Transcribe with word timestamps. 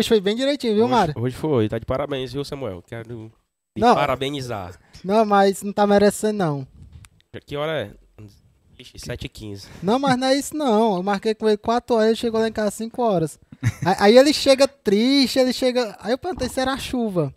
Hoje 0.00 0.08
foi 0.08 0.18
bem 0.18 0.34
direitinho, 0.34 0.72
viu, 0.74 0.84
hoje, 0.84 0.92
Mário? 0.94 1.14
Hoje 1.14 1.36
foi, 1.36 1.68
tá 1.68 1.78
de 1.78 1.84
parabéns, 1.84 2.32
viu, 2.32 2.42
Samuel? 2.42 2.82
Quero 2.86 3.30
te 3.76 3.80
Não. 3.82 3.94
parabenizar. 3.94 4.80
Não, 5.04 5.26
mas 5.26 5.62
não 5.62 5.74
tá 5.74 5.86
merecendo, 5.86 6.38
não. 6.38 6.66
Que 7.46 7.54
hora 7.54 7.82
é? 8.18 8.22
Ixi, 8.78 8.96
7h15. 8.96 9.66
Não, 9.82 9.98
mas 9.98 10.16
não 10.16 10.28
é 10.28 10.34
isso, 10.36 10.56
não. 10.56 10.96
Eu 10.96 11.02
marquei 11.02 11.34
com 11.34 11.46
ele 11.46 11.58
4 11.58 11.94
horas, 11.94 12.06
ele 12.06 12.16
chegou 12.16 12.40
lá 12.40 12.48
em 12.48 12.52
casa 12.52 12.70
5 12.70 13.02
horas. 13.02 13.38
Aí, 13.84 13.96
aí 13.98 14.16
ele 14.16 14.32
chega 14.32 14.66
triste, 14.66 15.38
ele 15.38 15.52
chega. 15.52 15.94
Aí 16.00 16.12
eu 16.12 16.18
perguntei 16.18 16.48
se 16.48 16.58
era 16.58 16.72
a 16.72 16.78
chuva. 16.78 17.34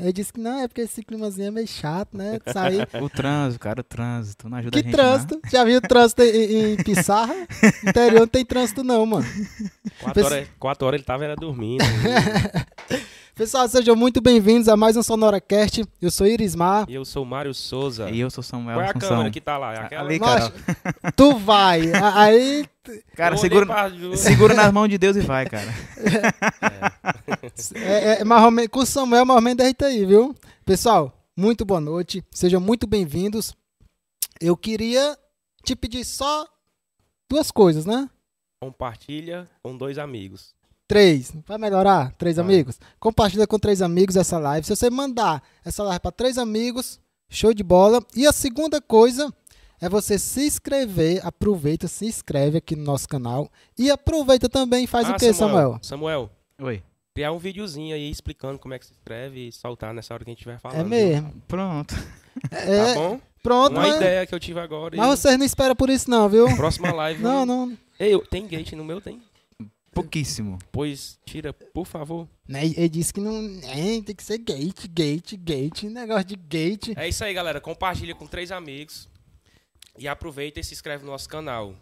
Ele 0.00 0.12
disse 0.12 0.32
que 0.32 0.40
não, 0.40 0.58
é 0.60 0.66
porque 0.66 0.80
esse 0.80 1.02
climazinho 1.04 1.48
é 1.48 1.50
meio 1.52 1.68
chato, 1.68 2.16
né? 2.16 2.38
Sair. 2.52 2.88
O 3.00 3.08
trânsito, 3.08 3.60
cara, 3.60 3.80
o 3.80 3.84
trânsito. 3.84 4.48
Não 4.48 4.58
ajuda 4.58 4.72
Que 4.72 4.78
a 4.80 4.82
gente. 4.82 4.92
trânsito? 4.92 5.40
Já 5.50 5.64
viu 5.64 5.80
trânsito 5.80 6.22
em, 6.22 6.72
em 6.72 6.76
Pissarra? 6.76 7.34
Interior 7.86 8.20
não 8.20 8.26
tem 8.26 8.44
trânsito, 8.44 8.82
não, 8.82 9.06
mano. 9.06 9.26
4 10.00 10.14
Pes- 10.14 10.24
horas, 10.24 10.48
quatro 10.58 10.86
horas 10.86 10.98
ele 10.98 11.04
tava 11.06 11.24
era 11.24 11.36
dormindo. 11.36 11.84
Pessoal, 13.34 13.66
sejam 13.68 13.96
muito 13.96 14.20
bem-vindos 14.20 14.68
a 14.68 14.76
mais 14.76 14.96
um 14.96 15.02
SonoraCast. 15.02 15.84
Eu 16.00 16.08
sou 16.10 16.24
Irismar. 16.24 16.86
e 16.88 16.94
eu 16.94 17.04
sou 17.04 17.24
o 17.24 17.26
Mário 17.26 17.52
Souza. 17.52 18.08
E 18.08 18.20
eu 18.20 18.30
sou 18.30 18.44
Samuel 18.44 18.76
Qual 18.76 18.82
é 18.82 18.86
a 18.86 18.90
Assunção. 18.90 19.08
câmera 19.08 19.30
que 19.32 19.40
tá 19.40 19.58
lá? 19.58 19.74
É 19.74 19.78
aquela? 19.78 20.02
Ali, 20.08 20.18
Nossa, 20.20 20.50
cara. 20.52 21.12
tu 21.16 21.36
vai. 21.36 21.80
Aí 22.14 22.64
Cara, 23.16 23.36
segura, 23.36 23.66
pra 23.66 23.90
segura 24.16 24.54
nas 24.54 24.70
mãos 24.72 24.88
de 24.88 24.98
Deus 24.98 25.16
e 25.16 25.20
vai, 25.20 25.46
cara. 25.46 25.66
É, 27.74 28.20
é 28.20 28.24
mais 28.24 28.44
ou 28.44 28.50
menos, 28.52 28.70
com 28.70 28.78
o 28.80 28.86
Samuel, 28.86 29.24
mais 29.26 29.36
ou 29.36 29.42
menos 29.42 29.56
deita 29.56 29.86
aí, 29.86 30.04
viu? 30.06 30.32
Pessoal, 30.64 31.12
muito 31.36 31.64
boa 31.64 31.80
noite. 31.80 32.22
Sejam 32.30 32.60
muito 32.60 32.86
bem-vindos. 32.86 33.52
Eu 34.40 34.56
queria 34.56 35.18
te 35.64 35.74
pedir 35.74 36.04
só 36.04 36.46
duas 37.28 37.50
coisas, 37.50 37.84
né? 37.84 38.08
Compartilha 38.60 39.50
com 39.60 39.76
dois 39.76 39.98
amigos. 39.98 40.53
Três. 40.86 41.32
Vai 41.46 41.56
melhorar? 41.58 42.12
Três 42.18 42.36
Vai. 42.36 42.44
amigos? 42.44 42.78
Compartilha 43.00 43.46
com 43.46 43.58
três 43.58 43.80
amigos 43.80 44.16
essa 44.16 44.38
live. 44.38 44.66
Se 44.66 44.74
você 44.76 44.90
mandar 44.90 45.42
essa 45.64 45.82
live 45.82 46.00
para 46.00 46.12
três 46.12 46.36
amigos, 46.38 47.00
show 47.28 47.54
de 47.54 47.62
bola. 47.62 48.02
E 48.14 48.26
a 48.26 48.32
segunda 48.32 48.80
coisa 48.80 49.32
é 49.80 49.88
você 49.88 50.18
se 50.18 50.46
inscrever. 50.46 51.24
Aproveita, 51.26 51.88
se 51.88 52.04
inscreve 52.06 52.58
aqui 52.58 52.76
no 52.76 52.84
nosso 52.84 53.08
canal. 53.08 53.50
E 53.78 53.90
aproveita 53.90 54.48
também 54.48 54.84
e 54.84 54.86
faz 54.86 55.08
Ah, 55.08 55.12
o 55.12 55.16
que, 55.18 55.32
Samuel? 55.32 55.78
Samuel, 55.82 56.30
Oi. 56.60 56.82
criar 57.14 57.32
um 57.32 57.38
videozinho 57.38 57.94
aí 57.94 58.10
explicando 58.10 58.58
como 58.58 58.74
é 58.74 58.78
que 58.78 58.84
se 58.86 58.92
escreve 58.92 59.48
e 59.48 59.52
soltar 59.52 59.94
nessa 59.94 60.12
hora 60.12 60.22
que 60.22 60.30
a 60.30 60.32
gente 60.32 60.40
estiver 60.40 60.58
falando. 60.60 60.80
É 60.80 60.84
mesmo. 60.84 61.32
Pronto. 61.48 61.94
É, 62.50 62.84
Tá 62.86 62.94
bom? 62.94 63.20
pronto, 63.42 63.72
Uma 63.72 63.82
mas, 63.82 63.96
ideia 63.96 64.26
que 64.26 64.34
eu 64.34 64.40
tive 64.40 64.58
agora. 64.60 64.94
mas 64.96 65.06
e 65.06 65.10
vocês 65.16 65.38
não 65.38 65.46
esperam 65.46 65.76
por 65.76 65.88
isso, 65.88 66.10
não, 66.10 66.28
viu? 66.28 66.46
Próxima 66.56 66.92
live. 66.92 67.22
Não, 67.22 67.46
não. 67.46 67.78
Ei, 67.98 68.12
eu- 68.12 68.26
tem 68.26 68.46
gate 68.46 68.72
no 68.72 68.84
meu? 68.84 69.00
Tem? 69.00 69.22
Pouquíssimo. 69.94 70.58
Pois 70.72 71.18
tira, 71.24 71.52
por 71.52 71.86
favor. 71.86 72.28
Né, 72.46 72.66
Ele 72.66 72.88
disse 72.88 73.12
que 73.12 73.20
não. 73.20 73.60
É, 73.64 74.00
tem 74.02 74.14
que 74.14 74.22
ser 74.22 74.38
gate, 74.38 74.86
gate, 74.88 75.36
gate. 75.36 75.84
Negócio 75.84 76.24
de 76.24 76.36
gate. 76.36 76.92
É 76.96 77.08
isso 77.08 77.24
aí, 77.24 77.32
galera. 77.32 77.60
Compartilha 77.60 78.14
com 78.14 78.26
três 78.26 78.52
amigos. 78.52 79.08
E 79.98 80.08
aproveita 80.08 80.58
e 80.58 80.64
se 80.64 80.74
inscreve 80.74 81.04
no 81.04 81.12
nosso 81.12 81.28
canal. 81.28 81.74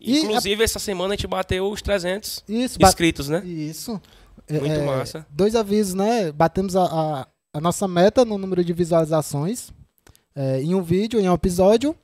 E 0.00 0.18
Inclusive, 0.18 0.64
essa 0.64 0.78
semana 0.78 1.14
a 1.14 1.16
gente 1.16 1.26
bateu 1.26 1.70
os 1.70 1.80
300 1.80 2.44
Isso, 2.48 2.78
inscritos, 2.80 3.28
né? 3.28 3.44
Isso. 3.44 4.00
É, 4.48 4.58
Muito 4.58 4.74
é, 4.74 4.84
massa. 4.84 5.26
Dois 5.30 5.54
avisos, 5.54 5.94
né? 5.94 6.32
Batemos 6.32 6.74
a, 6.74 6.84
a, 6.84 7.28
a 7.54 7.60
nossa 7.60 7.86
meta 7.86 8.24
no 8.24 8.36
número 8.36 8.64
de 8.64 8.72
visualizações 8.72 9.70
é, 10.34 10.60
em 10.60 10.74
um 10.74 10.82
vídeo, 10.82 11.20
em 11.20 11.28
um 11.28 11.34
episódio. 11.34 11.94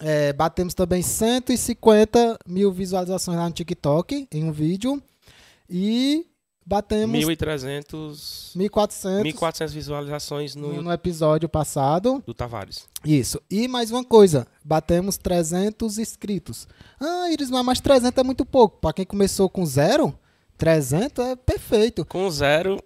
É, 0.00 0.32
batemos 0.32 0.74
também 0.74 1.02
150 1.02 2.38
mil 2.46 2.70
visualizações 2.72 3.38
lá 3.38 3.46
no 3.46 3.52
TikTok 3.52 4.28
em 4.30 4.44
um 4.44 4.52
vídeo. 4.52 5.02
E 5.68 6.26
batemos 6.64 7.18
1.300, 7.18 8.56
1.400 8.56 9.22
1.400 9.22 9.68
visualizações 9.68 10.54
no, 10.54 10.82
no, 10.82 10.92
episódio 10.92 11.48
passado. 11.48 12.22
do 12.26 12.34
Tavares. 12.34 12.86
Isso. 13.04 13.40
E 13.50 13.68
mais 13.68 13.90
uma 13.90 14.04
coisa, 14.04 14.46
batemos 14.64 15.16
300 15.16 15.98
inscritos. 15.98 16.68
Ah, 17.00 17.30
Irismar, 17.30 17.64
mas 17.64 17.80
300 17.80 18.18
é 18.18 18.22
muito 18.24 18.44
pouco. 18.44 18.78
Pra 18.80 18.92
quem 18.92 19.06
começou 19.06 19.48
com 19.48 19.64
zero, 19.64 20.16
300 20.58 21.24
é 21.26 21.36
perfeito. 21.36 22.04
Com 22.04 22.30
zero, 22.30 22.78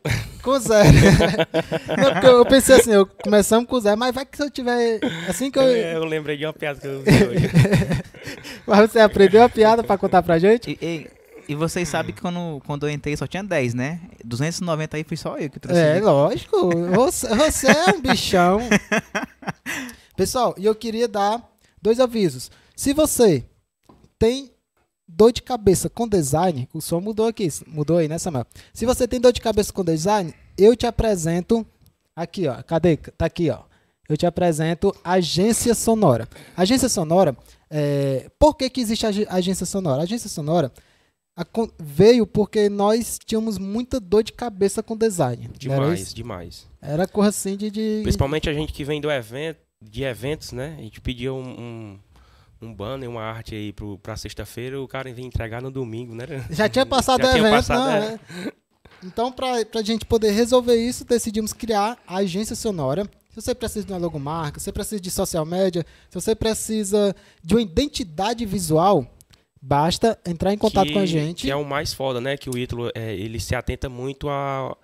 Com 0.43 0.59
zero. 0.59 0.89
Não, 2.01 2.13
porque 2.13 2.27
eu 2.27 2.45
pensei 2.47 2.77
assim, 2.77 2.93
eu 2.93 3.07
começamos 3.07 3.69
com 3.69 3.79
zero, 3.81 3.97
mas 3.99 4.15
vai 4.15 4.27
que 4.27 4.37
se 4.37 4.43
eu 4.43 4.51
tiver. 4.51 4.99
Assim 5.29 5.51
que 5.51 5.59
eu. 5.59 5.63
eu 5.63 6.05
lembrei 6.05 6.37
de 6.37 6.45
uma 6.47 6.53
piada 6.53 6.81
que 6.81 6.87
eu 6.87 7.01
vi 7.03 7.11
hoje. 7.25 7.51
Mas 8.67 8.91
você 8.91 9.01
aprendeu 9.01 9.43
a 9.43 9.49
piada 9.49 9.83
pra 9.83 9.97
contar 9.99 10.23
pra 10.23 10.39
gente? 10.39 10.79
E, 10.81 10.85
e- 10.85 11.11
e 11.49 11.55
vocês 11.57 11.89
sabem 11.89 12.15
que 12.15 12.21
quando, 12.21 12.63
quando 12.65 12.87
eu 12.87 12.91
entrei 12.91 13.17
só 13.17 13.27
tinha 13.27 13.43
10, 13.43 13.75
né? 13.75 14.01
290 14.25 14.97
aí 14.97 15.03
fui 15.03 15.17
só 15.17 15.37
eu 15.37 15.51
que 15.51 15.59
trouxe. 15.59 15.81
É, 15.81 15.99
lógico. 16.01 16.71
Você, 16.95 17.27
você 17.35 17.67
é 17.69 17.87
um 17.93 18.01
bichão. 18.01 18.61
Pessoal, 20.17 20.55
e 20.57 20.65
eu 20.67 20.75
queria 20.75 21.09
dar 21.09 21.43
dois 21.83 21.99
avisos. 21.99 22.51
Se 22.77 22.93
você 22.93 23.45
tem 24.19 24.51
dor 25.17 25.33
de 25.33 25.43
cabeça 25.43 25.89
com 25.91 26.09
design, 26.09 26.69
o 26.73 26.81
som 26.81 27.01
mudou 27.01 27.27
aqui, 27.27 27.49
mudou 27.67 27.99
aí, 27.99 28.09
né, 28.09 28.19
Samuel? 28.19 28.47
Se 28.73 28.87
você 28.87 29.07
tem 29.09 29.21
dor 29.21 29.33
de 29.33 29.41
cabeça 29.41 29.73
com 29.73 29.85
design, 29.85 30.33
eu 30.57 30.75
te 30.77 30.87
apresento 30.87 31.67
aqui, 32.15 32.47
ó. 32.49 32.63
Cadê? 32.63 32.97
Tá 32.97 33.27
aqui, 33.27 33.51
ó. 33.51 33.61
Eu 34.09 34.17
te 34.17 34.27
apresento 34.27 34.95
Agência 35.05 35.75
Sonora. 35.75 36.29
Agência 36.57 36.89
Sonora, 36.89 37.37
é... 37.71 38.29
por 38.39 38.55
que, 38.57 38.69
que 38.69 38.81
existe 38.81 39.07
a 39.07 39.09
ag- 39.11 39.27
Agência 39.29 39.65
Sonora? 39.67 40.01
A 40.01 40.05
Agência 40.05 40.29
Sonora 40.29 40.73
acon- 41.37 41.71
veio 41.79 42.27
porque 42.27 42.69
nós 42.69 43.19
tínhamos 43.25 43.57
muita 43.59 44.01
dor 44.01 44.23
de 44.25 44.33
cabeça 44.33 44.83
com 44.83 44.97
design. 44.97 45.49
não 45.65 45.73
era 45.75 45.83
Demais, 45.85 46.15
demais. 46.15 46.67
Era 46.83 47.07
coisa 47.07 47.29
assim 47.31 47.57
de. 47.57 47.71
de- 47.71 48.01
Principalmente 48.03 48.49
a 48.49 48.53
gente 48.53 48.73
que 48.73 48.83
vem 48.85 49.01
do 49.01 49.11
evento, 49.11 49.59
de 49.81 50.03
eventos, 50.03 50.51
né? 50.53 50.75
A 50.79 50.83
gente 50.83 51.01
pediu 51.01 51.37
um, 51.37 51.49
um, 51.49 51.99
um 52.63 52.75
banner, 52.75 53.09
uma 53.09 53.23
arte 53.23 53.55
aí 53.55 53.73
pro, 53.73 53.99
pra 53.99 54.17
sexta-feira, 54.17 54.81
o 54.81 54.87
cara 54.89 55.13
vem 55.13 55.27
entregar 55.27 55.63
no 55.63 55.71
domingo, 55.71 56.15
né? 56.15 56.27
Já 56.51 56.69
tinha 56.69 56.85
passado 56.87 57.23
Já 57.23 57.33
o 57.33 57.37
evento, 57.37 57.51
passado, 57.53 57.81
não, 57.85 57.93
é. 57.93 58.15
é. 58.47 58.53
Então, 59.03 59.33
pra, 59.33 59.65
pra 59.65 59.83
gente 59.83 60.05
poder 60.05 60.31
resolver 60.33 60.77
isso, 60.77 61.05
decidimos 61.05 61.53
criar 61.55 61.97
a 62.07 62.17
agência 62.17 62.55
sonora. 62.55 63.05
Se 63.31 63.41
você 63.41 63.55
precisa 63.55 63.87
de 63.87 63.93
uma 63.93 63.99
logomarca, 63.99 64.59
se 64.61 64.65
você 64.65 64.73
precisa 64.73 65.01
de 65.01 65.11
social 65.11 65.47
media, 65.47 65.87
se 66.11 66.15
você 66.21 66.35
precisa 66.35 67.15
de 67.43 67.55
uma 67.55 67.63
identidade 67.63 68.45
visual, 68.45 69.07
basta 69.63 70.19
entrar 70.27 70.53
em 70.53 70.59
contato 70.59 70.89
que, 70.89 70.93
com 70.93 70.99
a 70.99 71.07
gente. 71.07 71.43
Que 71.43 71.51
é 71.51 71.57
o 71.57 71.65
mais 71.65 71.95
foda, 71.95 72.21
né? 72.21 72.37
Que 72.37 72.51
o 72.51 72.59
Ítalo, 72.59 72.91
é, 72.95 73.15
ele 73.15 73.41
se 73.41 73.55
atenta 73.55 73.89
muito 73.89 74.29
a, 74.29 74.77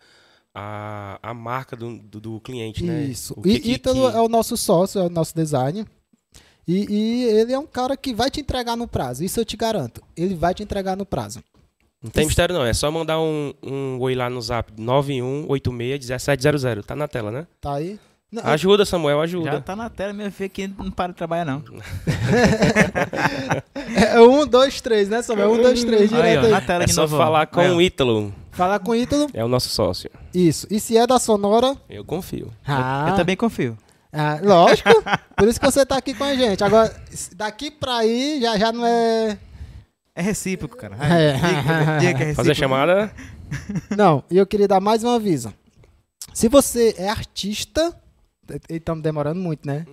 a, 0.55 1.19
a 1.23 1.35
marca 1.35 1.77
do, 1.77 1.99
do, 1.99 2.21
do 2.21 2.41
cliente, 2.41 2.83
né? 2.85 3.03
Isso. 3.05 3.35
O 3.37 3.47
E 3.47 3.61
que- 3.61 3.73
Ítalo 3.73 4.11
que- 4.11 4.17
é 4.17 4.21
o 4.21 4.29
nosso 4.29 4.57
sócio, 4.57 5.01
é 5.01 5.05
o 5.07 5.11
nosso 5.11 5.35
design. 5.35 5.85
E, 6.67 6.87
e 6.93 7.25
ele 7.25 7.53
é 7.53 7.59
um 7.59 7.67
cara 7.67 7.97
que 7.97 8.13
vai 8.15 8.31
te 8.31 8.41
entregar 8.41 8.77
no 8.77 8.89
prazo. 8.89 9.23
Isso 9.25 9.39
eu 9.39 9.45
te 9.45 9.57
garanto. 9.57 10.03
Ele 10.17 10.35
vai 10.35 10.53
te 10.55 10.63
entregar 10.63 10.97
no 10.97 11.07
prazo. 11.07 11.41
Não 12.03 12.11
tem 12.11 12.27
mistério 12.27 12.55
não, 12.55 12.65
é 12.65 12.75
só 12.75 12.91
mandar 12.91 13.19
um, 13.21 13.53
um 13.63 13.99
oi 14.01 14.15
lá 14.15 14.29
no 14.29 14.41
zap 14.43 14.71
91861700. 14.73 16.85
Tá 16.85 16.95
na 16.95 17.09
tela, 17.09 17.31
né? 17.31 17.47
Tá 17.61 17.75
aí? 17.75 17.99
Não, 18.31 18.43
Ajuda, 18.45 18.85
Samuel, 18.85 19.19
Já 19.19 19.23
ajuda. 19.23 19.61
tá 19.61 19.77
na 19.77 19.89
tela, 19.89 20.13
meu 20.13 20.31
filho, 20.33 20.51
que 20.51 20.67
não 20.67 20.91
para 20.91 21.13
de 21.13 21.17
trabalhar, 21.19 21.45
não. 21.45 21.63
É 23.95 24.21
um, 24.21 24.47
dois, 24.47 24.81
três, 24.81 25.09
né, 25.09 25.23
Samuel? 25.23 25.53
Um, 25.53 25.63
dois, 25.63 25.85
três, 25.85 26.03
Aí, 26.03 26.09
direto 26.09 26.43
ó, 26.43 26.47
aí. 26.47 26.51
na 26.51 26.61
tela 26.61 26.85
É 26.85 26.89
só 26.89 27.03
novo. 27.03 27.17
ó. 27.17 27.19
falar 27.19 27.47
com 27.47 27.61
Aí, 27.61 27.71
ó. 27.71 27.77
o 27.77 27.83
Ítalo, 27.83 28.35
Falar 28.51 28.79
com 28.81 28.91
o 28.93 28.97
Ítalo, 28.97 29.29
é 29.35 29.45
o 29.45 29.49
nosso 29.49 29.69
sócio. 29.69 30.11
isso. 30.35 30.67
E 30.71 30.81
se 30.81 30.97
é 30.97 31.07
da 31.07 31.19
Sonora, 31.19 31.77
Eu 31.89 32.05
confio. 32.05 32.51
ah, 32.67 33.07
Eu 33.11 33.15
também 33.17 33.37
confio. 33.37 33.77
Ah, 34.13 34.39
lógico. 34.43 34.91
Por 35.37 35.49
isso 35.49 35.61
que 35.61 35.67
você 35.67 35.85
tá 35.85 35.97
aqui 35.97 36.15
com 36.15 36.25
a 36.25 36.35
gente. 36.35 36.63
Agora, 36.65 36.95
daqui 37.35 37.71
pra 37.71 37.99
aí, 37.99 38.41
já, 38.41 38.57
já 38.59 38.73
não 38.73 38.85
é... 38.87 39.39
É 40.15 40.23
recíproco, 40.23 40.77
cara. 40.77 40.97
É. 41.03 41.33
Diga, 41.35 41.99
diga 42.01 42.15
que 42.15 42.23
é 42.23 42.27
recíproco. 42.27 42.35
Fazer 42.37 42.51
a 42.53 42.55
chamada. 42.55 43.13
Não, 43.97 44.25
e 44.31 44.37
eu 44.39 44.47
queria 44.47 44.67
dar 44.69 44.81
mais 44.81 45.05
um 45.05 45.11
aviso. 45.11 45.53
Se 46.33 46.49
você 46.49 46.95
é 46.99 47.09
artista... 47.09 47.95
Estamos 48.71 49.03
demorando 49.03 49.41
muito, 49.41 49.67
né? 49.67 49.85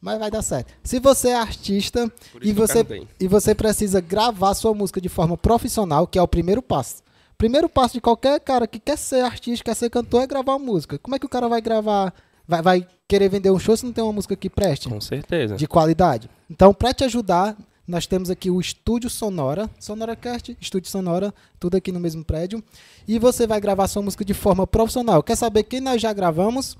Mas 0.00 0.18
vai 0.18 0.30
dar 0.30 0.42
certo. 0.42 0.72
Se 0.82 0.98
você 0.98 1.28
é 1.28 1.36
artista 1.36 2.10
E 2.40 2.52
você- 2.52 2.84
e 3.20 3.28
você 3.28 3.54
precisa 3.54 4.00
gravar 4.00 4.54
sua 4.54 4.74
música 4.74 5.00
de 5.00 5.08
forma 5.08 5.36
profissional, 5.36 6.06
que 6.06 6.18
é 6.18 6.22
o 6.22 6.26
primeiro 6.26 6.60
passo. 6.62 7.02
Primeiro 7.38 7.68
passo 7.68 7.94
de 7.94 8.00
qualquer 8.00 8.40
cara 8.40 8.66
que 8.66 8.80
quer 8.80 8.96
ser 8.98 9.20
artista, 9.24 9.64
quer 9.64 9.74
ser 9.76 9.90
cantor, 9.90 10.22
é 10.22 10.26
gravar 10.26 10.58
música. 10.58 10.98
Como 10.98 11.14
é 11.14 11.18
que 11.18 11.26
o 11.26 11.28
cara 11.28 11.48
vai 11.48 11.60
gravar, 11.60 12.12
vai, 12.46 12.62
vai 12.62 12.86
querer 13.08 13.28
vender 13.28 13.50
um 13.50 13.58
show 13.58 13.76
se 13.76 13.84
não 13.84 13.92
tem 13.92 14.02
uma 14.02 14.12
música 14.12 14.34
que 14.36 14.48
preste? 14.48 14.88
Com 14.88 15.00
certeza. 15.00 15.56
De 15.56 15.66
qualidade. 15.66 16.30
Então, 16.50 16.72
para 16.72 16.94
te 16.94 17.04
ajudar, 17.04 17.56
nós 17.86 18.06
temos 18.06 18.30
aqui 18.30 18.50
o 18.50 18.60
Estúdio 18.60 19.10
Sonora, 19.10 19.68
SonoraCast, 19.78 20.56
Estúdio 20.60 20.90
Sonora, 20.90 21.34
tudo 21.58 21.76
aqui 21.76 21.90
no 21.90 22.00
mesmo 22.00 22.24
prédio. 22.24 22.62
E 23.06 23.18
você 23.18 23.46
vai 23.46 23.60
gravar 23.60 23.88
sua 23.88 24.02
música 24.02 24.24
de 24.24 24.34
forma 24.34 24.66
profissional. 24.66 25.22
Quer 25.22 25.36
saber 25.36 25.64
quem 25.64 25.80
nós 25.80 26.00
já 26.00 26.12
gravamos? 26.12 26.76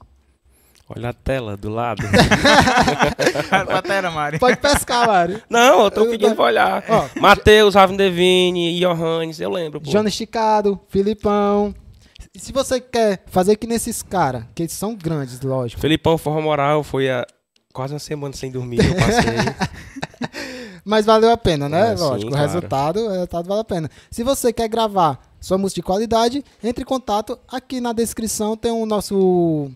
Olha 0.88 1.08
a 1.08 1.12
tela 1.12 1.56
do 1.56 1.70
lado. 1.70 2.02
Patera, 3.66 4.10
Mário. 4.10 4.38
Pode 4.38 4.56
pescar, 4.58 5.06
Mário. 5.06 5.42
Não, 5.48 5.84
eu 5.84 5.90
tô 5.90 6.06
pedindo 6.06 6.34
pra 6.34 6.44
olhar. 6.44 6.84
Ó, 6.88 7.08
Matheus, 7.20 7.74
Raven 7.74 7.96
Devine, 7.96 8.78
Johannes, 8.78 9.40
eu 9.40 9.50
lembro, 9.50 9.80
pô. 9.80 9.90
Jonas 9.90 10.12
Esticado, 10.12 10.78
Filipão. 10.88 11.74
E 12.34 12.38
Se 12.38 12.52
você 12.52 12.80
quer 12.80 13.22
fazer 13.26 13.56
que 13.56 13.66
nesses 13.66 14.02
caras, 14.02 14.44
que 14.54 14.62
eles 14.62 14.72
são 14.72 14.94
grandes, 14.94 15.40
lógico. 15.40 15.80
Felipão 15.80 16.16
Forra 16.16 16.40
Moral 16.40 16.82
foi 16.82 17.10
há 17.10 17.26
quase 17.72 17.92
uma 17.92 17.98
semana 17.98 18.34
sem 18.34 18.50
dormir, 18.50 18.78
eu 18.78 18.94
passei. 18.94 19.92
Mas 20.84 21.06
valeu 21.06 21.30
a 21.30 21.36
pena, 21.36 21.68
né? 21.68 21.92
É, 21.92 21.96
sim, 21.96 22.02
lógico. 22.02 22.30
o 22.30 22.32
claro. 22.32 22.46
resultado, 22.46 23.00
o 23.00 23.10
resultado 23.10 23.48
vale 23.48 23.60
a 23.60 23.64
pena. 23.64 23.90
Se 24.10 24.24
você 24.24 24.52
quer 24.52 24.68
gravar 24.68 25.32
sua 25.42 25.58
música 25.58 25.80
de 25.80 25.82
qualidade, 25.82 26.42
entre 26.62 26.82
em 26.82 26.86
contato. 26.86 27.36
Aqui 27.48 27.80
na 27.80 27.92
descrição 27.92 28.56
tem 28.56 28.70
o 28.70 28.86
nosso 28.86 29.68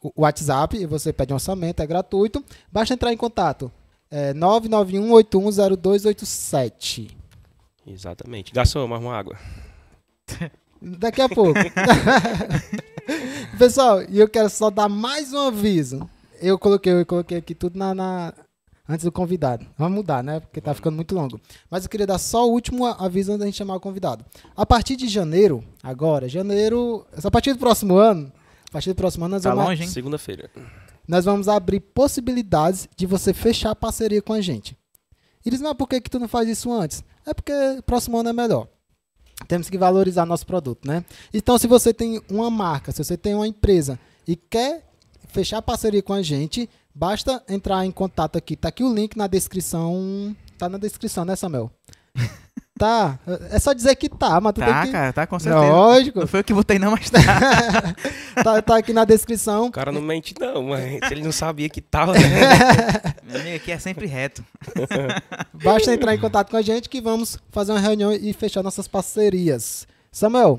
o 0.00 0.22
WhatsApp. 0.22 0.78
E 0.78 0.86
você 0.86 1.12
pede 1.12 1.32
um 1.32 1.36
orçamento, 1.36 1.82
é 1.82 1.86
gratuito. 1.86 2.44
Basta 2.72 2.94
entrar 2.94 3.12
em 3.12 3.16
contato. 3.16 3.72
É 4.10 4.32
991810287. 4.34 7.10
Exatamente. 7.86 8.52
Garçom, 8.52 8.86
mais 8.86 9.02
uma 9.02 9.16
água. 9.16 9.38
Daqui 10.82 11.20
a 11.20 11.28
pouco. 11.28 11.54
Pessoal, 13.58 14.02
e 14.08 14.18
eu 14.18 14.28
quero 14.28 14.48
só 14.48 14.70
dar 14.70 14.88
mais 14.88 15.32
um 15.32 15.48
aviso. 15.48 16.08
Eu 16.40 16.58
coloquei, 16.58 16.92
eu 16.92 17.04
coloquei 17.06 17.38
aqui 17.38 17.54
tudo 17.54 17.78
na, 17.78 17.94
na- 17.94 18.32
antes 18.88 19.04
do 19.04 19.12
convidado. 19.12 19.66
Vamos 19.76 19.96
mudar, 19.98 20.22
né? 20.22 20.40
Porque 20.40 20.60
tá 20.60 20.72
ficando 20.72 20.94
muito 20.96 21.14
longo. 21.14 21.40
Mas 21.70 21.84
eu 21.84 21.90
queria 21.90 22.06
dar 22.06 22.18
só 22.18 22.48
o 22.48 22.52
último 22.52 22.86
aviso 22.86 23.32
antes 23.32 23.40
da 23.40 23.46
gente 23.46 23.56
chamar 23.58 23.76
o 23.76 23.80
convidado. 23.80 24.24
A 24.56 24.64
partir 24.64 24.96
de 24.96 25.08
janeiro, 25.08 25.62
agora, 25.82 26.28
janeiro, 26.28 27.06
a 27.22 27.30
partir 27.30 27.52
do 27.52 27.58
próximo 27.58 27.96
ano, 27.96 28.32
a 28.68 28.72
partir 28.72 28.90
do 28.90 28.96
próximo 28.96 29.24
ano 29.26 29.34
nós 29.34 29.42
Tá 29.42 29.50
vamos 29.50 29.64
longe, 29.66 29.82
hein? 29.82 29.88
Segunda-feira. 29.88 30.50
nós 31.06 31.24
vamos 31.24 31.48
abrir 31.48 31.80
possibilidades 31.80 32.88
de 32.96 33.06
você 33.06 33.34
fechar 33.34 33.74
parceria 33.74 34.22
com 34.22 34.32
a 34.32 34.40
gente. 34.40 34.76
E 35.44 35.50
diz, 35.50 35.60
mas 35.60 35.74
por 35.74 35.88
que, 35.88 36.00
que 36.00 36.10
tu 36.10 36.18
não 36.18 36.28
faz 36.28 36.48
isso 36.48 36.72
antes? 36.72 37.02
É 37.26 37.34
porque 37.34 37.52
próximo 37.84 38.18
ano 38.18 38.30
é 38.30 38.32
melhor. 38.32 38.66
Temos 39.48 39.68
que 39.68 39.78
valorizar 39.78 40.26
nosso 40.26 40.46
produto, 40.46 40.86
né? 40.86 41.04
Então, 41.32 41.58
se 41.58 41.66
você 41.66 41.92
tem 41.92 42.20
uma 42.30 42.50
marca, 42.50 42.92
se 42.92 43.02
você 43.02 43.16
tem 43.16 43.34
uma 43.34 43.46
empresa 43.46 43.98
e 44.26 44.36
quer 44.36 44.84
fechar 45.28 45.60
parceria 45.62 46.02
com 46.02 46.12
a 46.12 46.22
gente, 46.22 46.68
basta 46.94 47.42
entrar 47.48 47.84
em 47.84 47.90
contato 47.90 48.36
aqui. 48.36 48.56
Tá 48.56 48.68
aqui 48.68 48.84
o 48.84 48.92
link 48.92 49.16
na 49.16 49.26
descrição. 49.26 50.36
Tá 50.58 50.68
na 50.68 50.78
descrição, 50.78 51.24
né, 51.24 51.36
Samuel? 51.36 51.70
tá. 52.80 53.18
É 53.50 53.58
só 53.58 53.72
dizer 53.74 53.94
que 53.94 54.08
tá, 54.08 54.40
mas 54.40 54.54
tu 54.54 54.60
Tá, 54.60 54.66
tem 54.66 54.86
que. 54.86 54.92
cara, 54.92 55.12
tá 55.12 55.26
com 55.26 55.38
certeza. 55.38 55.64
Lógico. 55.64 56.20
Não 56.20 56.26
foi 56.26 56.40
eu 56.40 56.44
que 56.44 56.54
botei 56.54 56.78
não, 56.78 56.92
mas 56.92 57.10
tá. 57.10 57.20
tá, 58.42 58.62
tá 58.62 58.76
aqui 58.78 58.92
na 58.92 59.04
descrição. 59.04 59.66
O 59.66 59.70
cara 59.70 59.92
não 59.92 60.00
mente, 60.00 60.34
não, 60.40 60.62
mas 60.62 60.98
ele 61.10 61.22
não 61.22 61.30
sabia 61.32 61.68
que 61.68 61.80
tava. 61.80 62.14
né? 62.14 62.20
Meu 63.24 63.40
amigo 63.40 63.56
aqui 63.56 63.70
é 63.70 63.78
sempre 63.78 64.06
reto. 64.06 64.42
Basta 65.62 65.92
entrar 65.92 66.14
em 66.14 66.18
contato 66.18 66.50
com 66.50 66.56
a 66.56 66.62
gente 66.62 66.88
que 66.88 67.00
vamos 67.00 67.38
fazer 67.50 67.72
uma 67.72 67.80
reunião 67.80 68.12
e 68.12 68.32
fechar 68.32 68.62
nossas 68.62 68.88
parcerias. 68.88 69.86
Samuel, 70.10 70.58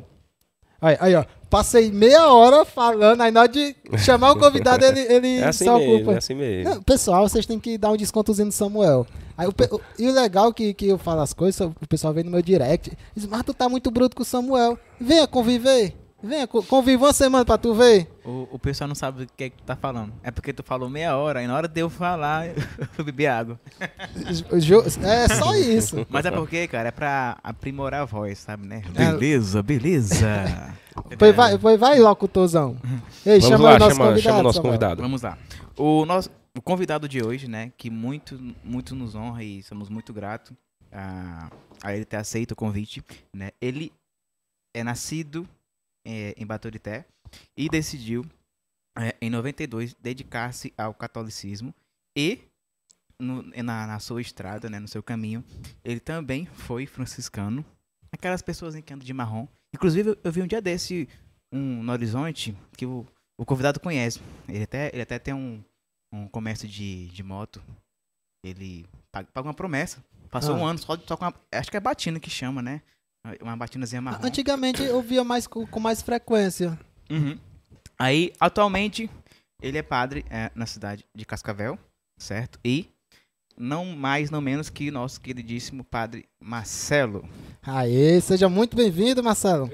aí, 0.82 0.98
aí 1.00 1.16
ó, 1.16 1.26
passei 1.50 1.92
meia 1.92 2.28
hora 2.32 2.64
falando, 2.64 3.22
aí 3.22 3.32
na 3.32 3.42
hora 3.42 3.50
de 3.50 3.76
chamar 3.98 4.32
o 4.32 4.40
convidado 4.40 4.86
ele, 4.86 5.00
ele 5.02 5.38
É 5.40 5.48
assim 5.48 5.66
se 5.66 5.70
mesmo, 5.72 5.96
ocupa. 5.96 6.14
é 6.14 6.18
assim 6.18 6.34
mesmo. 6.36 6.70
Não, 6.76 6.82
pessoal, 6.84 7.28
vocês 7.28 7.46
têm 7.46 7.60
que 7.60 7.78
dar 7.78 7.90
um 7.92 7.98
descontozinho 7.98 8.46
no 8.46 8.52
Samuel. 8.52 9.06
Aí, 9.38 9.48
o 9.48 9.54
e 10.00 10.08
o 10.08 10.14
legal 10.14 10.54
que, 10.54 10.74
que 10.74 10.88
eu 10.88 10.98
falo 10.98 11.22
as 11.22 11.34
coisas, 11.34 11.60
o 11.62 11.88
pessoal 11.88 12.14
vem 12.14 12.24
no 12.24 12.32
meu 12.32 12.42
direct, 12.42 12.92
diz, 13.16 13.26
mas 13.26 13.44
tu 13.44 13.54
tá 13.54 13.68
muito 13.70 13.90
bruto 13.92 14.16
com 14.16 14.24
o 14.24 14.26
Samuel. 14.26 14.78
Venha 15.00 15.28
conviver. 15.28 15.98
Venha, 16.24 16.46
co- 16.46 16.62
convive 16.62 16.98
uma 17.04 17.14
semana 17.14 17.44
pra 17.44 17.58
tu 17.58 17.74
ver. 17.74 18.08
O, 18.24 18.48
o 18.52 18.60
pessoal 18.60 18.88
não 18.88 18.94
sabe 18.94 19.24
o 19.24 19.28
que 19.36 19.46
é 19.46 19.50
que 19.50 19.58
tu 19.58 19.64
tá 19.64 19.76
falando. 19.76 20.14
É 20.22 20.30
porque 20.30 20.54
tu 20.54 20.62
falou 20.62 20.88
meia 20.88 21.18
hora, 21.18 21.42
e 21.42 21.48
na 21.48 21.56
hora 21.56 21.68
de 21.68 21.80
eu 21.82 21.90
falar, 21.90 22.46
eu 22.96 23.04
beber 23.04 23.26
água. 23.26 23.60
É 25.04 25.28
só 25.36 25.56
isso. 25.56 26.06
Mas 26.10 26.26
é 26.26 26.32
porque, 26.32 26.68
cara, 26.68 26.90
é 26.90 26.92
pra 26.92 27.38
aprimorar 27.44 28.02
a 28.02 28.06
voz, 28.06 28.38
sabe, 28.38 28.68
né? 28.68 28.84
É. 28.96 29.12
Beleza, 29.12 29.62
beleza. 29.64 30.28
Pois 31.18 31.34
vai, 31.34 31.58
pois 31.58 31.80
vai, 31.80 32.00
locutorzão. 32.02 32.76
Ei, 33.26 33.40
Vamos 33.40 33.46
chama 33.48 33.64
lá, 33.70 33.76
o 33.76 33.80
nosso 33.80 33.92
chama, 33.96 34.06
convidado. 34.10 34.22
chama 34.22 34.40
o 34.40 34.44
nosso 34.44 34.56
Samuel. 34.58 34.74
convidado. 34.74 35.02
Vamos 35.02 35.22
lá. 35.22 35.38
O 35.78 36.06
nosso 36.06 36.30
o 36.58 36.62
convidado 36.62 37.08
de 37.08 37.24
hoje, 37.24 37.48
né, 37.48 37.72
que 37.78 37.90
muito, 37.90 38.38
muito 38.64 38.94
nos 38.96 39.16
honra 39.16 39.44
e 39.44 39.64
somos 39.64 39.90
muito 39.90 40.14
gratos 40.14 40.56
a, 40.92 41.50
a 41.84 41.96
ele 41.96 42.06
ter 42.06 42.18
aceito 42.18 42.52
o 42.52 42.56
convite, 42.56 43.04
né? 43.34 43.52
Ele 43.62 43.92
é 44.74 44.84
nascido 44.84 45.48
é, 46.06 46.34
em 46.38 46.46
Baturité 46.46 47.06
e 47.56 47.70
decidiu, 47.70 48.26
é, 48.98 49.16
em 49.22 49.30
92, 49.30 49.94
dedicar-se 49.96 50.74
ao 50.78 50.94
catolicismo 50.94 51.74
e 52.18 52.40
no- 53.20 53.44
na, 53.44 53.88
na 53.88 54.00
sua 54.00 54.20
estrada, 54.22 54.70
né, 54.70 54.80
no 54.80 54.88
seu 54.88 55.02
caminho, 55.04 55.44
ele 55.84 56.00
também 56.00 56.46
foi 56.48 56.86
franciscano. 56.86 57.64
Aquelas 58.12 58.42
pessoas 58.42 58.76
que 58.76 58.94
andam 58.94 59.06
de 59.06 59.14
marrom. 59.14 59.48
Inclusive, 59.74 60.10
eu, 60.10 60.18
eu 60.26 60.32
vi 60.32 60.42
um 60.42 60.48
dia 60.48 60.62
desse 60.62 61.08
um 61.54 61.82
no 61.84 61.92
horizonte 61.94 62.54
que 62.76 62.86
o, 62.86 63.06
o 63.38 63.46
convidado 63.46 63.80
conhece. 63.80 64.20
Ele 64.50 64.64
até, 64.64 64.90
ele 64.92 65.02
até 65.02 65.18
tem 65.20 65.34
um, 65.34 65.64
um 66.14 66.28
comércio 66.28 66.68
de, 66.68 67.08
de 67.08 67.24
moto. 67.24 67.62
Ele 68.44 68.86
paga, 69.12 69.28
paga 69.34 69.48
uma 69.48 69.54
promessa. 69.54 70.04
Passou 70.30 70.56
Ah. 70.56 70.58
um 70.60 70.66
ano 70.66 70.80
só, 70.80 70.98
só 70.98 71.16
com 71.18 71.26
uma, 71.26 71.34
Acho 71.52 71.70
que 71.70 71.78
é 71.78 71.80
batina 71.80 72.20
que 72.20 72.30
chama, 72.30 72.62
né? 72.62 72.82
Uma 73.42 73.56
batinazinha 73.56 74.02
marrom. 74.02 74.26
Antigamente 74.26 74.82
eu 74.82 75.02
via 75.02 75.24
mais 75.24 75.46
com, 75.46 75.66
com 75.68 75.80
mais 75.80 76.02
frequência. 76.02 76.78
Uhum. 77.10 77.38
Aí, 78.00 78.34
atualmente, 78.40 79.10
ele 79.62 79.78
é 79.78 79.84
padre 79.84 80.26
é, 80.30 80.50
na 80.56 80.66
cidade 80.66 81.06
de 81.16 81.24
Cascavel, 81.24 81.78
certo? 82.18 82.60
E 82.66 82.90
não 83.56 83.86
mais, 83.86 84.32
não 84.32 84.42
menos 84.42 84.72
que 84.72 84.90
nosso 84.90 85.22
queridíssimo 85.22 85.84
padre 85.84 86.28
Marcelo. 86.42 87.30
Aê, 87.62 88.20
seja 88.22 88.50
muito 88.50 88.76
bem-vindo, 88.76 89.22
Marcelo. 89.24 89.70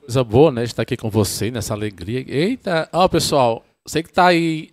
Coisa 0.00 0.24
boa, 0.24 0.50
né? 0.50 0.64
Estar 0.64 0.82
aqui 0.82 0.96
com 0.96 1.10
você 1.10 1.50
nessa 1.50 1.74
alegria. 1.74 2.24
Eita, 2.26 2.88
ó, 2.92 3.06
pessoal, 3.08 3.62
você 3.86 4.02
que 4.02 4.10
tá 4.10 4.28
aí 4.28 4.71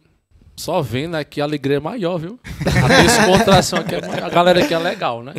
só 0.59 0.81
vendo 0.81 1.15
aqui, 1.15 1.39
a 1.39 1.45
alegria 1.45 1.77
é 1.77 1.79
maior, 1.79 2.17
viu? 2.17 2.37
A 2.83 3.01
descontração 3.01 3.79
aqui 3.79 3.95
é 3.95 4.01
maior. 4.05 4.25
A 4.25 4.29
galera 4.29 4.61
aqui 4.61 4.73
é 4.73 4.77
legal, 4.77 5.23
né? 5.23 5.33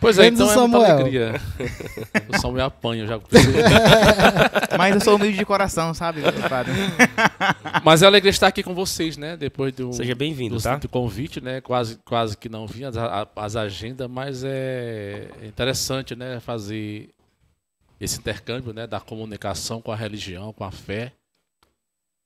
Pois 0.00 0.16
é, 0.16 0.30
Menos 0.30 0.40
então 0.40 0.52
é 0.52 0.68
muita 0.68 0.86
Samuel. 0.86 1.00
alegria. 1.00 1.40
O 2.28 2.38
Samuel 2.38 2.66
apanha 2.66 3.04
já. 3.04 3.18
Mas 4.78 4.94
eu 4.94 5.00
sou 5.00 5.16
humilde 5.16 5.36
de 5.36 5.44
coração, 5.44 5.92
sabe, 5.92 6.22
padre? 6.48 6.72
Mas 7.82 8.00
é 8.00 8.06
alegria 8.06 8.30
estar 8.30 8.46
aqui 8.46 8.62
com 8.62 8.76
vocês, 8.76 9.16
né? 9.16 9.36
Depois 9.36 9.74
do, 9.74 9.92
Seja 9.92 10.14
bem-vindo, 10.14 10.54
do, 10.54 10.62
tá? 10.62 10.76
do 10.76 10.88
convite, 10.88 11.40
né? 11.40 11.60
Quase, 11.60 11.98
quase 12.04 12.36
que 12.36 12.48
não 12.48 12.64
vinha 12.64 12.90
as, 12.90 12.96
as 13.34 13.56
agendas, 13.56 14.08
mas 14.08 14.44
é 14.44 15.30
interessante, 15.42 16.14
né? 16.14 16.38
Fazer 16.38 17.08
esse 18.00 18.20
intercâmbio, 18.20 18.72
né? 18.72 18.86
Da 18.86 19.00
comunicação 19.00 19.82
com 19.82 19.90
a 19.90 19.96
religião, 19.96 20.52
com 20.52 20.62
a 20.62 20.70
fé, 20.70 21.12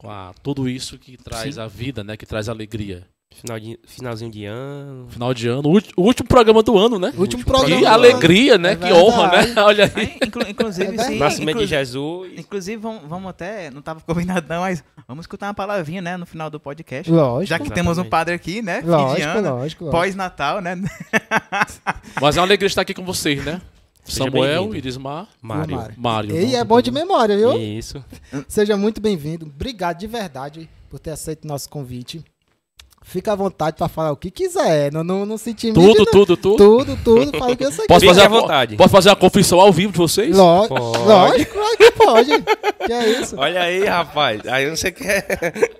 com 0.03 0.11
a, 0.11 0.33
tudo 0.43 0.69
isso 0.69 0.99
que 0.99 1.17
traz 1.17 1.55
Sim. 1.55 1.61
a 1.61 1.67
vida, 1.67 2.03
né? 2.05 2.17
Que 2.17 2.27
traz 2.27 2.49
alegria. 2.49 3.05
Final 3.35 3.59
de, 3.59 3.79
finalzinho 3.87 4.31
de 4.31 4.45
ano. 4.45 5.07
Final 5.09 5.33
de 5.33 5.49
ano, 5.49 5.63
o 5.97 6.03
último 6.03 6.29
programa 6.29 6.63
do 6.63 6.77
ano, 6.77 6.99
né? 6.99 7.15
O 7.17 7.21
último 7.23 7.43
programa. 7.43 7.81
Que 7.81 7.87
alegria, 7.87 8.59
né? 8.59 8.73
É 8.73 8.77
que 8.77 8.93
honra, 8.93 9.29
né? 9.29 9.55
Olha 9.63 9.85
aí. 9.87 9.93
Aí, 10.05 10.19
inclu- 10.29 10.47
inclusive, 10.47 10.95
É 10.97 11.05
sim. 11.05 11.19
Nascimento 11.19 11.51
inclu- 11.57 11.63
de 11.63 11.67
Jesus. 11.69 12.31
Inclusive, 12.37 12.77
vamos, 12.77 13.09
vamos 13.09 13.31
até. 13.31 13.71
Não 13.71 13.81
tava 13.81 14.01
combinado, 14.03 14.47
não, 14.51 14.61
mas 14.61 14.85
vamos 15.09 15.23
escutar 15.23 15.47
uma 15.47 15.55
palavrinha, 15.55 16.03
né? 16.03 16.19
No 16.19 16.27
final 16.27 16.51
do 16.51 16.61
podcast. 16.61 17.11
Lógico, 17.11 17.47
Já 17.49 17.59
que 17.59 17.71
temos 17.71 17.97
um 17.97 18.03
Exatamente. 18.03 18.11
padre 18.11 18.35
aqui, 18.35 18.61
né? 18.61 18.81
Fim 18.81 18.87
de 18.87 18.91
lógico, 18.91 19.29
ano, 19.31 19.51
lógico, 19.57 19.85
lógico. 19.87 19.91
pós-natal, 19.91 20.61
né? 20.61 20.77
Mas 22.21 22.37
é 22.37 22.41
uma 22.41 22.47
alegria 22.47 22.67
estar 22.67 22.83
aqui 22.83 22.93
com 22.93 23.05
vocês, 23.05 23.43
né? 23.45 23.63
Seja 24.05 24.25
Samuel. 24.25 24.75
Irismar, 24.75 25.29
Mário. 25.41 25.77
Mário. 25.77 25.95
Mário. 25.97 26.37
E 26.37 26.53
não, 26.53 26.59
é 26.59 26.65
bom 26.65 26.81
de 26.81 26.91
memória, 26.91 27.37
viu? 27.37 27.59
Isso. 27.59 28.05
Seja 28.49 28.77
muito 28.77 29.01
bem-vindo. 29.01 29.47
Obrigado 29.47 29.99
de 29.99 30.07
verdade 30.07 30.69
por 30.91 30.99
ter 30.99 31.11
aceito 31.11 31.45
o 31.45 31.49
nosso 31.49 31.69
convite. 31.69 32.25
Fica 33.13 33.33
à 33.33 33.37
vontade 33.37 33.77
para 33.77 33.89
falar 33.89 34.11
o 34.11 34.17
que 34.17 34.31
quiser. 34.31 34.91
Não, 34.91 35.05
não, 35.05 35.27
não 35.27 35.37
se 35.37 35.51
intimide. 35.51 35.79
Tudo, 35.79 35.99
não. 35.99 36.05
tudo, 36.07 36.37
tudo. 36.37 36.57
Tudo, 36.57 36.99
tudo. 37.05 37.39
Fala 37.39 37.53
o 37.53 37.57
que 37.57 37.65
você 37.67 37.87
Posso 37.87 38.07
fazer, 38.07 38.23
à 38.23 38.29
vontade. 38.29 38.77
posso 38.77 38.89
fazer 38.89 39.11
uma 39.11 39.17
confissão 39.17 39.61
ao 39.61 39.71
vivo 39.71 39.93
de 39.93 39.99
vocês? 39.99 40.35
Ló- 40.35 40.67
Pode. 40.67 40.99
Lógico, 41.05 41.53
claro 41.53 41.77
que 41.77 41.91
pode. 41.91 42.43
Que 42.87 42.93
é 42.93 43.09
isso? 43.21 43.35
Olha 43.39 43.61
aí, 43.63 43.85
rapaz. 43.85 44.41
Aí 44.49 44.71
você 44.71 44.91
quer. 44.91 45.71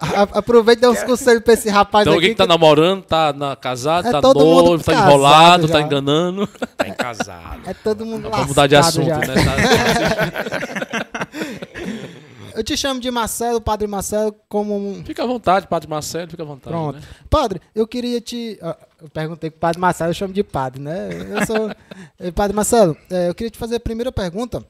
A- 0.00 0.38
Aproveita 0.38 0.78
e 0.78 0.82
dê 0.82 0.88
uns 0.88 1.02
conselhos 1.02 1.42
pra 1.42 1.54
esse 1.54 1.68
rapaz 1.68 2.02
Então 2.02 2.12
aqui. 2.12 2.18
alguém 2.18 2.30
que 2.30 2.36
tá 2.36 2.46
namorando, 2.46 3.02
tá 3.02 3.32
na, 3.32 3.56
casado, 3.56 4.06
É 4.06 4.12
tá 4.12 4.20
todo 4.20 4.38
mundo 4.44 4.64
noivo, 4.68 4.84
tá 4.84 4.92
enrolado, 4.94 5.66
já. 5.66 5.72
tá 5.74 5.80
enganando. 5.82 6.46
Tá 6.76 6.86
encasado. 6.88 7.60
É 7.66 7.74
todo 7.74 8.06
mundo 8.06 8.30
Vamos 8.30 8.46
mudar 8.46 8.68
de 8.68 8.76
assunto, 8.76 9.08
já. 9.08 9.18
né? 9.18 9.34
Tá- 9.34 11.18
Eu 12.58 12.64
te 12.64 12.76
chamo 12.76 13.00
de 13.00 13.08
Marcelo, 13.10 13.60
Padre 13.60 13.86
Marcelo, 13.86 14.34
como 14.48 14.76
um... 14.76 15.04
Fica 15.04 15.22
à 15.22 15.26
vontade, 15.26 15.68
Padre 15.68 15.88
Marcelo, 15.88 16.28
fica 16.28 16.42
à 16.42 16.46
vontade. 16.46 16.76
Pronto. 16.76 16.96
Né? 16.96 17.02
Padre, 17.30 17.60
eu 17.72 17.86
queria 17.86 18.20
te... 18.20 18.58
ah, 18.60 18.76
Eu 19.00 19.08
perguntei 19.08 19.48
pro 19.48 19.60
Padre 19.60 19.80
Marcelo, 19.80 20.10
eu 20.10 20.14
chamo 20.14 20.34
de 20.34 20.42
Padre, 20.42 20.82
né? 20.82 21.08
Eu 21.30 21.46
sou... 21.46 21.70
Eh, 22.20 22.32
padre 22.32 22.56
Marcelo, 22.56 22.96
eh, 23.10 23.28
eu 23.28 23.34
queria 23.34 23.50
te 23.50 23.58
fazer 23.58 23.76
a 23.76 23.80
primeira 23.80 24.10
pergunta, 24.10 24.64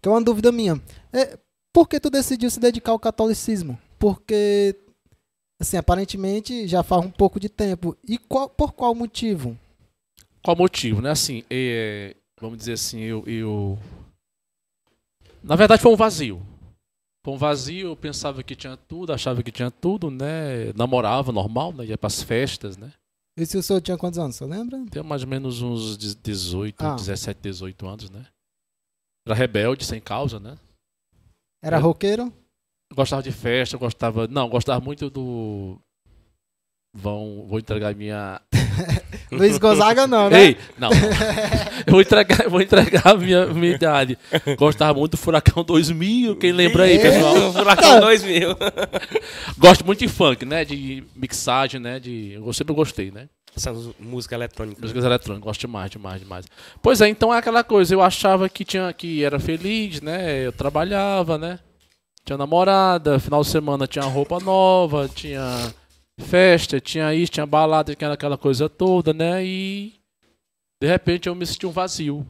que 0.00 0.06
é 0.06 0.10
uma 0.12 0.20
dúvida 0.20 0.52
minha. 0.52 0.78
É, 1.10 1.38
por 1.72 1.88
que 1.88 1.98
tu 1.98 2.10
decidiu 2.10 2.50
se 2.50 2.60
dedicar 2.60 2.92
ao 2.92 2.98
catolicismo? 2.98 3.78
porque, 3.98 4.76
assim, 5.58 5.76
aparentemente 5.76 6.66
já 6.68 6.82
faz 6.82 7.04
um 7.04 7.10
pouco 7.10 7.40
de 7.40 7.48
tempo. 7.48 7.96
E 8.06 8.18
qual, 8.18 8.48
por 8.48 8.72
qual 8.72 8.94
motivo? 8.94 9.58
Qual 10.42 10.56
motivo, 10.56 11.00
né? 11.00 11.10
Assim, 11.10 11.44
é, 11.50 12.14
vamos 12.40 12.58
dizer 12.58 12.74
assim, 12.74 13.00
eu, 13.00 13.24
eu. 13.26 13.78
Na 15.42 15.56
verdade, 15.56 15.82
foi 15.82 15.92
um 15.92 15.96
vazio. 15.96 16.42
Um 17.26 17.36
vazio, 17.36 17.88
eu 17.88 17.96
pensava 17.96 18.42
que 18.42 18.54
tinha 18.54 18.76
tudo, 18.76 19.12
achava 19.12 19.42
que 19.42 19.50
tinha 19.50 19.70
tudo, 19.70 20.10
né? 20.10 20.72
Namorava 20.74 21.32
normal, 21.32 21.72
né? 21.72 21.84
Ia 21.86 21.98
pras 21.98 22.22
festas, 22.22 22.76
né? 22.76 22.92
E 23.38 23.44
se 23.44 23.56
o 23.58 23.62
senhor 23.62 23.80
tinha 23.80 23.98
quantos 23.98 24.18
anos, 24.18 24.36
você 24.36 24.44
lembra? 24.46 24.84
Tenho 24.90 25.04
mais 25.04 25.22
ou 25.22 25.28
menos 25.28 25.60
uns 25.60 25.96
18, 26.16 26.80
Ah. 26.82 26.94
17, 26.94 27.40
18 27.40 27.86
anos, 27.86 28.08
né? 28.10 28.24
Era 29.26 29.34
rebelde, 29.34 29.84
sem 29.84 30.00
causa, 30.00 30.38
né? 30.38 30.56
Era 31.62 31.76
É. 31.76 31.80
roqueiro? 31.80 32.32
Gostava 32.94 33.22
de 33.22 33.32
festa, 33.32 33.76
gostava. 33.76 34.28
Não, 34.28 34.48
gostava 34.48 34.82
muito 34.82 35.10
do. 35.10 35.78
Vão, 36.96 37.44
vou 37.46 37.58
entregar 37.58 37.94
minha. 37.94 38.40
Luiz 39.30 39.58
Gonzaga 39.58 40.06
não, 40.06 40.30
né? 40.30 40.46
Ei! 40.46 40.56
Não. 40.78 40.90
Eu 41.86 41.92
vou 41.92 42.00
entregar, 42.00 42.44
eu 42.44 42.50
vou 42.50 42.60
entregar 42.62 43.06
a 43.06 43.14
minha, 43.14 43.46
minha 43.46 43.74
idade. 43.74 44.18
Gostava 44.56 44.98
muito 44.98 45.12
do 45.12 45.16
Furacão 45.18 45.62
2000, 45.62 46.36
quem 46.36 46.52
lembra 46.52 46.84
aí, 46.84 46.98
pessoal? 46.98 47.52
Furacão 47.52 48.00
2000. 48.00 48.56
Gosto 49.58 49.84
muito 49.84 49.98
de 49.98 50.08
funk, 50.08 50.46
né? 50.46 50.64
De 50.64 51.04
mixagem, 51.14 51.78
né? 51.78 52.00
De... 52.00 52.32
Eu 52.32 52.52
sempre 52.54 52.74
gostei, 52.74 53.10
né? 53.10 53.28
Essa 53.54 53.74
música 54.00 54.34
eletrônica. 54.34 54.80
Músicas 54.80 55.04
eletrônicas, 55.04 55.44
gosto 55.44 55.60
demais, 55.60 55.90
demais, 55.90 56.20
demais. 56.20 56.46
Pois 56.82 57.00
é, 57.02 57.08
então 57.08 57.32
é 57.32 57.38
aquela 57.38 57.62
coisa, 57.62 57.94
eu 57.94 58.02
achava 58.02 58.48
que 58.48 58.64
tinha 58.64 58.90
que 58.92 59.22
era 59.22 59.38
feliz, 59.38 60.00
né? 60.00 60.46
Eu 60.46 60.52
trabalhava, 60.52 61.36
né? 61.36 61.58
Tinha 62.24 62.38
namorada, 62.38 63.18
final 63.18 63.42
de 63.42 63.48
semana 63.48 63.86
tinha 63.86 64.04
roupa 64.04 64.40
nova, 64.40 65.08
tinha 65.08 65.72
festa, 66.20 66.80
tinha 66.80 67.12
isso, 67.14 67.32
tinha 67.32 67.46
balada, 67.46 67.94
tinha 67.94 68.12
aquela 68.12 68.38
coisa 68.38 68.68
toda, 68.68 69.12
né? 69.12 69.44
E 69.44 69.94
de 70.82 70.88
repente 70.88 71.28
eu 71.28 71.34
me 71.34 71.46
senti 71.46 71.66
um 71.66 71.70
vazio. 71.70 72.26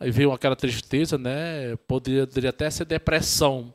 Aí 0.00 0.10
veio 0.10 0.32
aquela 0.32 0.56
tristeza, 0.56 1.16
né? 1.16 1.76
Poderia, 1.86 2.26
poderia 2.26 2.50
até 2.50 2.68
ser 2.70 2.84
depressão. 2.84 3.72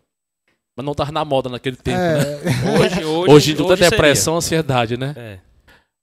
Mas 0.77 0.85
não 0.85 0.93
tava 0.93 1.11
na 1.11 1.25
moda 1.25 1.49
naquele 1.49 1.75
tempo, 1.77 1.97
né? 1.97 2.21
É, 2.21 2.79
Hoje, 2.79 3.05
hoje, 3.05 3.33
Hoje, 3.33 3.55
tudo 3.55 3.73
é 3.73 3.77
seria. 3.77 3.89
depressão, 3.89 4.35
ansiedade, 4.37 4.97
né? 4.97 5.13
É. 5.17 5.39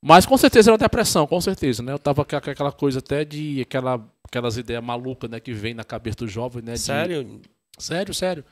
Mas 0.05 0.27
com 0.27 0.37
certeza 0.37 0.71
era 0.71 0.75
uma 0.75 0.79
depressão, 0.79 1.27
com 1.27 1.41
certeza, 1.41 1.83
né? 1.83 1.93
Eu 1.93 1.99
tava 1.99 2.25
com 2.25 2.37
aquela 2.37 2.71
coisa 2.73 2.99
até 2.99 3.25
de 3.25 3.61
aquela, 3.63 4.05
aquelas 4.25 4.57
ideias 4.57 4.83
malucas, 4.85 5.29
né, 5.31 5.41
que 5.41 5.53
vem 5.53 5.75
na 5.75 5.83
cabeça 5.85 6.19
do 6.19 6.29
jovem, 6.29 6.63
né? 6.63 6.75
de- 7.09 7.41
Sério? 7.79 8.15
sério, 8.15 8.45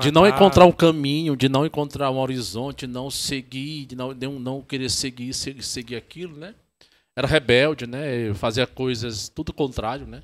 De 0.00 0.10
não 0.10 0.26
encontrar 0.26 0.64
um 0.64 0.72
caminho, 0.72 1.36
de 1.36 1.48
não 1.50 1.66
encontrar 1.66 2.10
um 2.10 2.18
horizonte, 2.18 2.86
não 2.86 3.10
seguir, 3.10 3.84
de 3.86 3.94
não, 3.94 4.14
de 4.14 4.26
não- 4.26 4.62
querer 4.62 4.90
seguir, 4.90 5.34
seguir, 5.34 5.62
seguir 5.62 5.96
aquilo, 5.96 6.36
né? 6.36 6.54
Era 7.16 7.28
rebelde, 7.28 7.86
né? 7.86 8.28
Eu 8.28 8.34
fazia 8.34 8.66
coisas 8.66 9.28
tudo 9.28 9.52
contrário, 9.52 10.06
né? 10.06 10.22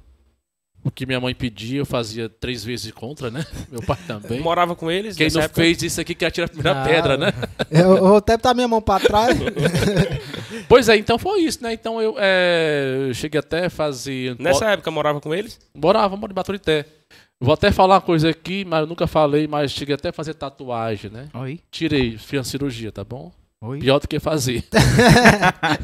O 0.82 0.90
que 0.90 1.04
minha 1.04 1.20
mãe 1.20 1.34
pedia, 1.34 1.78
eu 1.78 1.84
fazia 1.84 2.26
três 2.30 2.64
vezes 2.64 2.90
contra, 2.90 3.30
né? 3.30 3.44
Meu 3.70 3.82
pai 3.82 3.98
também. 4.06 4.40
Morava 4.40 4.74
com 4.74 4.90
eles? 4.90 5.14
Quem 5.14 5.28
não 5.30 5.42
época? 5.42 5.60
fez 5.60 5.82
isso 5.82 6.00
aqui 6.00 6.14
que 6.14 6.24
atira 6.24 6.46
a 6.46 6.48
primeira 6.48 6.80
Ah, 6.80 6.84
pedra, 6.88 7.16
né? 7.18 7.26
Eu, 7.70 7.96
eu 7.98 8.08
vou 8.08 8.16
até 8.16 8.38
botar 8.38 8.54
minha 8.54 8.66
mão 8.66 8.80
pra 8.80 8.98
trás. 8.98 9.36
Pois 10.68 10.88
é, 10.88 10.96
então 10.96 11.18
foi 11.18 11.40
isso, 11.40 11.62
né? 11.62 11.72
Então 11.72 12.00
eu, 12.00 12.14
é, 12.16 13.06
eu 13.08 13.14
cheguei 13.14 13.40
até 13.40 13.66
a 13.66 13.70
fazer. 13.70 14.36
Nessa 14.38 14.70
época 14.70 14.88
morava 14.90 15.20
com 15.20 15.34
eles? 15.34 15.58
Morava, 15.74 16.16
moro 16.16 16.32
em 16.32 16.34
Baturité. 16.34 16.86
Vou 17.42 17.54
até 17.54 17.72
falar 17.72 17.94
uma 17.94 18.00
coisa 18.02 18.28
aqui, 18.28 18.66
mas 18.66 18.80
eu 18.80 18.86
nunca 18.86 19.06
falei, 19.06 19.48
mas 19.48 19.72
cheguei 19.72 19.94
até 19.94 20.10
a 20.10 20.12
fazer 20.12 20.34
tatuagem, 20.34 21.10
né? 21.10 21.30
Oi? 21.32 21.58
Tirei, 21.70 22.18
fiz 22.18 22.36
uma 22.38 22.44
cirurgia, 22.44 22.92
tá 22.92 23.02
bom? 23.02 23.32
Oi? 23.62 23.78
Pior 23.78 23.98
do 23.98 24.06
que 24.06 24.20
fazer. 24.20 24.62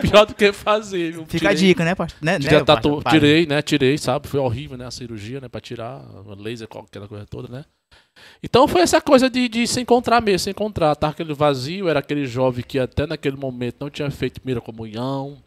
Pior 0.00 0.26
do 0.26 0.34
que 0.34 0.52
fazer. 0.52 1.12
viu? 1.12 1.24
Fica 1.26 1.48
a 1.48 1.54
Tirei- 1.54 1.68
dica, 1.68 1.84
né, 1.84 1.94
pastor? 1.94 2.18
Né, 2.22 2.38
Tirei, 2.38 2.56
né, 2.56 2.62
a 2.62 2.64
tatu- 2.64 3.02
tirei, 3.10 3.46
né? 3.46 3.62
Tirei, 3.62 3.98
sabe? 3.98 4.28
Foi 4.28 4.40
horrível, 4.40 4.76
né? 4.76 4.86
A 4.86 4.90
cirurgia, 4.90 5.40
né? 5.40 5.48
Pra 5.48 5.60
tirar, 5.60 6.02
laser, 6.38 6.68
aquela 6.70 7.08
coisa 7.08 7.26
toda, 7.26 7.48
né? 7.48 7.64
Então 8.42 8.66
foi 8.68 8.80
essa 8.80 9.00
coisa 9.00 9.28
de, 9.28 9.48
de 9.48 9.66
se 9.66 9.80
encontrar 9.80 10.20
mesmo, 10.20 10.38
se 10.40 10.50
encontrar. 10.50 10.94
Tava 10.94 11.12
aquele 11.12 11.34
vazio, 11.34 11.88
era 11.88 12.00
aquele 12.00 12.26
jovem 12.26 12.64
que 12.66 12.78
até 12.78 13.06
naquele 13.06 13.36
momento 13.36 13.76
não 13.80 13.90
tinha 13.90 14.10
feito 14.10 14.40
primeira 14.40 14.60
comunhão. 14.60 15.38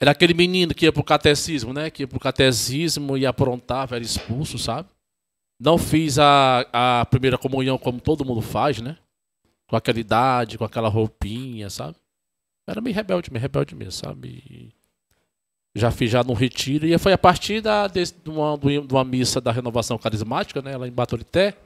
Era 0.00 0.10
aquele 0.10 0.34
menino 0.34 0.74
que 0.74 0.84
ia 0.84 0.92
pro 0.92 1.04
catecismo, 1.04 1.72
né? 1.72 1.90
Que 1.90 2.02
ia 2.02 2.08
pro 2.08 2.20
catecismo 2.20 3.16
e 3.16 3.26
aprontava, 3.26 3.96
era 3.96 4.04
expulso, 4.04 4.58
sabe? 4.58 4.88
Não 5.58 5.78
fiz 5.78 6.18
a, 6.18 6.66
a 6.72 7.06
primeira 7.06 7.38
comunhão 7.38 7.78
como 7.78 8.00
todo 8.00 8.24
mundo 8.24 8.42
faz, 8.42 8.80
né? 8.80 8.96
Com 9.68 9.76
aquela 9.76 9.98
idade, 9.98 10.58
com 10.58 10.64
aquela 10.64 10.88
roupinha, 10.88 11.70
sabe? 11.70 11.96
Era 12.66 12.80
meio 12.80 12.94
rebelde, 12.94 13.32
meio 13.32 13.42
rebelde 13.42 13.74
mesmo, 13.74 13.92
sabe? 13.92 14.42
E 14.48 14.74
já 15.74 15.90
fiz 15.90 16.10
já 16.10 16.22
no 16.22 16.32
retiro. 16.32 16.86
E 16.86 16.96
foi 16.98 17.12
a 17.12 17.18
partir 17.18 17.60
da, 17.60 17.86
de, 17.86 18.04
uma, 18.26 18.56
de 18.58 18.94
uma 18.94 19.04
missa 19.04 19.40
da 19.40 19.52
renovação 19.52 19.98
carismática, 19.98 20.62
né? 20.62 20.76
Lá 20.76 20.86
em 20.86 20.92
Baturité, 20.92 21.56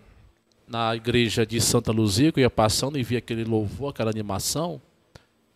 na 0.67 0.95
igreja 0.95 1.47
de 1.47 1.61
Santa 1.61 1.93
Luzia, 1.93 2.33
que 2.33 2.41
eu 2.41 2.43
ia 2.43 2.51
passando 2.51 2.99
e 2.99 3.03
vi 3.03 3.17
aquele 3.17 3.45
louvor, 3.45 3.91
aquela 3.91 4.11
animação. 4.11 4.81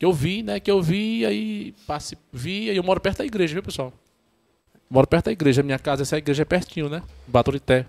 Que 0.02 0.06
eu 0.06 0.12
vi, 0.12 0.42
né? 0.42 0.58
Que 0.58 0.68
eu 0.68 0.82
vi 0.82 1.24
aí 1.24 1.76
passe, 1.86 2.18
vi 2.32 2.68
e 2.68 2.76
eu 2.76 2.82
moro 2.82 3.00
perto 3.00 3.18
da 3.18 3.24
igreja, 3.24 3.52
viu, 3.52 3.62
pessoal? 3.62 3.92
Moro 4.90 5.06
perto 5.06 5.26
da 5.26 5.30
igreja. 5.30 5.62
Minha 5.62 5.78
casa, 5.78 6.02
essa 6.02 6.18
igreja 6.18 6.42
é 6.42 6.44
pertinho, 6.44 6.88
né? 6.88 7.04
Baturité. 7.24 7.86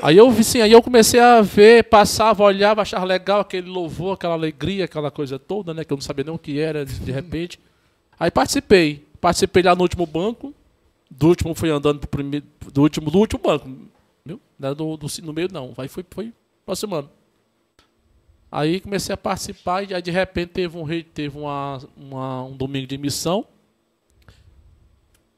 Aí 0.00 0.16
eu 0.16 0.30
vi 0.30 0.44
sim, 0.44 0.60
aí 0.60 0.70
eu 0.70 0.80
comecei 0.80 1.18
a 1.18 1.40
ver, 1.40 1.82
passava, 1.88 2.44
olhava, 2.44 2.82
achava 2.82 3.04
legal 3.04 3.40
aquele 3.40 3.68
louvor, 3.68 4.14
aquela 4.14 4.34
alegria, 4.34 4.84
aquela 4.84 5.10
coisa 5.10 5.40
toda, 5.40 5.74
né? 5.74 5.84
Que 5.84 5.92
eu 5.92 5.96
não 5.96 6.02
sabia 6.02 6.24
nem 6.24 6.32
o 6.32 6.38
que 6.38 6.60
era 6.60 6.84
de 6.84 7.10
repente. 7.10 7.58
Aí 8.16 8.30
participei. 8.30 9.04
Participei 9.20 9.64
lá 9.64 9.74
no 9.74 9.82
último 9.82 10.06
banco. 10.06 10.54
Do 11.10 11.26
último 11.26 11.52
fui 11.52 11.68
andando 11.68 11.98
pro 11.98 12.10
primeiro. 12.10 12.46
Do 12.72 12.82
último, 12.82 13.10
do 13.10 13.18
último 13.18 13.42
banco. 13.42 13.68
Viu? 14.24 14.40
Não 14.56 14.72
do, 14.72 14.96
do, 14.96 15.08
no 15.24 15.32
meio, 15.32 15.48
não. 15.50 15.74
Aí 15.78 15.88
foi, 15.88 16.06
foi 16.08 16.32
aproximando. 16.62 17.10
Aí 18.50 18.80
comecei 18.80 19.12
a 19.12 19.16
participar 19.16 19.82
e 19.90 19.94
aí 19.94 20.00
de 20.00 20.10
repente 20.10 20.48
teve 20.50 20.76
um 20.76 20.82
rei, 20.82 21.02
teve 21.02 21.38
uma, 21.38 21.78
uma- 21.96 22.44
um 22.44 22.56
domingo 22.56 22.86
de 22.86 22.96
missão. 22.96 23.44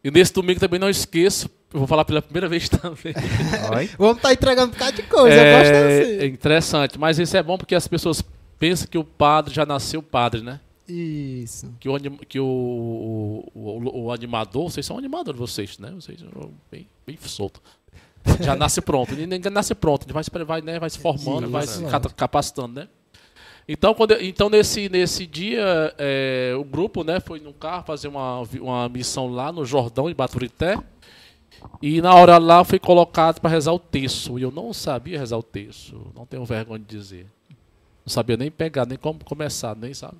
E 0.03 0.11
nesse 0.11 0.33
domingo 0.33 0.61
também 0.61 0.79
não 0.81 0.89
esqueço, 0.89 1.51
eu 1.73 1.81
vou 1.81 1.87
falar 1.89 2.05
pela 2.05 2.23
primeira 2.23 2.49
vez 2.49 2.69
também. 2.69 3.13
Vamos 3.99 4.17
estar 4.17 4.33
entregando 4.33 4.69
um 4.69 4.73
bocado 4.73 4.97
de 4.97 5.03
coisa. 5.03 5.37
Eu 5.37 5.59
gosto 5.59 5.73
É, 5.73 6.01
assim. 6.03 6.11
é 6.21 6.27
interessante, 6.27 6.99
mas 6.99 7.19
isso 7.19 7.37
é 7.37 7.43
bom 7.43 7.59
porque 7.59 7.75
as 7.75 7.87
pessoas 7.87 8.23
pensam 8.59 8.87
que 8.89 8.97
o 8.99 9.05
padre 9.05 9.53
já 9.53 9.67
nasceu 9.67 10.03
padre, 10.03 10.41
né? 10.43 10.61
Isso. 10.89 11.73
Que 11.79 11.89
o, 11.89 12.01
que 12.29 12.41
o, 12.41 12.45
o, 12.45 13.51
o- 13.55 14.05
o 14.05 14.13
animador, 14.13 14.71
vocês 14.71 14.85
são 14.87 14.97
animadores, 14.99 15.39
vocês, 15.39 15.79
né? 15.79 15.91
Vocês 15.95 16.19
são 16.21 16.51
bem, 16.71 16.89
bem 17.07 17.17
solto. 17.23 17.61
Já 18.41 18.55
nasce 18.57 18.81
pronto, 18.81 19.15
ninguém 19.17 19.39
nasce 19.53 19.75
pronto, 19.75 20.05
ele 20.05 20.13
vai, 20.13 20.25
se- 20.25 20.31
vai, 20.45 20.61
né, 20.63 20.79
vai 20.79 20.91
se 20.91 20.99
formando, 20.99 21.47
Sim, 21.47 21.53
vai 21.53 21.67
se 21.67 21.83
capacitando, 22.17 22.81
né? 22.81 22.89
Então, 23.73 23.95
quando, 23.95 24.13
então 24.21 24.51
nesse, 24.51 24.89
nesse 24.89 25.25
dia, 25.27 25.95
é, 25.97 26.53
o 26.59 26.65
grupo 26.65 27.05
né, 27.05 27.21
foi 27.21 27.39
num 27.39 27.53
carro 27.53 27.85
fazer 27.85 28.09
uma, 28.09 28.41
uma 28.61 28.89
missão 28.89 29.29
lá 29.29 29.53
no 29.53 29.65
Jordão, 29.65 30.11
em 30.11 30.15
Baturité. 30.15 30.77
E 31.81 32.03
na 32.03 32.13
hora 32.13 32.37
lá 32.37 32.59
eu 32.59 32.65
fui 32.65 32.81
colocado 32.81 33.39
para 33.41 33.49
rezar 33.49 33.73
o 33.73 33.79
terço. 33.79 34.41
E 34.41 34.43
eu 34.43 34.51
não 34.51 34.73
sabia 34.73 35.17
rezar 35.19 35.37
o 35.39 35.43
terço. 35.43 36.01
Não 36.17 36.27
tenho 36.27 36.45
vergonha 36.45 36.81
de 36.81 36.85
dizer. 36.87 37.27
Não 38.05 38.13
sabia 38.13 38.37
nem 38.37 38.51
pegar, 38.51 38.87
nem 38.87 38.99
como 38.99 39.25
começar, 39.25 39.77
nem 39.77 39.95
sabe. 39.95 40.17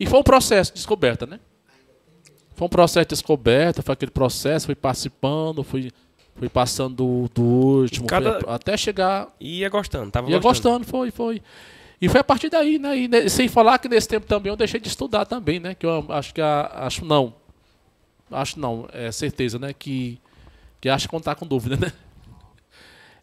E 0.00 0.04
foi 0.04 0.18
um 0.18 0.22
processo 0.24 0.72
de 0.72 0.78
descoberta, 0.78 1.26
né? 1.26 1.38
Foi 2.56 2.66
um 2.66 2.70
processo 2.70 3.04
de 3.06 3.10
descoberta, 3.10 3.82
foi 3.82 3.92
aquele 3.92 4.10
processo, 4.10 4.66
fui 4.66 4.74
participando, 4.74 5.62
fui, 5.62 5.92
fui 6.34 6.48
passando 6.48 6.96
do, 6.96 7.30
do 7.32 7.42
último, 7.42 8.06
Cada- 8.08 8.40
fui 8.40 8.50
até 8.52 8.76
chegar 8.76 9.28
E 9.38 9.60
ia 9.60 9.68
gostando, 9.68 10.10
tava 10.10 10.28
Ia 10.28 10.38
gostando. 10.40 10.80
gostando, 10.80 10.90
foi, 10.90 11.10
foi. 11.12 11.42
E 12.00 12.08
foi 12.08 12.20
a 12.20 12.24
partir 12.24 12.50
daí, 12.50 12.78
né? 12.78 12.96
E 12.96 13.30
sem 13.30 13.48
falar 13.48 13.78
que 13.78 13.88
nesse 13.88 14.08
tempo 14.08 14.26
também 14.26 14.50
eu 14.50 14.56
deixei 14.56 14.78
de 14.78 14.88
estudar 14.88 15.24
também, 15.24 15.58
né? 15.58 15.74
Que 15.74 15.86
eu 15.86 16.04
acho 16.10 16.34
que 16.34 16.40
a, 16.40 16.86
acho 16.86 17.04
não. 17.04 17.34
Acho 18.30 18.58
não, 18.58 18.88
é 18.92 19.10
certeza, 19.12 19.58
né? 19.58 19.72
Que, 19.72 20.20
que 20.80 20.88
acho 20.88 21.08
contar 21.08 21.36
com 21.36 21.46
dúvida, 21.46 21.76
né? 21.80 21.92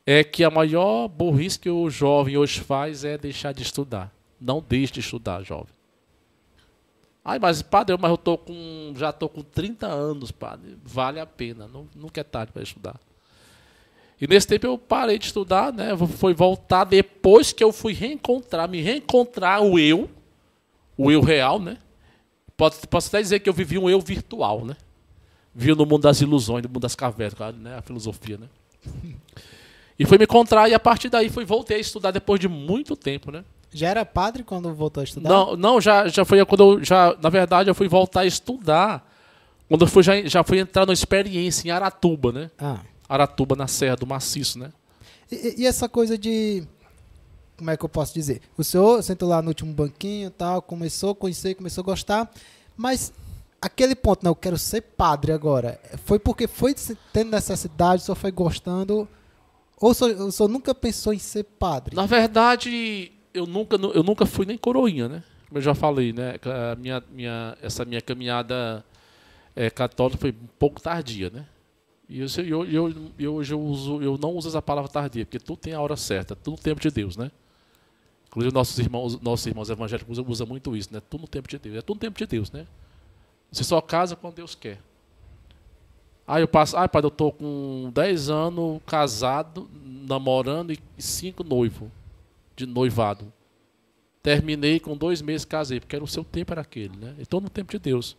É 0.06 0.24
que 0.24 0.44
a 0.44 0.50
maior 0.50 1.08
burrice 1.08 1.60
que 1.60 1.70
o 1.70 1.90
jovem 1.90 2.36
hoje 2.36 2.60
faz 2.60 3.06
é 3.06 3.18
deixar 3.18 3.54
de 3.54 3.62
estudar. 3.62 4.12
Não 4.40 4.64
deixe 4.68 4.94
de 4.94 5.00
estudar, 5.00 5.44
jovem. 5.44 5.74
Ai, 7.24 7.40
mas 7.40 7.62
padre, 7.62 7.96
mas 7.98 8.12
eu 8.12 8.18
tô 8.18 8.38
com. 8.38 8.94
Já 8.98 9.14
tô 9.14 9.30
com 9.30 9.42
30 9.42 9.88
anos, 9.88 10.32
padre. 10.32 10.78
Vale 10.84 11.20
a 11.20 11.26
pena. 11.26 11.68
Não, 11.68 11.88
nunca 11.96 12.20
é 12.20 12.24
tarde 12.24 12.52
para 12.52 12.64
estudar. 12.64 13.00
E 14.24 14.28
nesse 14.28 14.48
tempo 14.48 14.66
eu 14.66 14.78
parei 14.78 15.20
de 15.20 15.26
estudar, 15.26 15.74
né? 15.74 15.90
Foi 16.18 16.34
voltar 16.34 16.86
depois 16.86 17.52
que 17.52 17.62
eu 17.62 17.74
fui 17.74 17.92
reencontrar, 17.92 18.70
me 18.70 18.80
reencontrar 18.80 19.62
o 19.62 19.78
eu, 19.78 20.10
o 20.98 21.12
eu 21.12 21.20
real, 21.20 21.60
né? 21.60 21.78
Posso, 22.56 22.88
posso 22.88 23.10
até 23.10 23.22
dizer 23.22 23.42
que 23.42 23.50
eu 23.50 23.54
vivi 23.54 23.78
um 23.78 23.90
eu 23.90 24.00
virtual, 24.00 24.64
né? 24.64 24.78
Vivi 25.54 25.76
no 25.76 25.86
mundo 25.86 26.04
das 26.04 26.22
ilusões, 26.22 26.64
no 26.64 26.70
mundo 26.70 26.80
das 26.80 26.96
cavernas, 26.96 27.54
né? 27.58 27.76
A 27.78 27.82
filosofia, 27.82 28.38
né? 28.38 28.48
E 30.00 30.06
fui 30.06 30.18
me 30.18 30.24
encontrar 30.24 30.68
e 30.68 30.74
a 30.74 30.80
partir 30.80 31.08
daí 31.08 31.30
fui 31.30 31.46
voltei 31.46 31.78
a 31.78 31.80
estudar 31.80 32.10
depois 32.10 32.40
de 32.40 32.48
muito 32.48 32.96
tempo, 32.96 33.30
né? 33.30 33.46
Já 33.72 33.90
era 33.90 34.04
padre 34.04 34.42
quando 34.42 34.74
voltou 34.74 35.02
a 35.02 35.04
estudar? 35.04 35.30
Não, 35.30 35.56
não, 35.56 35.80
já, 35.80 36.08
já 36.08 36.26
foi 36.26 36.44
quando 36.46 36.80
eu 36.80 36.84
já, 36.84 37.16
na 37.22 37.30
verdade, 37.30 37.70
eu 37.70 37.76
fui 37.76 37.88
voltar 37.88 38.22
a 38.22 38.26
estudar 38.26 39.08
quando 39.68 39.82
eu 39.82 39.88
fui, 39.88 40.02
já, 40.02 40.20
já 40.24 40.44
fui 40.44 40.60
entrar 40.60 40.86
numa 40.88 40.94
experiência 40.94 41.68
em 41.68 41.72
Aratuba, 41.72 42.32
né? 42.32 42.50
Ah. 42.58 42.80
Aratuba 43.13 43.56
na 43.56 43.67
Serra 43.67 43.95
do 43.95 44.08
Maciço, 44.08 44.58
né? 44.60 44.71
E, 45.32 45.62
e 45.62 45.65
essa 45.65 45.88
coisa 45.88 46.17
de. 46.17 46.63
Como 47.58 47.69
é 47.69 47.78
que 47.78 47.86
eu 47.86 47.89
posso 47.89 48.13
dizer? 48.13 48.41
O 48.58 48.63
senhor 48.63 49.02
sentou 49.04 49.30
lá 49.30 49.41
no 49.41 49.49
último 49.49 49.71
banquinho 49.73 50.28
e 50.28 50.32
tal, 50.32 50.62
começou 50.62 51.12
a 51.12 51.15
conhecer, 51.15 51.54
começou 51.56 51.82
a 51.84 51.86
gostar, 51.86 52.32
mas 52.76 53.13
aquele 53.62 53.95
ponto, 53.95 54.23
não, 54.23 54.32
eu 54.32 54.36
quero 54.36 54.58
ser 54.58 54.82
padre 54.82 55.32
agora. 55.32 55.80
Foi 56.06 56.17
porque 56.19 56.47
foi 56.47 56.76
tendo 57.13 57.30
necessidade, 57.32 58.02
o 58.02 58.06
senhor 58.06 58.15
foi 58.15 58.32
gostando, 58.32 59.08
ou 59.80 59.91
o 59.91 59.93
senhor, 59.93 60.19
o 60.21 60.32
senhor 60.32 60.49
nunca 60.49 60.73
pensou 60.73 61.13
em 61.13 61.19
ser 61.19 61.43
padre? 61.43 61.95
Na 61.95 62.06
verdade, 62.08 63.12
eu 63.34 63.45
nunca, 63.45 63.78
nu- 63.78 63.91
eu 63.91 64.02
nunca 64.04 64.26
fui 64.26 64.45
nem 64.45 64.58
coroinha, 64.58 65.08
né? 65.08 65.23
Como 65.47 65.60
eu 65.60 65.62
já 65.62 65.76
falei, 65.76 66.12
né? 66.12 66.36
A 66.71 66.76
minha, 66.76 67.04
minha, 67.12 67.56
essa 67.62 67.86
minha 67.86 68.02
caminhada 68.02 68.84
eh, 69.56 69.69
católica 69.69 70.19
foi 70.19 70.32
um 70.32 70.47
pouco 70.58 70.82
tardia, 70.82 71.30
né? 71.30 71.45
E 72.13 72.19
eu, 72.19 72.28
eu, 72.45 72.65
eu, 72.65 73.12
eu, 73.17 73.34
hoje 73.34 73.56
eu, 73.56 73.60
uso, 73.60 73.99
eu 73.99 74.19
não 74.19 74.36
uso 74.36 74.47
essa 74.47 74.62
palavra 74.62 74.88
tardia, 74.88 75.26
porque 75.26 75.39
tudo 75.39 75.58
tem 75.58 75.73
a 75.73 75.82
hora 75.82 75.97
certa, 75.97 76.36
tudo 76.36 76.58
no 76.58 76.62
tempo 76.62 76.80
de 76.80 76.91
Deus, 76.91 77.17
né? 77.17 77.32
Inclusive 78.28 78.54
nossos 78.54 78.78
irmãos, 78.78 79.19
nossos 79.19 79.47
irmãos 79.47 79.67
evangélicos 79.71 80.19
usam, 80.19 80.45
muito 80.45 80.78
isso, 80.78 80.93
né? 80.93 81.02
Tudo 81.10 81.21
no 81.21 81.28
tempo 81.28 81.47
de 81.47 81.58
Deus, 81.58 81.78
é 81.78 81.82
tudo 81.82 81.95
no 81.95 82.02
tempo 82.02 82.15
de 82.15 82.28
Deus, 82.28 82.52
né? 82.52 82.67
Você 83.52 83.63
só 83.63 83.82
casa 83.82 84.15
quando 84.15 84.36
Deus 84.36 84.54
quer. 84.54 84.80
Aí 86.28 86.43
eu 86.43 86.47
passo, 86.47 86.78
ai 86.78 86.88
pai, 86.88 87.04
eu 87.04 87.10
tô 87.10 87.32
com 87.32 87.89
10 87.91 88.30
anos 88.30 88.80
casado, 88.86 89.67
namorando 89.84 90.71
e 90.71 90.80
5 90.99 91.43
noivo, 91.43 91.91
de 92.56 92.67
noivado. 92.67 93.34
Terminei 94.21 94.80
com 94.80 94.95
dois 94.95 95.19
meses, 95.19 95.45
casei, 95.45 95.80
porque 95.80 95.95
era 95.95 96.06
o 96.06 96.08
seu 96.08 96.23
tempo 96.23 96.54
era 96.54 96.62
aquele, 96.62 96.95
né? 96.95 97.15
Então 97.17 97.39
no 97.39 97.49
tempo 97.49 97.71
de 97.71 97.80
Deus. 97.80 98.15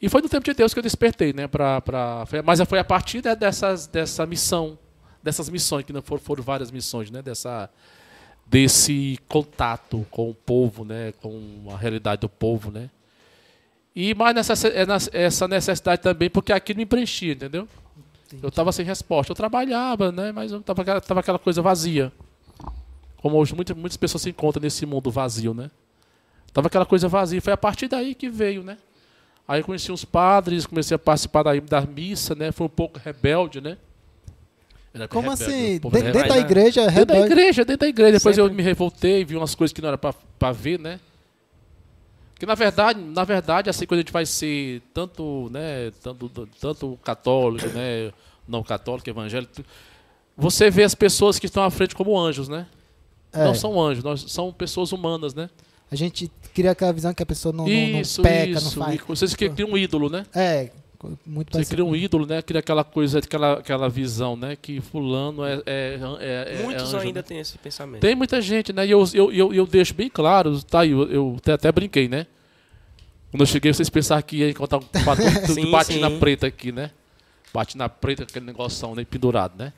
E 0.00 0.08
foi 0.08 0.22
no 0.22 0.28
tempo 0.28 0.44
de 0.44 0.54
Deus 0.54 0.72
que 0.72 0.78
eu 0.78 0.82
despertei, 0.82 1.32
né? 1.32 1.46
Pra, 1.46 1.80
pra, 1.80 2.24
mas 2.44 2.60
foi 2.62 2.78
a 2.78 2.84
partir 2.84 3.20
de- 3.20 3.34
dessas, 3.36 3.86
dessa 3.86 4.24
missão, 4.26 4.78
dessas 5.22 5.48
missões, 5.50 5.84
que 5.84 5.92
não 5.92 6.00
foram, 6.00 6.22
foram 6.22 6.42
várias 6.42 6.70
missões, 6.70 7.10
né? 7.10 7.20
Dessa, 7.20 7.68
desse 8.46 9.18
contato 9.28 10.06
com 10.10 10.30
o 10.30 10.34
povo, 10.34 10.84
né? 10.84 11.12
Com 11.20 11.66
a 11.70 11.76
realidade 11.76 12.22
do 12.22 12.28
povo, 12.28 12.70
né? 12.70 12.88
E 13.94 14.14
mais 14.14 14.34
nessa, 14.34 14.54
é 14.68 15.22
essa 15.24 15.46
necessidade 15.46 16.00
também, 16.00 16.30
porque 16.30 16.52
aquilo 16.52 16.78
me 16.78 16.86
preenchia, 16.86 17.32
entendeu? 17.32 17.68
Eu 18.42 18.48
estava 18.48 18.70
sem 18.72 18.84
resposta. 18.86 19.32
Eu 19.32 19.36
trabalhava, 19.36 20.10
né? 20.12 20.32
Mas 20.32 20.52
eu 20.52 20.62
tava, 20.62 20.82
aquela- 20.82 21.00
tava 21.00 21.20
aquela 21.20 21.38
coisa 21.38 21.60
vazia. 21.60 22.10
Como 23.18 23.36
hoje 23.36 23.54
muitas, 23.54 23.76
muitas 23.76 23.96
pessoas 23.98 24.22
se 24.22 24.30
encontram 24.30 24.62
nesse 24.62 24.86
mundo 24.86 25.10
vazio, 25.10 25.52
né? 25.52 25.70
Tava 26.54 26.68
aquela 26.68 26.86
coisa 26.86 27.06
vazia. 27.08 27.42
Foi 27.42 27.52
a 27.52 27.56
partir 27.56 27.86
daí 27.88 28.14
que 28.14 28.30
veio, 28.30 28.62
né? 28.62 28.78
Aí 29.50 29.60
eu 29.60 29.64
conheci 29.64 29.90
uns 29.90 30.04
padres, 30.04 30.64
comecei 30.64 30.94
a 30.94 30.98
participar 30.98 31.42
da, 31.42 31.54
da 31.58 31.80
missa, 31.80 32.36
né? 32.36 32.52
Foi 32.52 32.66
um 32.66 32.70
pouco 32.70 33.00
rebelde, 33.04 33.60
né? 33.60 33.76
Era 34.94 35.08
Como 35.08 35.28
rebelde, 35.28 35.52
assim? 35.52 35.74
um 35.74 35.78
povo 35.80 35.96
De- 35.96 36.02
dentro 36.04 36.18
da 36.20 36.22
rebelde, 36.34 36.44
igreja, 36.52 36.80
Dentro 36.86 36.94
da 37.06 37.14
rebelde. 37.14 37.32
igreja, 37.32 37.64
dentro 37.64 37.80
da 37.80 37.88
igreja. 37.88 38.12
Depois 38.18 38.38
eu 38.38 38.44
Sempre. 38.44 38.56
me 38.56 38.62
revoltei, 38.62 39.24
vi 39.24 39.34
umas 39.36 39.54
coisas 39.56 39.72
que 39.72 39.82
não 39.82 39.88
era 39.88 39.98
pra, 39.98 40.12
pra 40.38 40.52
ver, 40.52 40.78
né? 40.78 41.00
Que 42.38 42.46
na 42.46 42.54
verdade, 42.54 43.00
na 43.00 43.24
verdade, 43.24 43.68
assim, 43.68 43.86
quando 43.86 43.98
a 43.98 44.02
gente 44.02 44.12
vai 44.12 44.24
ser 44.24 44.82
tanto, 44.94 45.48
né, 45.52 45.90
tanto, 46.00 46.28
tanto 46.60 46.98
católico, 47.04 47.66
né, 47.70 48.12
não 48.48 48.62
católico, 48.62 49.10
evangélico, 49.10 49.52
você 50.36 50.70
vê 50.70 50.84
as 50.84 50.94
pessoas 50.94 51.38
que 51.40 51.46
estão 51.46 51.64
à 51.64 51.70
frente 51.70 51.94
como 51.94 52.16
anjos, 52.18 52.48
né? 52.48 52.66
É, 53.32 53.44
Não 53.44 53.54
são 53.54 53.80
anjos, 53.82 54.02
nós 54.04 54.24
são 54.30 54.52
pessoas 54.52 54.92
humanas, 54.92 55.34
né? 55.34 55.50
A 55.90 55.96
gente 55.96 56.30
cria 56.54 56.70
aquela 56.72 56.92
visão 56.92 57.12
que 57.14 57.22
a 57.22 57.26
pessoa 57.26 57.52
não, 57.52 57.66
não- 57.66 57.72
não 57.88 58.00
isso, 58.00 58.22
peca, 58.22 58.50
isso. 58.50 58.78
não 58.78 58.86
faz. 58.86 59.00
Vocês 59.06 59.34
que 59.34 59.48
criam 59.48 59.70
um 59.70 59.78
ídolo, 59.78 60.08
né? 60.10 60.26
É, 60.34 60.70
muito 61.26 61.48
Você 61.48 61.52
parecido. 61.52 61.76
cria 61.76 61.84
um 61.84 61.96
ídolo, 61.96 62.26
né? 62.26 62.42
Cria 62.42 62.60
aquela 62.60 62.84
coisa, 62.84 63.20
aquela, 63.20 63.54
aquela 63.54 63.88
visão, 63.88 64.36
né? 64.36 64.56
Que 64.60 64.80
fulano 64.80 65.44
é, 65.44 65.54
é, 65.64 65.98
é, 66.20 66.54
é 66.58 66.62
Muitos 66.62 66.88
anjo, 66.88 66.98
né? 66.98 67.02
ainda 67.04 67.22
têm 67.22 67.38
esse 67.38 67.56
pensamento. 67.56 68.00
Tem 68.02 68.14
muita 68.14 68.40
gente, 68.40 68.72
né? 68.72 68.86
E 68.86 68.90
eu, 68.90 69.02
eu, 69.14 69.32
eu, 69.32 69.54
eu 69.54 69.66
deixo 69.66 69.94
bem 69.94 70.10
claro, 70.10 70.62
tá 70.62 70.80
aí, 70.80 70.90
eu, 70.90 71.10
eu 71.10 71.34
até, 71.38 71.52
até 71.52 71.72
brinquei, 71.72 72.08
né? 72.08 72.26
Quando 73.30 73.40
eu 73.42 73.46
cheguei, 73.46 73.72
vocês 73.72 73.88
pensaram 73.88 74.22
que 74.22 74.38
ia 74.38 74.50
encontrar 74.50 74.78
um 74.78 74.82
Sim, 75.54 75.70
batina 75.70 76.10
sim. 76.10 76.18
preta 76.18 76.46
aqui, 76.48 76.72
né? 76.72 76.90
Batina 77.54 77.88
preta, 77.88 78.24
aquele 78.24 78.44
negocinho 78.44 78.94
né? 78.94 79.04
pendurado, 79.04 79.54
né? 79.56 79.72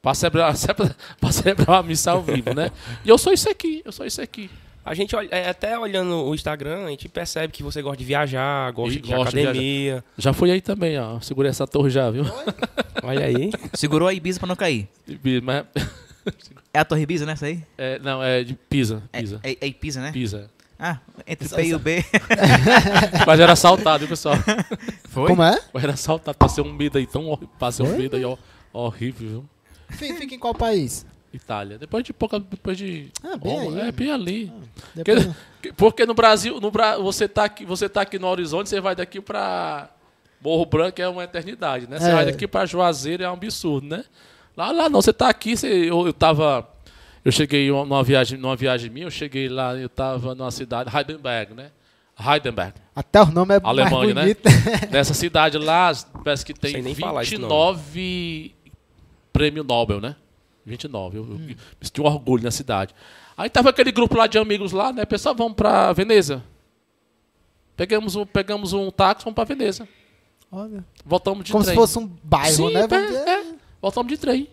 Pra 0.00 0.14
celebrar, 0.14 0.54
pra 1.20 1.32
celebrar 1.32 1.68
uma 1.76 1.82
missa 1.82 2.12
ao 2.12 2.22
vivo, 2.22 2.54
né? 2.54 2.70
E 3.04 3.08
eu 3.08 3.18
sou 3.18 3.32
isso 3.32 3.50
aqui, 3.50 3.82
eu 3.84 3.92
sou 3.92 4.06
isso 4.06 4.20
aqui. 4.22 4.50
A 4.84 4.92
gente 4.94 5.16
olha, 5.16 5.28
é, 5.30 5.48
até 5.48 5.78
olhando 5.78 6.24
o 6.24 6.34
Instagram, 6.34 6.84
a 6.84 6.90
gente 6.90 7.08
percebe 7.08 7.52
que 7.52 7.62
você 7.62 7.80
gosta 7.80 7.96
de 7.96 8.04
viajar, 8.04 8.70
gosta 8.72 8.98
E 8.98 9.00
de 9.00 9.12
gosto 9.14 9.34
de 9.34 9.40
academia. 9.42 10.04
Já 10.18 10.32
fui 10.32 10.50
aí 10.50 10.60
também, 10.60 10.98
ó. 10.98 11.18
Segurei 11.20 11.50
essa 11.50 11.66
torre 11.66 11.88
já, 11.90 12.10
viu? 12.10 12.24
Olha 13.02 13.24
aí. 13.24 13.50
Segurou 13.72 14.06
a 14.08 14.12
Ibiza 14.12 14.38
pra 14.38 14.46
não 14.46 14.56
cair. 14.56 14.86
Mas, 15.42 15.64
É 16.72 16.80
a 16.80 16.84
Torre 16.84 17.02
Ibiza, 17.02 17.24
né? 17.24 17.32
Essa 17.32 17.46
aí? 17.46 17.62
é, 17.78 17.98
não, 18.00 18.22
é 18.22 18.42
de 18.42 18.54
Pisa, 18.54 19.02
É, 19.12 19.20
Pisa. 19.20 19.40
é, 19.42 19.56
é 19.60 19.66
Ibiza, 19.68 20.00
né? 20.00 20.12
Pisa. 20.12 20.50
Ah, 20.78 20.98
entre 21.26 21.48
P 21.48 21.62
e 21.66 21.74
o 21.74 21.78
B. 21.78 22.04
Mas 23.26 23.40
era 23.40 23.52
assaltado, 23.52 24.00
viu, 24.00 24.08
pessoal? 24.08 24.34
Foi? 25.08 25.28
Como 25.28 25.42
é? 25.42 25.58
Mas 25.72 25.84
era 25.84 25.92
assaltado, 25.92 26.36
passei 26.36 26.64
um 26.64 26.72
medo 26.72 26.98
aí 26.98 27.06
tão 27.06 27.26
horrível, 27.28 27.54
passei 27.58 27.86
um 27.86 27.96
medo 27.96 28.16
aí 28.16 28.24
ó, 28.24 28.36
horrível, 28.72 29.28
viu? 29.28 29.44
Fica 29.90 30.34
em 30.34 30.38
qual 30.38 30.52
país? 30.54 31.06
Itália. 31.36 31.78
Depois 31.78 32.04
de 32.04 32.12
pouca, 32.12 32.38
depois 32.38 32.76
de 32.78 33.10
Ah, 33.22 33.36
bem 33.36 33.52
Roma, 33.58 33.76
aí. 33.76 33.82
Ah, 33.82 33.86
é 33.88 33.92
bem 33.92 34.10
ali. 34.10 34.52
Depois- 34.94 35.28
Que- 35.62 35.72
Porque 35.72 36.04
no 36.06 36.14
Brasil, 36.14 36.60
no 36.60 36.70
você 37.02 37.26
tá 37.26 37.44
aqui, 37.44 37.64
você 37.64 37.88
tá 37.88 38.02
aqui 38.02 38.18
no 38.18 38.26
horizonte, 38.26 38.68
você 38.68 38.80
vai 38.80 38.94
daqui 38.94 39.20
pra 39.20 39.88
Morro 40.42 40.66
Branco 40.66 41.00
é 41.00 41.08
uma 41.08 41.24
eternidade, 41.24 41.88
né? 41.88 41.98
Você 41.98 42.10
É. 42.10 42.12
vai 42.12 42.26
daqui 42.26 42.46
pra 42.46 42.66
Juazeiro 42.66 43.22
é 43.24 43.30
um 43.30 43.32
absurdo, 43.32 43.86
né? 43.86 44.04
Lá, 44.56 44.70
lá 44.70 44.88
não, 44.88 45.00
você 45.00 45.12
tá 45.12 45.28
aqui, 45.28 45.56
você, 45.56 45.68
eu, 45.90 46.06
eu 46.06 46.12
tava 46.12 46.68
eu 47.24 47.32
cheguei 47.32 47.70
numa 47.70 48.02
viagem, 48.04 48.38
numa 48.38 48.54
viagem 48.54 48.90
minha, 48.90 49.06
eu 49.06 49.10
cheguei 49.10 49.48
lá, 49.48 49.74
eu 49.74 49.88
tava 49.88 50.34
numa 50.34 50.50
cidade 50.50 50.94
Heidelberg, 50.94 51.54
né? 51.54 51.70
Heidelberg. 52.20 52.74
Até 52.94 53.22
o 53.22 53.26
nome 53.26 53.54
é 53.56 53.60
Alemanha, 53.64 54.14
né? 54.14 54.22
mais 54.22 54.34
bonito. 54.36 54.42
Nessa 54.92 55.14
cidade 55.14 55.56
lá, 55.58 55.90
parece 56.22 56.44
que 56.44 56.52
tem 56.52 56.72
Sei 56.72 56.82
nem 56.82 56.94
falar 56.94 57.22
esse 57.22 57.30
29 57.32 58.54
prêmio 59.32 59.64
Nobel, 59.64 60.00
né? 60.00 60.14
29. 60.64 61.18
Eu, 61.18 61.24
eu 61.24 61.34
Hum. 61.34 61.38
me 61.38 61.56
senti 61.82 62.00
um 62.00 62.04
orgulho 62.06 62.42
na 62.42 62.50
cidade. 62.50 62.94
Aí 63.36 63.50
tava 63.50 63.70
aquele 63.70 63.90
grupo 63.92 64.16
lá 64.16 64.26
de 64.26 64.38
amigos 64.38 64.72
lá, 64.72 64.92
né? 64.92 65.04
Pessoal, 65.04 65.34
vamos 65.34 65.54
pra 65.54 65.92
Veneza. 65.92 66.42
Pegamos 67.76 68.14
um, 68.16 68.24
pegamos 68.24 68.72
um 68.72 68.90
táxi, 68.90 69.24
vamos 69.24 69.34
pra 69.34 69.44
Veneza. 69.44 69.88
Olha, 70.50 70.84
Voltamos 71.04 71.44
de 71.44 71.50
como 71.52 71.64
trem. 71.64 71.74
se 71.74 71.80
fosse 71.80 71.98
um 71.98 72.06
bairro, 72.22 72.68
Sim, 72.68 72.72
né? 72.74 72.86
é, 72.90 73.30
é. 73.30 73.54
Voltamos 73.82 74.10
de 74.12 74.16
trem. 74.18 74.48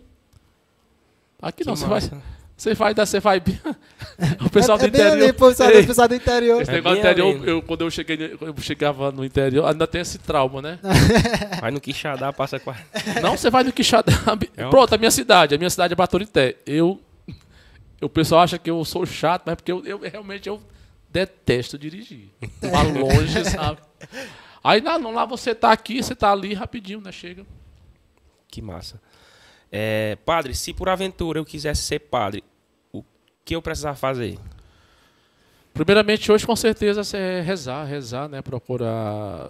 Aqui 1.41 1.63
Que 1.63 1.69
não, 1.69 1.75
você 1.75 1.85
vai, 1.85 2.01
massa. 2.01 2.21
Você 2.61 2.75
vai, 2.75 2.93
dar- 2.93 3.07
você 3.07 3.19
vai. 3.19 3.41
o 4.45 4.49
pessoal 4.51 4.77
é, 4.77 4.81
do 4.81 4.85
é 4.85 4.87
interior. 4.89 5.23
ali, 5.23 5.33
pessoal, 5.33 5.69
Ei, 5.71 5.83
pessoal 5.87 6.07
do 6.07 6.13
interior. 6.13 6.61
esse 6.61 6.69
É 6.69 6.73
negócio 6.75 6.95
do 6.95 6.99
interior, 6.99 7.35
ali. 7.35 7.49
eu, 7.49 7.61
quando 7.63 7.81
eu 7.81 7.89
cheguei, 7.89 8.37
eu 8.39 8.55
chegava 8.59 9.11
no 9.11 9.25
interior, 9.25 9.65
ainda 9.65 9.87
tem 9.87 10.01
esse 10.01 10.19
trauma, 10.19 10.61
né? 10.61 10.77
Vai 11.59 11.71
no 11.71 11.81
Quixadá, 11.81 12.31
passa 12.31 12.57
a... 12.57 12.61
Não, 13.19 13.35
você 13.35 13.49
vai 13.49 13.63
no 13.63 13.71
Quixadá. 13.71 14.13
É 14.55 14.69
Pronto, 14.69 14.93
a 14.93 14.97
minha 14.99 15.09
cidade. 15.09 15.55
A 15.55 15.57
minha 15.57 15.71
cidade 15.71 15.93
é 15.93 15.95
Baturité. 15.95 16.55
Eu. 16.63 17.01
O 17.99 18.07
pessoal 18.07 18.41
acha 18.41 18.59
que 18.59 18.69
eu 18.69 18.85
sou 18.85 19.07
chato, 19.07 19.41
mas 19.45 19.53
é 19.53 19.55
porque 19.55 19.71
eu, 19.71 19.83
eu 19.83 19.99
realmente 19.99 20.47
eu 20.47 20.61
detesto 21.09 21.79
dirigir. 21.79 22.29
Lá 22.61 22.83
longe, 22.83 23.43
sabe? 23.43 23.79
Aí 24.63 24.81
não, 24.81 24.99
não, 24.99 25.11
lá 25.11 25.25
você 25.25 25.55
tá 25.55 25.71
aqui, 25.71 26.01
você 26.03 26.13
tá 26.13 26.31
ali 26.31 26.53
rapidinho, 26.53 27.01
né? 27.01 27.11
Chega. 27.11 27.43
Que 28.47 28.61
massa. 28.61 29.01
É, 29.71 30.17
padre, 30.25 30.53
se 30.53 30.73
por 30.73 30.89
aventura 30.89 31.39
eu 31.39 31.45
quisesse 31.45 31.83
ser 31.83 31.99
padre, 31.99 32.43
que 33.43 33.55
eu 33.55 33.61
precisava 33.61 33.95
fazer? 33.95 34.37
Primeiramente, 35.73 36.31
hoje 36.31 36.45
com 36.45 36.55
certeza 36.55 37.01
é 37.17 37.41
rezar, 37.41 37.85
rezar, 37.85 38.27
né? 38.27 38.41
Procurar, 38.41 39.49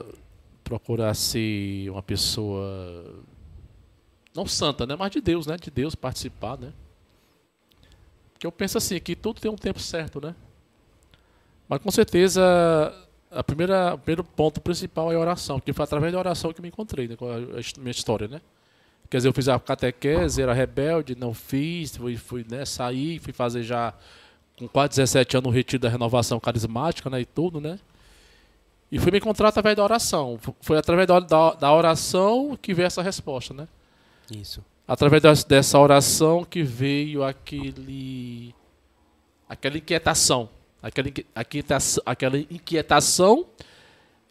procurar 0.63 1.13
ser 1.13 1.89
uma 1.89 2.03
pessoa 2.03 3.23
não 4.35 4.45
santa, 4.45 4.85
né? 4.85 4.95
Mas 4.95 5.11
de 5.11 5.19
Deus, 5.21 5.47
né? 5.47 5.57
De 5.57 5.71
Deus 5.71 5.95
participar, 5.95 6.57
né? 6.57 6.71
Porque 8.33 8.45
eu 8.47 8.51
penso 8.51 8.77
assim 8.77 8.99
que 8.99 9.15
tudo 9.15 9.41
tem 9.41 9.51
um 9.51 9.55
tempo 9.55 9.79
certo, 9.79 10.21
né? 10.21 10.35
Mas 11.67 11.81
com 11.81 11.91
certeza 11.91 12.41
a 13.31 13.43
primeira, 13.43 13.95
o 13.95 13.97
primeiro 13.97 14.23
ponto 14.23 14.59
principal 14.59 15.11
é 15.11 15.15
a 15.15 15.19
oração, 15.19 15.59
porque 15.59 15.73
foi 15.73 15.83
através 15.83 16.11
da 16.11 16.19
oração 16.19 16.51
que 16.51 16.59
eu 16.59 16.63
me 16.63 16.67
encontrei, 16.69 17.07
né? 17.07 17.15
Com 17.15 17.29
a, 17.29 17.37
minha 17.79 17.91
história, 17.91 18.27
né? 18.27 18.41
Quer 19.11 19.17
dizer, 19.17 19.27
eu 19.29 19.33
fiz 19.33 19.47
a 19.49 19.59
catequese, 19.59 20.41
era 20.41 20.53
rebelde, 20.53 21.15
não 21.15 21.33
fiz, 21.33 21.95
fui, 21.97 22.15
fui 22.17 22.45
né, 22.49 22.63
sair, 22.65 23.19
fui 23.19 23.33
fazer 23.33 23.61
já 23.61 23.93
com 24.57 24.67
quase 24.69 24.91
17 24.91 25.37
anos 25.37 25.49
o 25.51 25.53
retiro 25.53 25.81
da 25.81 25.89
renovação 25.89 26.39
carismática, 26.39 27.09
né, 27.09 27.19
e 27.21 27.25
tudo, 27.25 27.59
né? 27.61 27.77
E 28.91 28.97
fui 28.99 29.11
me 29.11 29.17
encontrar 29.17 29.49
através 29.49 29.75
da 29.75 29.83
oração. 29.83 30.39
Foi 30.61 30.77
através 30.77 31.07
da, 31.07 31.19
da, 31.19 31.53
da 31.53 31.73
oração 31.73 32.57
que 32.61 32.73
veio 32.73 32.87
essa 32.87 33.01
resposta, 33.01 33.53
né? 33.53 33.67
Isso. 34.33 34.63
através 34.87 35.21
das- 35.21 35.43
dessa 35.43 35.77
oração 35.79 36.43
que 36.45 36.63
veio 36.63 37.21
aquele 37.23 38.55
aquela 39.47 39.77
inquietação, 39.77 40.49
aquela, 40.81 41.09
inqui- 41.09 41.25
inquietação, 41.35 42.03
aquela 42.05 42.37
inquietação 42.37 43.45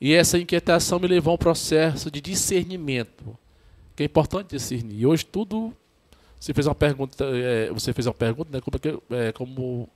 e 0.01 0.15
essa 0.15 0.39
inquietação 0.39 0.99
me 0.99 1.07
levou 1.07 1.33
a 1.33 1.35
um 1.35 1.39
processo 1.39 2.11
de 2.11 2.21
discernimento, 2.21 3.37
que 4.01 4.05
é 4.05 4.07
importante 4.07 4.57
discernir. 4.57 4.99
E 5.01 5.07
hoje 5.07 5.27
tudo 5.27 5.77
você 6.39 6.55
fez 6.55 6.67
uma 6.67 6.75
pergunta, 6.75 7.23
é, 7.23 7.71
você 7.71 7.93
fez 7.93 8.07
uma 8.07 8.15
pergunta, 8.15 8.49
né, 8.51 8.59
como, 8.63 8.75
é 8.75 8.79
que 8.79 8.99
é, 9.15 9.33
como 9.33 9.87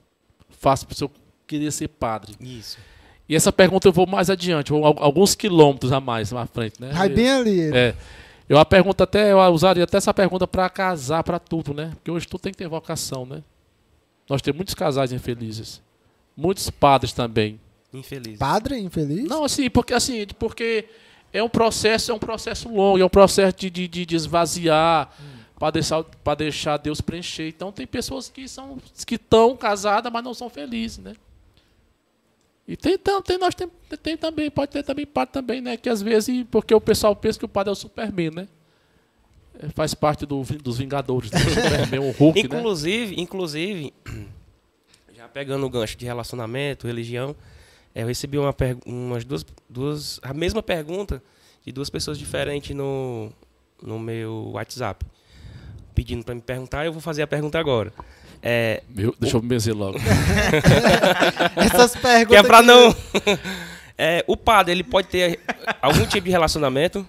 faço 0.51 0.87
para 0.87 0.95
eu 1.01 1.11
querer 1.47 1.73
ser 1.73 1.89
padre? 1.89 2.35
Isso. 2.39 2.77
E 3.27 3.35
essa 3.35 3.51
pergunta 3.51 3.89
eu 3.89 3.93
vou 3.95 4.07
mais 4.07 4.29
adiante, 4.29 4.71
vou 4.71 4.85
al- 4.85 4.97
alguns 4.99 5.35
quilômetros 5.35 5.91
a 5.91 6.01
mais 6.01 6.31
na 6.33 6.45
frente, 6.45 6.79
né? 6.79 6.91
Vai 6.93 7.09
bem 7.09 7.31
ali. 7.31 7.75
É. 7.75 7.95
Eu 8.47 8.59
a 8.59 8.65
pergunta 8.67 9.05
até 9.05 9.33
eu 9.33 9.39
usaria 9.47 9.85
até 9.85 9.97
essa 9.97 10.13
pergunta 10.13 10.47
para 10.47 10.69
casar 10.69 11.25
para 11.25 11.39
tudo, 11.39 11.73
né? 11.73 11.93
Porque 11.95 12.11
hoje 12.11 12.29
tudo 12.29 12.43
tem 12.43 12.53
que 12.53 12.59
ter 12.59 12.69
vocação, 12.69 13.25
né? 13.25 13.43
Nós 14.29 14.43
temos 14.43 14.57
muitos 14.59 14.75
casais 14.75 15.13
infelizes, 15.13 15.81
muitos 16.37 16.69
padres 16.69 17.15
também. 17.15 17.59
Infeliz. 17.91 18.39
Padre 18.39 18.79
infeliz? 18.79 19.25
Não, 19.27 19.45
assim, 19.45 19.71
porque 19.71 19.95
assim, 19.95 20.27
porque 20.39 20.85
é 21.35 21.43
um 21.43 21.49
processo, 21.49 22.13
é 22.13 22.15
um 22.15 22.19
processo 22.19 22.69
longo, 22.73 22.99
é 22.99 23.05
um 23.05 23.09
processo 23.09 23.57
de, 23.57 23.69
de, 23.69 23.89
de- 24.07 24.15
esvaziar 24.15 25.11
para 25.59 25.71
deixar 25.73 26.05
deixar 26.39 26.77
Deus 26.77 27.01
preencher. 27.01 27.49
Então 27.49 27.73
tem 27.73 27.87
pessoas 27.87 28.29
que 28.29 28.47
são 28.49 28.79
que 29.05 29.17
estão 29.17 29.57
casadas, 29.57 30.11
mas 30.13 30.23
não 30.23 30.33
são 30.33 30.49
felizes, 30.49 30.99
né? 30.99 31.15
E 32.67 32.77
tem, 32.77 32.97
tem 32.99 33.37
nós 33.37 33.55
tem, 33.55 33.69
tem 34.03 34.17
também, 34.17 34.49
pode 34.51 34.71
ter 34.71 34.83
também 34.85 35.05
padre 35.05 35.33
também, 35.33 35.61
né? 35.61 35.77
Que 35.77 35.89
às 35.91 36.01
vezes, 36.01 36.47
porque 36.51 36.73
o 36.75 36.81
pessoal 36.81 37.15
pensa 37.15 37.39
que 37.39 37.45
o 37.45 37.49
padre 37.49 37.71
é 37.71 37.73
o 37.73 37.77
Superman, 37.77 38.31
né? 38.31 38.49
É, 39.59 39.69
Faz 39.71 39.93
parte 39.93 40.25
do, 40.25 40.41
dos 40.43 40.79
Vingadores, 40.79 41.31
né? 41.33 41.41
O 41.41 41.51
Superman, 41.51 42.01
o 42.01 42.13
Hulk, 42.13 42.49
né? 42.49 42.59
Inclusive, 42.59 43.21
inclusive, 43.21 43.93
já 45.15 45.29
pegando 45.29 45.67
o 45.67 45.69
gancho 45.71 45.97
de 45.99 46.07
relacionamento, 46.07 46.87
religião, 46.87 47.35
eu 47.95 48.07
recebi 48.07 48.39
uma 48.39 48.55
umas 48.87 49.25
duas, 49.25 49.45
duas, 49.69 50.21
a 50.23 50.35
mesma 50.35 50.63
pergunta 50.63 51.23
de 51.65 51.73
duas 51.73 51.89
pessoas 51.89 52.19
diferentes 52.19 52.75
no, 52.75 53.31
no 53.83 53.99
meu 53.99 54.51
WhatsApp, 54.53 55.05
pedindo 55.95 56.25
para 56.25 56.35
me 56.35 56.41
perguntar. 56.41 56.85
Eu 56.85 56.93
vou 56.93 57.01
fazer 57.01 57.23
a 57.23 57.27
pergunta 57.27 57.59
agora. 57.59 57.93
É, 58.43 58.83
Meu, 58.89 59.15
deixa 59.19 59.37
eu 59.39 59.43
me 59.43 59.49
benzer 59.49 59.75
logo. 59.75 59.97
Essas 61.57 61.97
perguntas. 61.97 62.29
que 62.29 62.37
é 62.37 62.43
para 62.43 62.59
que- 62.61 62.67
não. 62.67 62.95
É, 63.97 64.25
o 64.27 64.37
padre 64.37 64.73
ele 64.73 64.83
pode 64.83 65.07
ter 65.07 65.39
algum 65.81 66.05
tipo 66.05 66.25
de 66.25 66.31
relacionamento? 66.33 67.07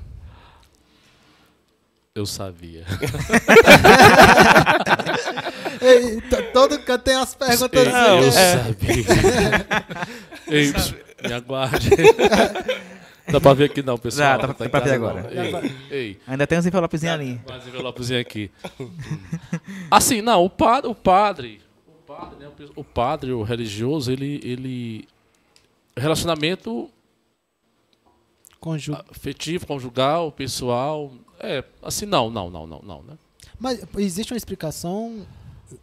Eu 2.18 2.26
sabia. 2.26 2.86
Ei, 5.82 6.22
todo 6.54 6.80
canto 6.80 7.04
tem 7.04 7.16
as 7.16 7.36
perguntas. 7.36 7.86
Ei, 7.86 7.92
Não, 7.92 8.22
eu 8.22 8.30
assim, 8.30 8.40
é. 8.40 8.64
sabia. 8.64 9.06
Ei, 10.48 10.74
me 11.28 11.34
aguarde. 11.34 11.90
Dá 13.30 13.42
pra 13.42 13.54
ver 13.54 13.66
aqui 13.66 13.82
não, 13.84 13.98
pessoal. 13.98 14.38
Não 14.38 14.54
pra- 14.54 14.66
em 14.66 14.70
dá 14.70 14.70
pra 14.70 14.80
ver 14.82 14.94
agora. 14.94 15.30
Ei, 15.30 15.76
ei. 15.92 16.20
Ainda 16.26 16.48
tem 16.48 16.58
uns 16.60 16.66
envelopezinhos 16.68 17.16
ali. 17.16 17.42
Mais 17.50 17.68
envelopezinho 17.68 18.22
aqui. 18.22 18.50
Assim, 19.92 20.22
não, 20.22 20.46
o 20.46 20.50
padre, 20.50 20.90
o 20.90 20.96
padre, 20.96 21.60
o 21.88 21.92
padre, 22.06 22.36
né, 22.40 22.48
o 22.78 22.84
padre, 22.84 23.32
o 23.34 23.42
religioso, 23.44 24.10
ele, 24.12 24.40
ele, 24.44 25.08
relacionamento 25.98 26.90
Conju- 28.60 28.96
afetivo, 29.12 29.66
conjugal, 29.68 30.32
pessoal, 30.32 31.12
é, 31.46 31.64
assim, 31.82 32.06
não, 32.06 32.30
não, 32.30 32.50
não, 32.50 32.68
não, 32.68 32.82
não, 32.82 33.04
né? 33.04 33.14
Mas 33.60 33.84
existe 33.98 34.34
uma 34.34 34.38
explicação. 34.38 35.26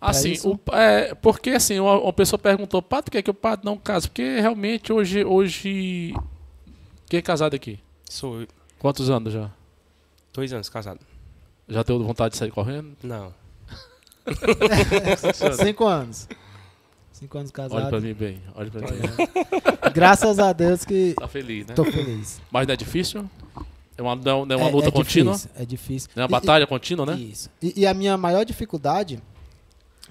Assim, 0.01 0.35
o, 0.45 0.59
é, 0.75 1.15
porque 1.15 1.51
assim, 1.51 1.79
uma, 1.81 1.99
uma 1.99 2.13
pessoa 2.13 2.39
perguntou, 2.39 2.81
padre, 2.81 3.05
por 3.07 3.11
que, 3.13 3.19
é 3.19 3.23
que 3.23 3.31
o 3.31 3.35
padre 3.35 3.65
não 3.65 3.77
casa? 3.77 4.07
Porque 4.09 4.41
realmente 4.41 4.93
hoje, 4.93 5.25
hoje, 5.25 6.15
quem 7.09 7.19
é 7.19 7.23
casado 7.23 7.55
aqui? 7.55 7.79
Sou 8.09 8.43
eu. 8.43 8.49
Quantos 8.79 9.11
anos 9.11 9.33
já? 9.33 9.51
dois 10.33 10.53
anos 10.53 10.69
casado. 10.69 11.01
Já 11.69 11.85
teve 11.85 11.99
vontade 12.03 12.33
de 12.33 12.39
sair 12.39 12.51
correndo? 12.51 12.97
Não. 13.03 13.35
Cinco 15.63 15.87
anos. 15.87 16.29
Cinco 17.13 17.39
anos 17.39 17.53
Olha 17.57 17.69
pra 17.69 17.81
casado. 17.83 18.03
mim 18.03 18.15
bem, 18.15 18.43
olha 18.55 18.71
pra 18.71 18.81
mim. 18.81 19.93
Graças 19.95 20.39
a 20.39 20.53
Deus 20.53 20.85
que 20.85 21.15
Tá 21.15 21.29
feliz, 21.29 21.67
né? 21.67 21.75
tô 21.75 21.85
feliz. 21.85 22.41
Mas 22.51 22.67
não 22.67 22.73
é 22.75 22.77
difícil? 22.77 23.29
É 23.97 24.03
uma, 24.03 24.17
não, 24.17 24.47
não 24.47 24.55
é 24.55 24.59
uma 24.59 24.69
É- 24.69 24.73
luta 24.73 24.89
é 24.89 24.91
contínua? 24.91 25.35
Difícil, 25.35 25.51
é 25.57 25.65
difícil. 25.67 26.11
É 26.17 26.21
uma 26.21 26.27
E- 26.27 26.31
batalha 26.31 26.67
contínua, 26.67 27.05
e- 27.05 27.11
né? 27.11 27.17
Isso. 27.17 27.51
E, 27.61 27.81
e 27.81 27.87
a 27.87 27.93
minha 27.95 28.17
maior 28.17 28.45
dificuldade, 28.45 29.23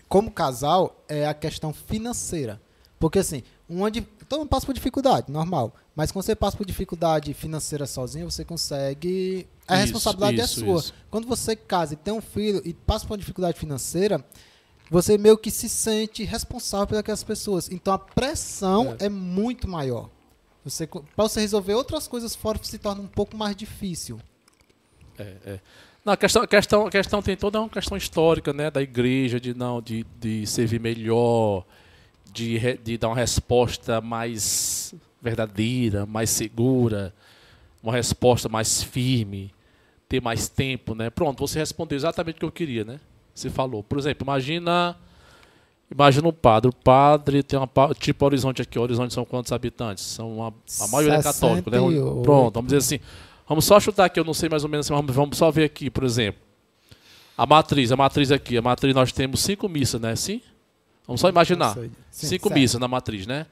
como 0.07 0.29
casal, 0.31 1.03
é 1.07 1.27
a 1.27 1.33
questão 1.33 1.73
financeira. 1.73 2.61
Porque 2.99 3.19
assim, 3.19 3.41
uma 3.67 3.89
todo 4.29 4.39
mundo 4.39 4.49
passa 4.49 4.65
por 4.65 4.73
dificuldade, 4.75 5.31
normal. 5.31 5.73
Mas 5.95 6.11
quando 6.11 6.23
você 6.25 6.35
passa 6.35 6.55
por 6.55 6.65
dificuldade 6.65 7.33
financeira 7.33 7.85
sozinho, 7.87 8.29
você 8.29 8.45
consegue. 8.45 9.47
A 9.67 9.75
Isso, 9.75 9.83
responsabilidade 9.83 10.39
é 10.39 10.43
isso, 10.45 10.59
sua. 10.59 10.79
isso. 10.79 10.93
Quando 11.09 11.27
você 11.27 11.55
casa 11.55 11.93
e 11.93 11.97
tem 11.97 12.13
um 12.13 12.21
filho 12.21 12.61
e 12.63 12.73
passa 12.73 13.05
por 13.05 13.13
uma 13.13 13.17
dificuldade 13.17 13.57
financeira, 13.59 14.23
você 14.89 15.17
meio 15.17 15.37
que 15.37 15.49
se 15.49 15.67
sente 15.67 16.23
responsável 16.23 16.87
por 16.87 16.97
aquelas 16.97 17.23
pessoas. 17.23 17.69
Então 17.71 17.93
a 17.93 17.99
pressão 17.99 18.95
é, 18.99 19.09
muito 19.09 19.67
maior. 19.67 20.09
Você, 20.63 20.85
para 20.85 21.03
você 21.17 21.41
resolver 21.41 21.73
outras 21.73 22.07
coisas 22.07 22.35
fora 22.35 22.59
se 22.61 22.77
torna 22.77 23.01
um 23.01 23.07
pouco 23.07 23.35
mais 23.35 23.55
difícil. 23.55 24.19
É, 25.17 25.35
é. 25.45 25.59
Não, 26.03 26.13
a 26.13 26.17
questão, 26.17 26.45
questão, 26.47 26.89
questão 26.89 27.21
tem 27.21 27.37
toda 27.37 27.59
uma 27.59 27.69
questão 27.69 27.95
histórica, 27.95 28.51
né? 28.51 28.71
Da 28.71 28.81
igreja, 28.81 29.39
de 29.39 29.53
não, 29.53 29.81
de, 29.81 30.05
de 30.19 30.47
servir 30.47 30.79
melhor, 30.79 31.63
de, 32.31 32.59
de 32.77 32.97
dar 32.97 33.09
uma 33.09 33.15
resposta 33.15 34.01
mais 34.01 34.95
verdadeira, 35.21 36.05
mais 36.05 36.29
segura, 36.31 37.13
uma 37.83 37.93
resposta 37.93 38.49
mais 38.49 38.81
firme, 38.81 39.53
ter 40.09 40.21
mais 40.21 40.49
tempo, 40.49 40.95
né? 40.95 41.09
Pronto, 41.09 41.45
você 41.45 41.59
respondeu 41.59 41.95
exatamente 41.95 42.37
o 42.37 42.39
que 42.39 42.45
eu 42.45 42.51
queria, 42.51 42.83
né? 42.83 42.99
Você 43.33 43.49
falou. 43.49 43.83
Por 43.83 43.97
exemplo, 43.97 44.25
imagina. 44.25 44.97
Imagina 45.93 46.27
um 46.27 46.31
padre. 46.33 46.69
O 46.69 46.73
padre 46.73 47.43
tem 47.43 47.59
uma. 47.59 47.69
Tipo 47.95 48.25
Horizonte 48.25 48.61
aqui. 48.61 48.79
Horizonte 48.79 49.13
são 49.13 49.25
quantos 49.25 49.51
habitantes? 49.51 50.03
São 50.05 50.37
uma, 50.37 50.53
a 50.79 50.87
maioria 50.87 51.17
é 51.17 51.23
católica, 51.23 51.69
né? 51.69 51.77
68. 51.77 52.21
Pronto, 52.21 52.53
vamos 52.55 52.71
dizer 52.71 52.77
assim. 52.77 53.03
Vamos 53.47 53.65
só 53.65 53.77
chutar 53.79 54.05
aqui, 54.05 54.17
eu 54.17 54.23
não 54.23 54.33
sei 54.33 54.47
mais 54.47 54.63
ou 54.63 54.69
menos 54.69 54.85
assim, 54.85 54.93
vamos, 54.95 55.13
vamos 55.13 55.37
só 55.37 55.51
ver 55.51 55.65
aqui, 55.65 55.89
por 55.89 56.05
exemplo. 56.05 56.39
A 57.37 57.45
matriz, 57.45 57.91
a 57.91 57.97
matriz 57.97 58.31
aqui. 58.31 58.57
A 58.57 58.61
matriz 58.61 58.95
nós 58.95 59.11
temos 59.11 59.41
cinco 59.41 59.67
missas, 59.67 59.99
né? 59.99 60.15
Sim? 60.15 60.41
Vamos 61.05 61.19
só 61.19 61.27
imaginar. 61.27 61.73
Sim, 61.75 61.91
cinco 62.11 62.47
certo. 62.47 62.59
missas 62.59 62.79
na 62.79 62.87
matriz, 62.87 63.27
né? 63.27 63.45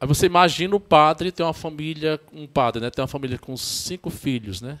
Aí 0.00 0.06
você 0.06 0.26
imagina 0.26 0.76
o 0.76 0.80
padre 0.80 1.32
tem 1.32 1.44
uma 1.44 1.52
família, 1.52 2.20
um 2.32 2.46
padre, 2.46 2.80
né? 2.80 2.90
Tem 2.90 3.02
uma 3.02 3.08
família 3.08 3.36
com 3.38 3.56
cinco 3.56 4.08
filhos, 4.10 4.60
né? 4.62 4.78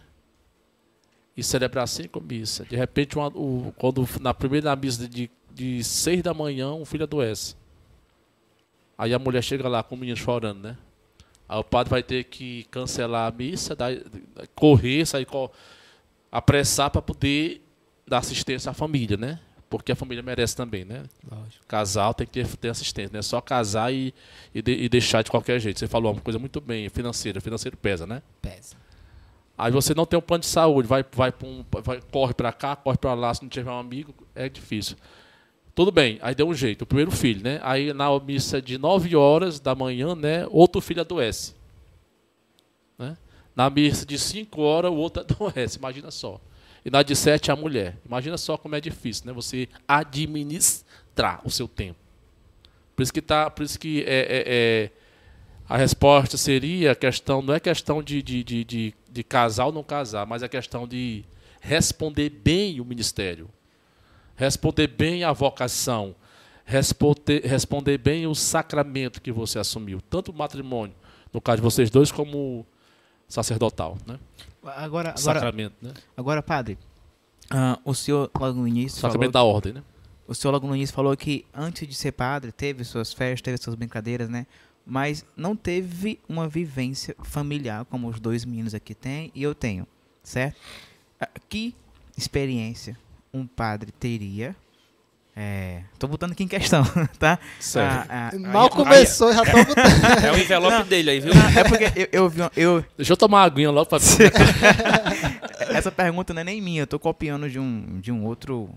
E 1.36 1.42
celebrar 1.42 1.88
cinco 1.88 2.20
missas. 2.20 2.68
De 2.68 2.76
repente, 2.76 3.16
uma- 3.16 3.28
o- 3.28 3.72
quando 3.76 4.06
na 4.20 4.32
primeira 4.32 4.74
missa 4.76 5.08
de, 5.08 5.30
de 5.54 5.82
seis 5.84 6.22
da 6.22 6.32
manhã, 6.34 6.72
um 6.72 6.84
filho 6.84 7.04
adoece. 7.04 7.54
Aí 8.96 9.14
a 9.14 9.18
mulher 9.18 9.42
chega 9.42 9.68
lá 9.68 9.82
com 9.82 9.94
o 9.94 9.98
menino 9.98 10.16
chorando, 10.16 10.60
né? 10.62 10.76
Aí 11.48 11.58
o 11.58 11.64
padre 11.64 11.90
vai 11.90 12.02
ter 12.02 12.24
que 12.24 12.64
cancelar 12.70 13.26
a 13.32 13.34
missa, 13.36 13.74
dar- 13.74 13.96
correr, 14.54 15.04
sair, 15.06 15.26
apressar 16.30 16.90
para 16.90 17.02
poder 17.02 17.62
dar 18.06 18.18
assistência 18.18 18.70
à 18.70 18.74
família, 18.74 19.16
né? 19.16 19.40
Porque 19.68 19.92
a 19.92 19.96
família 19.96 20.22
merece 20.22 20.56
também, 20.56 20.84
né? 20.84 21.04
Lógico. 21.30 21.64
Casal 21.66 22.12
tem 22.12 22.26
que 22.26 22.32
ter, 22.32 22.56
ter 22.56 22.68
assistência, 22.68 23.10
não 23.12 23.20
é 23.20 23.22
só 23.22 23.40
casar 23.40 23.92
e, 23.92 24.12
e, 24.54 24.60
de- 24.60 24.72
e 24.84 24.88
deixar 24.88 25.22
de 25.22 25.30
qualquer 25.30 25.60
jeito. 25.60 25.78
Você 25.78 25.86
falou 25.86 26.12
uma 26.12 26.20
coisa 26.20 26.38
muito 26.38 26.60
bem, 26.60 26.88
financeira, 26.88 27.40
financeiro 27.40 27.76
pesa, 27.76 28.06
né? 28.06 28.20
Pesa. 28.42 28.76
Aí 29.56 29.70
você 29.70 29.94
não 29.94 30.06
tem 30.06 30.18
um 30.18 30.22
plano 30.22 30.40
de 30.40 30.46
saúde, 30.48 30.88
vai, 30.88 31.04
vai, 31.12 31.32
um- 31.44 31.64
vai- 31.82 32.00
corre 32.10 32.34
para 32.34 32.52
cá, 32.52 32.74
corre 32.74 32.96
para 32.98 33.14
lá, 33.14 33.32
se 33.32 33.42
não 33.42 33.48
tiver 33.48 33.70
um 33.70 33.78
amigo, 33.78 34.12
é 34.34 34.48
difícil. 34.48 34.96
Tudo 35.74 35.90
bem, 35.92 36.18
aí 36.20 36.34
deu 36.34 36.48
um 36.48 36.54
jeito, 36.54 36.82
o 36.82 36.86
primeiro 36.86 37.10
filho, 37.10 37.42
né? 37.42 37.60
Aí 37.62 37.92
na 37.92 38.18
missa 38.20 38.60
de 38.60 38.76
9 38.76 39.14
horas 39.16 39.60
da 39.60 39.74
manhã, 39.74 40.14
né? 40.14 40.46
Outro 40.50 40.80
filho 40.80 41.00
adoece. 41.00 41.54
Né? 42.98 43.16
Na 43.54 43.70
missa 43.70 44.04
de 44.04 44.18
5 44.18 44.60
horas, 44.60 44.90
o 44.90 44.96
outro 44.96 45.22
adoece, 45.28 45.78
imagina 45.78 46.10
só. 46.10 46.40
E 46.84 46.90
na 46.90 47.02
de 47.02 47.14
7 47.14 47.50
a 47.50 47.56
mulher. 47.56 47.96
Imagina 48.04 48.36
só 48.36 48.56
como 48.56 48.74
é 48.74 48.80
difícil, 48.80 49.26
né? 49.26 49.32
Você 49.32 49.68
administrar 49.86 51.40
o 51.44 51.50
seu 51.50 51.68
tempo. 51.68 51.98
Por 52.96 53.02
isso 53.02 53.12
que 53.12 53.22
tá, 53.22 53.48
por 53.48 53.62
isso 53.62 53.78
que 53.78 54.02
é, 54.06 54.18
é- 54.20 54.44
é- 54.46 54.90
a 55.68 55.76
resposta 55.76 56.36
seria 56.36 56.92
a 56.92 56.94
questão, 56.96 57.40
não 57.40 57.54
é 57.54 57.60
questão 57.60 58.02
de, 58.02 58.20
de, 58.20 58.42
de, 58.42 58.64
de, 58.64 58.94
de 59.08 59.22
casar 59.22 59.66
ou 59.66 59.72
não 59.72 59.84
casar, 59.84 60.26
mas 60.26 60.42
a 60.42 60.48
questão 60.48 60.86
de 60.86 61.24
responder 61.60 62.28
bem 62.28 62.80
o 62.80 62.84
ministério, 62.84 63.48
responder 64.40 64.86
bem 64.86 65.22
a 65.22 65.32
vocação, 65.34 66.14
responder, 66.64 67.42
responder 67.44 67.98
bem 67.98 68.26
o 68.26 68.34
sacramento 68.34 69.20
que 69.20 69.30
você 69.30 69.58
assumiu, 69.58 70.00
tanto 70.00 70.30
o 70.32 70.34
matrimônio, 70.34 70.94
no 71.30 71.42
caso 71.42 71.56
de 71.56 71.62
vocês 71.62 71.90
dois, 71.90 72.10
como 72.10 72.64
sacerdotal, 73.28 73.98
né? 74.06 74.18
Agora, 74.62 75.10
agora, 75.10 75.18
Sacramento, 75.18 75.74
né? 75.82 75.92
agora, 76.16 76.42
padre, 76.42 76.78
Ah, 77.50 77.78
o 77.84 77.94
senhor 77.94 78.30
logo 78.38 78.60
no 78.60 78.66
início 78.66 78.98
falou, 78.98 79.12
Sacramento 79.12 79.32
da 79.34 79.42
ordem, 79.42 79.74
né? 79.74 79.82
o 80.26 80.34
senhor 80.34 80.52
logo 80.52 80.66
no 80.66 80.74
início 80.74 80.94
falou 80.94 81.14
que 81.14 81.44
antes 81.52 81.86
de 81.86 81.94
ser 81.94 82.12
padre 82.12 82.50
teve 82.50 82.82
suas 82.82 83.12
festas, 83.12 83.42
teve 83.42 83.58
suas 83.58 83.76
brincadeiras, 83.76 84.30
né? 84.30 84.46
Mas 84.86 85.22
não 85.36 85.54
teve 85.54 86.18
uma 86.26 86.48
vivência 86.48 87.14
familiar 87.22 87.84
como 87.84 88.08
os 88.08 88.18
dois 88.18 88.46
meninos 88.46 88.74
aqui 88.74 88.94
têm 88.94 89.30
e 89.34 89.42
eu 89.42 89.54
tenho, 89.54 89.86
certo? 90.22 90.56
Ah, 91.20 91.28
Que 91.48 91.74
experiência 92.16 92.98
um 93.32 93.46
padre 93.46 93.92
teria? 93.92 94.54
É, 95.36 95.84
tô 95.98 96.06
botando 96.08 96.32
aqui 96.32 96.42
em 96.42 96.48
questão, 96.48 96.82
tá? 97.18 97.38
Certo. 97.60 98.08
Ah, 98.10 98.30
ah, 98.34 98.38
Mal 98.38 98.64
aí- 98.64 98.70
começou, 98.70 99.32
já 99.32 99.44
tô 99.44 99.64
botando. 99.64 99.86
É 100.26 100.32
o 100.32 100.36
envelope 100.36 100.74
Não. 100.78 100.86
dele 100.86 101.10
aí, 101.10 101.20
viu? 101.20 101.32
Não, 101.34 101.48
é 101.48 101.64
porque 101.64 101.84
eu, 101.96 102.08
eu 102.12 102.28
vi 102.28 102.40
eu, 102.56 102.84
Deixa 102.96 103.12
eu 103.12 103.16
tomar 103.16 103.38
uma 103.38 103.44
aguinha 103.44 103.70
logo 103.70 103.86
pra 103.88 103.98
essa 105.70 105.90
pergunta 105.90 106.34
não 106.34 106.40
é 106.40 106.44
nem 106.44 106.60
minha, 106.60 106.82
eu 106.82 106.86
tô 106.86 106.98
copiando 106.98 107.48
de 107.48 107.58
um, 107.58 108.00
de 108.00 108.10
um 108.12 108.24
outro, 108.24 108.68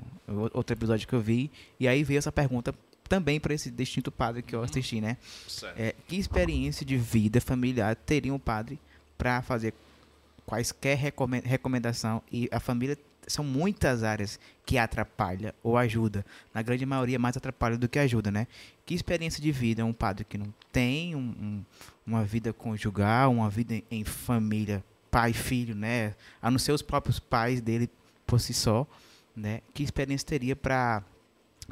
outro 0.54 0.74
episódio 0.74 1.08
que 1.08 1.14
eu 1.14 1.20
vi. 1.22 1.51
E 1.80 1.88
aí 1.88 2.04
veio 2.04 2.18
essa 2.20 2.32
pergunta 2.32 2.74
também 3.10 3.39
para 3.39 3.54
esse 3.54 3.70
distinto 3.70 4.12
padre 4.12 4.41
que 4.41 4.56
eu 4.56 4.64
assisti, 4.64 5.01
né? 5.01 5.18
Certo. 5.47 5.78
É, 5.78 5.93
que 6.08 6.16
experiência 6.16 6.86
de 6.86 6.95
vida 6.97 7.41
familiar 7.41 7.95
teria 7.95 8.34
um 8.34 8.39
padre 8.39 8.80
para 9.18 9.41
fazer 9.41 9.74
quaisquer 10.45 10.97
recomen- 10.97 11.41
recomendação? 11.43 12.22
E 12.32 12.47
a 12.51 12.60
família 12.60 12.97
são 13.28 13.43
muitas 13.43 14.03
áreas 14.03 14.39
que 14.65 14.78
atrapalha 14.78 15.53
ou 15.63 15.78
ajuda. 15.78 16.26
Na 16.53 16.61
grande 16.61 16.86
maioria, 16.86 17.17
mais 17.19 17.36
atrapalha 17.38 17.78
do 17.78 17.88
que 17.89 17.99
ajuda, 17.99 18.32
né? 18.32 18.47
Que 18.86 18.93
experiência 18.93 19.41
de 19.41 19.51
vida 19.51 19.86
um 19.86 19.93
padre 19.93 20.24
que 20.26 20.38
não 20.38 20.53
tem 20.71 21.15
um- 21.15 21.19
um- 21.19 21.65
uma 22.05 22.24
vida 22.24 22.51
conjugal, 22.53 23.32
uma 23.32 23.49
vida 23.49 23.76
em- 23.76 23.84
em 23.91 24.03
família, 24.03 24.84
pai 25.11 25.34
filho, 25.34 25.76
né? 25.76 26.15
A 26.41 26.49
não 26.51 26.57
ser 26.59 26.71
os 26.71 26.82
próprios 26.82 27.19
pais 27.19 27.61
dele 27.61 27.89
por 28.26 28.39
si 28.39 28.53
só, 28.53 28.88
né? 29.36 29.61
Que 29.74 29.84
experiência 29.84 30.28
teria 30.28 30.55
para 30.55 31.03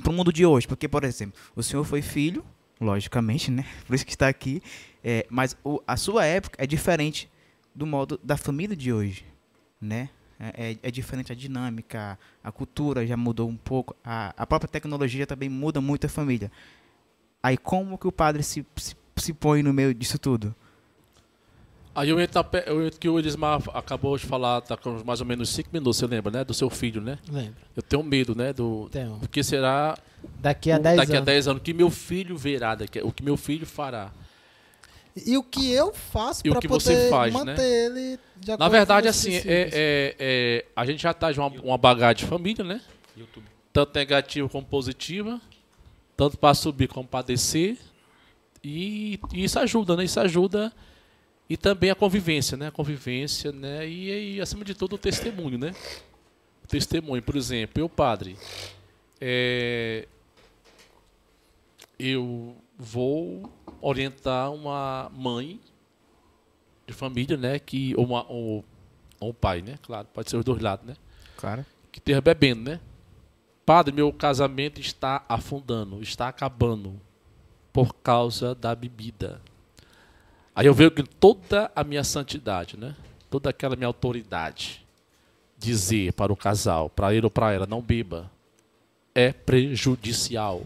o 0.06 0.12
mundo 0.12 0.32
de 0.32 0.46
hoje? 0.46 0.68
Porque, 0.68 0.88
por 0.88 1.04
exemplo, 1.04 1.40
o 1.56 1.62
senhor 1.64 1.84
foi 1.84 2.02
filho, 2.02 2.46
logicamente, 2.80 3.52
né? 3.52 3.64
Por 3.86 3.94
isso 3.96 4.06
que 4.06 4.12
está 4.14 4.28
aqui. 4.28 4.62
É, 5.04 5.26
mas 5.30 5.56
o- 5.64 5.82
a 5.86 5.96
sua 5.98 6.26
época 6.26 6.64
é 6.64 6.66
diferente 6.66 7.30
do 7.76 7.86
modo 7.86 8.20
da 8.24 8.36
família 8.38 8.76
de 8.76 8.92
hoje, 8.92 9.24
né? 9.80 10.10
É, 10.44 10.72
é- 10.72 10.78
é 10.82 10.92
diferente 10.92 11.32
a 11.32 11.36
dinâmica, 11.36 12.18
a 12.44 12.52
cultura 12.52 13.06
já 13.06 13.16
mudou 13.16 13.48
um 13.48 13.56
pouco, 13.56 13.96
a, 14.04 14.34
a 14.36 14.48
própria 14.48 14.68
tecnologia 14.68 15.28
também 15.28 15.48
muda 15.50 15.80
muito 15.80 16.06
a 16.08 16.10
família. 16.10 16.52
Aí 17.44 17.56
como 17.58 17.96
que 17.98 18.08
o 18.08 18.12
padre 18.12 18.42
se, 18.42 18.66
se, 18.76 18.96
se 19.18 19.34
põe 19.34 19.62
no 19.62 19.72
meio 19.72 19.94
disso 19.94 20.18
tudo? 20.18 20.56
Aí 21.94 22.10
eu 22.10 22.20
entro, 22.22 22.40
na 22.40 22.44
pe- 22.44 22.64
eu 22.66 22.88
entro 22.88 22.98
que 23.00 23.10
o 23.10 23.20
Elismar 23.20 23.62
acabou 23.74 24.18
de 24.18 24.26
falar, 24.26 24.62
tá 24.62 24.78
com 24.78 25.04
mais 25.04 25.20
ou 25.20 25.26
menos 25.28 25.50
5 25.50 25.70
minutos, 25.74 25.98
você 25.98 26.08
lembra, 26.08 26.32
né? 26.32 26.44
Do 26.44 26.54
seu 26.54 26.70
filho, 26.70 27.02
né? 27.02 27.20
Lembro. 27.30 27.56
Eu 27.76 27.84
tenho 27.84 28.02
medo, 28.02 28.34
né? 28.34 28.54
Do, 28.54 28.88
Tenho. 28.90 29.20
o 29.22 29.28
que 29.28 29.44
será 29.44 29.98
Daqui 30.40 30.72
a 30.72 30.78
o- 30.78 30.82
10 30.82 30.98
daqui 30.98 31.12
a 31.12 31.16
anos. 31.18 31.26
10 31.26 31.48
anos, 31.50 31.62
o 31.62 31.64
que 31.64 31.74
meu 31.74 31.90
filho 31.90 32.38
verá, 32.38 32.76
daqui, 32.76 33.00
o 33.02 33.12
que 33.12 33.22
meu 33.22 33.36
filho 33.36 33.66
fará. 33.66 34.10
E 35.16 35.38
o 35.38 35.44
que 35.44 35.72
eu 35.72 35.94
faço 35.94 36.42
que 36.42 36.50
poder 36.50 36.68
você 36.70 37.10
faz, 37.10 37.34
manter 37.34 37.58
né? 37.58 37.86
ele 37.86 38.20
de 38.38 38.50
Na 38.50 38.56
acordo 38.56 38.72
verdade, 38.72 39.08
com 39.08 39.10
assim, 39.10 39.36
é, 39.36 39.42
é- 39.46 40.16
é- 40.20 40.66
a 40.76 40.86
gente 40.86 41.02
já 41.02 41.14
tá 41.14 41.32
de 41.32 41.40
uma, 41.40 41.48
uma 41.48 41.78
bagagem 41.78 42.24
de 42.24 42.30
família, 42.30 42.64
né? 42.64 42.82
YouTube. 43.16 43.46
Tanto 43.74 43.96
negativa 43.98 44.48
como 44.48 44.66
positiva. 44.66 45.40
Tanto 46.16 46.38
para 46.38 46.54
subir 46.54 46.88
como 46.88 47.08
para 47.08 47.26
descer. 47.26 47.78
E, 48.64 49.20
e 49.34 49.44
isso 49.44 49.60
ajuda, 49.60 49.96
né? 49.98 50.04
Isso 50.04 50.20
ajuda. 50.20 50.72
E 51.50 51.58
também 51.58 51.90
a 51.90 51.96
convivência, 51.96 52.56
né? 52.56 52.68
A 52.68 52.72
convivência, 52.72 53.52
né? 53.52 53.88
E, 53.88 54.36
e, 54.36 54.42
acima 54.42 54.64
de 54.64 54.74
tudo, 54.74 54.94
o 54.94 54.98
testemunho, 54.98 55.58
né? 55.58 55.74
O 56.64 56.68
testemunho. 56.68 57.22
Por 57.22 57.36
exemplo, 57.36 57.82
eu, 57.82 57.90
padre, 57.90 58.38
é, 59.20 60.08
eu 62.00 62.56
vou 62.82 63.48
orientar 63.80 64.52
uma 64.52 65.12
mãe 65.14 65.62
de 66.88 66.94
família, 66.94 67.38
né? 67.38 67.60
Que, 67.60 67.94
ou, 67.96 68.06
uma, 68.06 68.26
ou, 68.28 68.66
ou 69.20 69.30
um 69.30 69.34
pai, 69.34 69.62
né? 69.62 69.78
Claro, 69.84 70.08
pode 70.12 70.32
ser 70.32 70.38
os 70.38 70.44
dois 70.44 70.60
lados, 70.60 70.86
né? 70.86 70.96
Claro. 71.38 71.64
que 71.92 72.00
esteja 72.00 72.20
bebendo, 72.22 72.72
né? 72.72 72.80
Padre, 73.64 73.94
meu 73.94 74.12
casamento 74.12 74.82
está 74.82 75.24
afundando, 75.30 76.02
está 76.02 76.28
acabando 76.28 77.00
por 77.72 77.94
causa 77.94 78.56
da 78.56 78.74
bebida. 78.74 79.40
Aí 80.56 80.66
eu 80.66 80.74
vejo 80.74 80.92
que 80.92 81.04
toda 81.04 81.72
a 81.76 81.84
minha 81.84 82.04
santidade, 82.04 82.78
né? 82.78 82.96
Toda 83.30 83.52
aquela 83.52 83.76
minha 83.76 83.88
autoridade 83.88 84.86
dizer 85.56 86.14
para 86.14 86.34
o 86.34 86.36
casal, 86.36 86.90
para 86.90 87.14
ele 87.14 87.26
ou 87.28 87.30
para 87.30 87.54
ela, 87.54 87.68
não 87.68 87.80
beba, 87.80 88.30
é 89.14 89.32
prejudicial. 89.32 90.64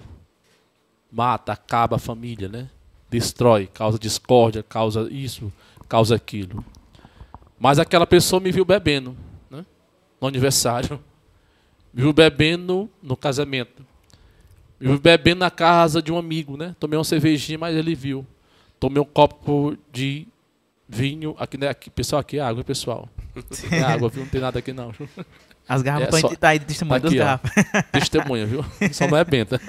Mata, 1.16 1.53
acaba 1.53 1.95
a 1.95 1.99
família, 1.99 2.49
né? 2.49 2.70
Destrói, 3.09 3.68
causa 3.68 3.97
discórdia, 3.97 4.61
causa 4.61 5.07
isso, 5.09 5.49
causa 5.88 6.13
aquilo. 6.13 6.63
Mas 7.57 7.80
aquela 7.80 8.05
pessoa 8.05 8.41
me 8.41 8.51
viu 8.51 8.66
bebendo, 8.66 9.16
né? 9.49 9.66
No 10.20 10.28
aniversário. 10.28 10.99
Me 11.93 12.01
viu 12.01 12.11
bebendo 12.11 12.89
no 13.01 13.16
casamento. 13.16 13.82
Me 14.78 14.89
viu 14.89 14.99
bebendo 14.99 15.39
na 15.39 15.49
casa 15.49 16.01
de 16.01 16.11
um 16.11 16.18
amigo, 16.18 16.57
né? 16.57 16.76
Tomei 16.78 16.97
uma 16.97 17.05
cervejinha, 17.05 17.57
mas 17.57 17.78
ele 17.78 17.95
viu. 17.95 18.28
Tomei 18.78 19.01
um 19.01 19.05
copo 19.05 19.78
de 19.93 20.28
vinho. 20.86 21.34
Aqui, 21.39 21.57
né? 21.57 21.70
aqui 21.70 21.89
pessoal, 21.89 22.20
aqui 22.20 22.39
é 22.39 22.41
água, 22.41 22.61
pessoal. 22.61 23.07
É 23.72 23.82
água, 23.82 24.09
viu? 24.09 24.24
Não 24.24 24.30
tem 24.30 24.41
nada 24.41 24.59
aqui 24.59 24.74
não. 24.74 24.93
As 25.68 25.82
garrafas 25.82 26.13
É 26.13 26.18
estão 26.18 26.30
só- 26.30 26.36
tá 26.36 26.49
aí 26.49 26.59
de 26.59 26.66
testemunho 26.66 27.01
tá 27.01 27.03
das 27.09 27.11
aqui, 27.11 27.20
ó. 27.22 27.26
garrafas. 27.26 27.51
Testemunha, 27.91 28.45
viu? 28.45 28.66
Só 28.93 29.07
não 29.07 29.18
é 29.18 29.24
benta. 29.24 29.59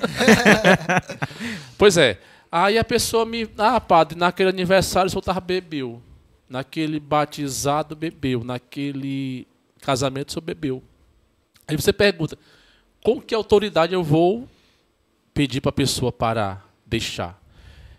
pois 1.78 1.96
é. 1.96 2.18
Aí 2.50 2.78
a 2.78 2.84
pessoa 2.84 3.24
me. 3.26 3.48
Ah, 3.58 3.80
padre, 3.80 4.18
naquele 4.18 4.48
aniversário 4.50 5.06
o 5.08 5.10
senhor 5.10 5.22
tava 5.22 5.40
bebeu. 5.40 6.02
Naquele 6.48 7.00
batizado 7.00 7.96
bebeu. 7.96 8.44
Naquele 8.44 9.46
casamento 9.80 10.28
o 10.30 10.32
senhor 10.32 10.42
bebeu. 10.42 10.82
Aí 11.66 11.76
você 11.76 11.92
pergunta: 11.92 12.38
com 13.02 13.20
que 13.20 13.34
autoridade 13.34 13.92
eu 13.94 14.02
vou 14.02 14.48
pedir 15.34 15.60
para 15.60 15.70
a 15.70 15.72
pessoa 15.72 16.12
parar, 16.12 16.68
deixar? 16.86 17.40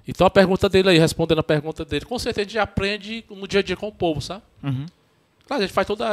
Então 0.08 0.26
a 0.26 0.30
pergunta 0.30 0.70
dele 0.70 0.90
aí, 0.90 0.98
respondendo 0.98 1.40
a 1.40 1.44
pergunta 1.44 1.84
dele, 1.84 2.06
com 2.06 2.18
certeza 2.18 2.46
a 2.46 2.48
gente 2.50 2.60
aprende 2.60 3.26
no 3.30 3.46
dia 3.48 3.60
a 3.60 3.64
dia 3.64 3.76
com 3.76 3.90
o 3.90 3.92
povo, 3.92 4.22
sabe? 4.22 4.42
Uhum. 4.64 4.86
Claro, 5.48 5.64
a 5.64 5.66
gente 5.66 5.74
faz 5.74 5.88
todo 5.88 6.04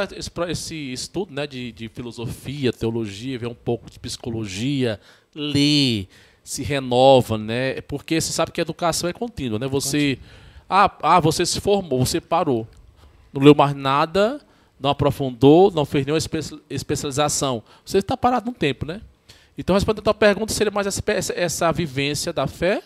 esse, 0.47 0.93
estudo 0.93 1.33
né, 1.33 1.45
de, 1.45 1.73
de 1.73 1.89
filosofia, 1.89 2.71
teologia, 2.71 3.37
vê 3.37 3.45
um 3.45 3.53
pouco 3.53 3.91
de 3.91 3.99
psicologia, 3.99 4.97
lê, 5.35 6.07
se 6.41 6.63
renova, 6.63 7.37
né? 7.37 7.81
Porque 7.81 8.21
você 8.21 8.31
sabe 8.31 8.53
que 8.53 8.61
a 8.61 8.63
educação 8.63 9.09
é 9.09 9.13
contínua, 9.13 9.59
né? 9.59 9.67
Você, 9.67 10.17
ah, 10.69 10.89
ah, 11.01 11.19
você 11.19 11.45
se 11.45 11.59
formou, 11.59 12.05
você 12.05 12.21
parou, 12.21 12.65
não 13.33 13.41
leu 13.41 13.53
mais 13.53 13.75
nada, 13.75 14.39
não 14.79 14.89
aprofundou, 14.89 15.69
não 15.69 15.83
fez 15.83 16.05
nenhuma 16.05 16.17
espe- 16.17 16.61
especialização. 16.69 17.61
Você 17.83 17.97
está 17.97 18.15
parado 18.15 18.49
um 18.49 18.53
tempo, 18.53 18.85
né? 18.85 19.01
Então, 19.57 19.73
respondendo 19.73 19.99
a 19.99 20.03
tua 20.03 20.13
pergunta, 20.13 20.53
seria 20.53 20.71
mais 20.71 20.87
essa, 20.87 21.03
essa 21.35 21.71
vivência 21.73 22.31
da 22.31 22.47
fé, 22.47 22.81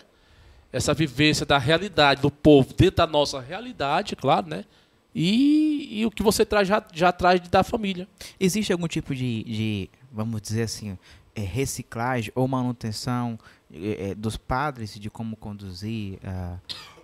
essa 0.74 0.96
vivência 0.96 1.46
da 1.46 1.60
realidade 1.60 2.24
do 2.24 2.32
povo 2.32 2.74
dentro 2.74 2.98
da 2.98 3.08
nossa 3.08 3.40
realidade, 3.40 4.16
claro, 4.16 4.48
né? 4.48 4.66
E, 5.14 6.00
e 6.00 6.06
o 6.06 6.12
que 6.12 6.22
você 6.22 6.46
traz 6.46 6.68
já, 6.68 6.84
já 6.94 7.12
traz 7.12 7.42
da 7.50 7.64
família. 7.64 8.08
Existe 8.40 8.72
algum 8.72 8.88
tipo 8.88 9.16
de, 9.16 9.44
de, 9.44 9.90
vamos 10.12 10.42
dizer 10.42 10.64
assim, 10.64 10.98
é, 11.36 11.42
reciclagem 11.42 12.32
ou 12.36 12.48
manutenção 12.48 13.40
é, 13.74 14.10
é, 14.10 14.16
dos 14.16 14.38
padres 14.38 15.00
de 15.00 15.10
como 15.10 15.36
conduzir 15.36 16.20
ah, 16.24 16.58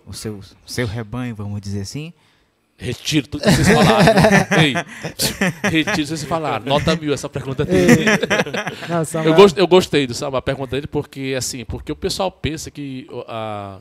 o 0.06 0.12
seu, 0.12 0.40
seu 0.64 0.86
rebanho, 0.86 1.34
vamos 1.34 1.60
dizer 1.60 1.80
assim? 1.80 2.12
Retiro 2.78 3.26
tudo 3.26 3.42
que 3.42 3.50
vocês 3.50 3.68
falaram. 3.68 4.14
Ei, 4.60 4.74
retiro 5.70 6.06
vocês 6.06 6.24
falaram. 6.24 6.66
Nota 6.66 6.94
mil 6.94 7.12
essa 7.12 7.28
pergunta 7.28 7.64
dele. 7.64 8.04
Não, 8.86 8.98
Eu, 8.98 9.04
Samuel, 9.06 9.34
gost, 9.34 9.58
eu 9.58 9.66
gostei 9.66 10.06
do 10.06 10.12
sabe, 10.12 10.36
a 10.36 10.42
pergunta 10.42 10.76
dele 10.76 10.86
porque 10.86 11.34
assim, 11.36 11.64
porque 11.64 11.90
o 11.90 11.96
pessoal 11.96 12.30
pensa 12.30 12.70
que 12.70 13.06
a 13.26 13.80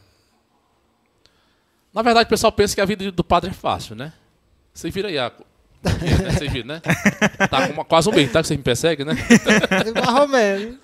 na 1.96 2.02
verdade 2.02 2.28
o 2.28 2.30
pessoal 2.30 2.52
pensa 2.52 2.76
que 2.76 2.82
a 2.82 2.86
vida 2.86 3.12
do 3.12 3.24
padre 3.24 3.50
é 3.50 3.54
fácil, 3.54 3.96
né? 3.96 4.12
Você 4.74 4.91
vira 4.91 5.08
aí, 5.08 5.18
a... 5.18 5.32
né? 5.84 6.32
Você 6.32 6.48
vira, 6.50 6.66
né? 6.68 6.82
Tá 7.50 7.68
com 7.68 7.74
uma- 7.74 7.86
quase 7.86 8.10
um 8.10 8.12
mês, 8.14 8.30
tá? 8.32 8.41
Que 8.41 8.48
você 8.48 8.58
me 8.58 8.64
persegue, 8.64 9.06
né? 9.06 9.14
mais 9.96 10.20
ou 10.20 10.28
menos. 10.28 10.78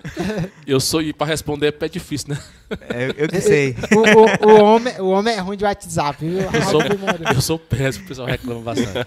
Eu 0.66 0.80
sou 0.80 1.02
e 1.02 1.12
para 1.12 1.26
responder 1.26 1.74
é 1.78 1.88
difícil, 1.88 2.30
né? 2.30 2.40
É, 2.88 3.08
eu 3.16 3.28
que 3.28 3.40
sei. 3.40 3.76
O, 3.94 4.46
o, 4.48 4.52
o 4.54 4.62
homem, 4.64 5.00
o 5.00 5.10
homem 5.10 5.34
é 5.34 5.40
ruim 5.40 5.56
de 5.58 5.64
WhatsApp, 5.64 6.24
viu? 6.24 6.40
Eu 6.40 6.62
sou, 6.62 6.80
eu 7.34 7.40
sou 7.42 7.58
péssimo, 7.58 8.04
o 8.06 8.08
pessoal 8.08 8.28
reclama 8.28 8.60
bastante. 8.62 9.06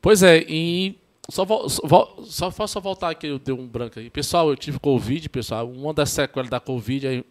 Pois 0.00 0.22
é, 0.22 0.38
e 0.48 0.98
só, 1.28 1.44
vol- 1.44 1.68
só, 1.68 1.82
só, 2.24 2.50
só, 2.50 2.66
só 2.66 2.80
voltar 2.80 3.10
aqui, 3.10 3.26
eu 3.26 3.38
dei 3.38 3.54
um 3.54 3.66
branco 3.66 3.98
aí. 3.98 4.08
Pessoal, 4.10 4.48
eu 4.48 4.56
tive 4.56 4.78
Covid, 4.78 5.28
pessoal. 5.28 5.68
Uma 5.70 5.92
das 5.94 6.10
sequelas 6.10 6.48
da 6.50 6.58
Covid 6.60 7.06
aí 7.06 7.24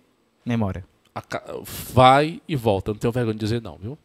Memória. 0.45 0.85
Vai 1.93 2.41
e 2.47 2.55
volta. 2.55 2.91
Não 2.91 2.99
tenho 2.99 3.11
vergonha 3.11 3.33
de 3.33 3.39
dizer 3.39 3.61
não, 3.61 3.77
viu? 3.77 3.97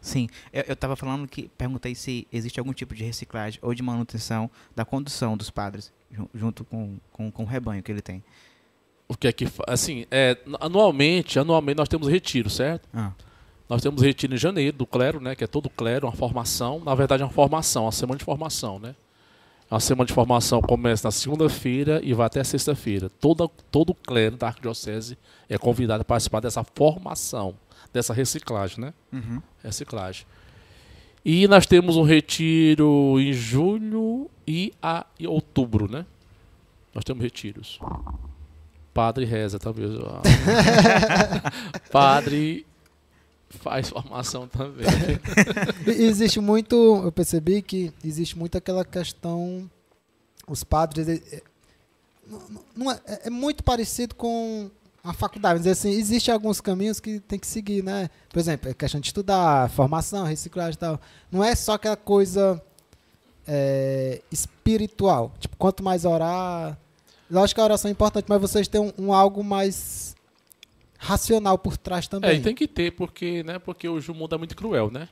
Sim, 0.00 0.28
eu, 0.52 0.64
eu 0.68 0.76
tava 0.76 0.96
falando 0.96 1.26
que 1.26 1.48
perguntei 1.56 1.94
se 1.94 2.26
existe 2.32 2.58
algum 2.60 2.72
tipo 2.72 2.94
de 2.94 3.02
reciclagem 3.04 3.58
ou 3.62 3.72
de 3.74 3.82
manutenção 3.82 4.50
da 4.76 4.84
condução 4.84 5.36
dos 5.36 5.48
padres 5.50 5.90
jun- 6.10 6.28
junto 6.34 6.64
com, 6.64 6.96
com, 7.12 7.30
com 7.30 7.42
o 7.42 7.46
rebanho 7.46 7.82
que 7.82 7.90
ele 7.90 8.02
tem. 8.02 8.22
O 9.08 9.16
que 9.16 9.26
é 9.28 9.32
que 9.32 9.46
assim, 9.66 10.06
é, 10.10 10.36
anualmente, 10.60 11.38
anualmente 11.38 11.76
nós 11.78 11.88
temos 11.88 12.08
retiro, 12.08 12.50
certo? 12.50 12.86
Ah, 12.92 13.12
Nós 13.68 13.80
temos 13.82 14.02
retiro 14.02 14.34
em 14.34 14.38
janeiro 14.38 14.76
do 14.76 14.86
clero, 14.86 15.20
né, 15.20 15.34
que 15.34 15.44
é 15.44 15.46
todo 15.46 15.70
clero, 15.70 16.06
uma 16.06 16.12
formação, 16.12 16.80
na 16.84 16.94
verdade 16.94 17.22
é 17.22 17.26
uma 17.26 17.32
formação, 17.32 17.84
uma 17.84 17.92
semana 17.92 18.18
de 18.18 18.24
formação, 18.24 18.78
né? 18.78 18.94
A 19.70 19.80
semana 19.80 20.06
de 20.06 20.12
formação 20.12 20.60
começa 20.60 21.08
na 21.08 21.12
segunda-feira 21.12 22.00
e 22.02 22.12
vai 22.12 22.26
até 22.26 22.44
sexta-feira. 22.44 23.08
Todo 23.08 23.48
todo 23.70 23.94
clero 23.94 24.36
da 24.36 24.48
arquidiocese 24.48 25.18
é 25.48 25.56
convidado 25.56 26.02
a 26.02 26.04
participar 26.04 26.40
dessa 26.40 26.62
formação, 26.62 27.54
dessa 27.92 28.12
reciclagem, 28.12 28.80
né? 28.80 28.94
uhum. 29.12 29.42
reciclagem. 29.62 30.26
E 31.24 31.48
nós 31.48 31.66
temos 31.66 31.96
um 31.96 32.02
retiro 32.02 33.18
em 33.18 33.32
julho 33.32 34.30
e 34.46 34.72
a 34.82 35.06
em 35.18 35.26
outubro, 35.26 35.90
né? 35.90 36.04
Nós 36.94 37.02
temos 37.02 37.22
retiros. 37.22 37.80
Padre 38.92 39.24
reza, 39.24 39.58
talvez. 39.58 39.90
Padre 41.90 42.66
faz 43.58 43.88
formação 43.88 44.46
também. 44.48 44.86
Existe 45.86 46.40
muito, 46.40 46.74
eu 47.04 47.12
percebi 47.12 47.62
que 47.62 47.92
existe 48.04 48.38
muito 48.38 48.56
aquela 48.58 48.84
questão, 48.84 49.70
os 50.48 50.62
padres, 50.64 51.08
é, 51.08 51.14
é, 51.36 51.42
não- 52.76 52.90
é, 52.90 53.00
é 53.24 53.30
muito 53.30 53.62
parecido 53.64 54.14
com 54.14 54.70
a 55.02 55.12
faculdade, 55.12 55.58
mas 55.58 55.66
assim, 55.66 55.90
existem 55.90 56.32
alguns 56.32 56.60
caminhos 56.60 56.98
que 56.98 57.20
tem 57.20 57.38
que 57.38 57.46
seguir, 57.46 57.82
né? 57.84 58.08
Por 58.30 58.38
exemplo, 58.38 58.70
a 58.70 58.74
questão 58.74 59.00
de 59.00 59.06
estudar, 59.08 59.68
formação, 59.70 60.24
reciclagem 60.24 60.74
e 60.74 60.78
tal. 60.78 61.00
Não 61.30 61.44
é 61.44 61.54
só 61.54 61.74
aquela 61.74 61.96
coisa 61.96 62.60
é, 63.46 64.22
espiritual. 64.32 65.32
Tipo, 65.38 65.56
quanto 65.58 65.82
mais 65.82 66.04
orar, 66.06 66.78
lógico 67.30 67.56
que 67.56 67.60
a 67.60 67.64
oração 67.64 67.88
é 67.90 67.92
importante, 67.92 68.24
mas 68.28 68.40
vocês 68.40 68.66
têm 68.66 68.80
um, 68.80 68.92
um 68.98 69.12
algo 69.12 69.44
mais 69.44 70.13
racional 71.04 71.58
por 71.58 71.76
trás 71.76 72.08
também. 72.08 72.30
É, 72.30 72.34
e 72.34 72.40
tem 72.40 72.54
que 72.54 72.66
ter, 72.66 72.92
porque, 72.92 73.42
né? 73.42 73.58
Porque 73.58 73.86
hoje 73.88 74.10
o 74.10 74.14
mundo 74.14 74.34
é 74.34 74.38
muito 74.38 74.56
cruel, 74.56 74.90
né? 74.90 75.08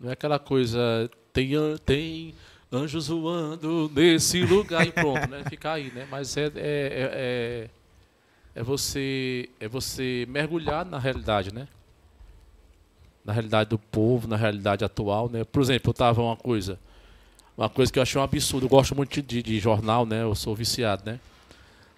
Não 0.00 0.10
é 0.10 0.12
aquela 0.12 0.38
coisa. 0.38 1.10
Tem, 1.32 1.50
tem 1.84 2.34
anjos 2.72 3.08
voando 3.08 3.90
nesse 3.94 4.42
lugar 4.42 4.86
e 4.86 4.92
pronto, 4.92 5.28
né? 5.28 5.42
Ficar 5.50 5.74
aí, 5.74 5.90
né? 5.90 6.06
Mas 6.08 6.36
é, 6.36 6.44
é, 6.44 6.50
é, 6.54 6.54
é, 6.56 7.70
é 8.54 8.62
você 8.62 9.48
é 9.58 9.66
você 9.66 10.24
mergulhar 10.28 10.84
na 10.84 10.98
realidade, 10.98 11.52
né? 11.52 11.66
Na 13.24 13.32
realidade 13.32 13.70
do 13.70 13.78
povo, 13.78 14.28
na 14.28 14.36
realidade 14.36 14.84
atual, 14.84 15.28
né? 15.28 15.42
Por 15.42 15.60
exemplo, 15.62 15.90
eu 15.90 15.94
tava 15.94 16.22
uma 16.22 16.36
coisa, 16.36 16.78
uma 17.58 17.68
coisa 17.68 17.92
que 17.92 17.98
eu 17.98 18.02
achei 18.04 18.20
um 18.20 18.24
absurdo. 18.24 18.66
Eu 18.66 18.70
gosto 18.70 18.94
muito 18.94 19.20
de, 19.20 19.42
de 19.42 19.58
jornal, 19.58 20.06
né? 20.06 20.22
Eu 20.22 20.34
sou 20.36 20.54
viciado, 20.54 21.02
né? 21.04 21.18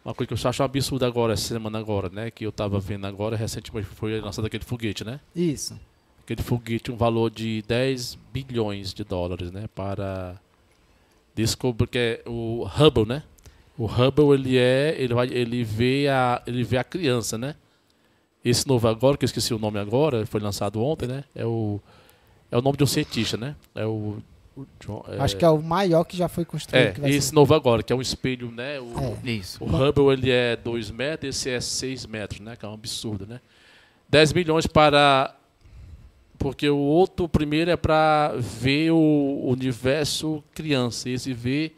Uma 0.08 0.14
coisa 0.14 0.26
que 0.26 0.46
eu 0.46 0.48
acho 0.48 0.62
absurdo 0.62 1.04
agora, 1.04 1.34
essa 1.34 1.48
semana 1.48 1.78
agora, 1.78 2.08
né? 2.08 2.30
Que 2.30 2.46
eu 2.46 2.50
tava 2.50 2.80
vendo 2.80 3.06
agora, 3.06 3.36
recentemente 3.36 3.86
foi 3.88 4.18
lançado 4.18 4.46
aquele 4.46 4.64
foguete, 4.64 5.04
né? 5.04 5.20
Isso. 5.36 5.78
Aquele 6.22 6.42
foguete, 6.42 6.90
um 6.90 6.96
valor 6.96 7.30
de 7.30 7.62
10 7.68 8.16
bilhões 8.32 8.94
de 8.94 9.04
dólares, 9.04 9.50
né? 9.50 9.68
Para 9.74 10.40
descobrir 11.34 11.88
que 11.88 11.98
é 11.98 12.22
o 12.26 12.64
Hubble, 12.64 13.04
né? 13.04 13.22
O 13.76 13.84
Hubble, 13.84 14.32
ele 14.32 14.56
é, 14.56 14.96
ele 14.98 15.12
vai, 15.12 15.28
ele 15.28 15.62
vê 15.62 16.08
a, 16.08 16.42
ele 16.46 16.64
vê 16.64 16.78
a 16.78 16.84
criança, 16.84 17.36
né? 17.36 17.54
Esse 18.42 18.66
novo 18.66 18.88
agora, 18.88 19.14
que 19.14 19.26
eu 19.26 19.26
esqueci 19.26 19.52
o 19.52 19.58
nome 19.58 19.78
agora, 19.78 20.24
foi 20.24 20.40
lançado 20.40 20.82
ontem, 20.82 21.06
né? 21.06 21.24
É 21.34 21.44
o, 21.44 21.78
é 22.50 22.56
o 22.56 22.62
nome 22.62 22.78
de 22.78 22.84
um 22.84 22.86
cientista, 22.86 23.36
né? 23.36 23.54
É 23.74 23.84
o, 23.84 24.22
o 24.62 24.66
John, 24.80 25.04
Acho 25.18 25.36
que 25.36 25.44
é 25.44 25.48
o 25.48 25.62
maior 25.62 26.04
que 26.04 26.16
já 26.16 26.28
foi 26.28 26.44
construído. 26.44 26.86
é, 26.88 26.92
que 26.92 27.00
vai 27.00 27.10
esse 27.10 27.28
ser. 27.28 27.34
novo 27.34 27.54
agora, 27.54 27.82
que 27.82 27.92
é 27.92 27.96
um 27.96 28.00
espelho, 28.02 28.50
né? 28.50 28.80
O, 28.80 29.16
É. 29.24 29.30
Isso. 29.30 29.62
o 29.62 29.66
Hubble 29.66 30.12
ele 30.12 30.30
é 30.30 30.56
2 30.56 30.90
metros, 30.90 31.36
esse 31.36 31.50
é 31.50 31.60
6 31.60 32.06
metros, 32.06 32.40
né? 32.40 32.56
Que 32.56 32.64
é 32.64 32.68
um 32.68 32.74
absurdo, 32.74 33.26
né? 33.26 33.40
10 34.08 34.32
milhões 34.32 34.66
para. 34.66 35.34
Porque 36.38 36.68
o 36.68 36.76
outro, 36.78 37.24
o 37.24 37.28
primeiro 37.28 37.70
é 37.70 37.76
para 37.76 38.32
ver 38.38 38.92
o 38.92 39.40
universo 39.46 40.42
criança, 40.54 41.08
esse 41.10 41.32
vê 41.32 41.72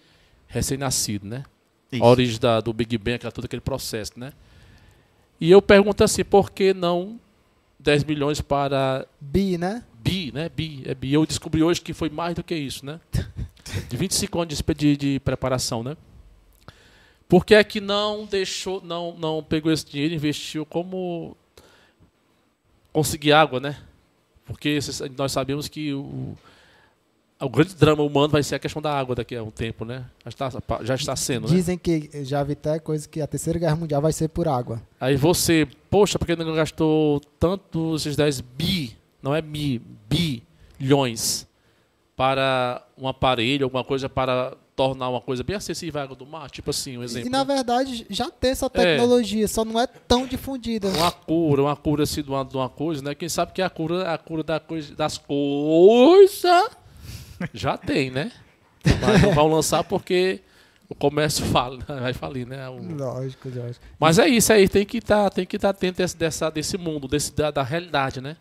recém-nascido, 0.47 1.26
né? 1.26 1.45
Isso. 1.91 2.05
A 2.05 2.07
origem 2.09 2.39
da, 2.39 2.61
do 2.61 2.72
Big 2.72 2.97
Bang, 2.99 3.14
aquela- 3.16 3.33
todo 3.33 3.47
aquele 3.47 3.62
processo, 3.62 4.12
né? 4.16 4.33
E 5.41 5.51
eu 5.51 5.62
pergunto 5.62 6.05
assim, 6.05 6.22
por 6.22 6.51
que 6.51 6.74
não 6.74 7.18
10 7.81 8.05
milhões 8.05 8.41
para 8.41 9.07
Bi, 9.20 9.59
né? 9.59 9.83
bi, 10.03 10.33
né? 10.33 10.49
Bi, 10.49 10.83
é 10.87 10.95
bi. 10.95 11.12
Eu 11.12 11.24
descobri 11.26 11.62
hoje 11.62 11.81
que 11.81 11.93
foi 11.93 12.09
mais 12.09 12.35
do 12.35 12.43
que 12.43 12.55
isso, 12.55 12.85
né? 12.85 13.01
De 13.89 13.97
25 13.97 14.41
anos 14.41 14.62
de, 14.76 14.97
de, 14.97 15.20
preparação, 15.20 15.83
né? 15.85 15.97
Por 17.28 17.47
que 17.47 17.55
é 17.55 17.62
que 17.62 17.81
não 17.81 18.26
deixou, 18.26 18.83
não, 18.83 19.16
não 19.16 19.45
pegou 19.45 19.70
esse 19.70 19.87
dinheiro 19.87 20.12
e 20.12 20.16
investiu 20.16 20.66
como 20.66 21.37
conseguir 22.93 23.33
água, 23.33 23.61
né? 23.61 23.81
Porque 24.45 24.81
nós 25.16 25.31
sabemos 25.31 25.68
que 25.68 25.95
o, 25.95 26.37
o 27.41 27.49
grande 27.49 27.74
drama 27.74 28.03
humano 28.03 28.28
vai 28.28 28.43
ser 28.43 28.57
a 28.57 28.59
questão 28.59 28.82
da 28.82 28.93
água 28.93 29.14
daqui 29.14 29.34
a 29.34 29.43
um 29.43 29.51
tempo, 29.51 29.84
né? 29.84 30.05
Já 30.24 30.28
está, 30.28 30.51
já 30.82 30.95
está 30.95 31.16
sendo, 31.16 31.49
né? 31.49 31.55
Dizem 31.55 31.78
que, 31.78 32.11
já 32.22 32.43
vi 32.43 32.53
até 32.53 32.78
coisa 32.78 33.09
que 33.09 33.20
a 33.20 33.26
terceira 33.26 33.59
guerra 33.59 33.76
mundial 33.76 34.03
vai 34.03 34.12
ser 34.12 34.28
por 34.28 34.47
água. 34.47 34.82
Aí 35.01 35.16
você, 35.16 35.66
poxa, 35.88 36.18
por 36.18 36.26
que 36.26 36.36
não 36.36 36.55
gastou 36.55 37.20
tanto 37.38 37.97
esses 37.97 38.14
10 38.14 38.43
bi, 38.43 38.97
não 39.22 39.34
é 39.34 39.41
mi, 39.41 39.80
bilhões, 40.78 41.47
para 42.14 42.84
um 42.99 43.09
aparelho, 43.09 43.64
alguma 43.64 43.82
coisa 43.82 44.07
para 44.07 44.55
tornar 44.76 45.09
uma 45.09 45.20
coisa 45.22 45.43
bem 45.43 45.57
acessível 45.57 45.99
à 45.99 46.05
água 46.05 46.16
do 46.16 46.26
mar? 46.26 46.51
Tipo 46.51 46.68
assim, 46.68 46.99
um 46.99 47.03
exemplo. 47.03 47.26
E 47.26 47.30
na 47.30 47.43
né? 47.43 47.55
verdade 47.55 48.07
já 48.11 48.30
tem 48.30 48.51
essa 48.51 48.68
tecnologia, 48.68 49.49
só 49.49 49.64
não 49.64 49.80
é 49.80 49.86
tão 49.86 50.26
difundida. 50.26 50.88
Uma 50.88 51.11
cura, 51.11 51.62
uma 51.62 51.76
cura 51.76 52.03
assim 52.03 52.22
de 52.22 52.28
uma, 52.28 52.45
de 52.45 52.55
uma 52.55 52.68
coisa, 52.68 53.03
né? 53.03 53.14
Quem 53.14 53.30
sabe 53.30 53.53
que 53.53 53.62
a 53.62 53.70
cura, 53.70 54.12
a 54.12 54.18
cura 54.18 54.43
da 54.43 54.61
coisa, 54.61 54.95
das 54.95 55.16
coisas 55.16 56.45
já 57.53 57.76
tem, 57.76 58.11
né? 58.11 58.32
Mas 59.01 59.22
não 59.22 59.32
vão 59.34 59.49
lançar 59.49 59.84
porque 59.84 60.41
o 60.88 60.95
comércio 60.95 61.45
fala, 61.47 61.78
vai 61.86 62.12
falir, 62.12 62.47
né? 62.47 62.68
O- 62.68 62.80
Lógico, 62.97 63.49
lógico. 63.49 63.84
Mas 63.99 64.18
é 64.18 64.26
isso 64.28 64.53
aí, 64.53 64.68
tem 64.68 64.84
que 64.86 64.99
estar 64.99 65.30
tem 65.30 65.45
que 65.47 65.57
estar 65.57 65.70
atento 65.70 65.99
desse, 65.99 66.16
dessa, 66.16 66.51
desse 66.51 66.76
mundo, 66.78 67.07
desse, 67.07 67.32
da, 67.34 67.51
da 67.51 67.62
realidade, 67.62 68.20
né? 68.20 68.36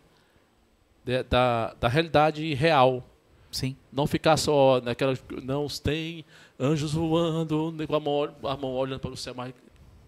De- 1.03 1.23
da, 1.23 1.73
da 1.79 1.87
realidade 1.87 2.53
real. 2.53 3.03
Sim. 3.51 3.75
Não 3.91 4.05
ficar 4.05 4.37
só 4.37 4.79
naquela. 4.81 5.17
Não 5.43 5.65
tem 5.67 6.23
anjos 6.59 6.93
voando, 6.93 7.71
nem 7.71 7.87
com 7.87 7.95
a 7.95 7.99
mão, 7.99 8.29
a 8.43 8.55
mão 8.55 8.73
olhando 8.75 8.99
para 8.99 9.09
o 9.09 9.17
céu, 9.17 9.33
mas 9.35 9.53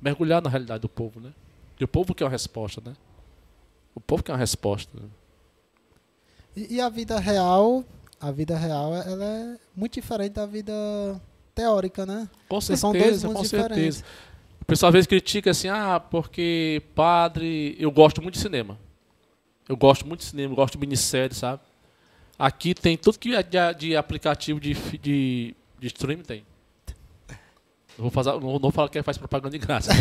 mergulhar 0.01 0.41
na 0.41 0.49
realidade 0.49 0.81
do 0.81 0.89
povo, 0.89 1.19
né? 1.19 1.31
E 1.79 1.83
o 1.83 1.87
povo 1.87 2.13
quer 2.13 2.25
uma 2.25 2.29
resposta, 2.29 2.81
né? 2.85 2.93
O 3.95 3.99
povo 3.99 4.21
quer 4.23 4.31
uma 4.31 4.37
resposta. 4.37 4.91
né? 4.99 5.07
E, 6.55 6.75
e 6.75 6.81
a 6.81 6.87
vida 6.89 7.19
real, 7.19 7.83
a 8.21 8.31
vida 8.31 8.55
real, 8.55 8.93
ela 8.93 9.25
é 9.25 9.57
muito 9.75 9.93
diferente 9.93 10.33
da 10.33 10.45
vida 10.45 10.71
teórica, 11.55 12.05
né? 12.05 12.29
Com 12.47 12.61
certeza, 12.61 12.81
são 12.81 12.93
dois 12.93 13.23
com 13.23 13.29
mundos 13.29 13.49
certeza. 13.49 13.69
diferentes. 13.69 14.03
O 14.61 14.65
pessoal 14.65 14.89
às 14.89 14.93
vezes 14.93 15.07
critica 15.07 15.49
assim, 15.49 15.69
ah, 15.69 15.99
porque 15.99 16.83
padre. 16.93 17.75
Eu 17.79 17.89
gosto 17.89 18.21
muito 18.21 18.35
de 18.35 18.41
cinema. 18.41 18.77
Eu 19.67 19.75
gosto 19.75 20.07
muito 20.07 20.19
de 20.19 20.27
cinema, 20.27 20.51
eu 20.51 20.55
gosto 20.55 20.73
de 20.73 20.79
minissérie, 20.79 21.35
sabe? 21.35 21.61
Aqui 22.37 22.75
tem 22.75 22.95
tudo 22.95 23.17
que 23.17 23.35
é 23.35 23.41
de, 23.41 23.57
de 23.77 23.95
aplicativo 23.95 24.59
de, 24.59 24.73
de, 24.73 25.55
de 25.79 25.87
streaming 25.87 26.23
tem. 26.23 26.45
Não 27.97 28.03
vou, 28.03 28.11
fazer, 28.11 28.31
não 28.31 28.59
vou 28.59 28.71
falar 28.71 28.89
que 28.89 29.01
faz 29.03 29.17
propaganda 29.17 29.57
de 29.57 29.65
graça. 29.65 29.91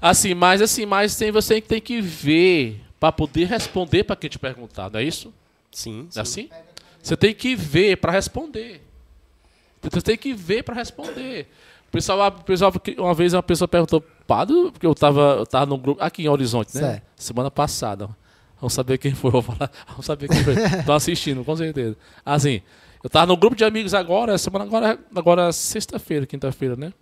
assim, 0.00 0.34
mas 0.34 0.62
assim, 0.62 0.86
mas 0.86 1.16
tem, 1.16 1.30
você 1.30 1.60
que 1.60 1.68
tem 1.68 1.80
que 1.80 2.00
ver 2.00 2.87
para 2.98 3.12
poder 3.12 3.44
responder 3.46 4.04
para 4.04 4.16
quem 4.16 4.28
te 4.28 4.38
perguntar, 4.38 4.90
não 4.90 5.00
é 5.00 5.04
isso? 5.04 5.32
Sim, 5.70 6.08
Não 6.14 6.22
é 6.22 6.24
sim. 6.24 6.48
assim? 6.48 6.50
Você 7.02 7.16
tem 7.16 7.34
que 7.34 7.54
ver 7.54 7.96
para 7.96 8.12
responder. 8.12 8.82
Você 9.82 10.00
tem 10.02 10.16
que 10.16 10.34
ver 10.34 10.62
para 10.64 10.74
responder. 10.74 11.46
O 11.88 11.90
pessoal, 11.92 12.28
o 12.28 12.42
pessoal, 12.42 12.72
uma 12.98 13.14
vez 13.14 13.32
uma 13.32 13.42
pessoa 13.42 13.68
perguntou, 13.68 14.02
Padre, 14.26 14.70
porque 14.72 14.86
eu 14.86 14.92
estava 14.92 15.36
eu 15.38 15.46
tava 15.46 15.66
num 15.66 15.78
grupo, 15.78 16.02
aqui 16.02 16.22
em 16.24 16.28
Horizonte, 16.28 16.74
né? 16.74 16.80
Certo. 16.80 17.02
Semana 17.16 17.50
passada. 17.50 18.08
Vamos 18.60 18.72
saber 18.74 18.98
quem 18.98 19.14
foi, 19.14 19.30
vou 19.30 19.40
falar. 19.42 19.70
Vamos 19.88 20.04
saber 20.04 20.28
quem 20.28 20.42
foi. 20.42 20.54
Estão 20.54 20.94
assistindo, 20.94 21.44
com 21.44 21.56
certeza. 21.56 21.96
Assim, 22.26 22.60
eu 23.02 23.06
estava 23.06 23.26
no 23.26 23.36
grupo 23.36 23.54
de 23.56 23.64
amigos 23.64 23.94
agora, 23.94 24.36
semana 24.36 24.64
agora, 24.64 24.98
agora 25.14 25.52
sexta-feira, 25.52 26.26
quinta-feira, 26.26 26.74
né? 26.76 26.92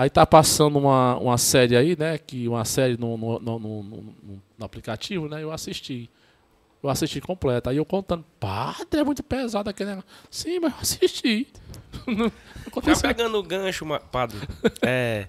Aí 0.00 0.08
tá 0.08 0.24
passando 0.24 0.78
uma, 0.78 1.16
uma 1.18 1.36
série 1.36 1.76
aí, 1.76 1.96
né? 1.98 2.18
Que 2.18 2.46
uma 2.46 2.64
série 2.64 2.96
no, 2.96 3.16
no, 3.16 3.38
no, 3.40 3.58
no- 3.58 3.82
no- 3.82 4.42
no 4.58 4.64
aplicativo, 4.64 5.28
né? 5.28 5.42
Eu 5.42 5.50
assisti. 5.50 6.08
Eu 6.80 6.88
assisti 6.88 7.20
completa. 7.20 7.70
Aí 7.70 7.78
eu 7.78 7.84
contando, 7.84 8.24
padre, 8.38 9.00
é 9.00 9.02
muito 9.02 9.24
pesado 9.24 9.68
aquele 9.68 9.90
negócio. 9.90 10.08
Sim, 10.30 10.60
mas 10.60 10.72
eu 10.72 10.78
assisti. 10.80 11.48
Não 12.06 12.26
Já 12.28 12.32
aconteceu. 12.68 13.08
pegando 13.08 13.36
o 13.38 13.42
gancho, 13.42 13.84
padre, 14.12 14.38
é, 14.82 15.26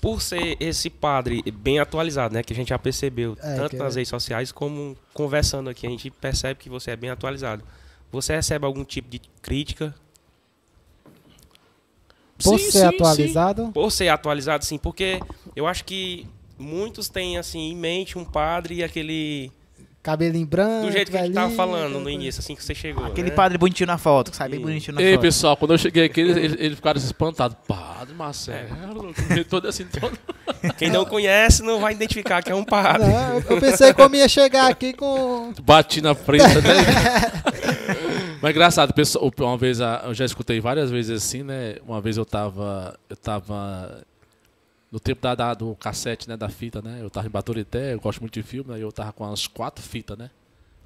por 0.00 0.22
ser 0.22 0.56
esse 0.58 0.88
padre 0.88 1.42
bem 1.52 1.78
atualizado, 1.78 2.32
né? 2.32 2.42
Que 2.42 2.54
a 2.54 2.56
gente 2.56 2.68
já 2.70 2.78
percebeu, 2.78 3.36
É, 3.42 3.56
tanto 3.56 3.70
que 3.72 3.76
nas 3.76 3.96
é- 3.96 3.98
redes 3.98 4.08
sociais 4.08 4.50
como 4.50 4.96
conversando 5.12 5.68
aqui, 5.68 5.86
a 5.86 5.90
gente 5.90 6.10
percebe 6.10 6.58
que 6.58 6.70
você 6.70 6.92
é 6.92 6.96
bem 6.96 7.10
atualizado. 7.10 7.62
Você 8.10 8.34
recebe 8.34 8.64
algum 8.64 8.82
tipo 8.82 9.10
de 9.10 9.20
crítica 9.42 9.94
Por 12.42 12.58
Sim, 12.58 12.70
ser 12.70 12.78
sim, 12.80 12.84
atualizado, 12.86 13.70
por 13.72 13.90
ser 13.90 14.08
atualizado, 14.08 14.64
sim? 14.64 14.78
Porque 14.78 15.20
eu 15.54 15.66
acho 15.66 15.84
que 15.84 16.26
muitos 16.58 17.08
têm, 17.08 17.38
assim, 17.38 17.70
em 17.70 17.76
mente 17.76 18.18
um 18.18 18.24
padre 18.24 18.76
e 18.76 18.84
aquele... 18.84 19.50
cabelinho 20.02 20.46
branco. 20.46 20.86
Do 20.86 20.92
jeito 20.92 21.10
que 21.10 21.16
a 21.16 21.24
gente 21.24 21.34
tava 21.34 21.54
falando 21.54 21.86
aquela 21.86 22.00
no 22.04 22.10
início, 22.10 22.40
assim 22.40 22.54
que 22.54 22.62
você 22.64 22.74
chegou. 22.74 23.04
Aquele 23.04 23.30
né? 23.30 23.34
padre 23.34 23.58
bonitinho 23.58 23.86
na 23.86 23.98
foto, 23.98 24.30
que 24.30 24.36
sai 24.36 24.48
bem 24.48 24.58
Sim. 24.58 24.64
bonitinho 24.64 24.94
na 24.94 25.02
Ei, 25.02 25.12
foto. 25.12 25.22
pessoal, 25.22 25.56
quando 25.56 25.72
eu 25.72 25.78
cheguei 25.78 26.04
aqui, 26.04 26.20
eles, 26.22 26.56
eles, 26.58 26.76
ficaram 26.76 26.98
espantados. 26.98 27.56
Padre 27.66 28.14
Marcelo, 28.14 29.14
todo 29.48 29.68
assim, 29.68 29.84
todo... 29.84 30.18
Quem 30.76 30.90
não 30.90 31.04
conhece 31.06 31.62
não 31.62 31.80
vai 31.80 31.92
identificar 31.94 32.42
que 32.42 32.50
é 32.50 32.54
um 32.54 32.64
padre. 32.64 33.08
Não, 33.08 33.34
eu- 33.34 33.44
eu 33.48 33.60
pensei 33.60 33.94
que 33.94 34.00
eu 34.02 34.14
ia 34.14 34.28
chegar 34.28 34.70
aqui 34.70 34.92
com. 34.92 35.52
Bati 35.62 36.02
na 36.02 36.14
frente, 36.14 36.44
né? 36.44 36.60
Mas 38.42 38.50
engraçado, 38.52 38.92
uma 39.44 39.56
vez, 39.56 39.80
eu 39.80 40.14
já 40.14 40.24
escutei 40.24 40.60
várias 40.60 40.90
vezes 40.90 41.22
assim, 41.22 41.42
né? 41.42 41.76
Uma 41.86 42.00
vez 42.00 42.16
eu 42.16 42.24
tava, 42.24 42.98
eu 43.08 43.16
tava 43.16 44.02
no 44.90 44.98
tempo 44.98 45.20
da, 45.20 45.34
da- 45.34 45.54
do 45.54 45.74
cassete, 45.76 46.28
né, 46.28 46.36
da 46.36 46.48
fita, 46.48 46.80
né? 46.80 46.98
Eu 47.00 47.10
tava 47.10 47.26
em 47.26 47.30
Baturité, 47.30 47.92
eu 47.94 48.00
gosto 48.00 48.20
muito 48.20 48.34
de 48.34 48.42
filme, 48.42 48.72
aí 48.74 48.80
eu 48.80 48.90
tava 48.90 49.12
com 49.12 49.24
umas 49.24 49.46
quatro 49.46 49.82
fitas, 49.84 50.16
né? 50.16 50.30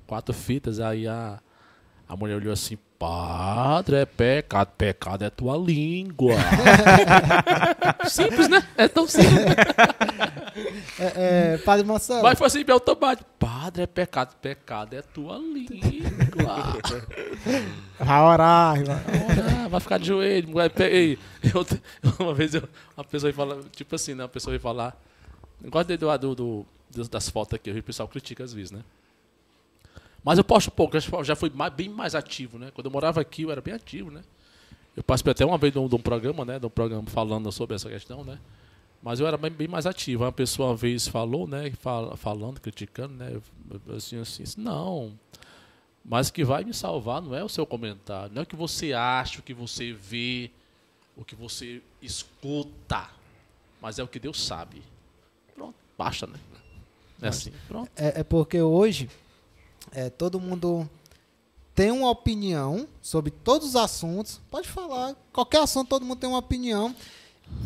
Quatro 0.06 0.34
fitas, 0.34 0.80
aí 0.80 1.06
a, 1.06 1.38
a 2.08 2.16
mulher 2.16 2.36
olhou 2.36 2.52
assim, 2.52 2.78
padre, 2.98 3.96
é 3.96 4.04
pecado, 4.06 4.68
pecado 4.76 5.24
é 5.24 5.30
tua 5.30 5.56
língua. 5.56 6.34
simples, 8.08 8.48
né? 8.48 8.66
É 8.76 8.88
tão 8.88 9.06
simples. 9.06 9.30
É, 10.98 11.54
é, 11.54 11.58
Padre 11.58 11.84
Marcelo. 11.84 12.22
Mas 12.22 12.38
foi 12.38 12.46
assim, 12.46 12.64
bem 12.64 12.72
automático. 12.72 13.28
Padre, 13.38 13.82
é 13.82 13.86
pecado, 13.86 14.34
pecado 14.40 14.94
é 14.94 15.02
tua 15.02 15.36
língua. 15.38 16.78
Vai 17.98 18.20
orar, 18.20 18.76
irmão. 18.78 19.00
Ora, 19.60 19.68
vai 19.68 19.80
ficar 19.80 19.98
de 19.98 20.06
joelho. 20.06 20.52
vai 20.52 20.70
Ei, 20.80 21.18
eu, 21.42 21.66
uma 22.18 22.34
vez 22.34 22.54
eu- 22.54 22.68
uma 22.96 23.04
pessoa 23.04 23.30
ia 23.30 23.34
falar, 23.34 23.56
tipo 23.74 23.94
assim, 23.94 24.14
né? 24.14 24.22
Uma 24.24 24.28
pessoa 24.28 24.54
ia 24.54 24.60
falar. 24.60 24.96
Eu 25.62 25.70
gosto 25.70 25.88
de- 25.88 25.96
do, 25.96 26.18
do, 26.18 26.34
do- 26.34 27.08
das- 27.08 27.28
fotos 27.28 27.54
aqui, 27.54 27.70
o 27.70 27.82
pessoal 27.82 28.08
critica 28.08 28.44
às 28.44 28.52
vezes, 28.52 28.70
né? 28.70 28.80
Mas 30.24 30.38
eu 30.38 30.44
posto 30.44 30.70
pouco, 30.70 30.98
já, 30.98 31.22
já 31.22 31.36
fui 31.36 31.50
mais- 31.54 31.72
bem 31.74 31.88
mais 31.88 32.14
ativo, 32.14 32.58
né? 32.58 32.70
Quando 32.74 32.86
eu 32.86 32.90
morava 32.90 33.20
aqui, 33.20 33.42
eu 33.42 33.50
era 33.50 33.60
bem 33.60 33.74
ativo, 33.74 34.10
né? 34.10 34.22
Eu 34.96 35.02
participei 35.02 35.32
até 35.32 35.44
uma 35.44 35.58
vez 35.58 35.72
de 35.72 35.78
um, 35.78 35.86
de 35.88 35.94
um 35.94 35.98
programa, 35.98 36.44
né? 36.44 36.58
De 36.58 36.66
um 36.66 36.70
programa 36.70 37.06
falando 37.08 37.50
sobre 37.52 37.76
essa 37.76 37.88
questão, 37.90 38.24
né? 38.24 38.38
Mas 39.02 39.20
eu 39.20 39.26
era 39.26 39.36
bem, 39.36 39.50
bem 39.50 39.68
mais 39.68 39.84
ativo. 39.86 40.24
Uma 40.24 40.32
pessoa 40.32 40.70
uma 40.70 40.76
vez 40.76 41.06
falou, 41.06 41.46
né? 41.46 41.70
fal- 41.78 42.16
falando, 42.16 42.58
criticando, 42.58 43.12
né? 43.14 43.32
Eu, 43.34 43.96
assim, 43.96 44.18
assim, 44.18 44.44
não. 44.56 45.12
Mas 46.02 46.28
o 46.28 46.32
que 46.32 46.42
vai 46.44 46.64
me 46.64 46.72
salvar 46.72 47.20
não 47.20 47.34
é 47.34 47.44
o 47.44 47.48
seu 47.48 47.66
comentário, 47.66 48.32
não 48.32 48.40
é 48.40 48.42
o 48.44 48.46
que 48.46 48.56
você 48.56 48.92
acha, 48.94 49.40
o 49.40 49.42
que 49.42 49.52
você 49.54 49.92
vê, 49.92 50.50
o 51.16 51.24
que 51.24 51.34
você 51.34 51.82
escuta, 52.00 53.08
mas 53.80 53.98
é 53.98 54.02
o 54.02 54.08
que 54.08 54.18
Deus 54.18 54.42
sabe. 54.42 54.82
Pronto, 55.54 55.74
basta, 55.98 56.26
né? 56.26 56.38
É 57.22 57.28
assim, 57.28 57.52
pronto. 57.68 57.90
É, 57.96 58.20
é 58.20 58.24
porque 58.24 58.60
hoje 58.60 59.08
é, 59.92 60.10
todo 60.10 60.40
mundo 60.40 60.88
tem 61.74 61.90
uma 61.90 62.10
opinião 62.10 62.86
sobre 63.02 63.30
todos 63.30 63.68
os 63.70 63.76
assuntos. 63.76 64.40
Pode 64.50 64.68
falar, 64.68 65.14
qualquer 65.32 65.60
assunto 65.62 65.88
todo 65.88 66.04
mundo 66.04 66.18
tem 66.18 66.28
uma 66.28 66.38
opinião. 66.38 66.94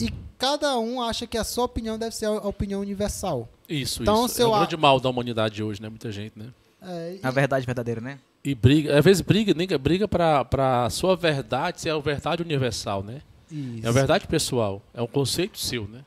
E 0.01 0.13
cada 0.39 0.79
um 0.79 1.01
acha 1.03 1.27
que 1.27 1.37
a 1.39 1.45
sua 1.45 1.65
opinião 1.65 1.99
deve 1.99 2.15
ser 2.15 2.27
a 2.27 2.33
opinião 2.33 2.81
universal. 2.81 3.49
Isso, 3.69 4.03
Então, 4.03 4.27
isso. 4.27 4.35
se 4.37 4.43
É 4.43 4.47
o 4.47 4.55
a- 4.55 4.59
grande 4.61 4.77
mal 4.77 4.99
da 4.99 5.09
humanidade 5.11 5.63
hoje, 5.63 5.81
né? 5.83 5.89
Muita 5.89 6.11
gente, 6.11 6.39
né? 6.39 6.47
É, 6.83 7.15
e- 7.17 7.21
A 7.23 7.31
verdade 7.31 7.67
verdadeira, 7.67 8.01
né? 8.01 8.19
E 8.45 8.55
briga, 8.55 8.97
às 8.99 9.05
vezes 9.05 9.21
briga, 9.21 9.53
nem 9.53 9.67
briga 9.79 10.07
pra, 10.09 10.45
pra 10.45 10.89
sua 10.91 11.15
verdade 11.17 11.81
ser 11.81 11.91
a 11.91 11.99
verdade 11.99 12.43
universal, 12.43 13.03
né? 13.03 13.21
isso. 13.51 13.85
É 13.85 13.89
a 13.89 13.93
verdade 13.93 14.27
pessoal, 14.27 14.81
é 14.95 15.03
um 15.03 15.07
conceito 15.07 15.59
seu, 15.59 15.87
né? 15.89 16.05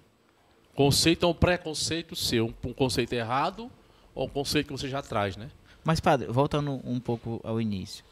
Conceito 0.75 1.25
é 1.25 1.29
um 1.29 1.33
preconceito 1.33 2.15
seu, 2.15 2.53
um 2.63 2.73
conceito 2.73 3.13
errado 3.13 3.69
ou 4.15 4.25
um 4.25 4.29
conceito 4.29 4.67
que 4.67 4.71
você 4.73 4.87
já 4.87 5.01
traz, 5.01 5.35
né? 5.35 5.49
Mas, 5.83 5.99
padre, 5.99 6.27
voltando 6.27 6.79
um 6.83 6.99
pouco 6.99 7.39
ao 7.43 7.59
início. 7.59 8.03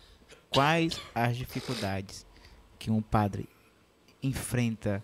Quais 0.49 0.99
as 1.13 1.37
dificuldades 1.37 2.25
que 2.79 2.89
um 2.89 3.01
padre 3.01 3.47
enfrenta, 4.23 5.03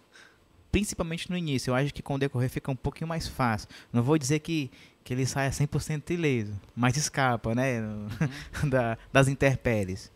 principalmente 0.71 1.29
no 1.29 1.37
início? 1.37 1.71
Eu 1.71 1.75
acho 1.75 1.93
que 1.93 2.01
com 2.01 2.15
o 2.15 2.19
decorrer 2.19 2.49
fica 2.49 2.71
um 2.71 2.75
pouquinho 2.75 3.07
mais 3.07 3.27
fácil. 3.27 3.69
Não 3.93 4.01
vou 4.01 4.17
dizer 4.17 4.39
que, 4.39 4.71
que 5.03 5.13
ele 5.13 5.25
saia 5.25 5.51
100% 5.51 6.09
ileso, 6.11 6.59
mas 6.75 6.97
escapa, 6.97 7.53
né? 7.53 7.81
da, 8.67 8.97
das 9.13 9.27
intempéries. 9.27 10.11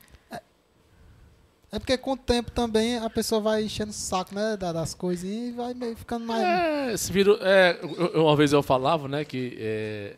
É 1.71 1.77
porque 1.77 1.95
com 1.99 2.13
o 2.13 2.17
tempo 2.17 2.49
também 2.49 2.97
a 2.97 3.09
pessoa 3.11 3.39
vai 3.39 3.63
enchendo 3.63 3.91
o 3.91 3.93
saco, 3.93 4.33
né? 4.33 4.57
da- 4.57 4.73
Das 4.73 4.95
coisinhas 4.95 5.49
e 5.49 5.51
vai 5.55 5.73
meio 5.75 5.95
ficando 5.95 6.25
mais. 6.25 6.41
É, 6.43 6.97
se 6.97 7.13
virou, 7.13 7.37
é, 7.43 7.79
uma 8.15 8.35
vez 8.35 8.51
eu 8.51 8.63
falava, 8.63 9.07
né, 9.07 9.23
que 9.23 9.55
é, 9.59 10.15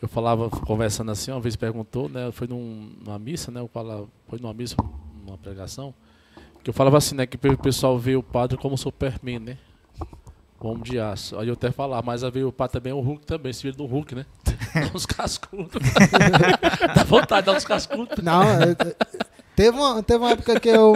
eu 0.00 0.08
falava 0.08 0.48
conversando 0.50 1.10
assim, 1.10 1.30
uma 1.30 1.40
vez 1.40 1.56
perguntou, 1.56 2.08
né, 2.08 2.30
foi 2.32 2.46
num- 2.46 2.92
numa 3.04 3.18
missa, 3.18 3.50
né, 3.50 3.60
eu 3.60 3.68
falava, 3.68 4.06
foi 4.28 4.38
numa 4.38 4.52
missa, 4.54 4.76
numa 5.24 5.38
pregação, 5.38 5.94
que 6.62 6.70
eu 6.70 6.74
falava 6.74 6.98
assim, 6.98 7.14
né, 7.14 7.26
que 7.26 7.36
o 7.48 7.58
pessoal 7.58 7.98
vê 7.98 8.16
o 8.16 8.22
padre 8.22 8.56
como 8.58 8.76
Superman, 8.76 9.38
né, 9.38 9.58
como 10.58 10.82
de 10.82 10.98
aço. 10.98 11.38
Aí 11.38 11.48
eu 11.48 11.54
até 11.54 11.70
falava, 11.70 12.04
mas 12.04 12.24
a 12.24 12.30
ver 12.30 12.44
o 12.44 12.52
padre 12.52 12.74
também 12.74 12.92
o 12.92 13.00
Hulk 13.00 13.24
também, 13.26 13.52
se 13.52 13.62
vira 13.62 13.76
do 13.76 13.86
Hulk, 13.86 14.14
né, 14.14 14.26
dá 14.74 14.90
uns 14.94 15.06
cascudos. 15.06 15.82
Dá 16.94 17.04
vontade 17.04 17.42
de 17.42 17.46
dar 17.52 17.56
uns 17.58 17.64
cascudos. 17.64 18.22
Não, 18.22 18.42
é- 18.42 18.72
é- 18.72 19.35
teve, 19.56 19.76
uma, 19.76 20.02
teve 20.02 20.18
uma 20.20 20.30
época 20.30 20.60
que 20.60 20.68
eu. 20.68 20.92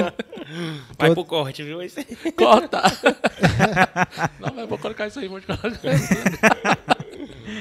Vai 0.98 1.10
Eu- 1.10 1.14
pro 1.14 1.24
corte, 1.24 1.62
viu? 1.62 1.82
Esse- 1.82 2.04
Corta. 2.36 2.82
Não, 4.38 4.50
mas 4.54 4.58
eu 4.58 4.68
vou 4.68 4.78
colocar 4.78 5.06
isso 5.06 5.18
aí, 5.18 5.28
vou 5.28 5.40
colocar. 5.40 5.70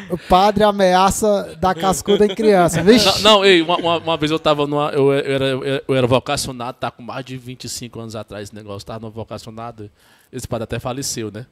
O 0.10 0.18
padre 0.18 0.64
ameaça 0.64 1.56
dar 1.60 1.76
cascuda 1.76 2.26
em 2.26 2.36
criança. 2.36 2.82
Vixe! 2.84 3.06
Não, 3.24 3.38
não 3.38 3.46
ei, 3.46 3.62
uma, 3.62 3.78
uma, 3.78 3.98
uma 3.98 4.18
vez 4.18 4.32
eu 4.32 4.40
tava 4.40 4.68
numa. 4.68 4.90
Eu, 4.92 5.14
eu 5.14 5.34
era, 5.36 5.46
eu 5.88 5.96
era 5.96 6.08
vocacionado, 6.08 6.78
tá 6.80 6.92
com 6.92 7.02
mais 7.02 7.24
de 7.26 7.38
25 7.38 8.00
anos 8.00 8.16
atrás 8.16 8.44
esse 8.44 8.56
negócio, 8.56 8.86
tava 8.86 9.06
no 9.06 9.12
vocacionado. 9.12 9.90
Esse 10.32 10.48
padre 10.48 10.64
até 10.66 10.80
faleceu, 10.80 11.32
né? 11.32 11.46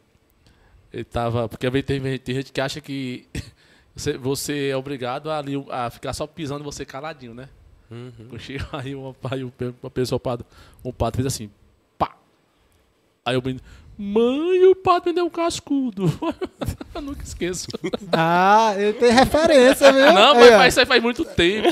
Ele 0.92 1.04
tava. 1.04 1.48
Porque 1.48 1.70
tem, 1.84 2.20
tem, 2.20 2.36
gente 2.36 2.52
que 2.52 2.62
acha 2.62 2.82
que 2.82 3.28
você, 3.96 4.18
você 4.18 4.70
é 4.70 4.78
obrigado 4.78 5.30
a, 5.30 5.42
a 5.70 5.90
ficar 5.90 6.14
só 6.14 6.26
pisando 6.26 6.62
e 6.62 6.66
você 6.66 6.86
caladinho, 6.86 7.34
né? 7.34 7.50
Uhum. 7.90 8.12
Aí, 8.74 8.96
uma, 8.96 9.16
aí 9.32 9.44
uma 9.82 9.90
pessoa, 9.90 10.20
padre, 10.20 10.46
um 10.84 10.92
padre 10.92 11.18
fez 11.22 11.34
assim, 11.34 11.50
pá. 11.98 12.16
Aí 13.26 13.38
o 13.38 13.42
menino, 13.42 13.62
mãe, 13.98 14.66
o 14.66 14.76
padre 14.76 15.10
me 15.10 15.16
deu 15.16 15.26
um 15.26 15.30
cascudo. 15.30 16.06
eu 16.94 17.02
nunca 17.02 17.24
esqueço. 17.24 17.68
Ah, 18.12 18.74
ele 18.78 18.94
tem 18.94 19.12
referência, 19.12 19.92
viu? 19.92 20.14
Não, 20.14 20.34
Aí, 20.34 20.40
mas 20.40 20.50
faz, 20.58 20.74
isso 20.74 20.80
aí 20.82 20.86
faz 20.86 21.02
muito 21.04 21.24
tempo. 21.26 21.70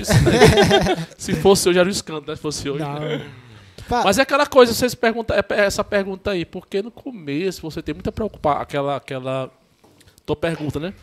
Se 1.18 1.34
fosse 1.36 1.68
hoje, 1.70 1.80
era 1.80 1.88
um 1.88 1.91
escândalo, 1.91 2.26
né? 2.28 2.36
Se 2.36 2.41
fosse 2.41 2.70
hoje. 2.70 2.84
Pa- 3.88 4.03
Mas 4.03 4.18
é 4.18 4.22
aquela 4.24 4.45
coisa, 4.47 4.74
vocês 4.74 4.95
perguntam, 4.95 5.38
é 5.38 5.43
essa 5.66 5.84
pergunta 5.84 6.32
aí, 6.32 6.43
porque 6.45 6.82
no 6.82 6.89
começo 6.89 7.61
você 7.61 7.82
tem 7.82 7.93
muita 7.93 8.11
preocupação, 8.11 8.61
aquela, 8.61 8.95
aquela, 8.95 9.51
tua 10.26 10.36
pergunta, 10.36 10.80
né? 10.80 10.93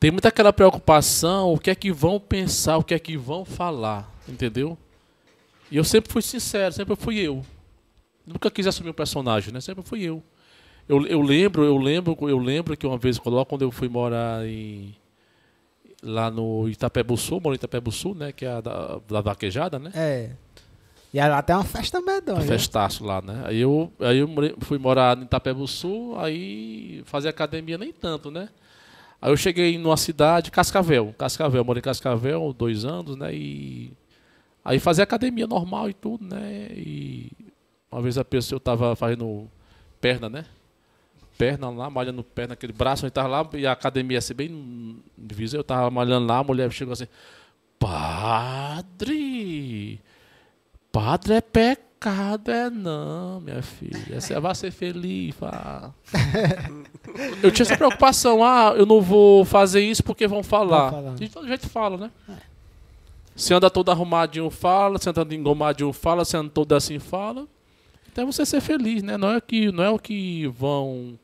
Tem 0.00 0.10
muita 0.10 0.28
aquela 0.28 0.50
preocupação, 0.50 1.52
o 1.52 1.58
que 1.58 1.70
é 1.70 1.74
que 1.74 1.92
vão 1.92 2.18
pensar, 2.18 2.78
o 2.78 2.82
que 2.82 2.94
é 2.94 2.98
que 2.98 3.18
vão 3.18 3.44
falar, 3.44 4.10
entendeu? 4.26 4.76
E 5.70 5.76
eu 5.76 5.84
sempre 5.84 6.10
fui 6.10 6.22
sincero, 6.22 6.72
sempre 6.72 6.96
fui 6.96 7.18
eu. 7.18 7.44
Nunca 8.26 8.50
quis 8.50 8.66
assumir 8.66 8.90
um 8.90 8.94
personagem, 8.94 9.52
né? 9.52 9.60
Sempre 9.60 9.84
fui 9.84 10.02
eu. 10.02 10.22
Eu, 10.88 11.06
eu 11.06 11.20
lembro, 11.20 11.64
eu 11.64 11.76
lembro, 11.76 12.16
eu 12.22 12.38
lembro 12.38 12.76
que 12.78 12.86
uma 12.86 12.96
vez, 12.96 13.18
quando 13.18 13.62
eu 13.62 13.70
fui 13.70 13.90
morar 13.90 14.46
em 14.46 14.96
lá 16.02 16.30
no 16.30 16.66
Itapebuçu, 16.66 17.38
moro 17.38 17.54
em 17.54 17.56
Itapebuçu, 17.56 18.14
né, 18.14 18.32
que 18.32 18.46
é 18.46 18.52
a 18.52 18.60
da, 18.62 19.00
da 19.06 19.20
vaquejada, 19.20 19.78
né? 19.78 19.92
É. 19.94 20.30
E 21.12 21.20
lá 21.20 21.42
tem 21.42 21.54
uma 21.54 21.64
festa 21.64 22.00
medonha. 22.00 22.38
Um 22.38 22.46
festaço 22.46 23.04
lá, 23.04 23.20
né? 23.20 23.42
Aí 23.44 23.60
eu, 23.60 23.92
aí 24.00 24.18
eu 24.18 24.28
fui 24.60 24.78
morar 24.78 25.18
em 25.18 25.24
Itapebuçu, 25.24 26.14
aí 26.16 27.02
fazer 27.04 27.28
academia 27.28 27.76
nem 27.76 27.92
tanto, 27.92 28.30
né? 28.30 28.48
Aí 29.20 29.30
eu 29.30 29.36
cheguei 29.36 29.76
numa 29.76 29.96
cidade, 29.96 30.50
Cascavel. 30.50 31.14
Cascavel, 31.18 31.64
morei 31.64 31.80
em 31.80 31.82
Cascavel 31.84 32.52
dois 32.52 32.84
anos, 32.84 33.16
né? 33.16 33.34
E 33.34 33.92
aí 34.64 34.78
fazia 34.78 35.04
academia 35.04 35.46
normal 35.46 35.90
e 35.90 35.94
tudo, 35.94 36.24
né? 36.24 36.68
E 36.72 37.30
uma 37.90 38.00
vez 38.00 38.16
a 38.16 38.24
pessoa, 38.24 38.56
eu 38.56 38.60
tava 38.60 38.96
fazendo 38.96 39.46
perna, 40.00 40.28
né? 40.28 40.46
Perna 41.36 41.68
lá, 41.70 41.90
malhando 41.90 42.22
perna, 42.22 42.54
aquele 42.54 42.72
braço, 42.72 43.04
eu 43.04 43.10
tava 43.10 43.28
lá, 43.28 43.48
e 43.54 43.66
a 43.66 43.72
academia 43.72 44.16
ia 44.16 44.20
ser 44.20 44.34
bem 44.34 45.02
divisa, 45.16 45.56
eu 45.56 45.64
tava 45.64 45.90
malhando 45.90 46.26
lá, 46.26 46.38
a 46.38 46.44
mulher 46.44 46.70
chegou 46.70 46.92
assim, 46.92 47.06
padre, 47.78 49.18
padre 50.92 51.34
é 51.34 51.40
pecado 51.40 51.89
pecado 52.00 52.50
é 52.50 52.70
não, 52.70 53.40
minha 53.40 53.62
filha. 53.62 54.18
Você 54.18 54.40
vai 54.40 54.54
ser 54.54 54.70
feliz. 54.70 55.34
Vá. 55.38 55.92
eu 57.42 57.52
tinha 57.52 57.64
essa 57.64 57.76
preocupação. 57.76 58.42
Ah, 58.42 58.72
eu 58.74 58.86
não 58.86 59.02
vou 59.02 59.44
fazer 59.44 59.82
isso 59.82 60.02
porque 60.02 60.26
vão 60.26 60.42
falar. 60.42 60.90
Falar. 60.90 61.14
De 61.14 61.28
todo 61.28 61.46
jeito 61.46 61.68
fala, 61.68 61.98
né? 61.98 62.10
Se 63.36 63.52
anda 63.52 63.68
todo 63.68 63.90
arrumadinho, 63.90 64.48
fala. 64.48 64.98
Se 64.98 65.10
anda 65.10 65.34
engomadinho, 65.34 65.92
fala. 65.92 66.24
Se 66.24 66.36
anda 66.36 66.48
todo 66.48 66.74
assim, 66.74 66.98
fala. 66.98 67.46
Então 68.10 68.24
é 68.24 68.26
você 68.26 68.46
ser 68.46 68.62
feliz, 68.62 69.02
né? 69.02 69.18
Não 69.18 69.32
é, 69.32 69.40
que, 69.40 69.70
não 69.70 69.84
é 69.84 69.90
o 69.90 69.98
que 69.98 70.48
vão 70.48 71.18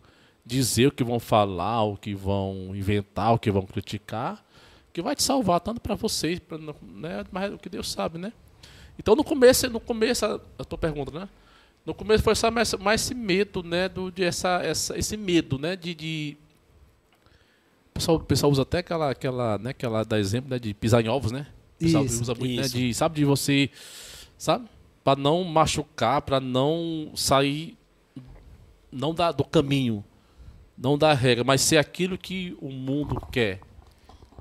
dizer, 0.44 0.88
o 0.88 0.92
que 0.92 1.02
vão 1.02 1.18
falar, 1.18 1.82
o 1.82 1.96
que 1.96 2.14
vão 2.14 2.76
inventar, 2.76 3.34
o 3.34 3.38
que 3.38 3.50
vão 3.50 3.62
criticar, 3.62 4.44
que 4.92 5.02
vai 5.02 5.16
te 5.16 5.22
salvar 5.22 5.58
tanto 5.58 5.80
para 5.80 5.96
vocês, 5.96 6.38
pra, 6.38 6.56
né? 6.56 7.24
mas 7.32 7.52
o 7.52 7.58
que 7.58 7.68
Deus 7.68 7.90
sabe, 7.90 8.18
né? 8.18 8.32
Então 8.98 9.14
no 9.14 9.24
começo, 9.24 9.68
no 9.70 9.80
começo, 9.80 10.24
a 10.58 10.64
tua 10.64 10.78
pergunta, 10.78 11.18
né? 11.18 11.28
No 11.84 11.94
começo 11.94 12.24
foi 12.24 12.34
só 12.34 12.50
mais, 12.50 12.74
mais 12.74 13.02
esse 13.02 13.14
medo, 13.14 13.62
né? 13.62 13.88
Do, 13.88 14.10
de 14.10 14.24
essa, 14.24 14.60
essa, 14.62 14.98
esse 14.98 15.16
medo, 15.16 15.56
né? 15.58 15.76
De, 15.76 15.94
de... 15.94 16.36
O, 17.90 17.92
pessoal, 17.94 18.16
o 18.16 18.20
pessoal 18.20 18.50
usa 18.50 18.62
até 18.62 18.78
aquela, 18.78 19.10
aquela, 19.10 19.58
né? 19.58 19.70
Aquela 19.70 20.04
da 20.04 20.18
exemplo, 20.18 20.50
né? 20.50 20.58
De 20.58 20.74
pisar 20.74 21.04
em 21.04 21.08
ovos, 21.08 21.30
né? 21.30 21.46
O 21.76 21.84
pessoal 21.84 22.04
Isso, 22.04 22.22
usa 22.22 22.34
muito, 22.34 22.56
né? 22.56 22.62
isso. 22.62 22.76
De, 22.76 22.92
sabe, 22.92 23.14
de 23.14 23.24
você, 23.24 23.70
sabe? 24.36 24.66
Para 25.04 25.20
não 25.20 25.44
machucar, 25.44 26.22
para 26.22 26.40
não 26.40 27.12
sair, 27.14 27.76
não 28.90 29.14
da, 29.14 29.30
do 29.30 29.44
caminho, 29.44 30.04
não 30.76 30.98
da 30.98 31.12
regra, 31.12 31.44
mas 31.44 31.60
ser 31.60 31.76
aquilo 31.76 32.18
que 32.18 32.56
o 32.60 32.70
mundo 32.70 33.20
quer, 33.30 33.60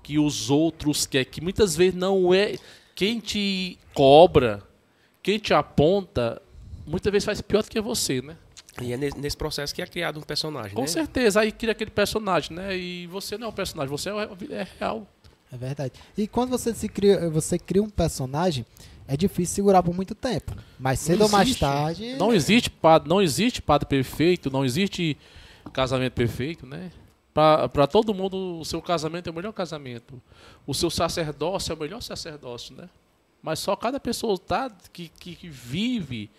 que 0.01 0.17
os 0.17 0.49
outros 0.49 1.05
querem, 1.05 1.31
que 1.31 1.41
muitas 1.41 1.75
vezes 1.75 1.93
não 1.93 2.33
é 2.33 2.55
quem 2.95 3.19
te 3.19 3.77
cobra, 3.93 4.63
quem 5.21 5.37
te 5.37 5.53
aponta, 5.53 6.41
muitas 6.87 7.11
vezes 7.11 7.25
faz 7.25 7.41
pior 7.41 7.61
do 7.61 7.69
que 7.69 7.81
você, 7.81 8.21
né? 8.21 8.37
E 8.81 8.91
é 8.91 8.97
nesse, 8.97 9.37
processo 9.37 9.73
que 9.73 9.81
é 9.81 9.87
criado 9.87 10.17
um 10.17 10.23
personagem, 10.23 10.73
Com 10.73 10.81
né? 10.81 10.87
certeza, 10.87 11.41
aí 11.41 11.51
cria 11.51 11.71
aquele 11.71 11.91
personagem, 11.91 12.55
né? 12.55 12.75
E 12.77 13.07
você 13.07 13.37
não 13.37 13.47
é 13.47 13.49
um 13.49 13.53
personagem, 13.53 13.89
você 13.89 14.09
é, 14.09 14.29
é 14.51 14.67
real. 14.79 15.07
É 15.51 15.57
verdade. 15.57 15.93
E 16.17 16.27
quando 16.27 16.49
você 16.49 16.73
se 16.73 16.89
cria, 16.89 17.29
você 17.29 17.57
cria 17.59 17.81
um 17.81 17.89
personagem, 17.89 18.65
é 19.07 19.15
difícil 19.15 19.55
segurar 19.55 19.83
por 19.83 19.95
muito 19.95 20.15
tempo. 20.15 20.55
Mas 20.79 20.99
cedo 20.99 21.21
ou 21.23 21.29
mais 21.29 21.55
tarde. 21.55 22.15
Não 22.17 22.33
existe 22.33 22.69
padre, 22.69 23.07
não 23.07 23.21
existe 23.21 23.61
padre 23.61 23.87
perfeito, 23.87 24.49
não 24.49 24.65
existe 24.65 25.17
casamento 25.71 26.13
perfeito, 26.13 26.65
né? 26.65 26.91
Para 27.35 27.85
todo 27.85 28.13
mundo, 28.13 28.61
o 28.61 28.63
seu 28.63 28.81
casamento 28.81 29.27
é 29.27 29.31
o 29.31 29.35
melhor 29.35 29.51
casamento. 29.51 30.21
O 30.65 30.73
seu 30.73 30.89
sacerdócio 30.89 31.73
é 31.73 31.75
o 31.75 31.77
melhor 31.77 32.01
sacerdócio, 32.01 32.73
né? 32.73 32.87
Mas 33.43 33.59
só 33.59 33.75
cada 33.75 33.99
pessoa 33.99 34.39
tá, 34.39 34.71
que, 34.93 35.09
que, 35.09 35.35
que 35.35 35.49
vive 35.49 36.31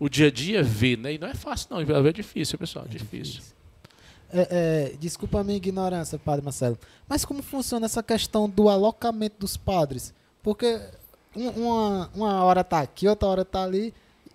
o 0.00 0.08
dia 0.08 0.28
a 0.28 0.30
dia 0.30 0.62
vê, 0.62 0.96
né? 0.96 1.12
E 1.12 1.18
não 1.18 1.28
é 1.28 1.34
fácil, 1.34 1.68
não. 1.70 1.80
É 2.08 2.12
difícil, 2.14 2.58
pessoal. 2.58 2.86
É 2.86 2.88
difícil. 2.88 3.42
É, 4.32 4.92
é, 4.94 4.96
desculpa 4.98 5.40
a 5.40 5.44
minha 5.44 5.58
ignorância, 5.58 6.18
Padre 6.18 6.42
Marcelo. 6.42 6.78
Mas 7.06 7.22
como 7.26 7.42
funciona 7.42 7.84
essa 7.84 8.02
questão 8.02 8.48
do 8.48 8.70
alocamento 8.70 9.36
dos 9.38 9.54
padres? 9.58 10.14
Porque 10.42 10.80
um- 11.36 11.50
uma, 11.50 12.10
uma 12.14 12.42
hora 12.44 12.64
tá 12.64 12.80
aqui, 12.80 13.06
outra 13.06 13.28
hora 13.28 13.44
tá 13.44 13.62
ali. 13.62 13.92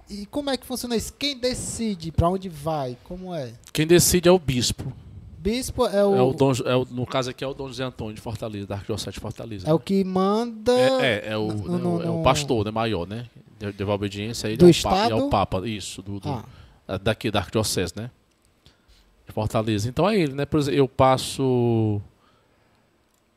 E 0.08 0.28
como 0.28 0.52
é 0.52 0.58
que 0.58 0.66
funciona 0.66 0.96
isso? 0.96 1.12
Quem 1.14 1.36
decide 1.40 2.12
para 2.12 2.30
onde 2.30 2.50
vai? 2.50 2.96
Como 3.04 3.34
é? 3.34 3.52
Quem 3.74 3.88
decide 3.88 4.30
é 4.30 4.32
o 4.32 4.38
bispo. 4.38 4.94
Bispo 5.42 5.88
é 5.88 6.06
o, 6.06 6.16
É 6.16 6.22
o 6.22 6.34
Dom, 6.34 6.52
é 6.66 6.76
o, 6.76 6.86
no 6.92 7.04
caso 7.06 7.32
aqui 7.32 7.44
é 7.44 7.48
o 7.48 7.54
Dom 7.56 7.68
José 7.68 7.84
Antônio 7.84 8.14
de 8.14 8.22
Fortaleza, 8.22 8.68
da 8.68 8.76
Arquidiocese 8.76 9.12
de 9.12 9.20
Fortaleza. 9.20 9.68
é 9.68 9.74
o 9.74 9.80
que 9.80 10.04
manda. 10.04 10.72
É, 10.72 11.02
é, 11.28 11.32
é 11.32 11.38
o, 11.38 11.48
no- 11.48 11.56
né, 11.72 11.78
no- 11.84 11.98
o- 11.98 12.04
é 12.04 12.10
o 12.12 12.22
pastor, 12.22 12.64
né, 12.64 12.70
maior, 12.70 13.08
né? 13.08 13.28
De- 13.58 13.72
Deu 13.72 13.90
a 13.92 13.96
obediência 13.96 14.48
ele 14.48 14.58
Do 14.58 14.66
é, 14.66 14.68
o 14.68 14.70
Estado? 14.70 15.10
Papa, 15.10 15.10
é 15.10 15.16
o 15.16 15.30
Papa, 15.30 15.68
isso, 15.68 16.02
do, 16.04 16.20
do- 16.20 16.30
Ah, 16.30 16.46
é 16.88 17.00
daqui 17.00 17.32
da 17.32 17.40
Arquidiocese, 17.40 17.94
né? 17.96 18.12
De 19.26 19.34
Fortaleza. 19.34 19.90
Então 19.90 20.08
é 20.08 20.16
ele, 20.20 20.34
né? 20.34 20.46
Por 20.46 20.60
exemplo, 20.60 20.78
eu 20.80 20.88
passo. 20.88 22.00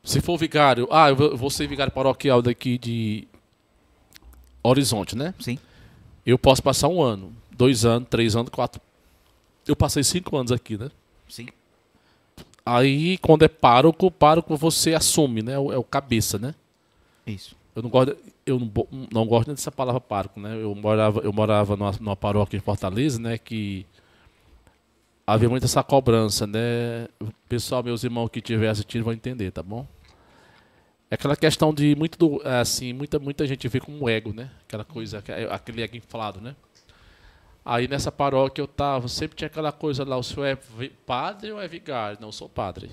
Se 0.03 0.21
for 0.21 0.37
vigário, 0.37 0.87
ah, 0.91 1.09
eu 1.09 1.17
vou- 1.17 1.31
eu 1.31 1.37
vou 1.39 1.49
ser 1.49 1.67
vigário 1.67 1.91
paroquial 1.93 2.43
daqui 2.43 2.77
de 2.77 3.27
Horizonte, 4.63 5.17
né? 5.17 5.33
Sim. 5.41 5.59
Eu 6.27 6.39
posso 6.39 6.63
passar 6.63 6.89
um 6.89 7.01
ano, 7.03 7.33
dois 7.51 7.85
anos, 7.87 8.09
três 8.11 8.37
anos, 8.37 8.51
quatro. 8.51 8.81
Eu 9.67 9.75
passei 9.75 10.03
cinco 10.03 10.37
anos 10.37 10.53
aqui, 10.53 10.77
né? 10.77 10.91
Sim. 11.29 11.47
Aí, 12.67 13.19
quando 13.19 13.43
é 13.45 13.49
pároco, 13.49 14.11
pároco 14.11 14.57
você 14.57 14.95
assume, 14.95 15.43
né? 15.43 15.53
É 15.53 15.59
o- 15.59 15.73
É 15.73 15.79
o 15.79 15.85
cabeça, 15.85 16.39
né? 16.39 16.55
Isso. 17.27 17.57
Eu 17.77 17.83
não 17.83 17.91
gosto, 17.91 18.17
eu 18.47 18.59
não, 18.61 18.71
não 19.13 19.27
gosto 19.27 19.49
nem 19.49 19.55
dessa 19.55 19.73
palavra 19.73 20.01
pároco, 20.01 20.41
né? 20.41 20.57
Eu 20.63 20.75
morava, 20.75 21.21
eu 21.21 21.33
morava 21.33 21.77
numa, 21.77 21.93
numa 22.01 22.17
paróquia 22.17 22.57
em 22.57 22.61
Fortaleza, 22.61 23.19
né? 23.21 23.37
Que 23.39 23.85
havia 25.27 25.49
muita 25.49 25.67
essa 25.67 25.83
cobrança, 25.83 26.47
né? 26.47 27.07
O 27.21 27.27
Pessoal, 27.49 27.83
meus 27.83 28.05
irmãos 28.05 28.29
que 28.29 28.39
estiver 28.39 28.69
assistindo 28.69 29.05
vão 29.05 29.13
entender, 29.13 29.51
tá 29.51 29.63
bom? 29.63 29.87
É 31.11 31.15
aquela 31.15 31.37
questão 31.37 31.73
de 31.73 31.95
muito 31.95 32.19
do, 32.19 32.41
assim, 32.45 32.93
muita 32.93 33.19
muita 33.19 33.47
gente 33.47 33.69
vê 33.69 33.79
como 33.81 34.09
ego, 34.09 34.33
né? 34.33 34.51
Aquela 34.67 34.85
coisa, 34.85 35.19
aque- 35.19 35.33
aquele 35.33 35.83
ego 35.83 35.97
inflado, 35.97 36.41
né? 36.41 36.57
Aí 37.65 37.89
nessa 37.89 38.13
paróquia 38.13 38.61
eu 38.61 38.69
tava, 38.69 39.09
sempre 39.09 39.37
tinha 39.37 39.47
aquela 39.47 39.73
coisa 39.73 40.05
lá, 40.05 40.19
o 40.19 40.23
senhor 40.23 40.45
é 40.45 40.57
padre 41.07 41.51
ou 41.51 41.61
é 41.61 41.67
vigário? 41.67 42.19
Não, 42.21 42.29
eu 42.29 42.33
sou 42.33 42.49
padre. 42.49 42.91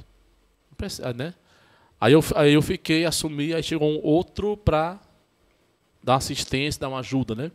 Precisa, 0.77 1.13
né? 1.13 1.33
Aí 1.99 2.13
eu, 2.13 2.23
aí 2.35 2.53
eu 2.53 2.61
fiquei, 2.61 3.05
assumi, 3.05 3.53
aí 3.53 3.61
chegou 3.61 3.89
um 3.89 3.99
outro 4.01 4.55
pra 4.55 4.99
dar 6.01 6.15
assistência, 6.15 6.79
dar 6.79 6.89
uma 6.89 6.99
ajuda, 6.99 7.35
né? 7.35 7.51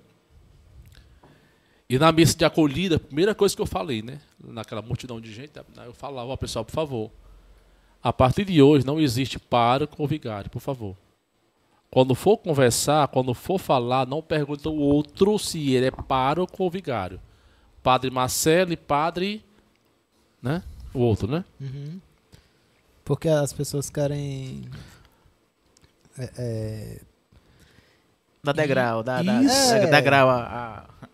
E 1.89 1.99
na 1.99 2.13
missa 2.13 2.37
de 2.37 2.45
acolhida, 2.45 2.97
a 2.97 3.01
primeira 3.01 3.35
coisa 3.35 3.57
que 3.57 3.63
eu 3.63 3.67
falei, 3.67 4.03
né? 4.03 4.21
Naquela 4.39 4.83
multidão 4.83 5.21
de 5.21 5.33
gente, 5.33 5.53
eu 5.85 5.95
falava, 5.95 6.29
ó, 6.31 6.37
pessoal, 6.37 6.65
por 6.65 6.73
favor, 6.73 7.11
a 8.03 8.13
partir 8.13 8.45
de 8.45 8.61
hoje 8.61 8.85
não 8.85 9.01
existe 9.01 9.39
pároco 9.39 9.97
ou 9.99 10.07
vigário, 10.07 10.51
por 10.51 10.61
favor. 10.61 10.97
Quando 11.97 12.15
for 12.15 12.37
conversar, 12.37 13.09
quando 13.09 13.33
for 13.33 13.59
falar, 13.59 14.07
não 14.07 14.21
pergunta 14.21 14.69
o 14.69 14.77
outro 14.79 15.39
se 15.39 15.73
ele 15.73 15.87
é 15.87 15.91
pároco 15.91 16.63
ou 16.63 16.71
vigário. 16.71 17.19
Padre 17.83 18.11
Marcelo 18.11 18.71
e 18.71 18.77
padre, 18.77 19.43
né? 20.43 20.63
O 20.93 20.99
outro, 20.99 21.27
né? 21.27 21.43
uhum. 21.59 21.99
Porque 23.03 23.31
as 23.31 23.51
pessoas 23.55 23.89
querem. 23.89 24.69
é, 26.19 26.31
é, 26.37 27.01
Dá 28.45 28.53
degrau, 28.53 29.01
Isso. 29.01 29.71
dá, 29.71 29.87
dá 29.87 30.01
grau 30.03 30.29
a, 30.29 30.37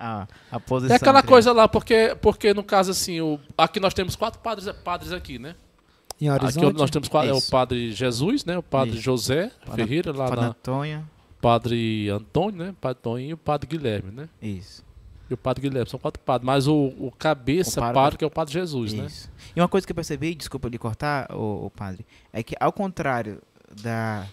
a, 0.00 0.22
a, 0.22 0.28
a 0.50 0.58
posição. 0.58 0.94
É 0.94 0.96
aquela 0.96 1.20
entre- 1.20 1.28
coisa 1.30 1.52
lá, 1.52 1.68
porque, 1.68 2.16
porque 2.20 2.52
no 2.52 2.64
caso 2.64 2.90
assim, 2.90 3.20
o, 3.20 3.38
aqui 3.56 3.78
nós 3.78 3.94
temos 3.94 4.16
quatro 4.16 4.40
padres, 4.40 4.68
padres 4.82 5.12
aqui, 5.12 5.38
né? 5.38 5.54
Em 6.26 6.30
Horizonte. 6.30 6.66
Aqui 6.66 6.78
nós 6.78 6.90
temos 6.90 7.08
quatro, 7.08 7.30
é 7.30 7.34
o 7.34 7.42
padre 7.42 7.92
Jesus, 7.92 8.44
né? 8.44 8.56
O 8.58 8.62
padre 8.62 8.94
Isso. 8.94 9.02
José 9.02 9.50
Padre- 9.64 9.82
Ferreira, 9.84 10.12
lá 10.12 10.24
Padre 10.28 10.40
na 10.40 10.46
Antônio. 10.48 11.10
padre 11.40 12.08
Antônio, 12.10 12.64
né? 12.66 12.74
Padre 12.80 13.02
Toninho 13.02 13.30
e 13.30 13.34
o 13.34 13.38
padre 13.38 13.66
Guilherme, 13.68 14.10
né? 14.12 14.28
Isso. 14.40 14.84
E 15.30 15.34
o 15.34 15.36
padre 15.36 15.62
Guilherme, 15.62 15.88
são 15.88 15.98
quatro 15.98 16.22
padres. 16.22 16.44
Mas 16.46 16.66
o, 16.68 16.74
o 16.98 17.12
cabeça, 17.18 17.80
O 17.80 17.82
o 17.82 17.86
padre- 17.86 17.94
padre, 17.94 18.18
que 18.18 18.24
é 18.24 18.26
o 18.26 18.30
padre 18.30 18.52
Jesus, 18.52 18.92
né? 18.92 19.06
Isso. 19.06 19.30
E 19.56 19.60
uma 19.60 19.68
coisa 19.68 19.86
que 19.86 19.90
eu 19.92 19.96
percebi, 19.96 20.34
desculpa 20.34 20.68
lhe 20.68 20.78
cortar, 20.78 21.26
o, 21.34 21.70
padre, 21.70 22.04
é 22.32 22.42
que 22.42 22.54
ao 22.60 22.72
contrário 22.72 23.40
da, 23.82 24.26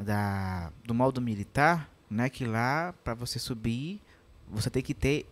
da 0.00 0.70
do 0.84 0.94
modo 0.94 1.20
militar, 1.20 1.88
né, 2.10 2.28
que 2.28 2.44
lá 2.44 2.94
para 3.04 3.14
você 3.14 3.38
subir, 3.38 4.00
você 4.50 4.70
tem 4.70 4.82
que 4.82 4.94
ter 4.94 5.26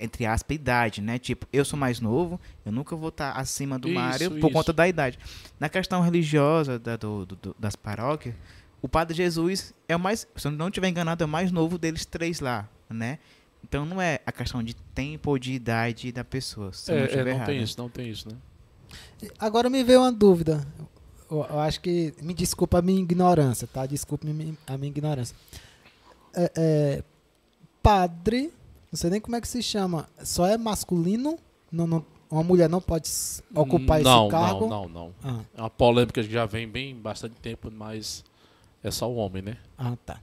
entre 0.00 0.24
aspas 0.26 0.54
idade, 0.54 1.00
né? 1.02 1.18
Tipo, 1.18 1.46
eu 1.52 1.64
sou 1.64 1.78
mais 1.78 2.00
novo, 2.00 2.40
eu 2.64 2.72
nunca 2.72 2.94
vou 2.96 3.08
estar 3.08 3.32
acima 3.32 3.78
do 3.78 3.88
Isso, 3.88 3.94
Mário 3.94 4.30
por 4.30 4.38
isso. 4.38 4.50
conta 4.50 4.72
da 4.72 4.86
idade. 4.88 5.18
Na 5.58 5.68
questão 5.68 6.00
religiosa 6.00 6.78
da, 6.78 6.96
do, 6.96 7.26
do- 7.26 7.56
das 7.58 7.74
paróquias, 7.76 8.34
o 8.80 8.88
Padre 8.88 9.16
Jesus 9.16 9.74
é 9.88 9.96
o 9.96 9.98
mais, 10.00 10.26
se 10.36 10.46
eu 10.46 10.52
não 10.52 10.68
estiver 10.68 10.88
enganado, 10.88 11.22
é 11.24 11.26
o 11.26 11.28
mais 11.28 11.50
novo 11.50 11.76
deles 11.78 12.04
três 12.06 12.38
lá, 12.40 12.68
né? 12.88 13.18
Então 13.64 13.84
não 13.84 14.00
é 14.00 14.20
a 14.24 14.30
questão 14.30 14.62
de 14.62 14.74
tempo 14.74 15.30
ou 15.30 15.38
de 15.38 15.52
idade 15.52 16.12
da 16.12 16.22
pessoa. 16.24 16.72
Se 16.72 16.92
eu 16.92 16.94
não 16.96 17.02
É, 17.02 17.04
é, 17.04 17.08
estiver 17.08 17.24
não 17.24 17.30
errado. 17.32 17.46
tem 17.46 17.62
isso, 17.62 17.74
não 17.78 17.88
tem 17.88 18.08
isso, 18.08 18.28
né? 18.28 18.36
Agora 19.38 19.68
me 19.68 19.82
veio 19.82 20.00
uma 20.00 20.12
dúvida. 20.12 20.64
Eu, 21.30 21.38
eu 21.50 21.58
acho 21.58 21.80
que. 21.80 22.14
Me 22.22 22.32
desculpa 22.32 22.78
a 22.78 22.82
minha 22.82 23.00
ignorância, 23.02 23.66
tá? 23.66 23.84
Desculpe 23.84 24.26
a 24.66 24.78
minha 24.78 24.88
ignorância. 24.88 25.36
É, 26.34 26.52
é, 26.56 27.04
padre, 27.82 28.52
não 28.92 28.96
sei 28.96 29.10
nem 29.10 29.20
como 29.20 29.36
é 29.36 29.40
que 29.40 29.48
se 29.48 29.62
chama. 29.62 30.08
Só 30.24 30.46
é 30.46 30.56
masculino? 30.58 31.38
Não, 31.70 31.86
não- 31.86 32.04
uma 32.30 32.42
mulher 32.42 32.68
não 32.68 32.80
pode 32.80 33.08
ocupar 33.54 34.00
não, 34.02 34.26
esse 34.26 34.30
cargo? 34.30 34.68
Não, 34.68 34.88
não, 34.88 34.88
não. 34.88 35.14
Ah, 35.24 35.40
É 35.56 35.60
uma 35.62 35.70
polêmica 35.70 36.22
que 36.22 36.30
já 36.30 36.44
vem 36.44 36.68
bem 36.68 36.94
bastante 36.94 37.34
tempo, 37.36 37.70
mas 37.70 38.22
é 38.82 38.90
só 38.90 39.10
o 39.10 39.16
homem, 39.16 39.42
né? 39.42 39.56
ah, 39.78 39.94
tá. 40.04 40.20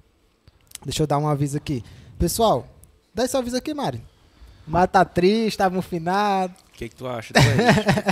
Deixa 0.84 1.02
eu 1.02 1.08
dar 1.08 1.18
um 1.18 1.28
aviso 1.28 1.58
aqui. 1.58 1.84
Pessoal, 2.20 2.68
dá 3.14 3.26
esse 3.26 3.36
aviso 3.36 3.58
aqui, 3.58 3.74
Mari. 3.74 4.04
Mari 4.68 4.92
tá 4.92 5.04
triste, 5.04 5.58
tava 5.58 5.76
confinado. 5.76 6.54
O 6.70 6.74
que, 6.74 6.90
que 6.90 6.96
tu 6.96 7.08
acha? 7.08 7.34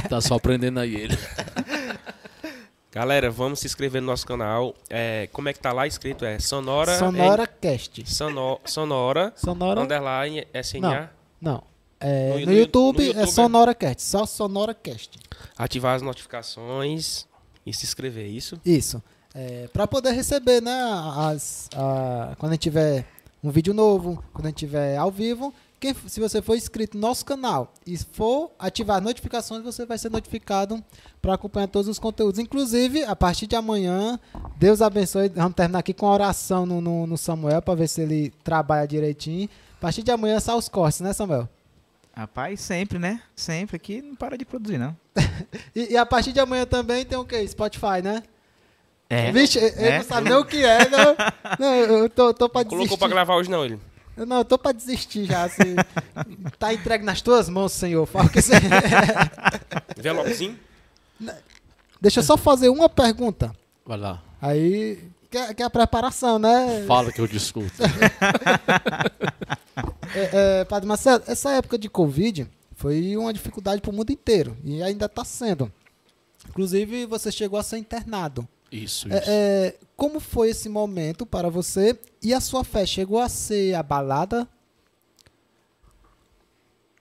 Tá 0.10 0.20
só 0.22 0.36
aprendendo 0.36 0.80
aí 0.80 0.95
ele. 0.95 1.18
Galera, 2.94 3.32
vamos 3.32 3.60
se 3.60 3.66
inscrever 3.66 4.02
no 4.02 4.08
nosso 4.08 4.26
canal. 4.26 4.76
É, 4.89 5.28
como 5.34 5.50
é 5.50 5.54
que 5.54 5.60
tá 5.60 5.74
lá 5.74 5.88
escrito? 5.88 6.24
É 6.26 6.38
Sonora. 6.39 6.98
Sonora 7.00 7.48
Cast. 7.48 8.08
Sono- 8.08 8.60
sonora. 8.66 9.34
Sonora. 9.36 9.82
Underline 9.82 10.46
SNA. 10.54 11.10
Não. 11.41 11.64
É, 12.00 12.30
No- 12.34 12.39
no, 12.41 12.46
no 12.46 12.54
YouTube, 12.54 13.04
YouTube 13.04 13.20
é 13.20 13.24
é- 13.24 13.26
Sonora 13.26 13.74
Cast. 13.74 14.04
Só 14.04 14.26
Sonora 14.28 14.76
Cast. 14.76 15.18
Ativar 15.58 15.96
as 15.96 16.02
notificações 16.04 17.26
e 17.66 17.74
se 17.74 17.86
inscrever, 17.86 18.26
é 18.26 18.28
isso? 18.28 18.60
Isso. 18.64 19.02
É, 19.34 19.68
para 19.74 19.88
poder 19.88 20.12
receber, 20.12 20.62
né? 20.62 20.80
As, 21.18 21.70
a- 21.76 22.36
quando 22.38 22.52
a 22.52 22.56
gente 22.56 22.62
tiver 22.62 23.08
um 23.44 23.50
vídeo 23.50 23.74
novo, 23.74 24.24
quando 24.32 24.46
a 24.46 24.50
gente 24.50 24.60
tiver 24.60 24.98
ao 24.98 25.10
vivo. 25.10 25.52
Quem, 25.84 25.93
se 26.07 26.21
você 26.21 26.41
for 26.41 26.55
inscrito 26.55 26.95
no 26.97 27.01
nosso 27.05 27.25
canal 27.25 27.73
e 27.86 27.97
for 27.97 28.51
ativar 28.57 28.99
as 28.99 29.03
notificações, 29.03 29.61
você 29.65 29.86
vai 29.86 29.97
ser 29.97 30.09
notificado 30.09 30.81
para 31.21 31.34
acompanhar 31.34 31.67
todos 31.67 31.89
os 31.89 31.99
conteúdos. 31.99 32.39
Inclusive, 32.39 33.03
a 33.03 33.13
partir 33.17 33.47
de 33.47 33.55
amanhã, 33.57 34.17
Deus 34.55 34.81
abençoe. 34.81 35.27
Vamos 35.27 35.55
terminar 35.55 35.79
aqui 35.79 35.93
com 35.93 36.07
a 36.07 36.13
oração 36.13 36.65
no, 36.65 36.79
no, 36.79 37.05
no 37.05 37.17
Samuel 37.17 37.61
para 37.61 37.75
ver 37.75 37.89
se 37.89 38.01
ele 38.01 38.31
trabalha 38.45 38.88
direitinho. 38.88 39.49
A 39.77 39.81
partir 39.81 40.03
de 40.03 40.09
amanhã 40.11 40.39
sai 40.39 40.55
os 40.55 40.69
cortes, 40.69 41.01
né, 41.01 41.11
Samuel? 41.11 41.49
Rapaz, 42.15 42.61
sempre, 42.61 42.97
né? 42.97 43.21
Sempre 43.36 43.75
aqui 43.75 44.01
não 44.01 44.15
para 44.15 44.38
de 44.38 44.45
produzir, 44.45 44.77
não. 44.77 44.95
E, 45.75 45.91
e 45.93 45.97
a 45.97 46.05
partir 46.05 46.31
de 46.31 46.39
amanhã 46.39 46.65
também 46.65 47.03
tem 47.03 47.17
o 47.17 47.25
quê? 47.25 47.45
Spotify, 47.45 48.01
né? 48.01 48.23
É. 49.09 49.34
Vixe, 49.34 49.59
ele 49.59 49.73
É. 49.86 49.97
não 49.97 50.05
sabe 50.05 50.29
nem 50.29 50.38
o 50.38 50.45
que 50.45 50.63
é, 50.63 50.88
não. 50.88 51.15
Não, 51.59 51.75
eu 51.75 52.09
tô, 52.09 52.34
tô 52.34 52.47
pra 52.47 52.61
Colocou 52.63 52.77
desistir. 52.86 52.97
pra 52.99 53.07
gravar 53.09 53.36
hoje 53.36 53.49
não, 53.49 53.65
ele. 53.65 53.77
Eu 54.16 54.26
Não, 54.26 54.38
eu 54.38 54.45
tô 54.45 54.57
pra 54.57 54.72
desistir 54.72 55.26
já. 55.26 55.43
Assim. 55.43 55.76
tá 56.59 56.74
entregue 56.74 57.03
nas 57.03 57.22
tuas 57.22 57.49
mãos, 57.49 57.72
Senhor. 57.72 58.05
Fala 58.05 58.30
que 58.30 58.41
você... 58.41 58.53
Envelopezinho. 59.97 60.59
Deixa 62.01 62.20
eu 62.20 62.24
só 62.24 62.38
fazer 62.38 62.70
uma 62.70 62.89
pergunta. 62.89 63.55
Vai 63.86 63.97
lá. 63.97 64.22
Aí, 64.41 64.99
que 65.32 65.38
é, 65.38 65.53
que 65.53 65.64
é 65.64 65.66
a 65.66 65.70
preparação, 65.70 66.38
né? 66.38 66.84
Fala 66.86 67.11
que 67.11 67.22
eu 67.22 67.28
discuto. 67.28 67.74
É, 70.16 70.59
é, 70.59 70.66
Padre 70.66 70.88
Marcelo, 70.88 71.24
essa 71.26 71.49
época 71.53 71.76
de 71.76 71.89
Covid 71.89 72.47
foi 72.76 73.18
uma 73.18 73.34
dificuldade 73.34 73.82
pro 73.82 73.91
mundo 73.91 74.11
inteiro. 74.11 74.55
E 74.64 74.84
ainda 74.84 75.09
tá 75.09 75.26
sendo. 75.26 75.74
Inclusive, 76.47 77.07
você 77.07 77.32
chegou 77.32 77.57
a 77.57 77.64
ser 77.64 77.80
internado. 77.80 78.47
Isso, 78.74 79.07
isso. 79.07 79.30
É, 79.30 79.67
é, 79.67 79.76
como 79.95 80.19
foi 80.19 80.49
esse 80.49 80.67
momento 80.67 81.28
para 81.28 81.47
você? 81.47 81.95
E 82.24 82.34
a 82.34 82.41
sua 82.41 82.63
fé 82.63 82.88
chegou 82.88 83.19
a 83.19 83.30
ser 83.30 83.76
abalada? 83.76 84.47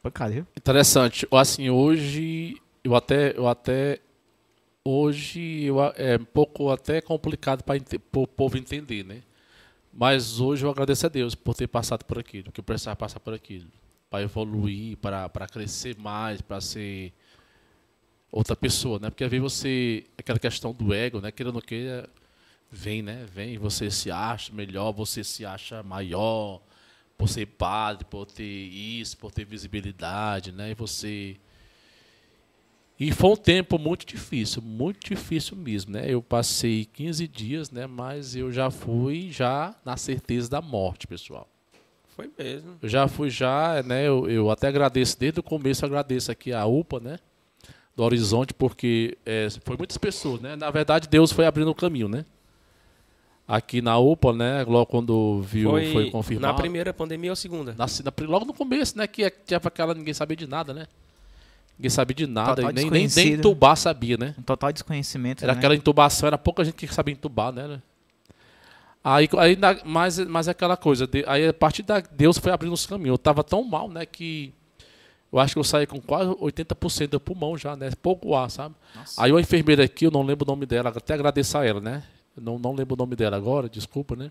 Pancada, 0.03 0.33
viu? 0.33 0.47
Interessante. 0.55 1.27
Assim, 1.33 1.71
hoje 1.71 2.61
eu 2.85 2.95
até 2.95 3.35
eu 3.35 3.49
até 3.49 4.01
hoje 4.85 5.65
eu, 5.65 5.83
é 5.97 6.19
um 6.21 6.25
pouco 6.27 6.71
até 6.71 7.01
complicado 7.01 7.63
para 7.63 7.81
o 8.21 8.27
povo 8.27 8.59
entender, 8.59 9.03
né? 9.03 9.23
Mas 9.91 10.41
hoje 10.41 10.67
eu 10.67 10.71
agradeço 10.71 11.07
a 11.07 11.09
Deus 11.09 11.35
por 11.35 11.55
ter 11.55 11.69
passado 11.69 12.05
por 12.05 12.19
aquilo, 12.19 12.53
que 12.53 12.61
eu 12.61 12.65
precisava 12.65 12.97
passar 12.97 13.21
por 13.21 13.33
aquilo, 13.33 13.69
para 14.11 14.23
evoluir, 14.23 14.99
para 14.99 15.27
para 15.29 15.47
crescer 15.47 15.97
mais, 15.97 16.43
para 16.43 16.61
ser 16.61 17.15
outra 18.33 18.57
pessoa, 18.57 18.99
né? 18.99 19.11
Porque 19.11 19.23
às 19.23 19.31
vezes 19.31 19.43
você 19.43 20.05
aquela 20.17 20.39
questão 20.39 20.73
do 20.73 20.95
ego, 20.95 21.21
né? 21.21 21.31
Querendo 21.31 21.57
ou 21.57 21.63
queira, 21.63 22.09
vem, 22.71 23.03
né? 23.03 23.27
Vem, 23.33 23.59
você 23.59 23.91
se 23.91 24.11
acha 24.11 24.53
melhor, 24.53 24.91
você 24.91 25.23
se 25.23 25.45
acha 25.45 25.83
maior, 25.83 26.63
por 27.19 27.29
ser 27.29 27.47
padre, 27.47 28.07
por 28.07 28.25
ter 28.25 28.43
isso, 28.43 29.19
por 29.19 29.31
ter 29.31 29.45
visibilidade, 29.45 30.51
né? 30.51 30.71
E 30.71 30.75
você. 30.75 31.37
E 32.99 33.11
foi 33.13 33.31
um 33.31 33.37
tempo 33.37 33.79
muito 33.79 34.07
difícil, 34.07 34.63
muito 34.63 35.09
difícil 35.09 35.57
mesmo, 35.57 35.93
né? 35.93 36.05
Eu 36.09 36.23
passei 36.23 36.85
15 36.87 37.29
dias, 37.29 37.71
né? 37.71 37.87
Mas 37.87 38.35
eu 38.35 38.51
já 38.51 38.71
fui 38.71 39.31
já 39.31 39.75
na 39.85 39.97
certeza 39.97 40.49
da 40.49 40.63
morte, 40.63 41.07
pessoal. 41.07 41.49
Foi 42.15 42.31
mesmo. 42.39 42.77
Eu 42.81 42.89
já 42.89 43.09
fui 43.09 43.29
já, 43.29 43.83
né? 43.83 44.07
Eu, 44.07 44.31
eu 44.31 44.51
até 44.51 44.69
agradeço 44.69 45.19
desde 45.19 45.41
o 45.41 45.43
começo, 45.43 45.85
agradeço 45.85 46.31
aqui 46.31 46.53
a 46.53 46.65
UPA, 46.65 47.01
né? 47.01 47.19
Do 47.95 48.03
Horizonte, 48.05 48.55
porque 48.55 49.19
é, 49.27 49.49
foi 49.65 49.77
muitas 49.77 49.99
pessoas, 49.99 50.41
né? 50.41 50.57
Na 50.57 50.71
verdade, 50.71 51.09
Deus 51.09 51.31
foi 51.31 51.45
abrindo 51.47 51.71
o 51.71 51.75
caminho, 51.75 52.09
né? 52.09 52.25
Aqui 53.47 53.83
na 53.83 53.99
UPA, 53.99 54.33
né? 54.33 54.65
Logo 54.65 54.87
quando 54.87 55.43
viu, 55.43 55.71
foi, 55.71 55.93
Foi, 55.93 56.11
confirmado. 56.11 56.47
na 56.47 56.55
primeira 56.55 56.95
pandemia 56.95 57.31
ou 57.31 57.37
segunda? 57.37 57.75
Na, 57.77 57.87
na- 57.87 58.27
logo 58.27 58.47
no 58.47 58.55
começo, 58.55 58.97
né? 58.97 59.07
Que 59.07 59.29
tinha 59.31 59.61
aquela 59.63 59.93
ninguém 59.95 60.15
sabia 60.15 60.37
de 60.37 60.47
nada, 60.47 60.73
né? 60.73 60.87
Ninguém 61.79 61.91
sabia 61.91 62.15
de 62.15 62.27
nada, 62.27 62.73
nem, 62.73 62.91
nem, 62.91 63.09
nem 63.15 63.33
entubar 63.33 63.77
sabia, 63.77 64.17
né? 64.17 64.35
Um 64.39 64.43
total 64.43 64.73
desconhecimento, 64.73 65.43
Era 65.43 65.53
né? 65.53 65.59
aquela 65.59 65.75
intubação, 65.75 66.27
era 66.29 66.39
pouca 66.39 66.65
gente 66.65 66.75
que 66.77 66.87
sabia 66.95 67.13
intubar, 67.13 67.53
né? 67.53 67.81
Aí, 69.05 69.29
aí 69.37 69.59
mas, 69.85 70.19
mas 70.21 70.47
aquela 70.49 70.77
coisa, 70.77 71.09
aí 71.27 71.49
a 71.49 71.53
partir 71.53 71.83
da 71.83 72.01
Deus 72.01 72.39
foi 72.39 72.53
abrindo 72.53 72.73
os 72.73 72.87
caminhos. 72.87 73.15
Eu 73.15 73.19
tava 73.19 73.43
tão 73.43 73.65
mal, 73.65 73.89
né, 73.89 74.07
que 74.07 74.53
eu 75.33 75.39
acho 75.39 75.55
que 75.55 75.59
eu 75.59 75.65
saí 75.65 75.87
com 75.87 76.01
quase 76.01 76.31
80% 76.31 77.09
do 77.09 77.21
pulmão 77.21 77.57
já, 77.57 77.75
né? 77.75 77.91
Pouco 78.03 78.35
ar, 78.35 78.51
sabe? 78.51 78.75
Nossa. 78.95 79.23
Aí 79.23 79.33
uma 79.33 79.41
enfermeira 79.41 79.83
aqui, 79.83 80.07
eu 80.07 80.11
não 80.11 80.23
lembro 80.23 80.45
o 80.45 80.51
nome 80.51 80.67
dela, 80.67 80.91
até 80.91 81.15
agradeço 81.15 81.57
a 81.57 81.65
ela, 81.65 81.81
né? 81.81 82.03
Eu 82.37 82.43
não, 82.43 82.59
não 82.59 82.75
lembro 82.75 82.95
o 82.95 82.99
nome 82.99 83.17
dela 83.17 83.37
agora, 83.37 83.69
desculpa, 83.69 84.15
né? 84.15 84.31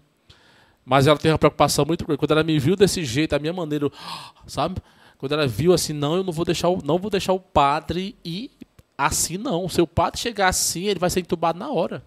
Mas 0.86 1.08
ela 1.08 1.18
teve 1.18 1.32
uma 1.32 1.40
preocupação 1.40 1.86
muito 1.86 2.06
grande. 2.06 2.20
Quando 2.20 2.32
ela 2.32 2.44
me 2.44 2.58
viu 2.60 2.76
desse 2.76 3.04
jeito, 3.04 3.34
a 3.34 3.40
minha 3.40 3.54
maneira, 3.54 3.90
sabe? 4.46 4.80
Quando 5.18 5.34
ela 5.34 5.48
viu 5.48 5.74
assim, 5.74 5.94
não, 5.94 6.16
eu 6.16 6.24
não 6.24 6.32
vou 6.32 6.46
deixar 6.46 6.70
o, 6.70 6.80
não 6.84 7.00
vou 7.00 7.10
deixar 7.10 7.34
o 7.34 7.40
padre 7.40 8.16
ir 8.24 8.52
assim, 8.96 9.38
não. 9.38 9.68
Se 9.68 9.82
o 9.82 9.88
padre 9.88 10.20
chegar 10.20 10.50
assim, 10.50 10.86
ele 10.86 11.00
vai 11.00 11.10
ser 11.10 11.22
entubado 11.22 11.58
na 11.58 11.72
hora. 11.72 12.04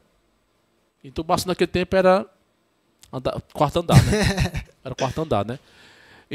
Intubação 1.03 1.49
naquele 1.49 1.71
tempo 1.71 1.97
era 1.97 2.27
andar, 3.13 3.41
quarto 3.53 3.81
andar, 3.81 4.03
né? 4.05 4.65
Era 4.85 4.95
quarto 4.95 5.23
andar, 5.23 5.47
né? 5.47 5.59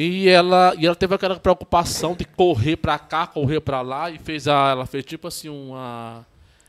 E 0.01 0.29
ela, 0.29 0.73
e 0.77 0.85
ela 0.85 0.95
teve 0.95 1.13
aquela 1.13 1.37
preocupação 1.37 2.15
de 2.15 2.23
correr 2.23 2.77
pra 2.77 2.97
cá, 2.97 3.27
correr 3.27 3.59
pra 3.59 3.81
lá 3.81 4.09
e 4.09 4.17
fez 4.17 4.47
a, 4.47 4.69
ela 4.69 4.85
fez 4.85 5.03
tipo 5.03 5.27
assim 5.27 5.49
uma 5.49 6.25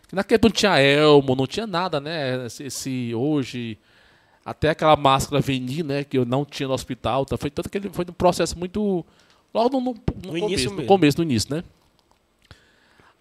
que 0.08 0.16
naquele 0.16 0.38
tempo 0.38 0.48
não 0.48 0.56
tinha 0.56 0.78
elmo, 0.80 1.36
não 1.36 1.46
tinha 1.46 1.64
nada, 1.64 2.00
né? 2.00 2.46
Esse, 2.46 2.64
esse- 2.64 3.14
hoje 3.14 3.78
até 4.44 4.70
aquela 4.70 4.96
máscara 4.96 5.40
venir, 5.40 5.84
né, 5.84 6.02
que 6.02 6.18
eu 6.18 6.24
não 6.24 6.44
tinha 6.44 6.66
no 6.66 6.74
hospital, 6.74 7.24
tá? 7.24 7.36
foi 7.36 7.50
tanto 7.50 7.68
que 7.70 7.78
ele 7.78 7.88
foi 7.90 8.04
um 8.08 8.12
processo 8.12 8.58
muito 8.58 9.06
logo 9.54 9.68
no, 9.78 9.80
no, 9.80 9.92
no 9.92 9.94
No 9.94 10.22
começo, 10.40 10.44
início 10.46 10.70
no 10.72 10.84
começo, 10.86 11.18
no 11.18 11.22
início, 11.22 11.54
né? 11.54 11.62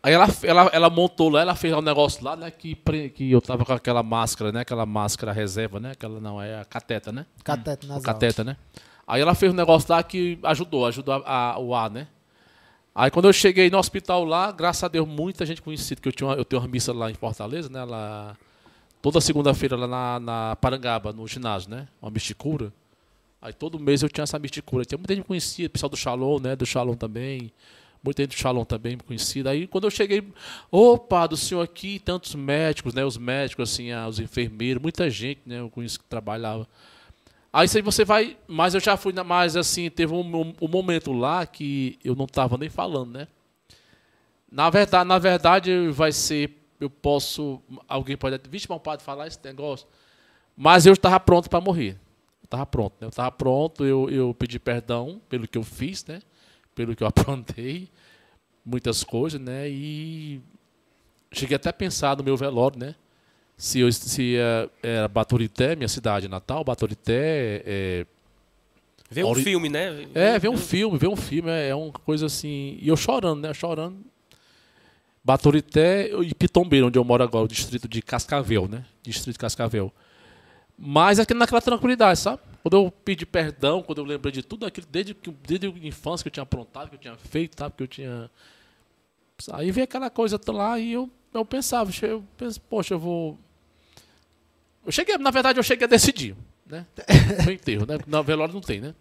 Aí 0.01 0.13
ela, 0.13 0.27
ela, 0.43 0.69
ela 0.73 0.89
montou 0.89 1.29
lá, 1.29 1.41
ela 1.41 1.53
fez 1.55 1.71
um 1.73 1.81
negócio 1.81 2.23
lá, 2.23 2.35
né, 2.35 2.49
que, 2.49 2.73
que 3.13 3.31
eu 3.31 3.41
tava 3.41 3.63
com 3.63 3.73
aquela 3.73 4.01
máscara, 4.01 4.51
né, 4.51 4.61
aquela 4.61 4.85
máscara 4.87 5.31
reserva, 5.33 5.79
né, 5.79 5.91
aquela 5.91 6.19
não, 6.19 6.41
é 6.41 6.59
a 6.59 6.65
cateta, 6.65 7.11
né? 7.11 7.27
Catete 7.43 7.85
o 7.85 7.89
nasal. 7.89 8.01
cateta, 8.01 8.43
né? 8.43 8.57
Aí 9.09 9.21
ela 9.21 9.33
fez 9.35 9.51
um 9.51 9.55
negócio 9.55 9.91
lá 9.91 10.03
que 10.03 10.39
ajudou, 10.43 10.85
ajudou 10.85 11.15
a, 11.15 11.53
a- 11.55 11.59
o 11.59 11.73
ar, 11.75 11.89
né? 11.89 12.07
Aí 12.93 13.09
quando 13.09 13.25
eu 13.27 13.33
cheguei 13.33 13.69
no 13.69 13.77
hospital 13.79 14.23
lá, 14.25 14.51
graças 14.51 14.83
a 14.83 14.87
Deus, 14.87 15.07
muita 15.07 15.45
gente 15.45 15.61
conhecida, 15.61 15.99
que 16.01 16.07
eu, 16.07 16.11
tinha 16.11 16.27
uma, 16.27 16.35
eu 16.35 16.45
tenho 16.45 16.61
uma 16.61 16.67
missa 16.67 16.93
lá 16.93 17.09
em 17.09 17.15
Fortaleza, 17.15 17.69
né? 17.69 17.83
Lá, 17.83 18.37
toda 19.01 19.21
segunda-feira 19.21 19.75
lá 19.75 19.87
na, 19.87 20.19
na 20.19 20.55
Parangaba, 20.57 21.13
no 21.13 21.27
ginásio, 21.27 21.69
né? 21.71 21.87
Uma 22.01 22.11
misticura. 22.11 22.71
Aí 23.41 23.53
todo 23.53 23.79
mês 23.79 24.03
eu 24.03 24.09
tinha 24.09 24.23
essa 24.23 24.37
misticura. 24.39 24.85
Tinha 24.85 24.97
muita 24.97 25.15
gente 25.15 25.25
conhecida, 25.25 25.69
pessoal 25.69 25.89
do 25.89 25.97
Shalom, 25.97 26.39
né? 26.39 26.55
Do 26.55 26.65
Shalom 26.65 26.95
também. 26.95 27.51
Muita 28.03 28.23
gente 28.23 28.35
do 28.35 28.39
Shalom 28.39 28.65
também 28.65 28.97
conhecida. 28.97 29.51
Aí 29.51 29.67
quando 29.67 29.85
eu 29.85 29.91
cheguei, 29.91 30.23
opa, 30.71 31.27
do 31.27 31.37
senhor 31.37 31.61
aqui, 31.61 31.99
tantos 31.99 32.35
médicos, 32.35 32.93
né? 32.93 33.05
Os 33.05 33.17
médicos, 33.17 33.71
assim, 33.71 33.91
ah, 33.91 34.07
os 34.07 34.19
enfermeiros, 34.19 34.81
muita 34.81 35.09
gente, 35.09 35.41
né? 35.45 35.59
Eu 35.59 35.69
conheço 35.69 35.99
que 35.99 36.05
trabalhava. 36.05 36.67
Aí 37.51 37.67
você 37.67 38.05
vai. 38.05 38.37
Mas 38.47 38.73
eu 38.73 38.79
já 38.79 38.95
fui 38.97 39.13
mais 39.23 39.55
assim, 39.55 39.89
teve 39.89 40.13
um, 40.13 40.53
um- 40.61 40.67
momento 40.67 41.11
lá 41.11 41.45
que 41.45 41.97
eu 42.03 42.15
não 42.15 42.27
tava 42.27 42.57
nem 42.57 42.69
falando, 42.69 43.11
né? 43.13 43.27
Na 44.51 44.69
verdade, 44.69 45.07
na 45.07 45.19
verdade, 45.19 45.89
vai 45.89 46.11
ser. 46.11 46.55
Eu 46.79 46.89
posso. 46.89 47.61
Alguém 47.87 48.17
pode. 48.17 48.39
Vixe, 48.49 48.67
mas 48.69 48.81
pode 48.81 49.03
falar 49.03 49.27
esse 49.27 49.39
negócio. 49.43 49.87
Mas 50.55 50.85
eu 50.85 50.93
estava 50.93 51.19
pronto 51.19 51.49
para 51.49 51.61
morrer. 51.61 51.91
Eu 52.41 52.45
estava 52.45 52.65
pronto, 52.65 52.93
né? 52.99 53.05
Eu 53.07 53.09
estava 53.09 53.31
pronto, 53.31 53.85
eu, 53.85 54.09
eu 54.09 54.33
pedi 54.33 54.59
perdão 54.59 55.21
pelo 55.29 55.47
que 55.47 55.57
eu 55.57 55.63
fiz, 55.63 56.05
né? 56.05 56.21
Pelo 56.75 56.95
que 56.95 57.03
eu 57.03 57.07
aprontei. 57.09 57.89
Muitas 58.65 59.03
coisas, 59.03 59.39
né? 59.41 59.69
E 59.69 60.41
cheguei 61.31 61.55
até 61.55 61.69
a 61.69 61.73
pensar 61.73 62.17
no 62.17 62.23
meu 62.23 62.37
velório, 62.37 62.79
né? 62.79 62.95
Se, 63.59 63.81
eu, 63.81 63.91
se 63.91 64.37
é, 64.37 64.69
era 64.81 65.07
Baturité, 65.09 65.75
minha 65.75 65.89
cidade 65.89 66.29
natal, 66.29 66.63
Baturité, 66.63 67.61
é, 67.65 68.05
Vê 69.11 69.21
um 69.23 69.35
filme, 69.35 69.67
né? 69.67 70.07
é, 70.15 70.39
ver 70.39 70.47
um 70.47 70.55
filme, 70.57 70.97
ver 70.97 71.07
um 71.09 71.15
filme 71.15 71.49
é, 71.49 71.67
é 71.69 71.75
uma 71.75 71.91
coisa 71.91 72.27
assim. 72.27 72.77
E 72.81 72.87
eu 72.87 72.95
chorando, 72.95 73.41
né? 73.41 73.53
Chorando. 73.53 73.97
Baturité 75.23 76.09
e 76.23 76.33
Pitombeira, 76.33 76.85
onde 76.87 76.97
eu 76.97 77.03
moro 77.03 77.21
agora, 77.23 77.43
o 77.43 77.47
distrito 77.47 77.87
de 77.87 78.01
Cascavel, 78.01 78.67
né? 78.69 78.85
Distrito 79.03 79.33
de 79.35 79.39
Cascavel. 79.39 79.91
Mas 80.77 81.19
aqui 81.19 81.33
naquela 81.33 81.61
tranquilidade, 81.61 82.17
sabe? 82.19 82.41
Quando 82.63 82.77
eu 82.77 82.89
pedi 83.03 83.25
perdão, 83.25 83.83
quando 83.83 83.97
eu 83.97 84.05
lembrei 84.05 84.31
de 84.31 84.41
tudo 84.41 84.65
aquilo, 84.65 84.87
desde, 84.89 85.13
que- 85.13 85.31
desde 85.45 85.67
a 85.67 85.69
infância 85.87 86.23
que 86.23 86.29
eu 86.29 86.31
tinha 86.31 86.43
aprontado, 86.43 86.87
que 86.89 86.95
eu 86.95 86.99
tinha 86.99 87.17
feito, 87.17 87.59
sabe? 87.59 87.75
Que 87.75 87.83
eu 87.83 87.87
tinha. 87.87 88.31
Aí 89.51 89.69
veio 89.71 89.83
aquela 89.83 90.09
coisa 90.09 90.39
lá 90.47 90.79
e 90.79 90.93
eu 90.93 91.09
eu 91.33 91.45
pensava, 91.45 91.91
eu 92.01 92.23
penso, 92.37 92.59
poxa, 92.61 92.93
eu 92.93 92.99
vou. 92.99 93.37
Eu 94.85 94.91
cheguei, 94.91 95.17
na 95.17 95.31
verdade, 95.31 95.59
eu 95.59 95.63
cheguei 95.63 95.85
a 95.85 95.89
decidir, 95.89 96.35
né? 96.65 96.85
No 97.45 97.51
enterro, 97.51 97.85
né? 97.85 97.97
Na 98.07 98.21
velório 98.21 98.53
não 98.53 98.61
tem, 98.61 98.81
né? 98.81 98.95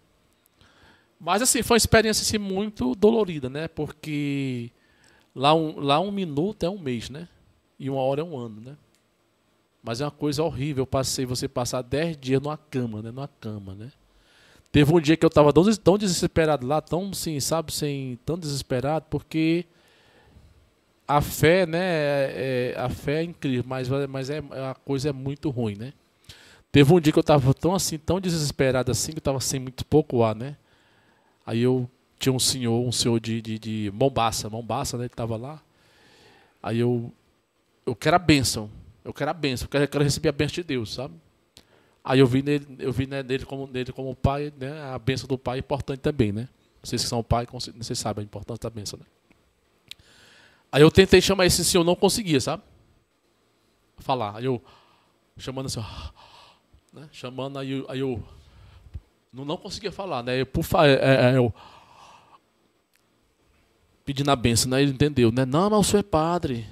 Mas 1.19 1.41
assim, 1.41 1.61
foi 1.61 1.75
uma 1.75 1.79
experiência 1.79 2.21
assim, 2.21 2.37
muito 2.37 2.95
dolorida, 2.95 3.49
né? 3.49 3.67
Porque 3.67 4.71
lá 5.35 5.53
um, 5.53 5.79
lá 5.79 5.99
um 5.99 6.11
minuto 6.11 6.65
é 6.65 6.69
um 6.69 6.79
mês, 6.79 7.09
né? 7.09 7.27
E 7.77 7.89
uma 7.89 8.01
hora 8.01 8.21
é 8.21 8.23
um 8.23 8.37
ano, 8.37 8.61
né? 8.61 8.77
Mas 9.83 10.01
é 10.01 10.05
uma 10.05 10.11
coisa 10.11 10.43
horrível. 10.43 10.83
Eu 10.83 10.87
passei, 10.87 11.25
você 11.25 11.47
passar 11.47 11.81
10 11.81 12.17
dias 12.17 12.41
numa 12.41 12.57
cama, 12.57 13.01
né? 13.01 13.11
Numa 13.11 13.27
cama, 13.27 13.73
né? 13.73 13.91
Teve 14.71 14.93
um 14.93 15.01
dia 15.01 15.17
que 15.17 15.25
eu 15.25 15.29
estava 15.29 15.51
tão, 15.51 15.63
tão 15.75 15.97
desesperado 15.97 16.65
lá, 16.65 16.79
tão, 16.79 17.09
assim, 17.09 17.39
sabe, 17.39 17.73
sem, 17.73 18.19
tão 18.25 18.37
desesperado, 18.37 19.05
porque 19.09 19.65
a 21.09 21.21
fé, 21.21 21.65
né? 21.65 21.79
É, 21.81 22.73
é, 22.75 22.79
a 22.79 22.87
fé 22.87 23.21
é 23.21 23.23
incrível, 23.23 23.65
mas, 23.67 23.89
mas 24.07 24.29
é, 24.29 24.37
a 24.37 24.75
coisa 24.75 25.09
é 25.09 25.11
muito 25.11 25.49
ruim, 25.49 25.75
né? 25.75 25.91
Teve 26.71 26.93
um 26.93 26.99
dia 26.99 27.11
que 27.11 27.17
eu 27.17 27.21
estava 27.21 27.51
tão 27.51 27.73
assim, 27.73 27.97
tão 27.97 28.21
desesperado 28.21 28.91
assim, 28.91 29.13
que 29.13 29.17
eu 29.17 29.21
estava 29.21 29.39
sem 29.39 29.59
muito 29.59 29.83
pouco 29.83 30.21
ar, 30.23 30.35
né? 30.35 30.55
Aí 31.43 31.61
eu 31.61 31.89
tinha 32.19 32.31
um 32.31 32.37
senhor, 32.37 32.79
um 32.87 32.91
senhor 32.91 33.19
de, 33.19 33.41
de, 33.41 33.57
de 33.57 33.91
Mombasa, 33.91 34.51
Mombasa, 34.51 34.97
né? 34.97 35.05
Ele 35.05 35.11
estava 35.11 35.35
lá. 35.35 35.59
Aí 36.61 36.77
eu, 36.77 37.11
eu 37.87 37.95
quero 37.95 38.15
a 38.15 38.19
bênção, 38.19 38.69
eu 39.03 39.11
quero 39.11 39.31
a 39.31 39.33
bênção, 39.33 39.65
eu 39.65 39.69
quero, 39.69 39.83
eu 39.85 39.87
quero 39.87 40.03
receber 40.03 40.29
a 40.29 40.33
bênção 40.33 40.55
de 40.55 40.63
Deus, 40.63 40.93
sabe? 40.93 41.15
Aí 42.03 42.19
eu 42.19 42.27
vi 42.27 42.43
nele, 42.43 42.67
eu 42.77 42.91
vi 42.91 43.07
né, 43.07 43.23
nele 43.23 43.45
como 43.45 43.65
nele 43.65 43.91
como 43.91 44.15
pai, 44.15 44.53
né? 44.59 44.79
A 44.93 44.99
bênção 44.99 45.27
do 45.27 45.39
pai 45.39 45.57
é 45.57 45.59
importante 45.59 46.01
também, 46.01 46.31
né? 46.31 46.47
Vocês 46.83 47.01
que 47.01 47.09
são 47.09 47.23
pai, 47.23 47.47
vocês 47.75 47.97
sabem 47.97 48.21
a 48.21 48.25
importância 48.25 48.61
da 48.61 48.69
bênção, 48.69 48.99
né? 48.99 49.05
Aí 50.71 50.81
eu 50.81 50.91
tentei 50.91 51.21
chamar 51.21 51.45
esse 51.45 51.65
senhor, 51.65 51.83
não 51.83 51.95
conseguia, 51.95 52.39
sabe? 52.39 52.63
Falar. 53.97 54.37
Aí 54.37 54.45
eu 54.45 54.61
chamando 55.37 55.67
assim, 55.67 55.83
né? 56.93 57.07
chamando 57.11 57.57
aí, 57.57 57.71
eu, 57.71 57.85
aí 57.89 57.99
eu 57.99 58.23
não, 59.31 59.45
não 59.45 59.57
conseguia 59.57 59.91
falar, 59.91 60.23
né? 60.23 60.41
Eu, 60.41 60.45
por 60.45 60.65
é, 60.85 60.91
é, 60.91 61.31
é, 61.31 61.37
eu 61.37 61.53
pedindo 64.03 64.29
a 64.29 64.35
benção, 64.35 64.71
né? 64.71 64.81
Ele 64.81 64.91
entendeu, 64.91 65.31
né? 65.31 65.45
Não, 65.45 65.69
mas 65.69 65.79
o 65.79 65.83
senhor 65.83 65.99
é 65.99 66.03
padre. 66.03 66.67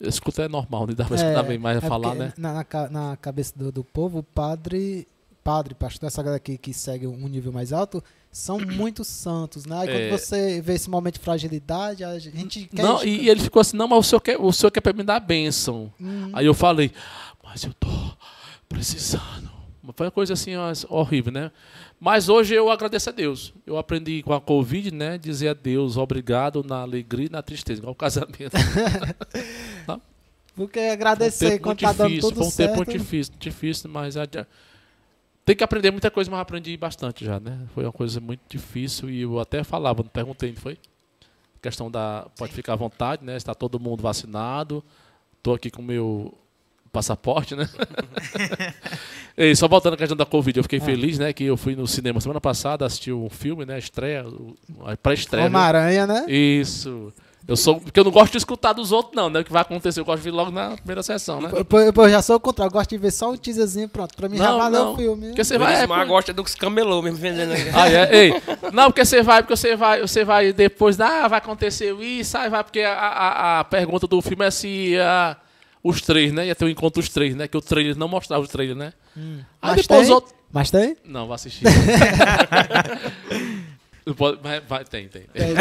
Escuta 0.00 0.44
é 0.44 0.48
normal, 0.48 0.86
não 0.86 0.94
dá 0.94 1.04
pra 1.04 1.16
escutar 1.16 1.42
bem 1.42 1.58
mais 1.58 1.82
a 1.82 1.86
é 1.86 1.88
falar, 1.88 2.14
né? 2.14 2.32
Na, 2.36 2.54
na, 2.54 2.88
na 2.88 3.16
cabeça 3.16 3.52
do, 3.56 3.72
do 3.72 3.82
povo, 3.82 4.20
o 4.20 4.22
padre, 4.22 5.08
padre, 5.42 5.74
pastor, 5.74 6.06
essa 6.06 6.22
galera 6.22 6.36
aqui 6.36 6.56
que 6.56 6.72
segue 6.72 7.06
um 7.06 7.26
nível 7.26 7.52
mais 7.52 7.72
alto, 7.72 8.02
são 8.30 8.58
muito 8.58 9.04
santos, 9.04 9.64
né? 9.64 9.80
Aí 9.80 9.88
é... 9.88 10.08
quando 10.08 10.18
você 10.18 10.60
vê 10.60 10.74
esse 10.74 10.88
momento 10.88 11.14
de 11.14 11.20
fragilidade, 11.20 12.04
a 12.04 12.18
gente 12.18 12.66
quer... 12.66 12.82
Não, 12.82 13.04
e 13.04 13.28
ele 13.28 13.40
ficou 13.40 13.60
assim, 13.60 13.76
não, 13.76 13.88
mas 13.88 13.98
o 13.98 14.02
senhor 14.02 14.20
quer, 14.20 14.38
o 14.38 14.52
senhor 14.52 14.70
quer 14.70 14.94
me 14.94 15.02
dar 15.02 15.16
a 15.16 15.20
bênção. 15.20 15.92
Uhum. 15.98 16.30
Aí 16.32 16.46
eu 16.46 16.54
falei, 16.54 16.92
mas 17.42 17.64
eu 17.64 17.72
tô 17.74 17.88
precisando. 18.68 19.48
Foi 19.96 20.06
uma 20.06 20.12
coisa 20.12 20.34
assim 20.34 20.52
horrível, 20.88 21.32
né? 21.32 21.50
Mas 21.98 22.28
hoje 22.28 22.54
eu 22.54 22.70
agradeço 22.70 23.08
a 23.08 23.12
Deus. 23.12 23.52
Eu 23.66 23.78
aprendi 23.78 24.22
com 24.22 24.32
a 24.32 24.40
Covid, 24.40 24.92
né? 24.92 25.18
Dizer 25.18 25.48
a 25.48 25.54
Deus 25.54 25.96
obrigado 25.96 26.62
na 26.62 26.82
alegria 26.82 27.26
e 27.26 27.30
na 27.30 27.42
tristeza, 27.42 27.80
igual 27.80 27.92
o 27.92 27.96
casamento. 27.96 28.52
Porque 30.54 30.80
agradecer 30.80 31.54
um 31.54 31.58
quando 31.58 31.80
tá 31.80 31.92
dando 31.92 32.20
tudo 32.20 32.36
Foi 32.36 32.46
um 32.46 32.50
certo. 32.50 32.70
tempo 32.70 32.76
muito 32.78 32.92
difícil, 32.98 33.32
difícil, 33.38 33.90
mas 33.90 34.16
tem 35.48 35.56
que 35.56 35.64
aprender 35.64 35.90
muita 35.90 36.10
coisa, 36.10 36.30
mas 36.30 36.40
aprendi 36.40 36.76
bastante 36.76 37.24
já, 37.24 37.40
né? 37.40 37.58
Foi 37.74 37.82
uma 37.82 37.92
coisa 37.92 38.20
muito 38.20 38.42
difícil 38.50 39.08
e 39.08 39.22
eu 39.22 39.40
até 39.40 39.64
falava, 39.64 40.02
não 40.02 40.10
perguntei, 40.10 40.50
não 40.50 40.60
foi? 40.60 40.74
A 40.74 41.62
questão 41.62 41.90
da. 41.90 42.26
Pode 42.36 42.50
Sim. 42.50 42.56
ficar 42.56 42.74
à 42.74 42.76
vontade, 42.76 43.24
né? 43.24 43.34
Está 43.34 43.54
todo 43.54 43.80
mundo 43.80 44.02
vacinado. 44.02 44.84
Estou 45.38 45.54
aqui 45.54 45.70
com 45.70 45.80
o 45.80 45.84
meu 45.84 46.36
passaporte, 46.92 47.56
né? 47.56 47.66
e 49.38 49.56
só 49.56 49.66
voltando 49.66 49.94
à 49.94 49.96
questão 49.96 50.18
da 50.18 50.26
Covid, 50.26 50.58
eu 50.58 50.64
fiquei 50.64 50.80
ah. 50.80 50.84
feliz, 50.84 51.18
né? 51.18 51.32
Que 51.32 51.44
eu 51.44 51.56
fui 51.56 51.74
no 51.74 51.86
cinema 51.86 52.20
semana 52.20 52.42
passada, 52.42 52.84
assisti 52.84 53.10
um 53.10 53.30
filme, 53.30 53.64
né? 53.64 53.78
Estreia, 53.78 54.26
a 54.84 54.98
pré-estreia. 54.98 55.46
Homem-Aranha, 55.46 56.06
né? 56.06 56.26
Isso. 56.30 57.10
Eu 57.48 57.56
sou. 57.56 57.80
Porque 57.80 57.98
eu 57.98 58.04
não 58.04 58.10
gosto 58.10 58.32
de 58.32 58.36
escutar 58.36 58.74
dos 58.74 58.92
outros, 58.92 59.16
não, 59.16 59.30
né? 59.30 59.40
O 59.40 59.44
que 59.44 59.50
vai 59.50 59.62
acontecer, 59.62 59.98
eu 59.98 60.04
gosto 60.04 60.18
de 60.18 60.24
ver 60.24 60.36
logo 60.36 60.50
na 60.50 60.76
primeira 60.76 61.02
sessão, 61.02 61.40
né? 61.40 61.48
Eu, 61.50 61.66
eu, 61.80 61.92
eu 61.96 62.10
já 62.10 62.20
sou 62.20 62.36
o 62.36 62.40
contrário, 62.40 62.68
eu 62.68 62.74
gosto 62.74 62.90
de 62.90 62.98
ver 62.98 63.10
só 63.10 63.30
um 63.30 63.38
teaserzinho, 63.38 63.88
pronto. 63.88 64.14
Pra 64.14 64.28
mim 64.28 64.36
não, 64.36 64.44
já 64.44 64.54
valeu 64.54 64.88
o 64.88 64.96
filme. 64.96 65.28
Porque 65.28 65.42
você 65.42 65.56
vai. 65.56 65.82
É, 65.82 65.86
por... 65.86 66.06
gosta 66.06 66.34
dos 66.34 66.54
camelô 66.54 67.00
mesmo 67.00 67.16
vendendo. 67.18 67.54
Ah, 67.72 67.88
é? 67.88 68.14
Ei, 68.14 68.34
não, 68.70 68.90
porque 68.90 69.02
você 69.02 69.22
vai, 69.22 69.42
porque 69.42 69.56
você 69.56 69.74
vai, 69.74 70.02
você 70.02 70.26
vai 70.26 70.52
depois, 70.52 71.00
ah, 71.00 71.26
vai 71.26 71.38
acontecer 71.38 71.94
isso, 71.98 72.36
aí 72.36 72.50
vai, 72.50 72.62
porque 72.62 72.80
a, 72.80 72.92
a, 72.92 73.60
a 73.60 73.64
pergunta 73.64 74.06
do 74.06 74.20
filme 74.20 74.44
é 74.44 74.50
se 74.50 74.98
a, 74.98 75.34
os 75.82 76.02
três, 76.02 76.30
né? 76.30 76.48
Ia 76.48 76.54
ter 76.54 76.66
um 76.66 76.68
encontro 76.68 77.00
os 77.00 77.08
três, 77.08 77.34
né? 77.34 77.48
Que 77.48 77.56
o 77.56 77.62
trailer 77.62 77.96
não 77.96 78.08
mostrava 78.08 78.42
os 78.42 78.50
três, 78.50 78.76
né? 78.76 78.92
Hum. 79.16 79.38
Aí 79.62 79.70
Mas 79.70 79.76
depois 79.82 80.00
tem? 80.00 80.02
os 80.02 80.10
outros. 80.10 80.34
Mas 80.52 80.70
tem? 80.70 80.98
Não, 81.02 81.24
vou 81.24 81.34
assistir. 81.34 81.64
Vai, 84.16 84.60
vai, 84.60 84.84
tem, 84.84 85.08
tem. 85.08 85.22
tem. 85.22 85.48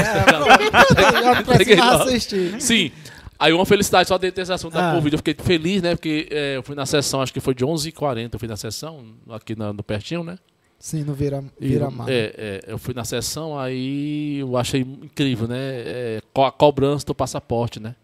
É, 1.75 1.79
assistir. 1.79 2.61
Sim. 2.61 2.91
Aí 3.39 3.53
uma 3.53 3.65
felicidade 3.65 4.07
só 4.07 4.17
de 4.17 4.31
ter 4.31 4.41
esse 4.41 4.53
assunto 4.53 4.73
da 4.73 4.91
ah. 4.91 4.95
Covid. 4.95 5.13
Eu 5.13 5.19
fiquei 5.19 5.35
feliz, 5.37 5.81
né? 5.81 5.95
Porque 5.95 6.27
é, 6.31 6.57
eu 6.57 6.63
fui 6.63 6.75
na 6.75 6.85
sessão, 6.85 7.21
acho 7.21 7.33
que 7.33 7.39
foi 7.39 7.53
de 7.53 7.65
11h40, 7.65 8.29
eu 8.33 8.39
fui 8.39 8.47
na 8.47 8.57
sessão, 8.57 9.05
aqui 9.29 9.55
no, 9.55 9.73
no 9.73 9.83
pertinho, 9.83 10.23
né? 10.23 10.37
Sim, 10.79 11.03
no 11.03 11.13
Vira, 11.13 11.43
Vira 11.59 11.89
Mar. 11.89 12.07
É, 12.09 12.33
é, 12.37 12.61
eu 12.67 12.77
fui 12.77 12.93
na 12.93 13.03
sessão, 13.03 13.57
aí 13.57 14.39
eu 14.39 14.55
achei 14.57 14.81
incrível, 14.81 15.47
né? 15.47 15.57
É, 15.59 16.21
a 16.35 16.51
cobrança 16.51 17.05
do 17.05 17.15
passaporte, 17.15 17.79
né? 17.79 17.95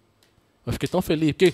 Eu 0.66 0.74
fiquei 0.74 0.90
tão 0.90 1.02
feliz, 1.02 1.34
porque, 1.34 1.54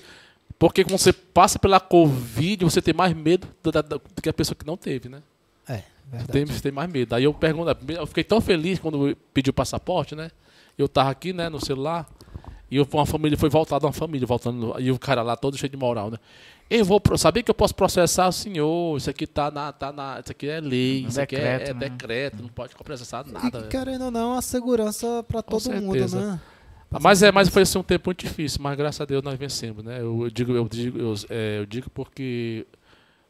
porque 0.57 0.83
quando 0.83 0.97
você 0.97 1.11
passa 1.11 1.59
pela 1.59 1.79
Covid, 1.79 2.63
você 2.63 2.81
tem 2.81 2.93
mais 2.93 3.13
medo 3.13 3.47
do, 3.61 3.71
do, 3.71 3.81
do 3.81 4.21
que 4.21 4.29
a 4.29 4.33
pessoa 4.33 4.55
que 4.55 4.65
não 4.65 4.77
teve, 4.77 5.09
né? 5.09 5.21
É. 5.67 5.83
Tem, 6.32 6.45
tem 6.45 6.72
mais 6.72 6.91
medo. 6.91 7.14
Aí 7.14 7.24
eu 7.24 7.34
pergunto, 7.34 7.76
eu 7.89 8.07
fiquei 8.07 8.24
tão 8.24 8.41
feliz 8.41 8.80
quando 8.80 9.16
pedi 9.34 9.49
o 9.49 9.53
passaporte, 9.53 10.16
né? 10.16 10.32
Eu 10.78 10.88
tava 10.88 11.10
aqui, 11.10 11.34
né, 11.34 11.49
no 11.49 11.64
celular, 11.64 12.07
e 12.72 12.80
uma 12.80 13.05
família 13.05 13.38
foi 13.38 13.49
voltada 13.49 13.86
uma 13.86 13.93
família, 13.93 14.26
voltando, 14.26 14.76
e 14.80 14.91
o 14.91 14.99
cara 14.99 15.22
lá 15.22 15.36
todo 15.36 15.57
cheio 15.57 15.70
de 15.70 15.78
moral, 15.78 16.12
né? 16.12 16.18
Eu 16.70 16.86
vou 16.86 17.01
saber 17.18 17.41
que 17.41 17.49
eu 17.49 17.55
posso 17.55 17.74
processar 17.74 18.28
o 18.28 18.32
senhor, 18.32 18.95
isso 18.95 19.10
aqui 19.10 19.26
tá 19.26 19.49
na, 19.49 19.74
tá 19.74 19.91
na, 19.91 20.20
isso 20.20 20.32
aqui 20.32 20.47
é 20.47 20.60
lei, 20.62 21.05
isso 21.07 21.18
decreto, 21.18 21.43
aqui 21.43 21.68
é, 21.68 21.70
é 21.72 21.74
né? 21.74 21.89
decreto, 21.89 22.41
não 22.43 22.49
pode 22.49 22.76
processar 22.76 23.26
nada. 23.26 23.62
E, 23.62 23.68
querendo 23.68 24.05
ou 24.05 24.12
não, 24.12 24.34
a 24.34 24.41
segurança 24.41 25.24
para 25.28 25.41
todo 25.41 25.60
certeza. 25.60 26.18
mundo, 26.18 26.28
né? 26.28 26.41
Mas 27.01 27.22
é, 27.22 27.32
mas 27.32 27.49
foi 27.49 27.64
assim, 27.64 27.78
um 27.78 27.84
tempo 27.84 28.10
muito 28.10 28.26
difícil, 28.26 28.60
mas 28.62 28.78
graças 28.78 29.01
a 29.01 29.05
Deus 29.05 29.24
nós 29.24 29.38
vencemos, 29.38 29.84
né? 29.84 29.99
Eu, 29.99 30.24
eu 30.24 30.30
digo, 30.30 30.53
eu 30.53 30.68
digo, 30.68 30.97
eu, 30.99 31.14
é, 31.30 31.60
eu 31.60 31.66
digo 31.66 31.89
porque 31.89 32.66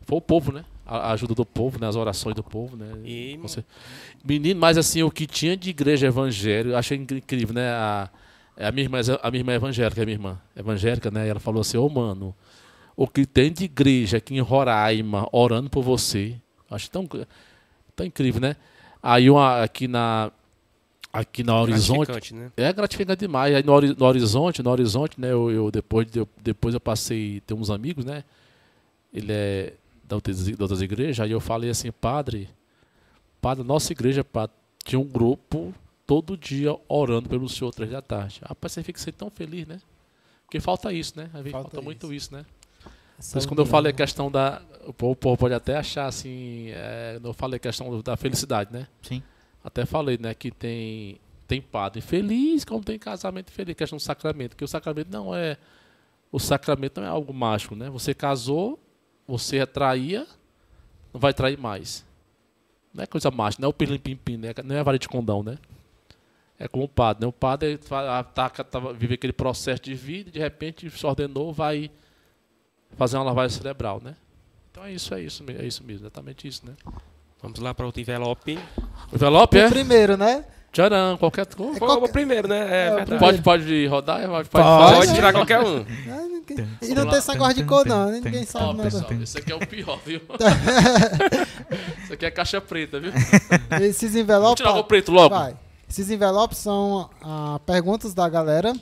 foi 0.02 0.18
o 0.18 0.22
povo, 0.22 0.52
né? 0.52 0.64
A 0.90 1.12
ajuda 1.12 1.36
do 1.36 1.46
povo, 1.46 1.80
né? 1.80 1.88
As 1.88 1.96
orações 1.96 2.36
do 2.36 2.44
povo, 2.44 2.76
né? 2.76 2.88
E... 3.06 3.38
Você... 3.38 3.64
Menino, 4.24 4.60
mas 4.60 4.78
assim, 4.78 5.04
o 5.04 5.12
que 5.12 5.28
tinha 5.28 5.56
de 5.56 5.70
igreja 5.70 6.08
evangélica, 6.08 6.74
eu 6.74 6.78
achei 6.78 6.98
incrível, 6.98 7.54
né? 7.54 7.70
A, 7.70 8.10
a, 8.58 8.72
minha, 8.72 8.86
irmã, 8.86 9.00
a 9.22 9.32
minha 9.32 9.42
irmã 9.42 9.54
é 9.54 9.56
evangélica, 9.56 10.02
a 10.02 10.06
minha 10.06 10.16
irmã 10.16 10.42
evangélica, 10.56 11.12
né? 11.12 11.28
Ela 11.28 11.40
falou 11.40 11.62
assim, 11.62 11.78
ô 11.78 11.86
oh, 11.86 11.90
mano, 11.90 12.36
o 12.96 13.08
que 13.08 13.26
tem 13.26 13.52
de 13.52 13.66
igreja 13.66 14.18
aqui 14.18 14.36
em 14.36 14.42
Roraima 14.42 15.28
orando 15.32 15.70
por 15.70 15.84
você, 15.84 16.36
acho 16.70 16.90
tão, 16.90 17.08
tão 17.96 18.06
incrível, 18.06 18.42
né? 18.42 18.56
Aí 19.02 19.30
uma, 19.30 19.64
aqui 19.64 19.88
na 19.88 20.32
aqui 21.12 21.44
na 21.44 21.60
Horizonte 21.60 22.36
né? 22.36 22.52
é 22.56 22.72
gratificante 22.72 23.22
demais 23.22 23.56
aí 23.56 23.64
no, 23.64 23.82
no 23.82 24.06
Horizonte 24.06 24.62
no 24.62 24.70
Horizonte 24.70 25.20
né 25.20 25.32
eu, 25.32 25.50
eu 25.50 25.72
depois 25.72 26.08
eu, 26.16 26.30
depois 26.40 26.76
eu 26.76 26.80
passei 26.80 27.42
ter 27.48 27.56
uns 27.56 27.72
amigos 27.72 28.06
né 28.06 28.24
ele 29.12 29.32
é 29.32 29.74
da 30.10 30.16
outras 30.16 30.82
igrejas, 30.82 31.20
aí 31.20 31.32
eu 31.32 31.40
falei 31.40 31.70
assim, 31.70 31.92
padre, 31.92 32.50
padre, 33.40 33.64
nossa 33.64 33.92
igreja, 33.92 34.24
padre, 34.24 34.56
tinha 34.84 35.00
um 35.00 35.06
grupo 35.06 35.74
todo 36.06 36.36
dia 36.36 36.76
orando 36.88 37.30
pelo 37.30 37.48
senhor 37.48 37.72
três 37.72 37.92
da 37.92 38.02
tarde. 38.02 38.42
Rapaz, 38.44 38.74
você 38.74 38.84
fica 38.84 39.00
tão 39.12 39.30
feliz, 39.30 39.68
né? 39.68 39.80
Porque 40.46 40.60
falta 40.60 40.92
isso, 40.92 41.14
né? 41.16 41.30
Falta, 41.32 41.50
falta 41.52 41.82
muito 41.82 42.12
isso, 42.12 42.34
né? 42.34 42.44
Mas 43.36 43.46
quando 43.46 43.60
eu 43.60 43.66
falei 43.66 43.92
a 43.92 43.96
questão 43.96 44.32
da. 44.32 44.62
O 44.88 44.94
povo 44.94 45.38
pode 45.38 45.54
até 45.54 45.78
achar 45.78 46.08
assim. 46.08 46.70
É, 46.70 47.20
eu 47.22 47.34
falei 47.34 47.58
a 47.58 47.60
questão 47.60 48.02
da 48.02 48.16
felicidade, 48.16 48.72
né? 48.72 48.88
Sim. 49.02 49.22
Até 49.64 49.86
falei, 49.86 50.18
né, 50.18 50.34
que 50.34 50.50
tem, 50.50 51.20
tem 51.46 51.62
padre 51.62 52.02
feliz, 52.02 52.64
como 52.64 52.84
tem 52.84 52.98
casamento 52.98 53.52
feliz, 53.52 53.76
questão 53.76 53.98
do 53.98 54.02
sacramento. 54.02 54.56
Que 54.56 54.64
o 54.64 54.68
sacramento 54.68 55.12
não 55.12 55.36
é. 55.36 55.58
O 56.32 56.40
sacramento 56.40 57.02
não 57.02 57.08
é 57.08 57.10
algo 57.10 57.34
mágico, 57.34 57.76
né? 57.76 57.90
Você 57.90 58.14
casou, 58.14 58.80
você 59.30 59.60
atraía, 59.60 60.26
não 61.14 61.20
vai 61.20 61.34
trair 61.34 61.58
mais. 61.58 62.04
Não 62.94 63.04
é 63.04 63.08
coisa 63.08 63.30
mágica, 63.30 63.62
não 63.62 63.68
é 63.68 63.70
o 63.70 63.74
pirlim-pim-pim, 63.74 64.38
né? 64.38 64.54
não 64.64 64.76
é 64.76 64.80
a 64.80 64.84
vareta 64.84 65.04
de 65.04 65.10
condão, 65.10 65.44
né? 65.44 65.58
É 66.58 66.68
como 66.68 66.84
o 66.84 66.90
padre, 66.90 67.22
né? 67.22 67.28
O 67.28 67.32
padre 67.32 67.80
ataca, 68.18 68.66
vive 68.94 69.14
aquele 69.14 69.32
processo 69.32 69.82
de 69.84 69.94
vida 69.94 70.30
e 70.30 70.32
de 70.34 70.40
repente 70.40 70.90
se 70.90 71.06
ordenou, 71.06 71.54
vai 71.54 71.90
fazer 72.98 73.18
uma 73.18 73.24
lavagem 73.24 73.56
cerebral, 73.58 74.02
né? 74.04 74.16
Então 74.72 74.84
é 74.84 74.92
isso, 74.92 75.14
é 75.14 75.22
isso, 75.22 75.44
é 75.48 75.66
isso 75.66 75.84
mesmo, 75.84 76.02
exatamente 76.02 76.48
isso, 76.48 76.66
né? 76.66 76.74
Vamos 77.42 77.60
lá 77.60 77.74
para 77.74 77.86
outro 77.86 78.02
envelope. 78.02 78.60
O 79.12 79.16
envelope 79.16 79.58
o 79.58 79.62
é? 79.62 79.70
primeiro, 79.70 80.18
né? 80.18 80.44
Tcharam, 80.72 81.18
qualquer 81.18 81.46
coisa. 81.48 81.80
Qualquer- 81.80 82.06
o 82.06 82.12
primeiro, 82.12 82.48
né? 82.48 82.60
É, 82.70 83.02
É. 83.02 83.18
Pode, 83.18 83.42
pode 83.42 83.88
rodar? 83.88 84.20
Pode, 84.28 84.50
pode, 84.50 84.64
Pode. 84.66 84.96
Pode 84.98 85.14
tirar 85.16 85.34
qualquer 85.34 85.60
um. 85.62 85.84
E 86.82 86.94
não 86.96 87.08
tem 87.08 87.20
esse 87.20 87.30
negócio 87.30 87.56
de 87.56 87.64
cor, 87.64 87.86
não. 87.86 88.12
né? 88.12 88.22
Ninguém 88.24 88.46
sabe 88.46 88.66
nada. 88.78 88.84
pessoal, 88.84 89.14
esse 89.22 89.38
aqui 89.38 89.52
é 89.52 89.56
o 89.56 89.60
pior, 89.60 90.00
viu? 90.06 90.22
Isso 92.04 92.14
aqui 92.14 92.26
é 92.26 92.32
caixa 92.32 92.60
preta, 92.62 93.00
viu? 93.00 93.12
Esses 93.82 94.14
Vou 94.14 94.22
envelopes. 94.22 94.58
tirar 94.64 94.76
o 94.78 94.84
preto 94.84 95.12
logo. 95.12 95.34
Vai. 95.36 95.56
Esses 95.90 96.10
envelopes 96.10 96.58
são 96.60 97.10
ah, 97.22 97.60
perguntas 97.66 98.14
da 98.14 98.28
galera. 98.30 98.74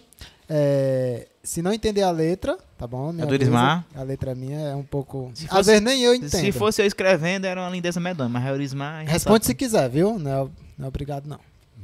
É, 0.49 1.27
se 1.43 1.61
não 1.61 1.73
entender 1.73 2.03
a 2.03 2.11
letra, 2.11 2.57
tá 2.77 2.87
bom? 2.87 3.13
É 3.17 3.25
do. 3.25 3.33
Elismar? 3.35 3.85
A 3.95 4.03
letra 4.03 4.33
minha 4.33 4.59
é 4.59 4.75
um 4.75 4.83
pouco. 4.83 5.31
Se 5.33 5.45
Às 5.45 5.49
fosse- 5.51 5.69
vezes 5.71 5.81
nem 5.83 6.01
eu 6.03 6.13
entendo. 6.15 6.29
Se 6.29 6.51
fosse 6.53 6.81
eu 6.81 6.85
escrevendo, 6.85 7.45
era 7.45 7.61
uma 7.61 7.69
lindeza 7.69 7.99
medonha, 7.99 8.29
mas 8.29 8.45
é 8.45 8.51
o 8.51 8.55
Elismar... 8.55 9.05
Responde 9.05 9.45
se 9.45 9.53
quiser, 9.53 9.89
viu? 9.89 10.17
Não 10.17 10.31
é, 10.31 10.47
não 10.77 10.85
é 10.85 10.87
obrigado, 10.87 11.25
não. 11.27 11.39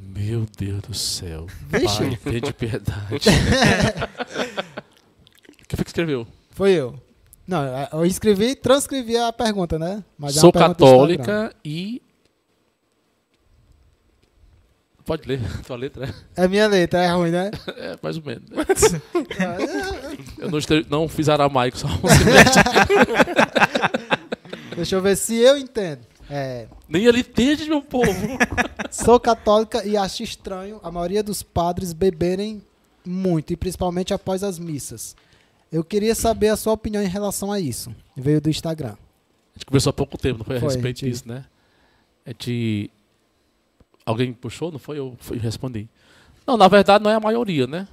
Meu 0.06 0.46
Deus 0.58 0.82
do 0.82 0.94
céu. 0.94 1.48
Vixe. 1.70 1.98
Pai, 1.98 2.18
tenha 2.24 2.42
de 2.42 2.54
piedade. 2.54 3.20
Quem 5.68 5.76
foi 5.76 5.84
que 5.86 5.90
escreveu? 5.90 6.28
Foi 6.52 6.72
eu. 6.72 7.00
Não, 7.48 7.62
eu 7.92 8.06
escrevi 8.06 8.50
e 8.52 8.56
transcrevi 8.56 9.18
a 9.18 9.34
pergunta, 9.34 9.78
né? 9.80 10.04
Mas 10.18 10.38
é 10.38 10.40
Sou 10.40 10.50
uma 10.50 10.54
pergunta 10.54 10.78
do 10.78 10.86
Instagram. 10.86 11.18
católica 11.26 11.56
e. 11.66 12.02
Pode 15.06 15.28
ler 15.28 15.42
a 15.60 15.64
tua 15.64 15.76
letra? 15.76 16.14
É 16.36 16.48
minha 16.48 16.66
letra, 16.68 17.04
é 17.04 17.10
ruim, 17.12 17.32
né? 17.32 17.52
É, 17.76 17.98
mais 18.02 18.16
ou 18.18 18.24
menos. 18.24 18.44
É, 18.54 18.58
Eu 20.44 20.50
não, 20.50 20.58
estre- 20.60 20.86
não 20.90 21.10
fiz 21.10 21.28
aramaico, 21.28 21.78
só 21.78 21.88
Deixa 24.76 24.96
eu 24.96 25.02
ver 25.02 25.18
se 25.18 25.36
eu 25.36 25.58
entendo. 25.58 26.02
É, 26.36 26.68
Nem 26.90 27.06
ele 27.06 27.20
entende, 27.20 27.70
meu 27.70 27.82
povo. 27.82 28.28
sou 28.90 29.20
católica 29.20 29.86
e 29.86 29.96
acho 29.96 30.24
estranho 30.24 30.80
a 30.82 30.90
maioria 30.90 31.22
dos 31.22 31.44
padres 31.44 31.94
beberem 31.94 32.60
muito, 33.06 33.54
e 33.54 33.56
principalmente 33.56 34.16
após 34.16 34.44
as 34.44 34.58
missas. 34.58 35.16
Eu 35.72 35.84
queria 35.84 36.16
saber 36.16 36.50
a 36.50 36.56
sua 36.56 36.74
opinião 36.74 37.04
em 37.04 37.08
relação 37.08 37.52
a 37.52 37.60
isso. 37.60 37.94
Veio 38.18 38.42
do 38.42 38.50
Instagram. 38.50 38.94
A 38.94 39.58
gente 39.58 39.66
conversou 39.68 39.92
há 39.92 39.94
pouco 39.94 40.18
tempo, 40.18 40.40
não 40.40 40.46
foi 40.46 40.58
a 40.58 40.60
Foi, 40.60 40.70
respeito 40.70 41.02
gente. 41.02 41.12
disso, 41.12 41.28
né? 41.28 41.46
A 42.26 42.32
gente. 42.32 42.90
Alguém 44.04 44.34
puxou, 44.34 44.72
não 44.72 44.80
foi? 44.80 44.98
Eu 44.98 45.16
respondi. 45.40 45.88
Não, 46.48 46.58
na 46.58 46.68
verdade 46.68 47.04
não 47.04 47.12
é 47.12 47.16
a 47.16 47.20
maioria, 47.20 47.68
né? 47.68 47.88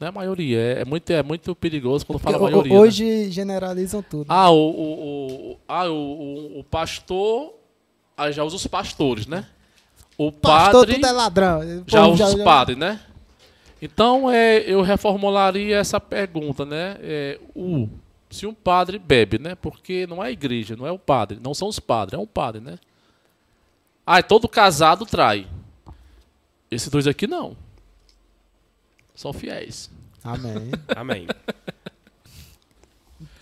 Não 0.00 0.06
é 0.06 0.08
a 0.08 0.12
maioria. 0.12 0.58
É, 0.58 0.80
é 0.80 0.84
muito, 0.84 1.10
é 1.12 1.22
muito 1.22 1.54
perigoso 1.54 2.04
quando 2.04 2.18
fala 2.18 2.36
a 2.36 2.40
maioria. 2.40 2.72
né? 2.72 2.78
hoje 2.78 3.30
generalizam 3.30 4.02
tudo. 4.02 4.26
Ah, 4.28 4.50
o, 4.50 4.56
o, 4.56 5.52
o, 5.52 5.58
ah 5.66 5.88
o, 5.88 5.94
o, 5.94 6.58
o 6.60 6.64
pastor. 6.64 7.54
Aí 8.18 8.32
já 8.32 8.42
usa 8.42 8.56
os 8.56 8.66
pastores, 8.66 9.26
né? 9.28 9.46
O 10.18 10.32
Pastor, 10.32 10.80
padre 10.80 10.96
tudo 10.96 11.06
é 11.06 11.12
ladrão. 11.12 11.84
Já 11.86 12.04
usa 12.04 12.26
os 12.26 12.42
padres, 12.42 12.76
né? 12.76 13.00
Então 13.80 14.28
é, 14.28 14.58
eu 14.58 14.82
reformularia 14.82 15.78
essa 15.78 16.00
pergunta, 16.00 16.66
né? 16.66 16.96
É, 17.00 17.40
o, 17.54 17.88
se 18.28 18.44
um 18.44 18.52
padre 18.52 18.98
bebe, 18.98 19.38
né? 19.38 19.54
Porque 19.54 20.04
não 20.08 20.22
é 20.22 20.26
a 20.26 20.30
igreja, 20.32 20.74
não 20.74 20.84
é 20.84 20.90
o 20.90 20.98
padre, 20.98 21.38
não 21.40 21.54
são 21.54 21.68
os 21.68 21.78
padres, 21.78 22.18
é 22.18 22.20
um 22.20 22.26
padre, 22.26 22.60
né? 22.60 22.76
Ah, 24.04 24.20
todo 24.20 24.48
casado 24.48 25.06
trai. 25.06 25.46
Esses 26.68 26.88
dois 26.88 27.06
aqui 27.06 27.28
não. 27.28 27.56
São 29.14 29.32
fiéis. 29.32 29.88
Amém. 30.24 30.72
Amém. 30.96 31.26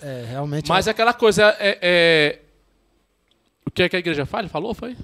É, 0.01 0.25
realmente. 0.29 0.69
Mas 0.69 0.87
é 0.87 0.91
aquela 0.91 1.13
coisa, 1.13 1.55
é, 1.59 1.79
é- 1.83 2.41
O 3.67 3.71
que 3.71 3.83
é 3.83 3.89
que 3.89 3.97
a 3.97 3.99
igreja 3.99 4.25
faz? 4.25 4.51
Falou, 4.51 4.75
foi? 4.75 4.97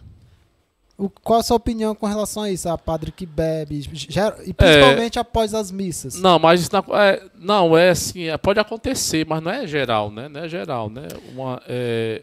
O- 0.96 1.08
qual 1.10 1.40
a 1.40 1.42
sua 1.42 1.56
opinião 1.56 1.94
com 1.94 2.06
relação 2.06 2.42
a 2.44 2.50
isso? 2.50 2.68
A 2.68 2.78
padre 2.78 3.10
que 3.10 3.26
bebe, 3.26 3.76
É. 3.76 4.48
e 4.48 4.52
principalmente 4.54 5.18
após 5.18 5.52
as 5.54 5.70
missas. 5.70 6.14
Não, 6.20 6.38
mas 6.38 6.60
isso 6.62 6.70
não 6.72 6.96
é, 6.96 7.22
não, 7.34 7.76
é 7.76 7.90
assim, 7.90 8.24
é, 8.24 8.36
pode 8.36 8.60
acontecer, 8.60 9.26
mas 9.26 9.42
não 9.42 9.50
é 9.50 9.66
geral, 9.66 10.10
né? 10.10 10.28
Não 10.28 10.40
é 10.44 10.48
geral, 10.48 10.88
né? 10.88 11.08
Uma, 11.34 11.60
é, 11.66 12.22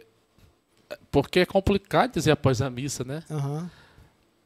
porque 1.11 1.39
é 1.41 1.45
complicado 1.45 2.13
dizer 2.13 2.31
após 2.31 2.61
a 2.61 2.69
missa, 2.69 3.03
né? 3.03 3.23
Aham. 3.29 3.69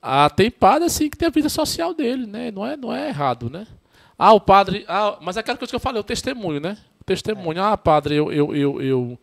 Ah, 0.01 0.29
tem 0.29 0.51
padre 0.51 0.85
assim 0.87 1.09
que 1.09 1.17
tem 1.17 1.27
a 1.27 1.31
vida 1.31 1.47
social 1.47 1.93
dele, 1.93 2.25
né? 2.25 2.51
Não 2.51 2.65
é, 2.65 2.75
não 2.75 2.93
é 2.93 3.07
errado, 3.07 3.49
né? 3.49 3.65
Ah, 4.17 4.33
o 4.33 4.39
padre. 4.39 4.83
Ah, 4.87 5.17
mas 5.21 5.37
é 5.37 5.39
aquela 5.41 5.57
coisa 5.57 5.69
que 5.71 5.75
eu 5.75 5.79
falei, 5.79 5.99
o 5.99 6.03
testemunho, 6.03 6.59
né? 6.59 6.77
O 6.99 7.03
testemunho. 7.03 7.61
Ah, 7.63 7.77
padre, 7.77 8.15
eu, 8.15 8.31
eu, 8.31 8.53
eu, 8.55 8.81
eu, 8.81 9.19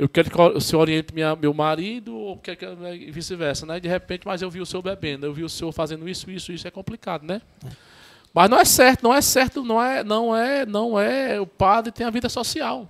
eu 0.00 0.08
quero 0.08 0.30
que 0.30 0.40
o 0.40 0.60
senhor 0.62 0.80
oriente 0.80 1.12
minha, 1.12 1.36
meu 1.36 1.52
marido, 1.52 2.16
ou 2.16 2.38
quer 2.38 2.56
que 2.56 2.64
e 2.64 3.10
vice-versa, 3.10 3.66
né? 3.66 3.78
De 3.78 3.86
repente, 3.86 4.26
mas 4.26 4.40
eu 4.40 4.50
vi 4.50 4.58
o 4.58 4.64
senhor 4.64 4.80
bebendo, 4.80 5.26
eu 5.26 5.34
vi 5.34 5.44
o 5.44 5.48
senhor 5.48 5.70
fazendo 5.72 6.08
isso, 6.08 6.30
isso, 6.30 6.50
isso, 6.50 6.66
é 6.66 6.70
complicado, 6.70 7.26
né? 7.26 7.42
Mas 8.32 8.48
não 8.48 8.58
é 8.58 8.64
certo, 8.64 9.02
não 9.02 9.12
é 9.12 9.20
certo, 9.20 9.62
não 9.62 9.82
é, 9.82 10.02
não 10.02 10.34
é, 10.34 10.64
não 10.64 10.98
é. 10.98 11.38
O 11.38 11.46
padre 11.46 11.92
tem 11.92 12.06
a 12.06 12.10
vida 12.10 12.30
social. 12.30 12.88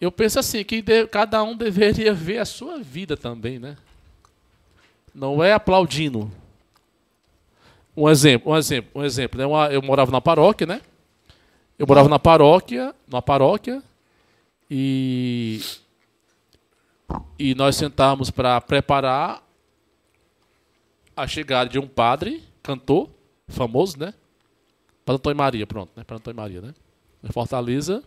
Eu 0.00 0.10
penso 0.10 0.40
assim, 0.40 0.64
que 0.64 0.82
de- 0.82 1.06
cada 1.06 1.40
um 1.44 1.56
deveria 1.56 2.12
ver 2.12 2.38
a 2.38 2.44
sua 2.44 2.78
vida 2.80 3.16
também, 3.16 3.60
né? 3.60 3.76
Não 5.14 5.40
é 5.40 5.52
aplaudindo. 5.52 6.32
Um 7.96 8.10
exemplo, 8.10 8.50
um 8.52 8.56
exemplo, 8.56 8.90
um 9.00 9.04
exemplo. 9.04 9.38
Né? 9.38 9.44
Eu 9.72 9.82
morava 9.82 10.10
na 10.10 10.20
paróquia, 10.20 10.66
né? 10.66 10.80
Eu 11.78 11.86
morava 11.86 12.08
na 12.08 12.18
paróquia, 12.18 12.92
na 13.06 13.22
paróquia, 13.22 13.80
e 14.70 15.60
e 17.38 17.54
nós 17.54 17.74
sentávamos 17.76 18.30
para 18.30 18.60
preparar 18.60 19.42
a 21.16 21.26
chegada 21.26 21.68
de 21.68 21.78
um 21.78 21.88
padre, 21.88 22.42
cantor, 22.62 23.10
famoso, 23.48 23.98
né? 23.98 24.14
Para 25.04 25.14
Antônio 25.16 25.36
Maria, 25.36 25.66
pronto, 25.66 25.90
né? 25.96 26.04
Para 26.04 26.16
Antônio 26.16 26.36
Maria, 26.36 26.60
né? 26.60 26.74
Fortaleza. 27.32 28.02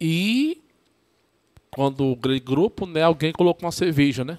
E 0.00 0.62
quando 1.70 2.04
o 2.04 2.16
gr- 2.16 2.38
grupo, 2.40 2.86
né, 2.86 3.02
alguém 3.02 3.32
colocou 3.32 3.64
uma 3.66 3.72
cerveja, 3.72 4.24
né? 4.24 4.38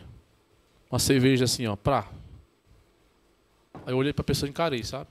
Uma 0.90 1.00
cerveja 1.00 1.46
assim, 1.46 1.68
ó, 1.68 1.76
pra. 1.76 2.08
Aí 3.86 3.94
eu 3.94 3.98
olhei 3.98 4.14
pra 4.14 4.24
pessoa 4.24 4.48
e 4.48 4.52
encarei, 4.52 4.84
sabe? 4.84 5.10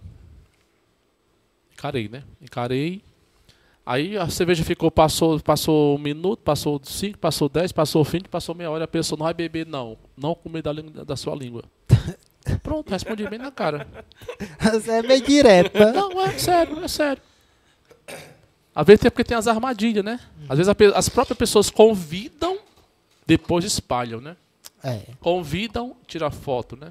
Encarei, 1.72 2.09
né? 2.09 2.24
Encarei. 2.40 3.02
Aí 3.86 4.16
a 4.16 4.28
cerveja 4.31 4.65
ficou, 4.65 4.90
passou, 4.90 5.39
passou 5.40 5.97
um 5.97 5.98
minuto, 5.98 6.40
passou 6.40 6.81
cinco, 6.85 7.19
passou 7.19 7.48
dez, 7.51 7.70
passou 7.70 8.02
vinte, 8.02 8.28
passou 8.28 8.55
meia 8.55 8.70
hora, 8.70 8.85
a 8.85 8.89
pessoa 8.89 9.19
não 9.19 9.24
vai 9.24 9.35
beber, 9.35 9.66
não. 9.66 9.98
Não 10.16 10.35
comer 10.35 10.62
da, 10.62 10.73
língua- 10.73 11.05
da 11.05 11.16
sua 11.16 11.35
língua. 11.35 11.65
Pronto, 12.62 12.90
respondi 12.90 13.28
bem 13.28 13.39
na 13.39 13.51
cara. 13.51 13.86
Você 14.73 14.90
é 14.90 15.02
meio 15.02 15.23
direta. 15.23 15.93
Não, 15.93 16.19
é 16.20 16.39
sério, 16.39 16.82
é 16.82 16.89
sério. 16.89 17.23
Às 18.74 18.86
vezes 18.86 19.05
é 19.05 19.11
porque 19.11 19.24
tem 19.24 19.36
as 19.36 19.47
armadilhas, 19.47 20.05
né? 20.05 20.19
Às 20.48 20.59
vezes 20.59 20.69
a 20.69 20.98
as 20.98 21.09
próprias 21.09 21.39
pessoas 21.39 21.70
convidam, 21.70 22.59
depois 23.27 23.65
espalham, 23.65 24.20
né? 24.20 24.36
É. 24.82 25.02
Convidam, 25.20 25.94
tira 26.06 26.31
foto, 26.31 26.77
né? 26.77 26.90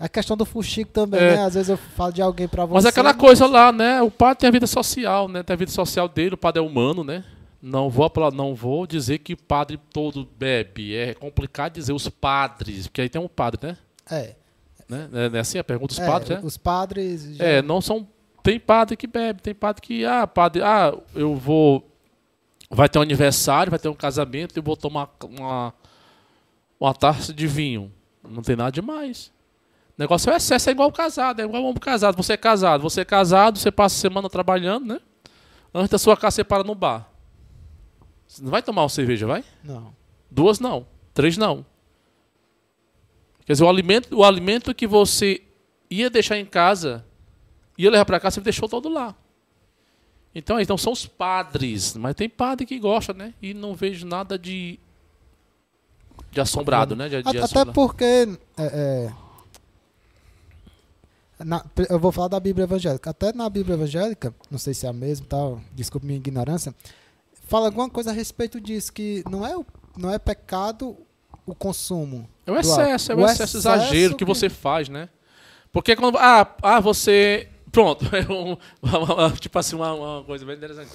A 0.00 0.08
questão 0.08 0.34
do 0.34 0.46
fuxico 0.46 0.90
também, 0.90 1.20
É. 1.20 1.36
né? 1.36 1.44
Às 1.44 1.52
vezes 1.54 1.68
eu 1.68 1.76
falo 1.76 2.10
de 2.10 2.22
alguém 2.22 2.48
pra 2.48 2.64
você. 2.64 2.72
Mas 2.72 2.84
é 2.86 2.88
aquela 2.88 3.12
coisa 3.12 3.46
lá, 3.46 3.70
né? 3.70 4.00
O 4.00 4.10
padre 4.10 4.38
tem 4.40 4.48
a 4.48 4.50
vida 4.50 4.66
social, 4.66 5.28
né? 5.28 5.42
Tem 5.42 5.52
a 5.52 5.56
vida 5.58 5.70
social 5.70 6.08
dele, 6.08 6.34
o 6.36 6.38
padre 6.38 6.58
é 6.58 6.64
humano, 6.64 7.04
né? 7.04 7.22
Não 7.60 7.90
vou, 7.90 8.10
não 8.32 8.54
vou 8.54 8.86
dizer 8.86 9.18
que 9.18 9.34
o 9.34 9.36
padre 9.36 9.78
todo 9.92 10.26
bebe. 10.38 10.96
É 10.96 11.12
complicado 11.12 11.74
dizer 11.74 11.92
os 11.92 12.08
padres, 12.08 12.86
porque 12.86 13.02
aí 13.02 13.10
tem 13.10 13.20
um 13.20 13.28
padre, 13.28 13.60
né? 13.62 13.76
É. 14.10 14.34
né? 14.88 15.08
É 15.34 15.38
assim 15.38 15.58
a 15.58 15.64
pergunta 15.64 15.88
dos 15.94 15.98
é, 16.02 16.06
padres, 16.06 16.30
né? 16.30 16.40
Os 16.42 16.56
padres. 16.56 17.36
já- 17.36 17.44
É, 17.44 17.60
não 17.60 17.82
são. 17.82 18.08
Tem 18.42 18.58
padre 18.58 18.96
que 18.96 19.06
bebe, 19.06 19.42
tem 19.42 19.54
padre 19.54 19.82
que. 19.82 20.02
Ah, 20.06 20.26
padre, 20.26 20.62
ah, 20.62 20.96
eu 21.14 21.36
vou. 21.36 21.86
Vai 22.70 22.88
ter 22.88 22.98
um 22.98 23.02
aniversário, 23.02 23.68
vai 23.68 23.78
ter 23.78 23.90
um 23.90 23.94
casamento, 23.94 24.56
eu 24.56 24.62
vou 24.62 24.78
tomar 24.78 25.10
uma, 25.24 25.74
uma 26.80 26.94
taça 26.94 27.34
de 27.34 27.46
vinho. 27.46 27.92
Não 28.26 28.40
tem 28.40 28.56
nada 28.56 28.72
demais. 28.72 29.30
O 30.00 30.02
negócio 30.02 30.30
é 30.30 30.32
o 30.32 30.36
excesso, 30.38 30.70
é 30.70 30.72
igual 30.72 30.90
casado, 30.90 31.42
é 31.42 31.44
igual 31.44 31.62
homem 31.62 31.74
casado. 31.74 32.16
Você 32.16 32.32
é 32.32 32.36
casado, 32.38 32.80
você 32.80 33.02
é 33.02 33.04
casado, 33.04 33.58
você 33.58 33.70
passa 33.70 33.96
a 33.96 34.00
semana 34.00 34.30
trabalhando, 34.30 34.86
né? 34.86 35.00
Antes 35.74 35.90
da 35.90 35.98
sua 35.98 36.16
casa, 36.16 36.36
você 36.36 36.44
para 36.44 36.64
no 36.64 36.74
bar. 36.74 37.06
Você 38.26 38.42
não 38.42 38.50
vai 38.50 38.62
tomar 38.62 38.80
uma 38.80 38.88
cerveja, 38.88 39.26
vai? 39.26 39.44
Não. 39.62 39.94
Duas 40.30 40.58
não. 40.58 40.86
Três 41.12 41.36
não. 41.36 41.66
Quer 43.44 43.52
dizer, 43.52 43.64
o 43.64 43.68
alimento, 43.68 44.16
o 44.16 44.24
alimento 44.24 44.74
que 44.74 44.86
você 44.86 45.42
ia 45.90 46.08
deixar 46.08 46.38
em 46.38 46.46
casa, 46.46 47.04
ia 47.76 47.90
levar 47.90 48.06
para 48.06 48.18
casa, 48.18 48.36
você 48.36 48.40
deixou 48.40 48.70
todo 48.70 48.88
lá. 48.88 49.14
Então, 50.34 50.58
então 50.58 50.78
são 50.78 50.94
os 50.94 51.04
padres. 51.04 51.94
Mas 51.94 52.14
tem 52.14 52.26
padre 52.26 52.64
que 52.64 52.78
gosta, 52.78 53.12
né? 53.12 53.34
E 53.42 53.52
não 53.52 53.74
vejo 53.74 54.06
nada 54.06 54.38
de. 54.38 54.80
De 56.30 56.40
assombrado, 56.40 56.96
né? 56.96 57.06
De, 57.06 57.22
de 57.22 57.28
Até 57.28 57.40
assombrado. 57.40 57.74
porque. 57.74 58.04
é, 58.56 58.64
é, 59.12 59.12
na- 61.44 61.64
eu 61.88 61.98
vou 61.98 62.12
falar 62.12 62.28
da 62.28 62.40
Bíblia 62.40 62.64
evangélica. 62.64 63.10
Até 63.10 63.32
na 63.32 63.48
Bíblia 63.48 63.74
evangélica, 63.74 64.34
não 64.50 64.58
sei 64.58 64.74
se 64.74 64.86
é 64.86 64.88
a 64.88 64.92
mesma, 64.92 65.26
tal, 65.28 65.60
desculpe 65.72 66.06
minha 66.06 66.18
ignorância, 66.18 66.74
fala 67.48 67.66
alguma 67.66 67.88
coisa 67.88 68.10
a 68.10 68.12
respeito 68.12 68.60
disso, 68.60 68.92
que 68.92 69.24
não 69.30 69.46
é, 69.46 69.54
não 69.96 70.12
é 70.12 70.18
pecado 70.18 70.96
o 71.46 71.54
consumo? 71.54 72.28
É 72.46 72.52
o 72.52 72.58
excesso, 72.58 73.12
é 73.12 73.14
o, 73.14 73.18
O 73.18 73.26
excesso, 73.26 73.56
exagero 73.56 74.12
que, 74.16 74.18
que- 74.18 74.24
você 74.24 74.48
faz, 74.48 74.88
né? 74.88 75.08
Porque 75.72 75.94
quando. 75.96 76.18
Ah, 76.18 76.56
ah 76.62 76.80
você. 76.80 77.48
Pronto. 77.70 78.04
é 78.14 78.20
um- 78.32 79.30
tipo 79.36 79.58
assim, 79.58 79.76
uma, 79.76 79.92
uma 79.94 80.24
coisa 80.24 80.44
bem 80.44 80.56
interessante. 80.56 80.90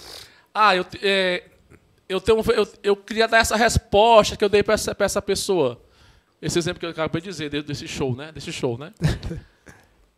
Ah, 0.54 0.76
eu, 0.76 0.86
é, 1.02 1.44
eu, 2.08 2.20
tenho, 2.22 2.42
eu, 2.52 2.68
eu 2.84 2.96
queria 2.96 3.28
dar 3.28 3.38
essa 3.40 3.56
resposta 3.56 4.36
que 4.36 4.44
eu 4.44 4.50
dei 4.50 4.62
para 4.64 4.74
essa, 4.74 4.94
pra 4.94 5.06
essa 5.06 5.22
pessoa. 5.22 5.82
Esse 6.42 6.60
exemplo 6.60 6.80
que 6.80 6.86
eu 6.86 6.90
acabei 6.90 7.22
de 7.22 7.30
dizer, 7.30 7.50
de- 7.50 7.62
desse 7.64 7.88
show, 7.88 8.16
né? 8.16 8.32
Desse 8.32 8.52
show, 8.52 8.78
né? 8.78 8.94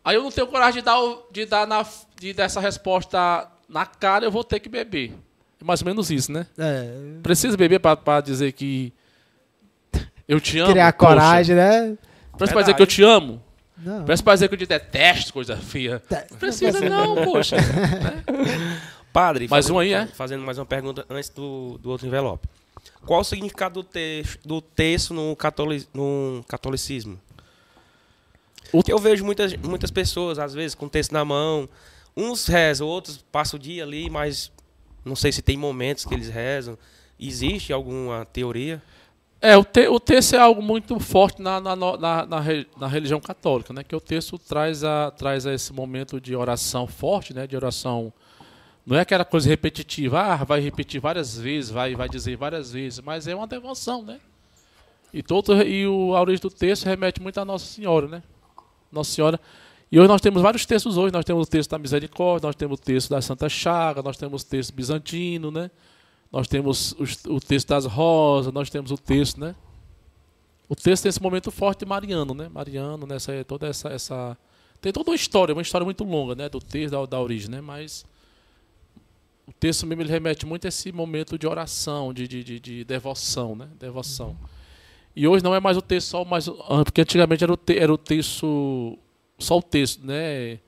Aí 0.08 0.16
eu 0.16 0.24
não 0.24 0.32
tenho 0.32 0.48
coragem 0.48 0.80
de 0.82 0.86
dar, 0.86 0.98
de 1.30 1.46
dar, 1.46 1.68
na, 1.68 1.86
de 2.18 2.32
dar 2.32 2.46
essa 2.46 2.62
resposta 2.62 3.46
na 3.68 3.86
cara, 3.86 4.24
eu 4.24 4.32
vou 4.32 4.42
ter 4.42 4.62
que 4.62 4.70
beber. 4.70 5.14
É 5.60 5.66
mais 5.66 5.82
ou 5.82 5.86
menos 5.86 6.10
isso, 6.10 6.32
né? 6.32 6.48
É, 6.58 7.20
Precisa 7.22 7.58
beber 7.58 7.82
para 7.82 8.22
dizer 8.22 8.54
que 8.54 8.94
eu 10.26 10.40
te 10.40 10.60
amo. 10.60 10.72
criar 10.72 10.94
poxa. 10.94 11.08
coragem, 11.10 11.56
né? 11.58 11.98
Parece 12.38 12.54
pra 12.54 12.62
dizer 12.62 12.74
que 12.76 12.82
eu 12.82 12.88
te 12.88 13.04
amo. 13.04 13.44
Não. 13.78 14.06
Parece 14.06 14.24
pra 14.24 14.34
dizer 14.34 14.48
que 14.48 14.54
eu 14.54 14.60
te 14.60 14.66
detesto, 14.66 15.34
coisa 15.34 15.58
feia. 15.58 16.02
Não 16.32 16.38
precisa 16.38 16.80
não, 16.80 17.26
poxa. 17.26 17.58
Padre, 19.12 19.50
Mais 19.50 19.66
fazendo- 19.66 19.76
um 19.76 19.80
aí, 19.80 19.92
é? 19.92 20.08
Fazendo 20.08 20.42
mais 20.42 20.58
uma 20.58 20.66
pergunta 20.66 21.06
antes 21.10 21.28
do, 21.28 21.78
do 21.80 21.90
outro 21.90 22.08
envelope. 22.08 22.48
Qual 23.06 23.20
o 23.20 23.24
significado 23.26 23.82
do, 23.82 23.84
texto, 23.84 24.48
do 24.48 24.62
texto 24.62 25.14
no, 25.14 25.36
catoli, 25.36 25.86
no 25.94 26.46
catolicismo? 26.48 27.20
O- 28.74 28.84
Que 28.84 28.92
eu 28.92 29.00
vejo 29.00 29.24
muitas, 29.26 29.54
muitas 29.58 29.92
pessoas, 29.92 30.40
às 30.40 30.54
vezes, 30.54 30.76
com 30.76 30.88
texto 30.88 31.12
na 31.12 31.24
mão. 31.26 31.68
Uns 32.16 32.48
rezam, 32.48 32.88
outros 32.88 33.18
passam 33.32 33.58
o 33.60 33.62
dia 33.62 33.84
ali, 33.84 34.10
mas 34.10 34.52
não 35.06 35.16
sei 35.16 35.32
se 35.32 35.42
tem 35.42 35.56
momentos 35.58 36.06
que 36.06 36.14
eles 36.14 36.30
rezam. 36.30 36.78
Existe 37.20 37.72
alguma 37.74 38.26
teoria? 38.26 38.82
É, 39.40 39.56
o, 39.56 39.64
te, 39.64 39.88
o 39.88 40.00
texto 40.00 40.34
é 40.36 40.40
algo 40.40 40.62
muito 40.64 41.00
forte 41.00 41.42
na, 41.42 41.62
na, 41.62 41.76
na, 41.76 41.98
na, 41.98 42.40
na 42.78 42.88
religião 42.88 43.20
católica, 43.20 43.72
né? 43.72 43.84
Que 43.84 43.96
o 43.96 44.02
texto 44.02 44.38
traz, 44.40 44.84
a, 44.84 45.12
traz 45.12 45.46
a 45.46 45.54
esse 45.54 45.72
momento 45.72 46.20
de 46.20 46.36
oração 46.36 46.88
forte, 46.88 47.34
né? 47.36 47.46
De 47.46 47.56
oração. 47.56 48.12
Não 48.84 48.98
é 48.98 49.02
aquela 49.02 49.26
coisa 49.26 49.48
repetitiva, 49.50 50.20
ah, 50.22 50.38
vai 50.44 50.60
repetir 50.62 51.00
várias 51.00 51.38
vezes, 51.38 51.70
vai, 51.70 51.94
vai 51.94 52.08
dizer 52.10 52.36
várias 52.38 52.72
vezes, 52.72 53.00
mas 53.02 53.28
é 53.28 53.36
uma 53.36 53.46
devoção, 53.46 54.02
né? 54.02 54.20
E, 55.14 55.22
todo, 55.22 55.62
e 55.62 55.86
o, 55.86 56.16
a 56.16 56.22
origem 56.22 56.42
do 56.42 56.50
texto 56.50 56.86
remete 56.86 57.22
muito 57.22 57.38
à 57.40 57.46
Nossa 57.46 57.66
Senhora, 57.66 58.08
né? 58.08 58.24
Nossa 58.92 59.12
Senhora. 59.12 59.40
E 59.92 60.00
hoje 60.00 60.08
nós 60.08 60.20
temos 60.22 60.42
vários 60.42 60.66
textos 60.66 60.98
hoje, 60.98 61.14
nós 61.14 61.24
temos 61.24 61.48
o 61.48 61.50
texto 61.50 61.72
da 61.72 61.80
misericórdia, 61.80 62.48
nós 62.48 62.56
temos 62.56 62.80
o 62.80 62.82
texto 62.82 63.10
da 63.10 63.22
Santa 63.22 63.48
Chaga, 63.48 64.02
nós 64.02 64.18
temos 64.18 64.42
o 64.44 64.46
texto 64.46 64.74
bizantino, 64.74 65.50
né? 65.50 65.72
Nós 66.32 66.48
temos 66.48 66.94
os- 67.00 67.24
o 67.26 67.40
texto 67.40 67.70
das 67.70 67.86
rosas, 67.86 68.52
nós 68.54 68.70
temos 68.70 68.92
o 68.92 68.98
texto, 68.98 69.40
né? 69.40 69.56
O 70.68 70.76
texto 70.76 71.04
tem 71.04 71.10
esse 71.10 71.22
momento 71.22 71.50
forte 71.52 71.86
Mariano, 71.86 72.34
né? 72.34 72.50
Mariano, 72.50 73.08
nessa 73.08 73.32
toda 73.46 73.68
essa, 73.68 73.88
essa 73.90 74.38
tem 74.82 74.92
toda 74.92 75.10
uma 75.10 75.16
história, 75.16 75.54
uma 75.56 75.62
história 75.62 75.86
muito 75.86 76.04
longa, 76.04 76.36
né, 76.36 76.50
do 76.50 76.60
texto 76.60 76.92
da, 76.92 77.06
da 77.06 77.20
origem, 77.22 77.50
né? 77.50 77.62
Mas 77.62 78.06
o 79.48 79.54
texto 79.54 79.88
mesmo 79.88 80.02
ele 80.04 80.12
remete 80.12 80.46
muito 80.46 80.66
a 80.66 80.68
esse 80.68 80.92
momento 80.92 81.38
de 81.40 81.48
oração, 81.48 82.14
de, 82.14 82.28
de, 82.28 82.44
de, 82.44 82.60
de 82.60 82.84
devoção, 82.84 83.56
né? 83.56 83.70
Devoção. 83.80 84.36
E 85.18 85.28
hoje 85.28 85.44
não 85.44 85.56
é 85.56 85.60
mais 85.60 85.76
o 85.76 85.82
texto 85.82 86.10
só, 86.10 86.24
mais 86.24 86.48
ah, 86.48 86.84
porque 86.86 87.02
antigamente 87.02 87.44
era 87.44 87.52
o, 87.52 87.58
te, 87.58 87.76
era 87.76 87.92
o 87.92 87.98
texto 87.98 89.00
só 89.40 89.58
o 89.58 89.64
texto, 89.64 90.06
né? 90.06 90.60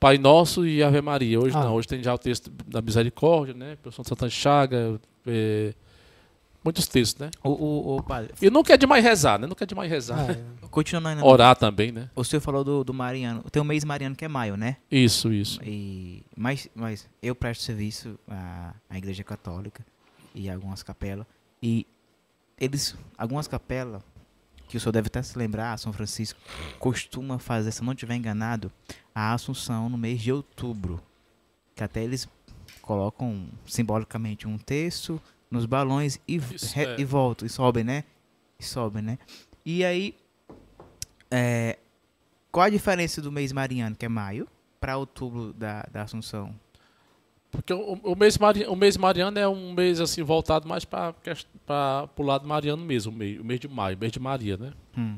Pai 0.00 0.18
Nosso 0.18 0.66
e 0.66 0.82
Ave 0.82 1.00
Maria. 1.00 1.38
Hoje 1.38 1.56
Ah. 1.56 1.62
não, 1.62 1.74
hoje 1.76 1.86
tem 1.86 2.02
já 2.02 2.12
o 2.12 2.18
texto 2.18 2.50
da 2.66 2.82
Misericórdia, 2.82 3.54
né? 3.54 3.76
Pessoa 3.80 4.02
de 4.02 4.08
Santa 4.08 4.28
Chaga, 4.28 5.00
é, 5.24 5.72
muitos 6.64 6.88
textos, 6.88 7.20
né? 7.20 7.30
O, 7.44 7.50
o, 7.50 7.96
o 7.98 8.02
padre, 8.02 8.34
E 8.42 8.50
não 8.50 8.64
quer 8.64 8.76
demais 8.76 9.04
rezar, 9.04 9.38
né? 9.38 9.46
Não 9.46 9.54
quer 9.54 9.66
demais 9.66 9.88
rezar. 9.88 10.28
É. 10.28 10.66
continuando 10.68 11.08
ainda. 11.10 11.24
Orar 11.24 11.54
também, 11.54 11.92
né? 11.92 12.10
O 12.16 12.24
senhor 12.24 12.40
falou 12.40 12.64
do, 12.64 12.82
do 12.82 12.92
Mariano. 12.92 13.44
Tem 13.48 13.62
um 13.62 13.64
mês 13.64 13.84
Mariano 13.84 14.16
que 14.16 14.24
é 14.24 14.28
maio, 14.28 14.56
né? 14.56 14.78
Isso, 14.90 15.32
isso. 15.32 15.60
E, 15.62 16.24
mas, 16.36 16.68
mas 16.74 17.08
eu 17.22 17.36
presto 17.36 17.62
serviço 17.62 18.18
à, 18.26 18.74
à 18.90 18.98
Igreja 18.98 19.22
Católica 19.22 19.86
e 20.34 20.50
algumas 20.50 20.82
capelas. 20.82 21.24
E 21.62 21.86
eles, 22.58 22.96
algumas 23.16 23.46
capelas, 23.46 24.02
que 24.68 24.76
o 24.76 24.80
senhor 24.80 24.92
deve 24.92 25.06
até 25.06 25.22
se 25.22 25.38
lembrar, 25.38 25.78
São 25.78 25.92
Francisco, 25.92 26.40
costuma 26.78 27.38
fazer, 27.38 27.70
se 27.70 27.84
não 27.84 27.92
estiver 27.92 28.16
enganado, 28.16 28.72
a 29.14 29.32
Assunção 29.32 29.88
no 29.88 29.96
mês 29.96 30.20
de 30.20 30.32
outubro. 30.32 31.00
Que 31.74 31.84
até 31.84 32.02
eles 32.02 32.28
colocam 32.82 33.48
simbolicamente 33.66 34.48
um 34.48 34.58
texto 34.58 35.20
nos 35.50 35.66
balões 35.66 36.18
e, 36.26 36.38
re- 36.38 36.84
é. 36.84 37.00
e 37.00 37.04
voltam, 37.04 37.46
e 37.46 37.48
sobem, 37.50 37.84
né? 37.84 38.04
E 38.58 38.64
sobem, 38.64 39.02
né? 39.02 39.18
E 39.64 39.84
aí, 39.84 40.16
é, 41.30 41.78
qual 42.50 42.64
a 42.66 42.70
diferença 42.70 43.20
do 43.20 43.30
mês 43.30 43.52
mariano, 43.52 43.94
que 43.94 44.06
é 44.06 44.08
maio, 44.08 44.48
para 44.80 44.96
outubro 44.96 45.52
da, 45.52 45.82
da 45.92 46.02
Assunção? 46.02 46.54
Porque 47.50 47.72
o, 47.72 47.94
o 48.02 48.16
mês 48.16 48.36
Mari, 48.38 48.64
o 48.66 48.76
mês 48.76 48.96
mariano 48.96 49.38
é 49.38 49.48
um 49.48 49.72
mês 49.72 50.00
assim 50.00 50.22
voltado 50.22 50.68
mais 50.68 50.84
para 50.84 51.14
o 52.16 52.22
lado 52.22 52.46
mariano 52.46 52.82
mesmo, 52.84 53.12
o 53.12 53.14
mês, 53.14 53.40
o 53.40 53.44
mês 53.44 53.60
de 53.60 53.68
maio, 53.68 53.96
o 53.96 54.00
mês 54.00 54.12
de 54.12 54.20
Maria, 54.20 54.56
né? 54.56 54.72
Hum. 54.96 55.16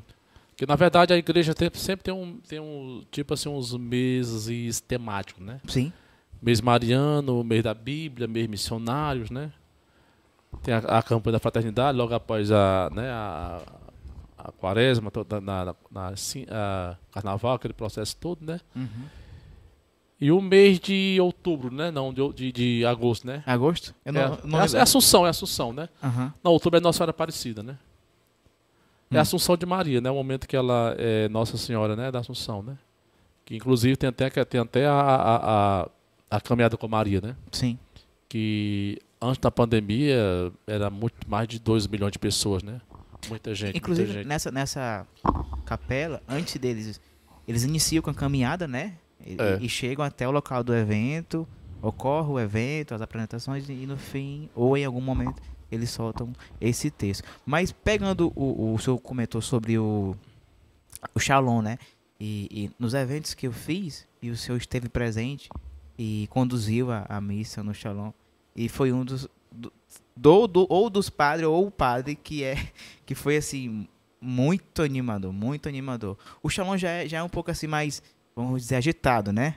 Porque 0.50 0.66
na 0.66 0.76
verdade 0.76 1.12
a 1.12 1.16
igreja 1.16 1.54
tem- 1.54 1.70
sempre 1.74 2.04
tem 2.04 2.14
um, 2.14 2.36
tem 2.48 2.58
um 2.60 3.02
tipo 3.10 3.34
assim 3.34 3.48
uns 3.48 3.72
meses 3.76 4.80
temáticos, 4.80 5.44
né? 5.44 5.60
Sim. 5.66 5.92
Mês 6.42 6.60
mariano, 6.60 7.42
mês 7.42 7.62
da 7.64 7.74
Bíblia, 7.74 8.26
mês 8.28 8.46
missionários, 8.46 9.30
né? 9.30 9.52
Tem 10.62 10.74
a, 10.74 10.78
a 10.78 11.02
campanha 11.02 11.32
da 11.32 11.38
fraternidade 11.38 11.96
logo 11.96 12.14
após 12.14 12.50
a, 12.50 12.90
né, 12.92 13.10
a, 13.10 13.60
a 14.38 14.52
quaresma, 14.52 15.10
toda, 15.10 15.40
na, 15.40 15.64
na, 15.66 15.74
na- 15.90 16.12
a 16.50 16.96
carnaval, 17.12 17.54
aquele 17.54 17.74
processo 17.74 18.16
todo, 18.16 18.44
né? 18.44 18.60
Uhum. 18.74 19.04
E 20.20 20.32
o 20.32 20.40
mês 20.40 20.80
de 20.80 21.16
outubro, 21.20 21.72
né? 21.72 21.90
Não, 21.92 22.12
de, 22.12 22.32
de, 22.32 22.52
de 22.52 22.84
agosto, 22.84 23.26
né? 23.26 23.42
Agosto? 23.46 23.94
Eu 24.04 24.12
não, 24.12 24.20
é, 24.20 24.38
não 24.44 24.60
é, 24.60 24.64
é 24.64 24.80
Assunção, 24.80 25.24
é 25.26 25.30
Assunção, 25.30 25.72
né? 25.72 25.88
Aham. 26.02 26.34
Não, 26.42 26.52
outubro 26.52 26.76
é 26.76 26.80
Nossa 26.80 26.96
Senhora 26.98 27.10
Aparecida, 27.10 27.62
né? 27.62 27.78
É 29.10 29.14
Hum. 29.14 29.18
a 29.18 29.22
Assunção 29.22 29.56
de 29.56 29.64
Maria, 29.64 30.00
né? 30.00 30.10
O 30.10 30.14
momento 30.14 30.46
que 30.48 30.56
ela 30.56 30.94
é 30.98 31.28
Nossa 31.28 31.56
Senhora, 31.56 31.94
né? 31.94 32.10
Da 32.10 32.18
Assunção, 32.18 32.62
né? 32.62 32.76
Que 33.44 33.56
inclusive 33.56 33.96
tem 33.96 34.08
até, 34.08 34.28
tem 34.44 34.60
até 34.60 34.86
a, 34.86 34.92
a, 34.92 35.80
a, 35.82 35.88
a 36.32 36.40
caminhada 36.40 36.76
com 36.76 36.88
Maria, 36.88 37.20
né? 37.20 37.36
Sim. 37.52 37.78
Que 38.28 38.98
antes 39.22 39.38
da 39.38 39.50
pandemia 39.50 40.52
era 40.66 40.90
muito 40.90 41.14
mais 41.28 41.46
de 41.48 41.58
2 41.58 41.86
milhões 41.86 42.12
de 42.12 42.18
pessoas, 42.18 42.62
né? 42.62 42.80
Muita 43.28 43.54
gente, 43.54 43.76
Inclusive, 43.78 44.06
muita 44.06 44.18
gente. 44.20 44.28
nessa, 44.28 44.50
nessa 44.50 45.06
capela, 45.64 46.22
antes 46.28 46.56
deles, 46.56 47.00
eles 47.46 47.62
iniciam 47.64 48.02
com 48.02 48.10
a 48.10 48.14
caminhada, 48.14 48.66
né? 48.68 48.94
E, 49.24 49.36
É. 49.38 49.58
e 49.60 49.68
chegam 49.68 50.04
até 50.04 50.26
o 50.26 50.30
local 50.30 50.62
do 50.64 50.74
evento, 50.74 51.46
ocorre 51.82 52.28
o 52.30 52.38
evento, 52.40 52.94
as 52.94 53.00
apresentações, 53.02 53.68
e 53.68 53.72
no 53.86 53.96
fim, 53.96 54.48
ou 54.54 54.76
em 54.76 54.84
algum 54.84 55.00
momento, 55.00 55.40
eles 55.70 55.90
soltam 55.90 56.32
esse 56.60 56.90
texto. 56.90 57.22
Mas 57.44 57.70
pegando 57.72 58.32
o, 58.34 58.72
o 58.74 58.78
senhor 58.78 58.98
comentou 58.98 59.40
sobre 59.42 59.78
o, 59.78 60.14
o 61.14 61.20
Shalom, 61.20 61.60
né? 61.62 61.78
E, 62.20 62.48
e 62.50 62.70
nos 62.78 62.94
eventos 62.94 63.34
que 63.34 63.46
eu 63.46 63.52
fiz, 63.52 64.06
e 64.20 64.30
o 64.30 64.36
senhor 64.36 64.56
esteve 64.58 64.88
presente 64.88 65.48
e 65.96 66.26
conduziu 66.30 66.90
a, 66.90 67.04
a 67.08 67.20
missa 67.20 67.62
no 67.62 67.72
Shalom, 67.74 68.10
e 68.56 68.68
foi 68.68 68.92
um 68.92 69.04
dos. 69.04 69.28
Do, 69.52 69.72
do, 70.16 70.46
do- 70.46 70.66
ou 70.68 70.90
dos 70.90 71.08
padres, 71.08 71.46
ou 71.46 71.66
o 71.66 71.70
padre 71.70 72.14
que 72.16 72.42
é 72.44 72.56
que 73.06 73.14
foi 73.14 73.36
assim 73.36 73.86
muito 74.20 74.82
animador, 74.82 75.32
muito 75.32 75.68
animador. 75.68 76.16
O 76.42 76.48
Shalom 76.50 76.76
já 76.76 76.90
é, 76.90 77.08
já 77.08 77.18
é 77.18 77.22
um 77.22 77.28
pouco 77.28 77.50
assim 77.52 77.66
mais, 77.68 78.02
vamos 78.44 78.62
dizer, 78.62 78.76
agitado, 78.76 79.32
né? 79.32 79.56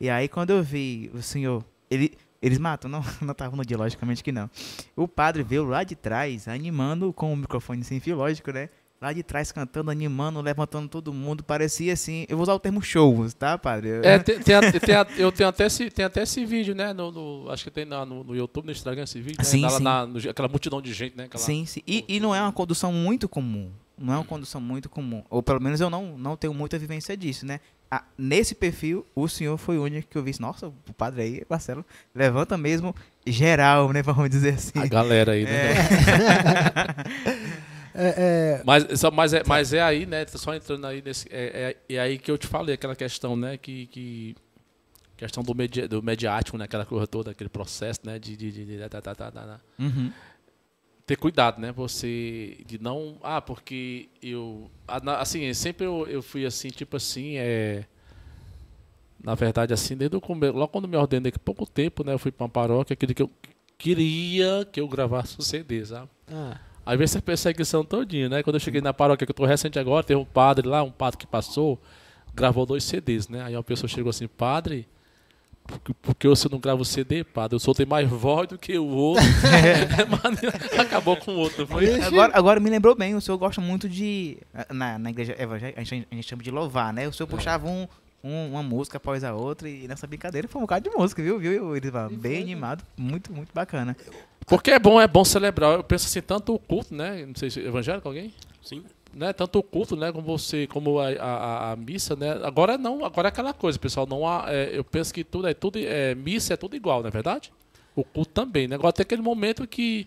E 0.00 0.08
aí 0.08 0.28
quando 0.28 0.50
eu 0.50 0.62
vi 0.62 1.10
o 1.14 1.22
senhor, 1.22 1.64
ele 1.90 2.16
eles 2.42 2.58
matam, 2.58 2.90
não, 2.90 3.04
não 3.20 3.32
estavam 3.32 3.56
no 3.56 3.64
dia, 3.64 3.76
logicamente 3.76 4.24
que 4.24 4.32
não. 4.32 4.48
O 4.96 5.06
padre 5.06 5.42
veio 5.42 5.64
lá 5.64 5.84
de 5.84 5.94
trás, 5.94 6.48
animando 6.48 7.12
com 7.12 7.32
o 7.32 7.36
microfone 7.36 7.84
sem 7.84 8.00
fio, 8.00 8.16
lógico, 8.16 8.50
né? 8.50 8.70
Lá 8.98 9.12
de 9.14 9.22
trás 9.22 9.50
cantando, 9.50 9.90
animando, 9.90 10.40
levantando 10.42 10.86
todo 10.88 11.10
mundo, 11.12 11.42
parecia 11.42 11.92
assim, 11.92 12.26
eu 12.28 12.36
vou 12.36 12.42
usar 12.42 12.54
o 12.54 12.58
termo 12.58 12.82
show, 12.82 13.26
tá, 13.38 13.56
padre? 13.56 13.88
É, 14.02 14.18
tem, 14.18 14.38
tem 14.40 14.54
tem 14.80 14.94
eu 15.16 15.32
tenho 15.32 15.48
até 15.48 15.66
esse, 15.66 15.90
tem 15.90 16.04
até 16.04 16.22
esse 16.22 16.44
vídeo, 16.44 16.74
né? 16.74 16.92
No, 16.92 17.10
no- 17.10 17.50
acho 17.50 17.64
que 17.64 17.70
tem 17.70 17.84
na- 17.86 18.04
no, 18.04 18.22
no 18.24 18.36
YouTube, 18.36 18.66
no 18.66 18.72
Instagram, 18.72 19.04
esse 19.04 19.18
vídeo. 19.20 19.38
Né? 19.38 19.44
Sim, 19.44 19.62
Tá 19.62 19.70
sim. 19.70 19.82
na- 19.82 20.06
no- 20.06 20.18
aquela 20.30 20.48
multidão 20.48 20.82
de 20.82 20.92
gente, 20.92 21.16
né? 21.16 21.24
Aquela, 21.24 21.42
Sim, 21.42 21.64
sim. 21.66 21.80
E, 21.86 22.04
e 22.08 22.20
não 22.20 22.34
é 22.34 22.42
uma 22.42 22.52
condução 22.52 22.92
muito 22.92 23.26
comum. 23.26 23.70
Não 23.98 24.14
é 24.14 24.16
uma 24.18 24.24
condução 24.24 24.60
muito 24.60 24.88
comum. 24.90 25.22
Ou 25.30 25.42
pelo 25.42 25.60
menos 25.62 25.80
eu 25.80 25.88
não, 25.90 26.16
não 26.18 26.36
tenho 26.36 26.52
muita 26.54 26.78
vivência 26.78 27.14
disso, 27.16 27.44
né? 27.46 27.60
Ah, 27.92 28.04
nesse 28.16 28.54
perfil, 28.54 29.04
o 29.16 29.26
senhor 29.28 29.56
foi 29.58 29.76
o 29.76 29.82
único 29.82 30.08
que 30.08 30.16
eu 30.16 30.22
vi. 30.22 30.32
Nossa, 30.38 30.68
o 30.68 30.92
padre 30.96 31.22
aí, 31.22 31.42
Marcelo, 31.50 31.84
levanta 32.14 32.56
mesmo 32.56 32.94
geral, 33.26 33.92
né? 33.92 34.00
Vamos 34.02 34.30
dizer 34.30 34.54
assim. 34.54 34.78
A 34.78 34.86
galera 34.86 35.32
aí, 35.32 35.44
né? 35.44 35.74
É, 37.92 38.14
é, 38.16 38.62
Mas, 38.64 39.00
só- 39.00 39.10
mas, 39.10 39.32
é, 39.34 39.42
mas 39.46 39.72
é 39.72 39.82
aí, 39.82 40.06
né? 40.06 40.24
Só 40.28 40.54
entrando 40.54 40.86
aí 40.86 41.02
nesse. 41.02 41.26
É, 41.30 41.76
é, 41.88 41.94
é 41.96 41.98
aí 41.98 42.18
que 42.18 42.30
eu 42.30 42.38
te 42.38 42.46
falei, 42.46 42.74
aquela 42.76 42.94
questão, 42.94 43.34
né? 43.36 43.56
Que. 43.56 43.86
que 43.86 44.36
questão 45.16 45.42
do, 45.42 45.54
medi, 45.54 45.86
do 45.86 46.02
mediático, 46.02 46.56
né? 46.56 46.64
Aquela 46.64 46.86
coisa 46.86 47.06
toda, 47.06 47.32
aquele 47.32 47.50
processo, 47.50 48.00
né? 48.04 48.18
De. 48.18 48.36
de, 48.36 48.52
de, 48.52 48.64
de- 48.64 48.78
da- 48.78 48.88
da- 48.88 49.00
da- 49.00 49.12
da- 49.14 49.30
da- 49.30 49.60
Uhum. 49.78 50.12
Ter 51.10 51.16
cuidado, 51.16 51.60
né? 51.60 51.72
Você 51.72 52.58
de 52.64 52.80
não, 52.80 53.16
ah, 53.20 53.40
porque 53.40 54.08
eu 54.22 54.70
assim, 55.18 55.52
sempre 55.54 55.84
eu, 55.84 56.06
eu 56.06 56.22
fui 56.22 56.46
assim, 56.46 56.68
tipo 56.68 56.96
assim, 56.96 57.36
é 57.36 57.84
na 59.20 59.34
verdade 59.34 59.74
assim, 59.74 59.96
desde 59.96 60.16
o 60.16 60.20
começo, 60.20 60.56
logo 60.56 60.68
quando 60.68 60.86
me 60.86 60.96
ordenei, 60.96 61.32
que 61.32 61.38
pouco 61.38 61.66
tempo, 61.66 62.04
né, 62.04 62.12
eu 62.12 62.18
fui 62.18 62.30
para 62.30 62.44
uma 62.44 62.48
paróquia, 62.48 62.94
aquele 62.94 63.12
que 63.12 63.22
eu 63.22 63.30
queria 63.76 64.64
que 64.70 64.80
eu 64.80 64.86
gravasse 64.86 65.36
o 65.36 65.42
CD, 65.42 65.84
sabe? 65.84 66.08
Ah, 66.32 66.60
Aí 66.86 66.96
veio 66.96 67.04
essa 67.04 67.20
perseguição 67.20 67.84
todinha, 67.84 68.28
né? 68.28 68.42
Quando 68.44 68.56
eu 68.56 68.60
cheguei 68.60 68.80
na 68.80 68.94
paróquia, 68.94 69.26
que 69.26 69.32
eu 69.32 69.34
tô 69.34 69.44
recente 69.44 69.78
agora, 69.80 70.04
teve 70.04 70.20
um 70.20 70.24
padre 70.24 70.66
lá, 70.66 70.82
um 70.82 70.92
padre 70.92 71.18
que 71.18 71.26
passou, 71.26 71.80
gravou 72.32 72.64
dois 72.64 72.84
CDs, 72.84 73.28
né? 73.28 73.42
Aí 73.42 73.56
uma 73.56 73.64
pessoa 73.64 73.88
chegou 73.88 74.10
assim, 74.10 74.28
padre, 74.28 74.88
por 75.70 75.80
que- 75.80 75.94
por 75.94 76.14
que 76.14 76.28
você 76.28 76.48
não 76.50 76.58
grava 76.58 76.82
o 76.82 76.84
CD, 76.84 77.24
padre? 77.24 77.54
Eu 77.56 77.60
sou 77.60 77.74
tem 77.74 77.86
mais 77.86 78.08
voz 78.08 78.48
do 78.48 78.58
que 78.58 78.76
o 78.78 78.86
outro. 78.86 79.24
Mas 80.22 80.40
Acabou 80.78 81.16
com 81.16 81.32
o 81.32 81.36
outro, 81.38 81.66
foi? 81.66 82.00
Agora, 82.02 82.32
agora 82.36 82.60
me 82.60 82.70
lembrou 82.70 82.94
bem, 82.94 83.14
o 83.14 83.20
senhor 83.20 83.38
gosta 83.38 83.60
muito 83.60 83.88
de. 83.88 84.38
Na, 84.70 84.98
na 84.98 85.10
igreja 85.10 85.34
evangélica, 85.38 85.80
a 85.80 85.84
gente, 85.84 86.06
a 86.10 86.14
gente 86.14 86.28
chama 86.28 86.42
de 86.42 86.50
louvar, 86.50 86.92
né? 86.92 87.06
O 87.08 87.12
senhor 87.12 87.26
puxava 87.26 87.68
um, 87.68 87.86
um- 88.22 88.50
uma 88.50 88.62
música 88.62 88.96
após 88.98 89.24
a 89.24 89.34
outra 89.34 89.68
e 89.68 89.86
nessa 89.88 90.06
brincadeira 90.06 90.48
foi 90.48 90.58
um 90.58 90.64
bocado 90.64 90.88
de 90.90 90.96
música, 90.96 91.22
viu? 91.22 91.38
viu? 91.38 91.76
Ele 91.76 91.90
bem 92.12 92.42
animado, 92.42 92.84
muito, 92.96 93.32
muito 93.32 93.50
bacana. 93.54 93.96
Porque 94.46 94.70
é 94.72 94.78
bom, 94.78 95.00
é 95.00 95.06
bom 95.06 95.24
celebrar. 95.24 95.72
Eu 95.74 95.84
penso 95.84 96.06
assim, 96.06 96.20
tanto 96.20 96.54
o 96.54 96.58
culto, 96.58 96.92
né? 96.94 97.24
Não 97.24 97.34
sei 97.36 97.50
se 97.50 97.60
evangélico 97.60 98.08
alguém? 98.08 98.34
Sim. 98.62 98.82
Né, 99.12 99.32
tanto 99.32 99.58
o 99.58 99.62
culto, 99.62 99.96
né, 99.96 100.12
como 100.12 100.24
você, 100.24 100.66
como 100.66 100.98
a, 101.00 101.08
a, 101.08 101.72
a- 101.72 101.76
missa, 101.76 102.14
né, 102.14 102.32
agora 102.44 102.78
não, 102.78 103.04
agora 103.04 103.28
é 103.28 103.30
aquela 103.30 103.52
coisa, 103.52 103.78
pessoal, 103.78 104.06
não 104.06 104.26
há, 104.26 104.44
é, 104.48 104.70
eu 104.72 104.84
penso 104.84 105.12
que 105.12 105.24
tudo 105.24 105.48
é 105.48 105.54
tudo, 105.54 105.78
é, 105.78 106.14
missa 106.14 106.54
é 106.54 106.56
tudo 106.56 106.76
igual, 106.76 107.00
não 107.00 107.08
é 107.08 107.10
verdade? 107.10 107.52
O 107.96 108.04
culto 108.04 108.30
também, 108.32 108.68
né, 108.68 108.76
agora 108.76 108.92
tem 108.92 109.02
aquele 109.02 109.22
momento 109.22 109.66
que 109.66 110.06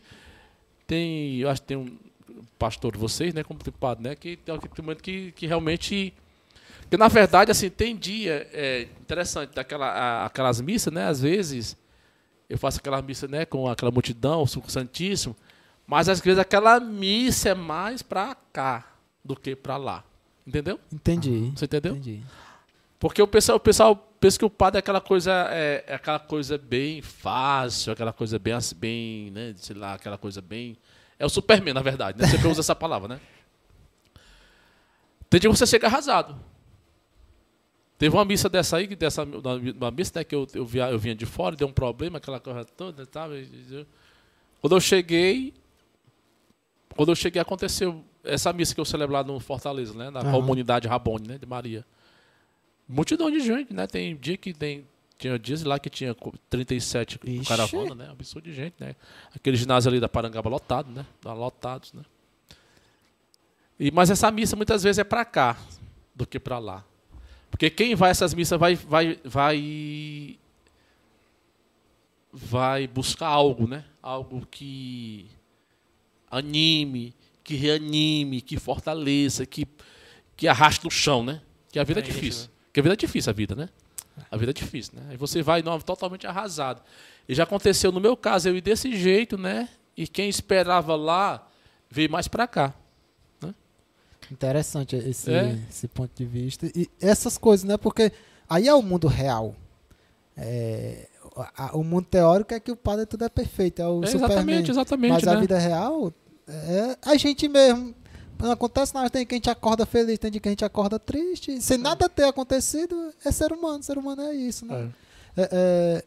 tem, 0.87 1.37
eu 1.39 1.49
acho 1.49 1.61
que 1.61 1.67
tem 1.67 1.77
um 1.77 1.97
pastor, 2.57 2.95
vocês, 2.97 3.33
né, 3.33 3.43
como 3.43 3.59
padre, 3.73 4.03
né, 4.03 4.15
que 4.15 4.37
tem 4.37 4.55
aquele 4.55 4.81
momento 4.81 5.03
que, 5.03 5.31
que 5.33 5.45
realmente, 5.47 6.13
que 6.89 6.97
na 6.97 7.07
verdade, 7.09 7.51
assim, 7.51 7.69
tem 7.69 7.95
dia, 7.95 8.47
é 8.53 8.87
interessante, 9.01 9.53
daquela, 9.53 9.87
a- 9.87 10.25
aquelas 10.25 10.61
missas, 10.61 10.93
né, 10.93 11.07
às 11.07 11.21
vezes, 11.21 11.75
eu 12.49 12.57
faço 12.57 12.79
aquela 12.79 13.01
missa, 13.01 13.27
né, 13.27 13.45
com 13.45 13.67
aquela 13.67 13.91
multidão, 13.91 14.43
o 14.43 14.47
santíssimo, 14.47 15.35
mas 15.85 16.07
às 16.07 16.21
vezes 16.21 16.39
aquela 16.39 16.79
missa 16.79 17.49
é 17.49 17.53
mais 17.53 18.01
pra 18.01 18.35
cá 18.53 18.92
do 19.23 19.35
que 19.35 19.55
pra 19.55 19.77
lá. 19.77 20.03
Entendeu? 20.45 20.79
entendi. 20.91 21.51
Você 21.55 21.65
entendeu? 21.65 21.93
Entendi. 21.93 22.21
Porque 22.99 23.21
o 23.21 23.27
pessoal, 23.27 23.57
o 23.57 23.59
pessoal 23.59 23.95
pensa 24.19 24.39
que 24.39 24.45
o 24.45 24.49
padre 24.49 24.77
é 24.77 24.79
aquela 24.79 25.01
coisa, 25.01 25.31
é, 25.51 25.83
é 25.87 25.95
aquela 25.95 26.19
coisa 26.19 26.57
bem 26.57 27.01
fácil, 27.01 27.91
aquela 27.91 28.13
coisa 28.13 28.39
bem, 28.39 28.53
assim, 28.53 28.75
bem, 28.75 29.31
né, 29.31 29.53
sei 29.57 29.75
lá, 29.75 29.93
aquela 29.93 30.17
coisa 30.17 30.41
bem... 30.41 30.77
É 31.19 31.25
o 31.25 31.29
Superman, 31.29 31.73
na 31.73 31.81
verdade, 31.81 32.19
né? 32.19 32.27
Sempre 32.27 32.47
usa 32.47 32.61
essa 32.61 32.75
palavra, 32.75 33.07
né? 33.07 33.19
Tem 35.29 35.39
dia 35.39 35.49
que 35.49 35.55
você 35.57 35.65
chega 35.65 35.87
arrasado. 35.87 36.35
Teve 37.97 38.15
uma 38.15 38.25
missa 38.25 38.49
dessa 38.49 38.77
aí, 38.77 38.87
dessa, 38.95 39.23
uma, 39.23 39.55
uma 39.55 39.91
missa 39.91 40.11
né, 40.15 40.23
que 40.23 40.35
eu, 40.35 40.47
eu, 40.53 40.65
via, 40.65 40.89
eu 40.89 40.99
vinha 40.99 41.15
de 41.15 41.25
fora, 41.25 41.55
deu 41.55 41.67
um 41.67 41.73
problema, 41.73 42.17
aquela 42.17 42.39
coisa 42.39 42.65
toda, 42.65 43.03
e- 43.35 43.41
e- 43.41 43.87
Quando 44.59 44.75
eu 44.75 44.81
cheguei, 44.81 45.53
quando 46.95 47.09
eu 47.11 47.15
cheguei 47.15 47.41
aconteceu 47.41 48.03
essa 48.23 48.51
missa 48.53 48.73
que 48.73 48.79
eu 48.81 48.85
celebro 48.85 49.13
lá 49.13 49.23
no 49.23 49.39
Fortaleza, 49.39 49.93
né, 49.93 50.09
na 50.09 50.21
Aham. 50.21 50.31
comunidade 50.31 50.87
Rabone, 50.87 51.27
né, 51.27 51.37
de 51.37 51.45
Maria. 51.45 51.85
Multidão 52.87 53.29
de 53.31 53.39
gente, 53.39 53.73
né? 53.73 53.87
Tem 53.87 54.15
dia 54.15 54.37
que 54.37 54.53
tem 54.53 54.85
tinha 55.17 55.39
dias 55.39 55.63
lá 55.63 55.79
que 55.79 55.89
tinha 55.89 56.13
co- 56.13 56.33
37 56.49 57.19
Ixi. 57.23 57.45
caravana, 57.47 57.95
né? 57.95 58.09
Absurdo 58.11 58.43
de 58.49 58.53
gente, 58.53 58.75
né? 58.79 58.95
Aquele 59.33 59.55
ginásio 59.55 59.89
ali 59.89 59.99
da 59.99 60.09
Parangaba 60.09 60.49
lotado, 60.49 60.91
né? 60.91 61.05
Lotados, 61.23 61.93
né? 61.93 62.03
E 63.79 63.89
mas 63.89 64.09
essa 64.09 64.29
missa 64.31 64.55
muitas 64.55 64.83
vezes 64.83 64.99
é 64.99 65.03
para 65.03 65.23
cá 65.23 65.57
do 66.13 66.25
que 66.27 66.39
para 66.39 66.59
lá. 66.59 66.83
Porque 67.49 67.69
quem 67.69 67.95
vai 67.95 68.09
a 68.09 68.11
essas 68.11 68.33
missas 68.33 68.59
vai 68.59 68.75
vai 68.75 69.17
vai 69.23 70.37
vai 72.31 72.87
buscar 72.87 73.27
algo, 73.27 73.67
né? 73.67 73.85
Algo 74.01 74.45
que 74.49 75.27
anime, 76.29 77.13
que 77.43 77.55
reanime, 77.55 78.41
que 78.41 78.57
fortaleça, 78.57 79.45
que 79.45 79.67
que 80.35 80.47
arraste 80.47 80.83
no 80.85 80.89
chão, 80.91 81.23
né? 81.23 81.41
Que 81.71 81.77
a 81.79 81.83
vida 81.83 81.99
é, 81.99 82.03
É 82.03 82.07
isso, 82.07 82.13
difícil. 82.19 82.49
Que 82.73 82.79
a 82.79 82.83
vida 82.83 82.93
é 82.93 82.97
difícil 82.97 83.29
a 83.29 83.33
vida, 83.33 83.55
né? 83.55 83.69
A 84.31 84.35
vida 84.37 84.51
é 84.51 84.53
difícil, 84.53 84.93
né? 84.95 85.03
Aí 85.11 85.17
você 85.17 85.41
vai 85.43 85.61
não, 85.61 85.79
totalmente 85.79 86.25
arrasado. 86.25 86.81
E 87.29 87.35
já 87.35 87.43
aconteceu 87.43 87.91
no 87.91 87.99
meu 87.99 88.17
caso, 88.17 88.49
eu 88.49 88.55
ir 88.57 88.61
desse 88.61 88.95
jeito, 88.97 89.37
né? 89.37 89.69
E 89.95 90.07
quem 90.07 90.27
esperava 90.29 90.95
lá 90.95 91.47
veio 91.89 92.09
mais 92.09 92.27
para 92.27 92.47
cá. 92.47 92.73
Interessante 94.31 94.95
esse, 94.95 95.31
É. 95.31 95.57
esse 95.69 95.87
ponto 95.87 96.11
de 96.15 96.25
vista. 96.25 96.65
E 96.75 96.89
essas 96.99 97.37
coisas, 97.37 97.63
né? 97.65 97.77
Porque 97.77 98.11
aí 98.49 98.67
é 98.67 98.73
o 98.73 98.81
mundo 98.81 99.07
real. 99.07 99.55
É, 100.35 101.07
a- 101.35 101.65
a- 101.67 101.77
o 101.77 101.83
mundo 101.83 102.05
teórico 102.05 102.53
é 102.53 102.59
que 102.59 102.71
o 102.71 102.75
padre 102.75 103.05
tudo 103.05 103.25
é 103.25 103.29
perfeito, 103.29 103.81
é 103.81 103.87
o 103.87 104.03
É, 104.03 104.07
Superman. 104.07 104.29
exatamente, 104.31 104.71
exatamente, 104.71 105.11
Mas 105.11 105.27
a 105.27 105.35
né? 105.35 105.41
vida 105.41 105.59
real 105.59 106.11
é 106.47 106.97
a 107.01 107.15
gente 107.17 107.47
mesmo. 107.47 107.95
Não 108.39 108.51
acontece 108.51 108.93
nada, 108.93 109.09
tem 109.09 109.25
que 109.25 109.35
a 109.35 109.37
gente 109.37 109.49
acorda 109.49 109.85
feliz, 109.85 110.19
tem 110.19 110.29
dia 110.29 110.41
que 110.41 110.49
a 110.49 110.51
gente 110.51 110.65
acorda 110.65 110.99
triste. 110.99 111.61
Sem 111.61 111.77
nada 111.77 112.09
ter 112.09 112.25
acontecido, 112.25 113.13
é 113.23 113.31
ser 113.31 113.53
humano. 113.53 113.81
Ser 113.81 113.97
humano 113.97 114.21
é 114.23 114.33
isso, 114.33 114.65
né? 114.65 114.91
É. 115.37 115.41
É, 115.41 115.49
é, 115.51 116.03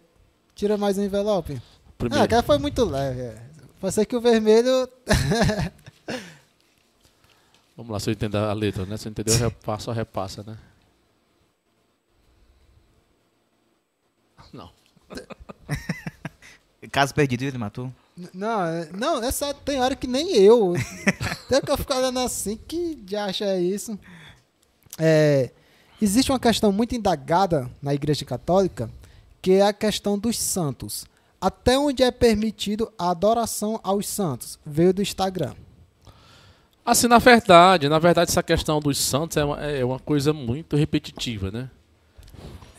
tira 0.55 0.77
mais 0.77 0.99
um 0.99 1.03
envelope. 1.03 1.61
Primeiro. 1.97 2.23
Ah, 2.23 2.25
aquela 2.27 2.43
foi 2.43 2.59
muito 2.59 2.85
leve. 2.85 3.23
É. 3.23 3.43
Pode 3.81 3.95
ser 3.95 4.05
que 4.05 4.15
o 4.15 4.21
vermelho. 4.21 4.89
Vamos 7.77 7.93
lá, 7.93 8.01
se 8.01 8.11
eu 8.11 8.13
entender 8.13 8.39
a 8.39 8.53
letra, 8.53 8.85
né? 8.85 8.97
Se 8.97 9.09
eu 9.09 9.11
entender, 9.11 9.33
eu 9.33 9.39
repasso, 9.39 9.91
repassa, 9.91 10.43
né? 10.43 10.59
Não. 14.53 14.71
Caso 16.93 17.15
perdido, 17.15 17.45
ele 17.45 17.59
matou. 17.59 17.93
Não, 18.33 18.65
é- 18.65 18.89
não, 18.93 19.31
sério, 19.31 19.61
tem 19.65 19.81
hora 19.81 19.95
que 19.95 20.07
nem 20.07 20.35
eu. 20.37 20.73
tem 21.49 21.61
que 21.61 21.71
eu 21.71 21.77
ficar 21.77 21.99
olhando 21.99 22.19
assim, 22.21 22.57
que 22.57 22.95
de 22.95 23.15
acha 23.15 23.45
é 23.45 23.61
isso? 23.61 23.99
É, 24.99 25.51
existe 26.01 26.33
uma 26.33 26.41
questão 26.41 26.73
muito 26.73 26.95
indagada 26.95 27.71
na 27.83 27.93
Igreja 27.93 28.25
Católica, 28.25 28.91
que 29.43 29.53
é 29.53 29.63
a 29.63 29.73
questão 29.73 30.19
dos 30.19 30.39
santos. 30.39 31.05
Até 31.39 31.79
onde 31.79 32.03
é 32.03 32.11
permitido 32.11 32.91
a 32.99 33.11
adoração 33.11 33.79
aos 33.83 34.09
santos? 34.09 34.59
Veio 34.65 34.95
do 34.95 35.03
Instagram. 35.03 35.55
Assim, 36.85 37.09
na 37.09 37.19
verdade, 37.19 37.89
na 37.89 37.99
verdade, 37.99 38.31
essa 38.31 38.43
questão 38.43 38.81
dos 38.81 38.97
santos 38.99 39.37
é 39.37 39.45
uma, 39.45 39.61
é 39.61 39.85
uma 39.85 39.99
coisa 39.99 40.33
muito 40.33 40.77
repetitiva, 40.77 41.51
né? 41.51 41.69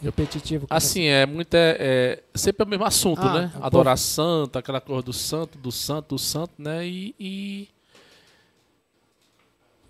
Repetitivo. 0.08 0.68
como 0.68 0.78
Assim, 0.78 1.04
é 1.04 1.26
muito. 1.26 1.54
É, 1.54 2.22
é 2.34 2.38
sempre 2.38 2.66
o 2.66 2.68
mesmo 2.68 2.86
assunto, 2.86 3.22
Ah, 3.22 3.34
né? 3.34 3.52
o 3.60 3.64
Adorar 3.64 3.98
santo, 3.98 4.58
aquela 4.58 4.80
coisa 4.80 5.02
do 5.04 5.14
santo, 5.14 5.58
do 5.58 5.72
santo, 5.72 6.16
do 6.16 6.20
santo, 6.20 6.54
né? 6.58 6.88
E. 6.88 7.14
E, 7.20 7.68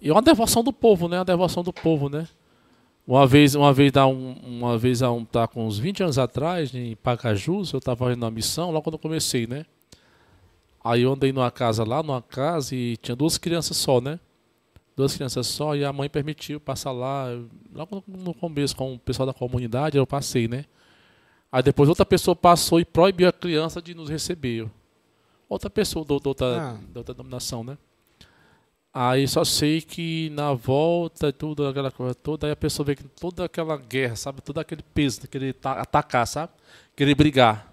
e 0.02 0.10
é 0.10 0.11
uma 0.11 0.22
devoção 0.22 0.64
do 0.64 0.73
povo, 0.73 1.07
né? 1.07 1.18
Uma 1.19 1.26
devoção 1.26 1.64
do 1.64 1.72
povo, 1.72 2.10
né? 2.10 2.27
Uma 3.06 3.26
vez, 3.26 3.56
uma 3.56 3.72
vez, 3.72 3.91
dá 3.91 4.06
um, 4.06 4.34
uma 4.44 4.77
vez 4.77 5.02
há 5.02 5.10
um, 5.11 5.23
tá 5.23 5.48
com 5.48 5.65
uns 5.65 5.80
20 5.80 6.03
anos 6.03 6.19
atrás, 6.19 6.73
em 6.76 6.95
Pacajus, 6.98 7.72
eu 7.72 7.80
tava 7.80 8.11
indo 8.11 8.19
na 8.19 8.30
missão, 8.30 8.69
logo 8.69 8.81
quando 8.84 8.95
eu 8.95 8.99
comecei, 8.99 9.48
né? 9.48 9.65
Aí 10.84 11.03
eu 11.03 11.14
andei 11.14 11.31
numa 11.31 11.49
casa 11.49 11.85
lá, 11.85 12.03
numa 12.03 12.22
casa, 12.22 12.76
e 12.76 12.98
tinha 12.98 13.15
duas 13.15 13.38
crianças 13.38 13.77
só, 13.77 14.02
né? 14.02 14.19
Duas 14.98 15.14
crianças 15.15 15.45
só, 15.48 15.76
e 15.76 15.86
a 15.86 15.94
mãe 15.94 16.10
permitiu 16.10 16.60
passar 16.60 16.91
lá. 16.91 17.28
Logo 17.74 18.03
no 18.07 18.34
começo, 18.34 18.76
com 18.76 18.95
o 18.95 18.99
pessoal 18.99 19.28
da 19.28 19.34
comunidade, 19.34 19.95
eu 19.95 20.07
passei, 20.07 20.48
né? 20.48 20.65
Aí 21.52 21.61
depois 21.64 21.88
outra 21.88 22.03
pessoa 22.06 22.36
passou 22.36 22.80
e 22.80 22.84
proibiu 22.84 23.30
a 23.30 23.32
criança 23.32 23.80
de 23.82 23.94
nos 23.94 24.10
receber. 24.10 24.68
Outra 25.48 25.69
pessoa 25.69 26.03
do, 26.03 26.19
do 26.19 26.28
outra, 26.30 26.72
Ah. 26.72 26.78
da 26.91 26.99
outra 26.99 27.14
denominação, 27.14 27.64
né? 27.64 27.78
Aí 28.94 29.28
só 29.28 29.44
sei 29.45 29.82
que 29.82 30.32
na 30.32 30.53
volta, 30.53 31.32
tudo 31.32 31.68
aquela 31.68 31.91
coisa 31.91 32.15
toda, 32.15 32.48
aí 32.48 32.52
a 32.52 32.56
pessoa 32.56 32.84
vê 32.84 32.95
que 32.95 33.03
toda 33.03 33.45
aquela 33.45 33.78
guerra, 33.78 34.15
sabe? 34.15 34.41
Todo 34.41 34.57
aquele 34.60 34.82
peso, 34.82 35.28
querer 35.28 35.53
ta- 35.53 35.80
atacar, 35.80 36.26
sabe? 36.26 36.52
Querer 36.95 37.14
brigar. 37.14 37.72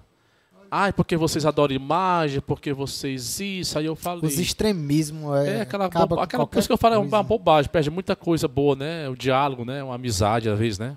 Ai, 0.76 0.92
porque 0.92 1.16
vocês 1.16 1.46
adoram 1.46 1.72
imagem, 1.72 2.40
porque 2.40 2.72
vocês 2.72 3.38
isso, 3.38 3.78
aí 3.78 3.86
eu 3.86 3.94
falei. 3.94 4.24
Os 4.24 4.40
extremismos. 4.40 5.36
É, 5.36 5.59
É, 5.59 5.60
aquela, 5.60 5.88
boba, 5.88 6.24
aquela 6.24 6.46
coisa 6.48 6.66
que 6.66 6.72
eu 6.72 6.76
falo, 6.76 6.96
é 6.96 6.98
uma 6.98 7.22
bobagem, 7.22 7.70
perde 7.70 7.90
muita 7.90 8.16
coisa 8.16 8.48
boa, 8.48 8.74
né? 8.74 9.09
O 9.09 9.14
diálogo, 9.14 9.64
né? 9.64 9.84
Uma 9.84 9.94
amizade, 9.94 10.48
às 10.48 10.59
vezes, 10.59 10.80
né? 10.80 10.96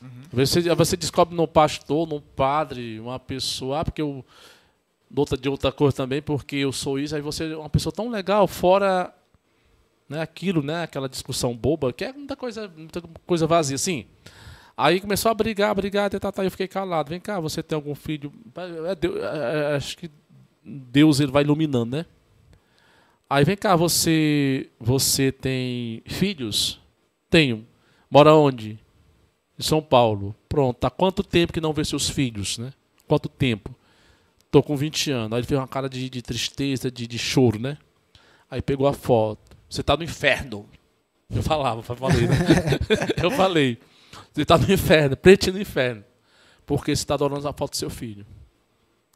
Às 0.00 0.32
vezes 0.32 0.54
você, 0.54 0.74
você 0.76 0.96
descobre 0.96 1.34
num 1.34 1.48
pastor, 1.48 2.06
num 2.06 2.20
padre, 2.20 3.00
uma 3.00 3.18
pessoa, 3.18 3.80
ah, 3.80 3.84
porque 3.84 4.00
eu. 4.00 4.24
de 5.10 5.18
outra, 5.18 5.36
de 5.36 5.48
outra 5.48 5.72
coisa 5.72 5.96
também, 5.96 6.22
porque 6.22 6.54
eu 6.54 6.70
sou 6.70 6.96
isso, 6.96 7.16
aí 7.16 7.20
você 7.20 7.52
é 7.52 7.56
uma 7.56 7.68
pessoa 7.68 7.92
tão 7.92 8.10
legal, 8.10 8.46
fora 8.46 9.12
né, 10.08 10.20
aquilo, 10.20 10.62
né? 10.62 10.84
Aquela 10.84 11.08
discussão 11.08 11.52
boba, 11.56 11.92
que 11.92 12.04
é 12.04 12.12
muita 12.12 12.36
coisa, 12.36 12.68
muita 12.76 13.02
coisa 13.26 13.44
vazia, 13.44 13.74
assim. 13.74 14.06
Aí 14.80 14.98
começou 14.98 15.30
a 15.30 15.34
brigar, 15.34 15.74
brigar, 15.74 16.08
tentar, 16.08 16.32
tá, 16.32 16.42
eu 16.42 16.50
fiquei 16.50 16.66
calado. 16.66 17.10
Vem 17.10 17.20
cá, 17.20 17.38
você 17.38 17.62
tem 17.62 17.76
algum 17.76 17.94
filho? 17.94 18.32
É 18.88 18.94
Deus- 18.94 19.16
é- 19.22 19.72
é- 19.72 19.76
acho 19.76 19.94
que 19.94 20.10
Deus 20.64 21.20
ele 21.20 21.30
vai 21.30 21.42
iluminando, 21.42 21.96
né? 21.98 22.06
Aí 23.28 23.44
vem 23.44 23.56
cá, 23.58 23.76
você 23.76 24.70
você 24.80 25.30
tem 25.30 26.02
filhos? 26.06 26.80
Tenho. 27.28 27.66
Mora 28.10 28.34
onde? 28.34 28.78
Em 29.58 29.62
São 29.62 29.82
Paulo. 29.82 30.34
Pronto. 30.48 30.82
Há 30.84 30.90
quanto 30.90 31.22
tempo 31.22 31.52
que 31.52 31.60
não 31.60 31.74
vê 31.74 31.84
seus 31.84 32.08
filhos, 32.08 32.56
né? 32.56 32.72
Quanto 33.06 33.28
tempo? 33.28 33.74
Tô 34.50 34.62
com 34.62 34.76
20 34.76 35.10
anos. 35.10 35.32
Aí 35.32 35.40
ele 35.40 35.46
fez 35.46 35.60
uma 35.60 35.68
cara 35.68 35.90
de, 35.90 36.08
de 36.08 36.22
tristeza, 36.22 36.90
de, 36.90 37.06
de 37.06 37.18
choro, 37.18 37.58
né? 37.60 37.76
Aí 38.50 38.62
pegou 38.62 38.86
a 38.88 38.94
foto. 38.94 39.56
Você 39.68 39.82
tá 39.82 39.94
no 39.94 40.02
inferno. 40.02 40.66
Eu 41.28 41.42
falava, 41.42 41.82
falei, 41.82 42.26
né? 42.26 42.36
eu 43.22 43.30
falei. 43.30 43.78
Você 44.32 44.44
tá 44.44 44.56
no 44.56 44.70
inferno, 44.72 45.16
pretinho 45.16 45.54
no 45.54 45.60
inferno. 45.60 46.04
Porque 46.64 46.94
você 46.94 47.02
está 47.02 47.14
adorando 47.14 47.46
a 47.48 47.52
foto 47.52 47.72
do 47.72 47.76
seu 47.76 47.90
filho. 47.90 48.24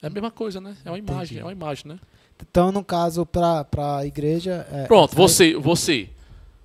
É 0.03 0.09
a 0.09 0.11
mesma 0.11 0.31
coisa, 0.31 0.61
né? 0.61 0.77
É 0.85 0.91
uma 0.91 0.99
imagem, 0.99 1.23
Entendi. 1.23 1.41
é 1.41 1.45
uma 1.45 1.53
imagem, 1.53 1.85
né? 1.87 1.99
Então, 2.43 2.73
no 2.73 2.85
caso, 2.85 3.25
pra, 3.25 3.65
pra 3.65 4.05
igreja. 4.05 4.67
É, 4.71 4.87
Pronto, 4.87 5.15
você, 5.15 5.55
você. 5.55 6.11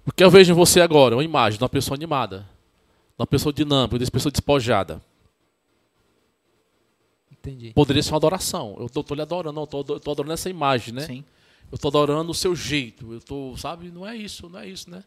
O 0.05 0.11
que 0.11 0.23
eu 0.23 0.31
vejo 0.31 0.51
em 0.51 0.55
você 0.55 0.81
agora? 0.81 1.15
Uma 1.15 1.23
imagem 1.23 1.57
de 1.57 1.63
uma 1.63 1.69
pessoa 1.69 1.95
animada. 1.95 2.39
De 2.39 3.21
uma 3.21 3.27
pessoa 3.27 3.53
dinâmica, 3.53 3.97
de 3.99 4.05
uma 4.05 4.11
pessoa 4.11 4.31
despojada. 4.31 5.01
Entendi. 7.31 7.71
Poderia 7.73 8.01
ser 8.03 8.11
uma 8.11 8.17
adoração. 8.17 8.75
Eu 8.79 8.89
tô, 8.89 9.03
tô 9.03 9.15
lhe 9.15 9.21
adorando, 9.21 9.59
eu 9.59 9.67
tô 9.67 10.11
adorando 10.11 10.33
essa 10.33 10.49
imagem, 10.49 10.93
né? 10.93 11.01
Sim. 11.01 11.23
Eu 11.71 11.77
tô 11.77 11.87
adorando 11.87 12.31
o 12.31 12.33
seu 12.35 12.55
jeito. 12.55 13.13
Eu 13.13 13.21
tô, 13.21 13.55
sabe? 13.55 13.91
Não 13.91 14.05
é 14.05 14.15
isso, 14.15 14.49
não 14.49 14.59
é 14.59 14.67
isso, 14.67 14.89
né? 14.89 15.03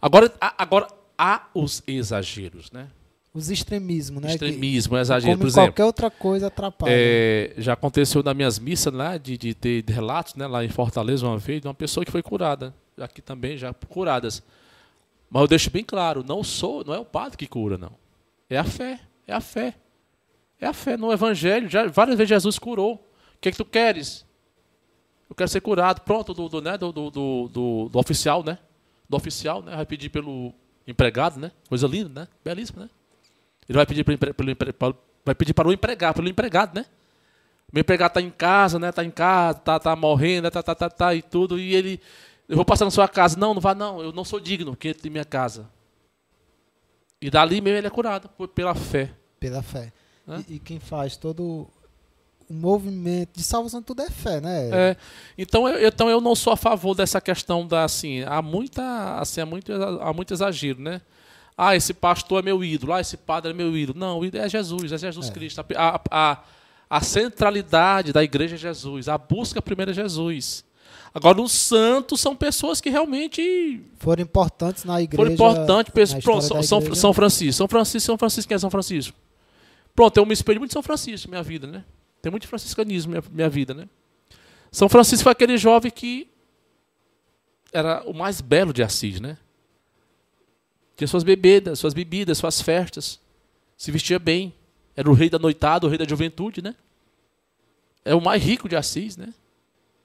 Agora, 0.00 0.32
agora 0.40 0.86
há 1.18 1.48
os 1.54 1.82
exageros, 1.86 2.70
né? 2.70 2.88
Os 3.34 3.50
extremismos, 3.50 4.22
né? 4.22 4.28
que- 4.28 4.34
Extremismo, 4.34 4.96
exagero. 4.96 5.32
como 5.32 5.42
Por 5.42 5.46
exemplo, 5.48 5.68
qualquer 5.68 5.84
outra 5.84 6.10
coisa 6.10 6.46
atrapalha. 6.46 6.90
É, 6.92 7.52
já 7.58 7.74
aconteceu 7.74 8.22
nas 8.22 8.34
minhas 8.34 8.58
missas 8.58 8.92
lá, 8.92 9.18
de, 9.18 9.36
de 9.36 9.54
ter 9.54 9.84
relatos, 9.86 10.34
né, 10.34 10.46
lá 10.46 10.64
em 10.64 10.68
Fortaleza 10.68 11.26
uma 11.26 11.36
vez, 11.38 11.60
de 11.60 11.68
uma 11.68 11.74
pessoa 11.74 12.04
que 12.04 12.10
foi 12.10 12.22
curada. 12.22 12.74
Aqui 12.98 13.20
também, 13.20 13.56
já 13.56 13.72
curadas. 13.74 14.42
Mas 15.30 15.42
eu 15.42 15.46
deixo 15.46 15.70
bem 15.70 15.84
claro, 15.84 16.24
não 16.26 16.42
sou, 16.42 16.82
não 16.84 16.94
é 16.94 16.98
o 16.98 17.04
padre 17.04 17.36
que 17.36 17.46
cura, 17.46 17.76
não. 17.76 17.92
É 18.48 18.56
a 18.56 18.64
fé, 18.64 18.98
é 19.26 19.32
a 19.34 19.40
fé. 19.40 19.74
É 20.60 20.66
a 20.66 20.72
fé. 20.72 20.96
No 20.96 21.12
Evangelho, 21.12 21.68
já, 21.68 21.86
várias 21.86 22.16
vezes 22.16 22.30
Jesus 22.30 22.58
curou. 22.58 22.94
O 22.94 23.38
que, 23.40 23.50
é 23.50 23.52
que 23.52 23.58
tu 23.58 23.64
queres? 23.64 24.26
Eu 25.30 25.36
quero 25.36 25.48
ser 25.48 25.60
curado. 25.60 26.00
Pronto, 26.00 26.32
do, 26.34 26.48
do, 26.48 26.60
né, 26.62 26.76
do, 26.78 26.90
do, 26.90 27.10
do, 27.10 27.48
do- 27.52 27.88
do 27.90 27.98
oficial, 27.98 28.42
né? 28.42 28.58
Do 29.08 29.16
oficial, 29.16 29.62
né? 29.62 29.76
Vai 29.76 29.86
pedir 29.86 30.08
pelo 30.08 30.52
empregado, 30.90 31.38
né? 31.38 31.52
Coisa 31.68 31.86
linda, 31.86 32.22
né? 32.22 32.28
Belíssima, 32.44 32.84
né? 32.84 32.90
Ele 33.68 33.76
vai 33.76 33.86
pedir, 33.86 34.00
empre- 34.08 34.32
para- 34.72 34.94
vai 35.24 35.34
pedir 35.34 35.52
para 35.52 35.68
o 35.68 35.72
empregado, 35.72 36.16
pelo 36.16 36.28
empregado, 36.28 36.74
né? 36.74 36.86
Meu 37.72 37.82
empregado 37.82 38.10
está 38.12 38.22
em 38.22 38.30
casa, 38.30 38.78
né? 38.78 38.90
Tá 38.90 39.04
em 39.04 39.10
casa, 39.10 39.58
tá, 39.58 39.78
tá 39.78 39.94
morrendo, 39.94 40.44
né? 40.44 40.50
tá, 40.50 40.62
tá, 40.62 40.74
tá, 40.74 40.88
tá, 40.88 41.14
e 41.14 41.20
tudo. 41.20 41.58
E 41.58 41.74
ele, 41.74 42.00
eu 42.48 42.56
vou 42.56 42.64
passar 42.64 42.86
na 42.86 42.90
sua 42.90 43.06
casa. 43.06 43.38
Não, 43.38 43.52
não 43.52 43.60
vá 43.60 43.74
não, 43.74 44.00
eu 44.00 44.10
não 44.12 44.24
sou 44.24 44.40
digno 44.40 44.74
que 44.74 44.88
entre 44.88 45.08
em 45.08 45.12
minha 45.12 45.24
casa. 45.24 45.68
E 47.20 47.28
dali 47.30 47.60
mesmo 47.60 47.78
ele 47.78 47.86
é 47.86 47.90
curado, 47.90 48.28
por- 48.30 48.48
pela 48.48 48.74
fé. 48.74 49.10
Pela 49.38 49.62
fé. 49.62 49.92
Né? 50.26 50.44
E, 50.48 50.54
e 50.54 50.58
quem 50.58 50.80
faz 50.80 51.16
todo 51.16 51.68
o 52.48 52.54
movimento 52.54 53.30
de 53.36 53.42
salvação, 53.42 53.82
tudo 53.82 54.02
é 54.02 54.10
fé, 54.10 54.40
né? 54.40 54.70
É, 54.72 54.96
então, 55.36 55.68
eu, 55.68 55.86
então 55.88 56.08
eu 56.08 56.20
não 56.20 56.34
sou 56.34 56.52
a 56.52 56.56
favor 56.56 56.94
dessa 56.94 57.20
questão 57.20 57.66
da 57.66 57.84
assim, 57.84 58.22
há 58.26 58.40
muita, 58.40 59.18
assim, 59.18 59.40
há 59.40 59.46
muito, 59.46 59.72
há 59.72 60.12
muito 60.12 60.32
exagero, 60.32 60.80
né? 60.80 61.00
Ah, 61.56 61.74
esse 61.74 61.92
pastor 61.92 62.38
é 62.38 62.42
meu 62.42 62.62
ídolo, 62.62 62.92
ah, 62.92 63.00
esse 63.00 63.16
padre 63.16 63.50
é 63.50 63.54
meu 63.54 63.76
ídolo. 63.76 63.98
Não, 63.98 64.20
o 64.20 64.24
ídolo 64.24 64.44
é 64.44 64.48
Jesus, 64.48 64.92
é 64.92 64.98
Jesus 64.98 65.28
É. 65.28 65.32
Cristo. 65.32 65.64
A, 65.76 66.00
a, 66.10 66.38
a 66.88 67.00
centralidade 67.00 68.12
da 68.12 68.22
igreja 68.22 68.54
é 68.54 68.58
Jesus, 68.58 69.08
a 69.08 69.18
busca 69.18 69.60
primeiro 69.60 69.90
é 69.90 69.94
Jesus. 69.94 70.64
Agora, 71.12 71.40
os 71.40 71.52
santos 71.52 72.20
são 72.20 72.36
pessoas 72.36 72.80
que 72.80 72.90
realmente 72.90 73.82
Foram 73.98 74.22
importantes 74.22 74.84
na 74.84 75.02
igreja. 75.02 75.16
foram 75.16 75.32
importantes. 75.34 76.14
na 76.14 76.20
Pronto, 76.20 76.42
São. 76.64 76.94
São 76.94 77.12
Francisco. 77.12 77.52
São 77.54 77.68
Francisco, 77.68 78.06
São 78.06 78.18
Francisco, 78.18 78.48
quem 78.48 78.54
é 78.54 78.58
São 78.58 78.70
Francisco? 78.70 79.16
Pronto, 79.96 80.16
eu 80.16 80.24
me 80.24 80.32
espelho 80.32 80.60
muito 80.60 80.70
em 80.70 80.74
São 80.74 80.82
Francisco, 80.82 81.28
minha 81.28 81.42
vida, 81.42 81.66
né? 81.66 81.82
Tem 82.20 82.30
muito 82.30 82.48
franciscanismo 82.48 83.14
na 83.14 83.22
minha, 83.30 83.48
vida, 83.48 83.74
né? 83.74 83.88
São 84.70 84.88
Francisco 84.88 85.24
foi 85.24 85.32
aquele 85.32 85.56
jovem 85.56 85.90
que 85.90 86.28
era 87.72 88.02
o 88.08 88.12
mais 88.12 88.40
belo 88.40 88.72
de 88.72 88.82
Assis, 88.82 89.20
né? 89.20 89.38
Tinha 90.96 91.06
suas 91.06 91.22
bebidas, 91.22 91.78
suas 91.78 91.94
bebidas, 91.94 92.38
suas 92.38 92.60
festas. 92.60 93.20
Se 93.76 93.90
vestia 93.92 94.18
bem. 94.18 94.52
Era 94.96 95.08
o 95.08 95.14
rei 95.14 95.30
da 95.30 95.38
noitada, 95.38 95.86
o 95.86 95.88
rei 95.88 95.96
da 95.96 96.04
juventude, 96.04 96.60
né? 96.60 96.74
É 98.04 98.14
o 98.14 98.20
mais 98.20 98.42
rico 98.42 98.68
de 98.68 98.74
Assis, 98.74 99.16
né? 99.16 99.32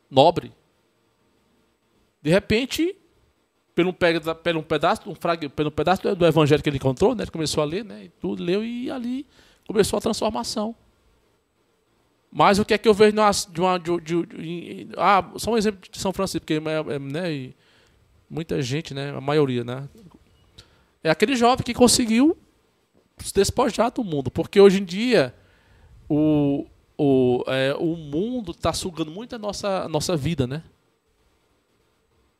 Nobre. 0.09 0.53
De 2.21 2.29
repente, 2.29 2.95
pelo 3.73 3.89
um, 3.89 3.93
pelo 4.35 4.63
pedaço, 4.63 5.09
um 5.09 5.15
pelo 5.49 5.71
pedaço 5.71 6.15
do 6.15 6.25
evangelho 6.25 6.61
que 6.61 6.69
ele 6.69 6.77
encontrou, 6.77 7.15
né? 7.15 7.23
Ele 7.23 7.31
começou 7.31 7.63
a 7.63 7.65
ler, 7.65 7.83
né? 7.83 8.05
E 8.05 8.09
tudo 8.09 8.43
leu 8.43 8.63
e 8.63 8.91
ali 8.91 9.25
começou 9.67 9.97
a 9.97 10.01
transformação. 10.01 10.75
Mas 12.35 12.57
o 12.57 12.65
que 12.65 12.73
é 12.73 12.77
que 12.79 12.87
eu 12.89 12.95
vejo 12.95 13.13
de 13.51 13.61
uma, 13.61 13.77
de, 13.77 14.01
de- 14.01 14.25
de- 14.25 14.87
ah, 14.97 15.23
só 15.37 15.51
um 15.51 15.57
exemplo 15.57 15.79
de 15.87 15.99
São 15.99 16.11
Francisco, 16.11 16.39
porque 16.39 16.55
é, 16.55 16.95
é, 16.95 16.99
né, 16.99 17.53
muita 18.27 18.59
gente, 18.59 18.91
né, 18.91 19.15
a 19.15 19.21
maioria, 19.21 19.63
né, 19.63 19.87
é 21.03 21.11
aquele 21.11 21.35
jovem 21.35 21.63
que 21.63 21.75
conseguiu 21.75 22.35
se 23.19 23.31
despojar 23.31 23.91
do 23.91 24.03
mundo, 24.03 24.31
porque 24.31 24.59
hoje 24.59 24.81
em 24.81 24.83
dia 24.83 25.31
o, 26.09 26.65
o, 26.97 27.43
é, 27.45 27.75
o 27.75 27.95
mundo 27.95 28.51
está 28.51 28.73
sugando 28.73 29.11
muito 29.11 29.35
a 29.35 29.37
nossa, 29.37 29.83
a 29.83 29.87
nossa 29.87 30.17
vida, 30.17 30.47
né? 30.47 30.63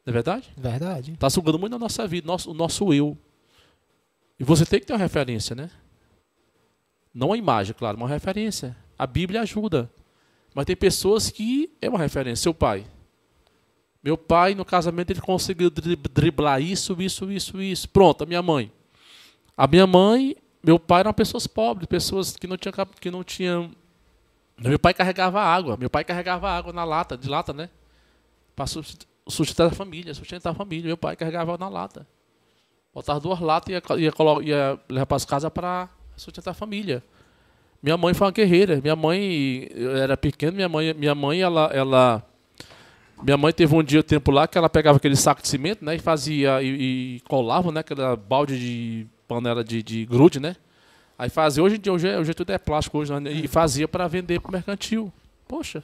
Não 0.03 0.11
é 0.11 0.13
verdade? 0.13 0.49
Verdade. 0.57 1.11
Está 1.13 1.29
sugando 1.29 1.59
muito 1.59 1.75
a 1.75 1.79
nossa 1.79 2.07
vida, 2.07 2.25
nosso, 2.25 2.49
o 2.49 2.53
nosso 2.55 2.91
eu. 2.91 3.15
E 4.39 4.43
você 4.43 4.65
tem 4.65 4.79
que 4.79 4.87
ter 4.87 4.93
uma 4.93 4.99
referência, 4.99 5.55
né? 5.55 5.69
Não 7.13 7.31
a 7.31 7.37
imagem, 7.37 7.75
claro, 7.77 7.95
uma 7.95 8.07
referência. 8.09 8.75
A 8.97 9.07
Bíblia 9.07 9.41
ajuda. 9.41 9.89
Mas 10.53 10.65
tem 10.65 10.75
pessoas 10.75 11.29
que 11.29 11.71
é 11.81 11.89
uma 11.89 11.99
referência. 11.99 12.43
Seu 12.43 12.53
pai. 12.53 12.85
Meu 14.03 14.17
pai, 14.17 14.53
no 14.53 14.65
casamento, 14.65 15.11
ele 15.11 15.21
conseguiu 15.21 15.69
dri- 15.69 15.95
driblar 15.95 16.61
isso, 16.61 16.95
isso, 17.01 17.31
isso, 17.31 17.61
isso. 17.61 17.89
Pronto, 17.89 18.23
a 18.23 18.27
minha 18.27 18.41
mãe. 18.41 18.71
A 19.55 19.65
minha 19.65 19.87
mãe, 19.87 20.35
meu 20.63 20.77
pai 20.77 20.99
eram 21.01 21.13
pessoas 21.13 21.47
pobres, 21.47 21.87
pessoas 21.87 22.35
que 22.35 22.45
não 22.45 22.57
tinham. 22.57 22.73
Que 22.99 23.09
não 23.11 23.23
tinham 23.23 23.71
meu 24.57 24.77
pai 24.77 24.93
carregava 24.93 25.41
água. 25.41 25.75
Meu 25.77 25.89
pai 25.89 26.03
carregava 26.03 26.49
água 26.49 26.71
na 26.71 26.83
lata, 26.83 27.17
de 27.17 27.27
lata, 27.27 27.53
né? 27.53 27.69
Para 28.55 28.65
sustentar 29.27 29.67
a 29.67 29.71
família, 29.71 30.13
sustentar 30.13 30.51
a 30.51 30.53
família. 30.53 30.87
Meu 30.87 30.97
pai 30.97 31.15
carregava 31.15 31.57
na 31.57 31.67
lata. 31.67 32.07
Botava 32.93 33.19
duas 33.19 33.39
latas 33.39 33.69
e 33.69 33.73
ia, 33.73 33.81
ia, 33.97 34.13
ia 34.43 34.79
levar 34.87 35.05
para 35.07 35.17
as 35.17 35.25
casas 35.25 35.51
para 35.51 35.89
sustentar 36.15 36.51
a 36.51 36.53
família. 36.53 37.03
Minha 37.83 37.97
mãe 37.97 38.13
foi 38.13 38.25
uma 38.27 38.31
guerreira. 38.31 38.79
Minha 38.81 38.95
mãe, 38.95 39.67
eu 39.75 39.97
era 39.97 40.15
pequeno, 40.15 40.53
minha 40.53 40.69
mãe, 40.69 40.93
minha 40.93 41.13
mãe, 41.13 41.41
ela, 41.41 41.69
ela, 41.73 42.23
minha 43.21 43.35
mãe 43.35 43.51
teve 43.51 43.75
um 43.75 43.83
dia 43.83 44.01
tempo 44.01 44.31
lá 44.31 44.47
que 44.47 44.57
ela 44.57 44.69
pegava 44.69 44.95
aquele 44.97 45.17
saco 45.17 45.41
de 45.41 45.49
cimento, 45.49 45.83
né, 45.83 45.95
e 45.95 45.99
fazia 45.99 46.61
e, 46.61 47.17
e 47.17 47.19
colava, 47.27 47.71
né, 47.73 47.81
aquela 47.81 48.15
balde 48.15 48.57
de 48.57 49.05
panela 49.27 49.63
de, 49.65 49.83
de 49.83 50.05
grude, 50.05 50.39
né. 50.39 50.55
Aí 51.19 51.29
fazia 51.29 51.61
hoje 51.61 51.75
em 51.75 51.79
dia, 51.79 51.91
hoje, 51.91 52.07
é- 52.07 52.17
hoje 52.17 52.33
tudo 52.33 52.51
é 52.51 52.57
plástico 52.57 52.97
hoje, 52.99 53.13
né, 53.19 53.31
e 53.31 53.47
fazia 53.49 53.87
para 53.87 54.07
vender 54.07 54.39
para 54.39 54.51
mercantil. 54.53 55.11
Poxa. 55.45 55.83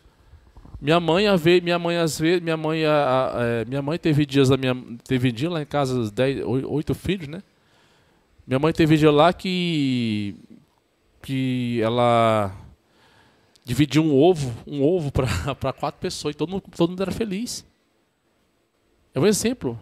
Minha 0.81 0.99
mãe, 1.01 1.27
a 1.27 1.35
ver, 1.35 1.61
minha 1.61 1.77
mãe 1.77 1.97
às 1.97 2.17
vezes, 2.17 2.41
minha 2.41 2.55
mãe, 2.55 2.85
a, 2.85 2.91
a- 2.93 3.43
é, 3.43 3.65
minha 3.65 3.81
mãe 3.81 3.97
teve 3.99 4.25
dias 4.25 4.47
da 4.47 4.55
minha, 4.55 4.73
teve 5.05 5.31
dia 5.33 5.49
lá 5.49 5.61
em 5.61 5.65
casa, 5.65 6.09
dez, 6.09 6.41
oi- 6.45 6.63
oito 6.63 6.95
filhos, 6.95 7.27
né? 7.27 7.43
Minha 8.47 8.57
mãe 8.59 8.71
teve 8.73 8.97
dia 8.97 9.11
lá 9.11 9.31
que 9.33 10.35
que 11.29 11.79
ela 11.83 12.51
dividiu 13.63 14.03
um 14.03 14.15
ovo, 14.15 14.51
um 14.65 14.81
ovo 14.81 15.11
para 15.11 15.27
quatro 15.77 16.01
pessoas 16.01 16.33
e 16.33 16.37
todo 16.37 16.49
mundo, 16.49 16.63
todo 16.75 16.89
mundo 16.89 17.03
era 17.03 17.11
feliz. 17.11 17.63
É 19.13 19.19
um 19.19 19.27
exemplo. 19.27 19.79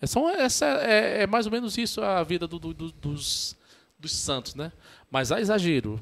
É, 0.00 0.06
só, 0.06 0.30
essa 0.30 0.64
é, 0.66 1.22
é 1.22 1.26
mais 1.26 1.44
ou 1.46 1.50
menos 1.50 1.76
isso 1.76 2.00
a 2.00 2.22
vida 2.22 2.46
do- 2.46 2.60
do- 2.60 2.72
do- 2.72 2.92
dos, 2.92 3.56
dos 3.98 4.12
santos, 4.14 4.54
né? 4.54 4.70
Mas 5.10 5.32
há 5.32 5.40
exagero. 5.40 6.00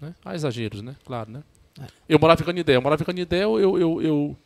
Né? 0.00 0.14
Há 0.24 0.32
exageros, 0.36 0.80
né? 0.80 0.94
Claro, 1.04 1.32
né? 1.32 1.42
Eu 2.08 2.20
morava 2.20 2.40
em 2.40 2.44
Canidé. 2.46 2.76
Eu 2.76 2.82
morava 2.82 3.02
em 3.02 3.06
Canidé, 3.06 3.42
eu, 3.42 3.58
eu, 3.58 3.78
eu, 3.80 4.02
eu, 4.02 4.36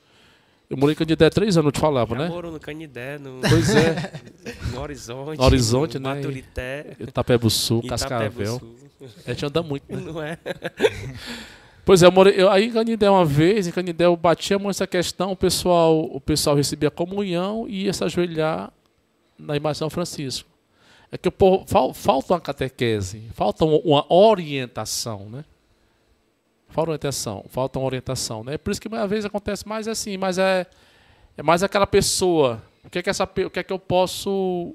eu 0.70 0.76
morei 0.78 0.94
em 0.94 0.96
Canidé 0.96 1.26
há 1.26 1.30
três 1.30 1.58
anos, 1.58 1.66
eu 1.66 1.72
te 1.72 1.78
falava, 1.80 2.14
Já 2.16 2.22
né? 2.22 2.28
morou 2.30 2.50
no 2.50 2.58
Canidé, 2.58 3.18
no, 3.18 3.40
Pois 3.46 3.68
é. 3.74 4.12
no 4.72 4.80
Horizonte. 4.80 5.38
No 5.38 5.44
Horizonte, 5.44 5.98
no 5.98 6.08
né? 6.08 6.14
Baturité. 6.16 6.96
Itapebo 6.98 7.50
Sul, 7.50 7.82
Cascavel. 7.86 8.58
Sul. 8.58 8.81
A 9.26 9.32
gente 9.32 9.46
anda 9.46 9.62
muito, 9.62 9.84
né? 9.90 10.00
Não 10.00 10.22
é? 10.22 10.38
Pois 11.84 12.00
é, 12.00 12.06
eu 12.06 12.12
morei, 12.12 12.34
eu, 12.40 12.48
aí 12.48 12.66
em 12.66 12.72
Canindé 12.72 13.10
uma 13.10 13.24
vez, 13.24 13.66
em 13.66 13.72
Canindé 13.72 14.04
eu 14.04 14.16
batia 14.16 14.56
muito 14.56 14.76
essa 14.76 14.86
questão, 14.86 15.32
o 15.32 15.36
pessoal, 15.36 16.04
o 16.14 16.20
pessoal 16.20 16.54
recebia 16.54 16.92
comunhão 16.92 17.66
e 17.68 17.86
ia 17.86 17.92
se 17.92 18.04
ajoelhar 18.04 18.72
na 19.36 19.56
imagem 19.56 19.72
de 19.72 19.78
São 19.80 19.90
Francisco. 19.90 20.48
É 21.10 21.18
que 21.18 21.26
o 21.28 21.32
povo, 21.32 21.64
fal- 21.66 21.92
falta 21.92 22.34
uma 22.34 22.40
catequese, 22.40 23.24
falta 23.34 23.64
uma, 23.64 23.78
uma 23.78 24.14
orientação, 24.14 25.28
né? 25.28 25.44
Falta 26.68 26.92
orientação, 26.92 27.44
falta 27.48 27.80
uma 27.80 27.86
orientação, 27.86 28.44
né? 28.44 28.56
Por 28.56 28.70
isso 28.70 28.80
que 28.80 28.94
às 28.94 29.10
vezes 29.10 29.24
acontece 29.24 29.66
mais 29.66 29.88
assim, 29.88 30.16
mas 30.16 30.38
é, 30.38 30.64
É 31.36 31.42
mais 31.42 31.64
aquela 31.64 31.86
pessoa. 31.86 32.62
O 32.84 32.90
que 32.90 33.00
é 33.00 33.02
que, 33.02 33.10
essa, 33.10 33.24
o 33.24 33.50
que, 33.50 33.58
é 33.58 33.62
que 33.64 33.72
eu 33.72 33.78
posso 33.78 34.72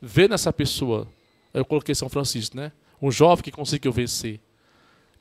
ver 0.00 0.30
nessa 0.30 0.50
pessoa? 0.50 1.06
Eu 1.52 1.64
coloquei 1.64 1.94
São 1.94 2.08
Francisco, 2.08 2.56
né? 2.56 2.72
Um 3.00 3.10
jovem 3.10 3.42
que 3.42 3.52
conseguiu 3.52 3.92
vencer, 3.92 4.40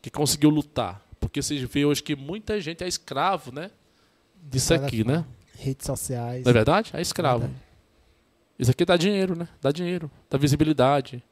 que 0.02 0.10
conseguiu 0.10 0.50
lutar. 0.50 1.06
Porque 1.20 1.42
vocês 1.42 1.62
vê 1.62 1.86
hoje 1.86 2.02
que 2.02 2.16
muita 2.16 2.60
gente 2.62 2.84
é 2.84 2.88
escravo, 2.88 3.52
né? 3.52 3.72
Disso 4.44 4.74
aqui, 4.74 5.04
né? 5.04 5.26
Redes 5.58 5.86
sociais. 5.86 6.44
Não 6.44 6.50
é 6.50 6.54
verdade? 6.54 6.92
É 6.94 7.02
escravo. 7.02 7.40
Verdade. 7.40 7.64
Isso 8.58 8.72
aqui 8.72 8.86
dá 8.86 8.96
dinheiro, 8.96 9.36
né? 9.36 9.48
Dá 9.62 9.72
dinheiro, 9.72 10.10
dá 10.30 10.38
visibilidade. 10.38 11.24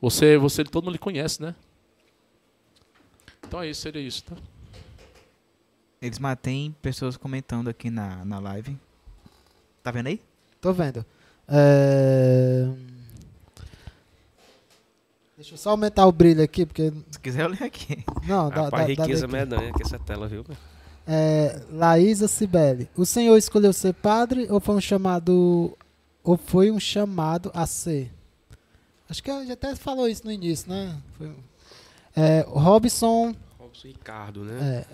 Você, 0.00 0.38
você 0.38 0.64
todo 0.64 0.84
mundo 0.84 0.92
lhe 0.92 0.98
conhece, 0.98 1.42
né? 1.42 1.54
Então 3.46 3.60
é 3.62 3.68
isso, 3.68 3.82
seria 3.82 4.02
isso, 4.02 4.24
tá? 4.24 4.36
Eles 6.00 6.18
mantêm 6.18 6.74
pessoas 6.82 7.16
comentando 7.16 7.68
aqui 7.68 7.90
na, 7.90 8.24
na 8.24 8.38
live. 8.38 8.78
Tá 9.82 9.90
vendo 9.90 10.08
aí? 10.08 10.20
Tô 10.60 10.72
vendo. 10.72 11.04
É... 11.48 12.68
Deixa 15.44 15.56
eu 15.56 15.58
só 15.58 15.70
aumentar 15.72 16.06
o 16.06 16.12
brilho 16.12 16.42
aqui, 16.42 16.64
porque. 16.64 16.90
Se 17.10 17.20
quiser, 17.20 17.42
eu 17.42 17.48
leio 17.50 17.64
aqui. 17.66 18.02
Não, 18.26 18.48
dá, 18.48 18.62
Rapaz, 18.62 18.70
dá, 18.70 18.94
dá 18.94 19.02
riqueza 19.02 19.26
daqui. 19.26 19.32
medonha 19.34 19.72
que 19.74 19.82
essa 19.82 19.98
tela, 19.98 20.26
viu? 20.26 20.42
É, 21.06 21.60
Laísa 21.70 22.26
Cibele. 22.26 22.88
O 22.96 23.04
senhor 23.04 23.36
escolheu 23.36 23.70
ser 23.74 23.92
padre 23.92 24.46
ou 24.48 24.58
foi 24.58 24.74
um 24.74 24.80
chamado. 24.80 25.76
Ou 26.22 26.38
foi 26.38 26.70
um 26.70 26.80
chamado 26.80 27.50
a 27.52 27.66
ser? 27.66 28.10
Acho 29.06 29.22
que 29.22 29.30
a 29.30 29.40
gente 29.40 29.52
até 29.52 29.76
falou 29.76 30.08
isso 30.08 30.24
no 30.24 30.32
início, 30.32 30.70
né? 30.70 30.96
Foi- 31.18 31.30
É, 32.16 32.42
Robson. 32.48 33.34
Robson 33.58 33.88
Ricardo, 33.88 34.44
né? 34.44 34.86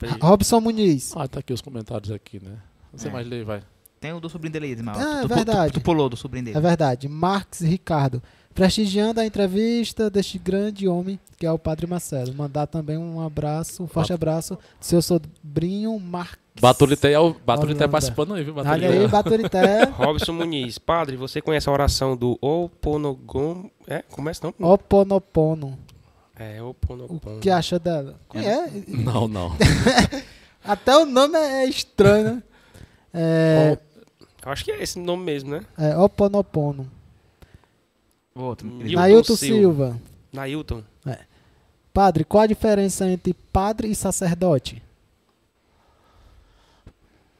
É, 0.00 0.06
Robson 0.22 0.58
Muniz. 0.58 1.12
Ah, 1.14 1.28
tá 1.28 1.40
aqui 1.40 1.52
os 1.52 1.60
comentários 1.60 2.10
aqui, 2.10 2.42
né? 2.42 2.56
Você 2.94 3.08
É. 3.08 3.10
mais 3.10 3.26
lê, 3.26 3.44
vai. 3.44 3.62
Tem 4.00 4.14
o 4.14 4.18
do 4.20 4.30
sobrinho 4.30 4.54
dele 4.54 4.66
aí, 4.66 4.72
Ismael. 4.72 4.98
Ah, 4.98 5.18
é 5.18 5.20
tu, 5.22 5.28
tu- 5.28 5.34
verdade. 5.34 5.72
Tu, 5.74 5.80
tu 5.80 5.84
pulou 5.84 6.08
do 6.08 6.16
sobrinho 6.16 6.46
dele. 6.46 6.56
É 6.56 6.60
verdade. 6.62 7.08
Marx 7.08 7.60
Ricardo. 7.60 8.22
Prestigiando 8.54 9.20
a 9.20 9.24
entrevista 9.26 10.10
deste 10.10 10.38
grande 10.38 10.86
homem 10.86 11.18
que 11.38 11.46
é 11.46 11.50
o 11.50 11.58
Padre 11.58 11.86
Marcelo. 11.86 12.32
Mandar 12.34 12.66
também 12.66 12.96
um 12.98 13.20
abraço, 13.20 13.82
um 13.82 13.86
forte 13.88 14.12
abraço 14.12 14.54
do 14.54 14.84
seu 14.84 15.00
sobrinho 15.02 15.98
Marx. 15.98 16.38
Baturité, 16.60 17.12
é 17.12 17.18
o- 17.18 17.32
Baturité 17.34 17.78
Holanda. 17.84 17.88
participando 17.88 18.34
aí, 18.34 18.44
viu? 18.44 18.52
Baturité? 18.54 18.88
Olha 18.88 19.00
aí, 19.00 19.08
Baturité. 19.08 19.84
Robson 19.96 20.32
Muniz. 20.34 20.78
Padre, 20.78 21.16
você 21.16 21.40
conhece 21.40 21.68
a 21.68 21.72
oração 21.72 22.14
do 22.16 22.38
Oponogon... 22.42 23.70
É? 23.88 24.02
Começa 24.02 24.40
não? 24.58 24.70
Oponopono. 24.70 25.78
É, 26.38 26.62
O 26.62 26.68
Oponopono. 26.70 27.40
que 27.40 27.48
acha 27.50 27.78
dela? 27.78 28.16
Conhece? 28.28 28.84
Não, 28.88 29.26
não. 29.26 29.56
Até 30.64 30.96
o 30.96 31.04
nome 31.06 31.36
é 31.38 31.64
estranho, 31.66 32.24
né? 32.36 32.42
É, 33.14 33.78
Eu 34.44 34.52
Acho 34.52 34.64
que 34.64 34.70
é 34.70 34.82
esse 34.82 34.98
nome 34.98 35.24
mesmo, 35.24 35.50
né? 35.50 35.62
é 35.78 35.96
Oponopono. 35.96 36.86
O 38.34 38.40
outro. 38.42 38.66
Nilton 38.66 38.84
Ele- 38.84 38.96
Nailton 38.96 39.36
Silva. 39.36 39.56
Silva. 39.56 40.00
Nailton. 40.32 40.82
Padre, 41.92 42.24
qual 42.24 42.42
a 42.44 42.46
diferença 42.46 43.06
entre 43.06 43.34
padre 43.52 43.88
e 43.90 43.94
sacerdote? 43.94 44.82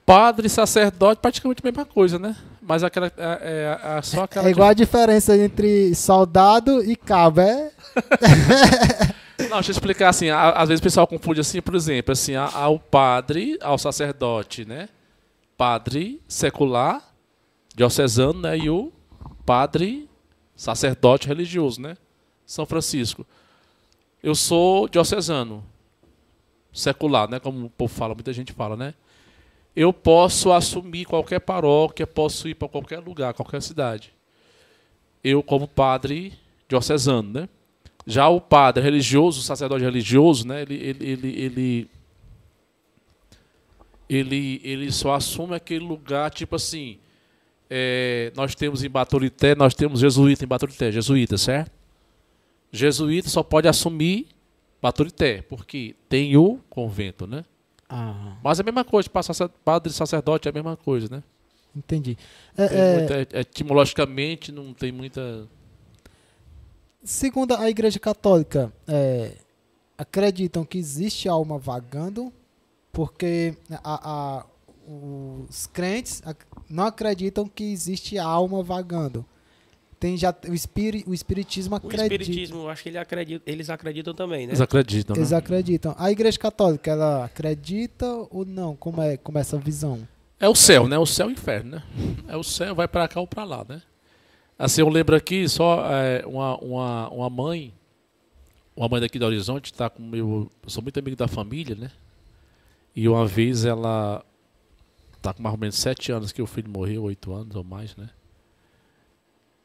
Padre 0.04 0.46
e 0.46 0.50
sacerdote, 0.50 1.20
praticamente 1.22 1.62
a 1.62 1.66
mesma 1.66 1.86
coisa, 1.86 2.18
né? 2.18 2.36
Mas 2.60 2.82
aquela, 2.84 3.06
é, 3.06 3.12
é- 3.16 3.98
é 3.98 4.02
só 4.02 4.24
aquela. 4.24 4.48
É 4.48 4.50
igual 4.50 4.68
a 4.68 4.74
diferença 4.74 5.36
entre 5.36 5.94
soldado 5.94 6.82
e 6.84 6.94
cabo, 6.96 7.40
é? 7.40 7.70
Não, 9.48 9.56
deixa 9.58 9.70
eu 9.70 9.72
explicar 9.72 10.08
assim. 10.10 10.28
a- 10.28 10.50
às 10.50 10.68
vezes 10.68 10.80
o 10.80 10.82
pessoal 10.82 11.06
confunde 11.06 11.40
assim, 11.40 11.62
por 11.62 11.74
exemplo, 11.74 12.12
assim, 12.12 12.34
ao 12.36 12.78
padre, 12.78 13.56
ao 13.62 13.78
sacerdote, 13.78 14.64
né? 14.66 14.88
Padre 15.56 16.20
secular, 16.28 17.02
diocesano, 17.74 18.40
né? 18.40 18.58
E 18.58 18.68
o 18.68 18.92
padre 19.46 20.08
sacerdote 20.62 21.26
religioso, 21.26 21.80
né? 21.80 21.96
São 22.46 22.64
Francisco. 22.64 23.26
Eu 24.22 24.32
sou 24.32 24.88
diocesano, 24.88 25.64
secular, 26.72 27.28
né? 27.28 27.40
Como 27.40 27.66
o 27.66 27.70
povo 27.70 27.92
fala, 27.92 28.14
muita 28.14 28.32
gente 28.32 28.52
fala, 28.52 28.76
né? 28.76 28.94
Eu 29.74 29.92
posso 29.92 30.52
assumir 30.52 31.04
qualquer 31.04 31.40
paróquia, 31.40 32.06
posso 32.06 32.48
ir 32.48 32.54
para 32.54 32.68
qualquer 32.68 33.00
lugar, 33.00 33.34
qualquer 33.34 33.60
cidade. 33.60 34.14
Eu, 35.24 35.42
como 35.42 35.66
padre 35.66 36.32
diocesano, 36.68 37.40
né? 37.40 37.48
Já 38.06 38.28
o 38.28 38.40
padre 38.40 38.84
religioso, 38.84 39.40
o 39.40 39.42
sacerdote 39.42 39.82
religioso, 39.82 40.46
né, 40.46 40.62
ele, 40.62 40.74
ele, 40.74 41.08
ele, 41.10 41.40
ele, 41.40 41.90
ele, 44.08 44.60
ele 44.62 44.92
só 44.92 45.14
assume 45.14 45.56
aquele 45.56 45.84
lugar, 45.84 46.30
tipo 46.30 46.54
assim, 46.54 46.98
é, 47.74 48.32
nós 48.36 48.54
temos 48.54 48.84
em 48.84 48.90
Baturité, 48.90 49.54
nós 49.54 49.74
temos 49.74 50.00
jesuíta 50.00 50.44
em 50.44 50.46
Baturité, 50.48 50.92
jesuíta, 50.92 51.38
certo? 51.38 51.70
Jesuíta 52.70 53.28
só 53.30 53.42
pode 53.42 53.66
assumir 53.66 54.28
Baturité, 54.80 55.40
porque 55.42 55.96
tem 56.08 56.36
o 56.36 56.58
convento, 56.68 57.26
né? 57.26 57.44
Ah, 57.88 58.36
Mas 58.42 58.58
é 58.58 58.62
a 58.62 58.64
mesma 58.64 58.84
coisa, 58.84 59.08
padre 59.64 59.90
e 59.90 59.94
sacerdote 59.94 60.48
é 60.48 60.50
a 60.50 60.54
mesma 60.54 60.76
coisa, 60.76 61.08
né? 61.10 61.22
entendi. 61.74 62.18
É, 62.56 62.64
é, 62.64 62.98
muita- 62.98 63.14
é, 63.36 63.40
etimologicamente 63.40 64.52
não 64.52 64.74
tem 64.74 64.92
muita... 64.92 65.48
segundo 67.02 67.54
a 67.54 67.68
Igreja 67.70 67.98
Católica, 67.98 68.72
é, 68.86 69.32
acreditam 69.96 70.64
que 70.64 70.76
existe 70.78 71.28
alma 71.28 71.58
vagando, 71.58 72.32
porque 72.92 73.56
a- 73.82 74.10
a- 74.40 74.46
os 75.48 75.66
crentes 75.66 76.22
não 76.68 76.84
acreditam 76.84 77.46
que 77.46 77.64
existe 77.64 78.18
alma 78.18 78.62
vagando. 78.62 79.24
Tem 79.98 80.16
já 80.16 80.34
o, 80.48 80.52
espiri, 80.52 81.04
o 81.06 81.14
espiritismo 81.14 81.74
O 81.74 81.76
acredita. 81.76 82.14
espiritismo, 82.14 82.62
eu 82.62 82.68
acho 82.68 82.82
que 82.82 82.88
ele 82.88 82.98
acredita, 82.98 83.48
eles 83.48 83.70
acreditam 83.70 84.12
também, 84.12 84.46
né? 84.46 84.50
Eles 84.50 84.60
acreditam, 84.60 85.14
né? 85.14 85.20
Eles 85.20 85.32
acreditam. 85.32 85.94
A 85.96 86.10
Igreja 86.10 86.36
Católica, 86.38 86.90
ela 86.90 87.24
acredita 87.24 88.06
ou 88.30 88.44
não? 88.44 88.74
Como 88.74 89.00
é, 89.00 89.16
como 89.16 89.38
é 89.38 89.42
essa 89.42 89.56
visão? 89.58 90.06
É 90.40 90.48
o 90.48 90.56
céu, 90.56 90.88
né? 90.88 90.98
O 90.98 91.06
céu 91.06 91.28
e 91.28 91.32
o 91.32 91.34
inferno, 91.34 91.76
né? 91.76 91.82
É 92.26 92.36
o 92.36 92.42
céu, 92.42 92.74
vai 92.74 92.88
pra 92.88 93.06
cá 93.06 93.20
ou 93.20 93.28
pra 93.28 93.44
lá, 93.44 93.64
né? 93.68 93.80
Assim, 94.58 94.80
eu 94.80 94.88
lembro 94.88 95.14
aqui 95.14 95.48
só 95.48 95.86
é, 95.88 96.26
uma, 96.26 96.56
uma, 96.58 97.08
uma 97.10 97.30
mãe, 97.30 97.72
uma 98.76 98.88
mãe 98.88 99.00
daqui 99.00 99.20
do 99.20 99.24
Horizonte, 99.26 99.72
tá 99.72 99.88
com 99.88 100.02
meu. 100.02 100.50
Eu 100.64 100.70
sou 100.70 100.82
muito 100.82 100.98
amigo 100.98 101.14
da 101.16 101.28
família, 101.28 101.76
né? 101.76 101.92
E 102.94 103.08
uma 103.08 103.24
vez 103.24 103.64
ela 103.64 104.24
tá 105.22 105.32
com 105.32 105.42
mais 105.42 105.54
ou 105.54 105.60
menos 105.60 105.76
sete 105.76 106.10
anos 106.10 106.32
que 106.32 106.42
o 106.42 106.46
filho 106.46 106.68
morreu, 106.68 107.04
oito 107.04 107.32
anos 107.32 107.54
ou 107.54 107.62
mais, 107.62 107.96
né? 107.96 108.10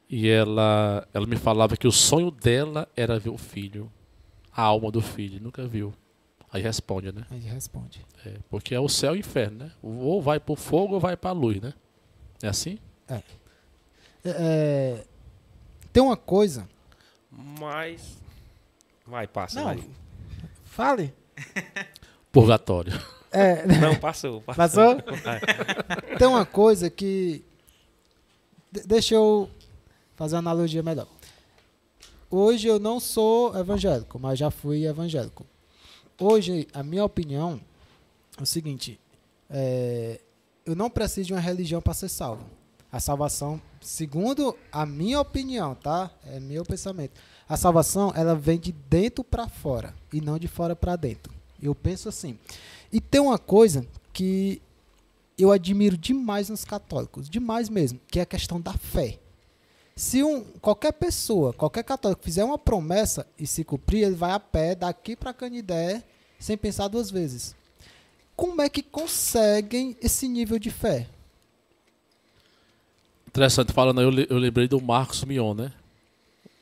E 0.08 0.28
ela, 0.28 1.06
ela 1.12 1.26
me 1.26 1.36
falava 1.36 1.76
que 1.76 1.86
o 1.86 1.92
sonho 1.92 2.30
dela 2.30 2.88
era 2.96 3.18
ver 3.18 3.28
o 3.28 3.36
filho, 3.36 3.92
a 4.50 4.62
alma 4.62 4.90
do 4.90 5.02
filho, 5.02 5.42
nunca 5.42 5.66
viu. 5.66 5.92
Aí 6.50 6.62
responde, 6.62 7.12
né? 7.12 7.26
Aí 7.30 7.40
responde. 7.40 8.06
É, 8.24 8.36
porque 8.48 8.74
é 8.74 8.80
o 8.80 8.88
céu 8.88 9.14
e 9.14 9.18
o 9.18 9.20
inferno, 9.20 9.58
né? 9.58 9.72
Ou 9.82 10.22
vai 10.22 10.40
pro 10.40 10.56
fogo 10.56 10.94
ou 10.94 11.00
vai 11.00 11.14
pra 11.14 11.32
luz, 11.32 11.60
né? 11.60 11.74
É 12.42 12.48
assim? 12.48 12.78
É, 13.06 13.22
é, 14.24 15.04
tem 15.92 16.02
uma 16.02 16.16
coisa. 16.16 16.66
Mas. 17.30 18.16
Vai, 19.06 19.26
passa. 19.26 19.58
Não. 19.58 19.66
vai. 19.66 19.90
Fale. 20.64 21.14
Purgatório. 22.32 22.92
É, 23.30 23.66
Não, 23.66 23.94
passou. 23.96 24.40
Passou? 24.42 24.96
Vai. 25.22 25.40
tem 26.18 26.26
uma 26.26 26.46
coisa 26.46 26.88
que. 26.88 27.44
de- 28.72 28.82
deixa 28.86 29.14
eu 29.14 29.50
fazer 30.16 30.34
uma 30.36 30.40
analogia 30.40 30.82
melhor. 30.82 31.06
Hoje 32.30 32.68
eu 32.68 32.78
não 32.78 33.00
sou 33.00 33.56
evangélico, 33.58 34.18
mas 34.18 34.38
já 34.38 34.50
fui 34.50 34.86
evangélico. 34.86 35.46
Hoje, 36.20 36.66
a 36.74 36.82
minha 36.82 37.04
opinião 37.04 37.60
é 38.38 38.42
o 38.42 38.46
seguinte: 38.46 38.98
é, 39.48 40.20
eu 40.66 40.74
não 40.74 40.90
preciso 40.90 41.28
de 41.28 41.32
uma 41.34 41.40
religião 41.40 41.80
para 41.80 41.94
ser 41.94 42.08
salvo. 42.08 42.44
A 42.90 43.00
salvação, 43.00 43.60
segundo 43.82 44.56
a 44.72 44.86
minha 44.86 45.20
opinião, 45.20 45.74
tá? 45.74 46.10
É 46.24 46.40
meu 46.40 46.64
pensamento. 46.64 47.12
A 47.46 47.56
salvação, 47.56 48.12
ela 48.16 48.34
vem 48.34 48.58
de 48.58 48.72
dentro 48.72 49.22
para 49.22 49.46
fora 49.48 49.94
e 50.12 50.20
não 50.22 50.38
de 50.38 50.48
fora 50.48 50.74
para 50.74 50.96
dentro. 50.96 51.32
Eu 51.62 51.74
penso 51.74 52.08
assim. 52.08 52.38
E 52.92 53.00
tem 53.00 53.20
uma 53.20 53.38
coisa 53.38 53.86
que 54.12 54.60
eu 55.38 55.52
admiro 55.52 55.96
demais 55.96 56.48
nos 56.48 56.64
católicos, 56.64 57.28
demais 57.28 57.68
mesmo, 57.68 58.00
que 58.08 58.18
é 58.18 58.22
a 58.22 58.26
questão 58.26 58.60
da 58.60 58.72
fé. 58.72 59.18
Se 59.94 60.22
um, 60.22 60.44
qualquer 60.60 60.92
pessoa, 60.92 61.52
qualquer 61.52 61.84
católico 61.84 62.22
fizer 62.22 62.44
uma 62.44 62.58
promessa 62.58 63.26
e 63.38 63.46
se 63.46 63.64
cumprir, 63.64 64.04
ele 64.04 64.14
vai 64.14 64.32
a 64.32 64.40
pé 64.40 64.74
daqui 64.74 65.16
para 65.16 65.32
Canidé 65.32 66.02
sem 66.38 66.56
pensar 66.56 66.88
duas 66.88 67.10
vezes. 67.10 67.54
Como 68.36 68.62
é 68.62 68.68
que 68.68 68.82
conseguem 68.82 69.96
esse 70.00 70.28
nível 70.28 70.58
de 70.58 70.70
fé? 70.70 71.08
Interessante, 73.26 73.72
falando 73.72 74.00
eu, 74.00 74.12
eu 74.30 74.38
lembrei 74.38 74.68
do 74.68 74.80
Marcos 74.80 75.24
Mion, 75.24 75.54
né? 75.54 75.72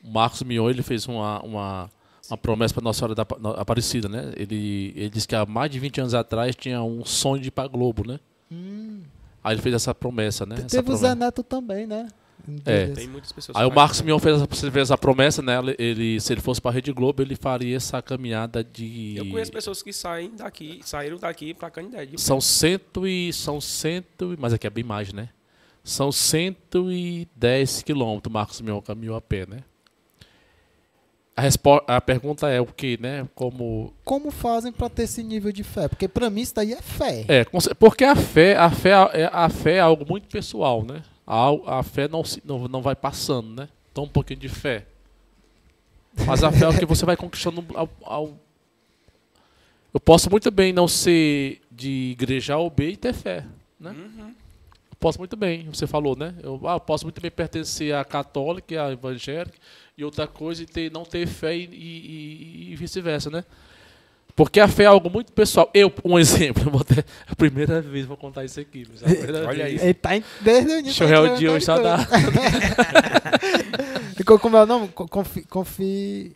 O 0.03 0.09
Marcos 0.09 0.41
Mion, 0.41 0.69
ele 0.69 0.81
fez 0.81 1.07
uma, 1.07 1.39
uma, 1.41 1.91
uma 2.29 2.37
promessa 2.37 2.73
para 2.73 2.83
Nossa 2.83 2.99
Senhora 2.99 3.15
da 3.15 3.25
Aparecida, 3.61 4.07
né? 4.09 4.31
Ele, 4.35 4.93
ele 4.95 5.09
disse 5.09 5.27
que 5.27 5.35
há 5.35 5.45
mais 5.45 5.69
de 5.71 5.79
20 5.79 6.01
anos 6.01 6.13
atrás 6.13 6.55
tinha 6.55 6.81
um 6.83 7.03
sonho 7.05 7.41
de 7.41 7.47
ir 7.49 7.51
pra 7.51 7.67
Globo, 7.67 8.05
né? 8.07 8.19
Hum, 8.51 9.01
Aí 9.43 9.53
ele 9.55 9.61
fez 9.61 9.75
essa 9.75 9.93
promessa, 9.95 10.45
né? 10.45 10.55
Essa 10.57 10.67
Teve 10.81 10.91
o 10.91 10.95
Zé. 10.97 11.15
Neto 11.15 11.41
também, 11.43 11.85
né? 11.87 12.07
É. 12.65 12.87
Tem 12.87 13.07
muitas 13.07 13.31
pessoas. 13.31 13.57
Aí 13.57 13.65
o 13.65 13.73
Marcos 13.73 14.01
Mion 14.01 14.19
fez 14.19 14.35
essa, 14.41 14.47
fez 14.71 14.75
essa 14.77 14.97
promessa, 14.97 15.41
né? 15.41 15.53
Ele- 15.77 16.19
se 16.21 16.31
ele 16.33 16.39
fosse 16.39 16.61
pra 16.61 16.71
Rede 16.71 16.93
Globo, 16.93 17.21
ele 17.21 17.35
faria 17.35 17.75
essa 17.75 18.01
caminhada 18.01 18.63
de. 18.63 19.15
Eu 19.17 19.25
conheço 19.29 19.51
pessoas 19.51 19.81
que 19.83 19.91
saem 19.91 20.31
daqui, 20.35 20.79
saíram 20.83 21.17
daqui 21.17 21.53
pra 21.53 21.69
Canindé. 21.69 22.05
de- 22.05 22.21
São 22.21 22.39
cento 22.39 23.05
e. 23.07 23.33
São 23.33 23.59
cento. 23.59 24.33
e- 24.33 24.37
Mas 24.39 24.53
aqui 24.53 24.65
é 24.67 24.69
bem 24.69 24.83
mais, 24.83 25.11
né? 25.11 25.29
São 25.83 26.09
110 26.11 27.81
quilômetros. 27.83 28.31
Marcos 28.33 28.61
Mion 28.61 28.81
caminhou 28.81 29.15
a 29.15 29.21
pé, 29.21 29.45
né? 29.47 29.63
A, 31.37 31.41
respo- 31.41 31.83
a 31.87 32.01
pergunta 32.01 32.49
é 32.49 32.59
o 32.59 32.65
que, 32.65 32.99
né? 32.99 33.27
Como. 33.35 33.93
Como 34.03 34.31
fazem 34.31 34.71
pra 34.71 34.89
ter 34.89 35.03
esse 35.03 35.21
nível 35.21 35.51
de 35.51 35.63
fé? 35.63 35.87
Porque 35.87 36.07
pra 36.07 36.31
mim 36.31 36.41
isso 36.41 36.55
daí 36.55 36.73
é 36.73 36.81
fé. 36.81 37.25
É, 37.27 37.45
porque 37.79 38.03
a 38.03 38.15
fé, 38.15 38.57
a 38.57 38.71
fé, 38.71 38.89
é, 39.13 39.29
a 39.31 39.47
fé 39.47 39.73
é 39.75 39.79
algo 39.79 40.03
muito 40.09 40.27
pessoal, 40.27 40.83
né? 40.83 41.03
A, 41.27 41.79
a 41.79 41.83
fé 41.83 42.07
não, 42.07 42.23
se, 42.23 42.41
não, 42.43 42.67
não 42.67 42.81
vai 42.81 42.95
passando, 42.95 43.49
né? 43.61 43.69
Então 43.91 44.05
um 44.05 44.09
pouquinho 44.09 44.39
de 44.39 44.49
fé. 44.49 44.85
Mas 46.25 46.43
a 46.43 46.51
fé 46.51 46.65
é 46.65 46.69
o 46.69 46.75
que 46.75 46.85
você 46.87 47.05
vai 47.05 47.15
conquistando 47.15 47.63
ao, 47.75 47.87
ao- 48.03 48.33
Eu 49.93 49.99
posso 49.99 50.31
muito 50.31 50.49
bem 50.49 50.73
não 50.73 50.87
ser 50.87 51.61
de 51.71 52.09
igreja 52.13 52.55
A 52.55 52.57
ou 52.57 52.71
B 52.71 52.89
e 52.93 52.97
ter 52.97 53.13
fé, 53.13 53.45
né? 53.79 53.91
Uhum. 53.91 54.33
Eu 54.97 54.99
posso 54.99 55.19
muito 55.19 55.35
bem, 55.37 55.67
você 55.71 55.85
falou, 55.85 56.15
né? 56.17 56.33
Eu, 56.41 56.59
ah, 56.65 56.73
eu 56.73 56.79
posso 56.79 57.05
muito 57.05 57.21
bem 57.21 57.29
pertencer 57.29 57.93
à 57.93 58.03
católica, 58.03 58.83
à 58.83 58.91
evangélica 58.91 59.55
e 59.95 60.03
outra 60.03 60.25
coisa 60.25 60.63
e 60.63 60.65
ter, 60.65 60.91
não 60.91 61.03
ter 61.05 61.27
fé 61.27 61.55
e, 61.55 61.65
e- 61.71 62.69
e 62.71 62.75
vice-versa, 62.75 63.29
né? 63.29 63.43
Porque 64.35 64.59
a 64.59 64.67
fé 64.67 64.83
é 64.83 64.85
algo 64.87 65.07
muito 65.09 65.31
pessoal. 65.31 65.69
Eu, 65.73 65.93
um 66.03 66.17
exemplo, 66.19 66.63
eu 66.65 66.71
vou 66.71 66.83
ter, 66.83 67.05
a 67.27 67.35
primeira 67.35 67.79
vez 67.79 68.05
vou 68.07 68.17
contar 68.17 68.43
isso 68.43 68.59
aqui. 68.59 68.87
mas 68.89 69.03
a 69.03 69.05
primeira 69.07 69.47
Olha 69.47 69.65
vez. 69.65 69.81
aí. 69.81 69.87
Ele 69.87 69.93
tá 69.93 70.17
em, 70.17 70.23
desde 70.41 70.71
o 70.71 70.79
início. 70.79 71.05
Deixa 71.07 71.15
eu 71.15 71.29
tá 71.29 71.35
dia 71.35 71.51
hoje 71.51 71.65
só 71.65 71.79
dá. 71.79 71.97
Ficou 74.15 74.39
como 74.39 74.57
é 74.57 74.63
o 74.63 74.65
nome? 74.65 74.87
Co- 74.89 75.07
Confi, 75.07 75.41
confi, 75.43 76.35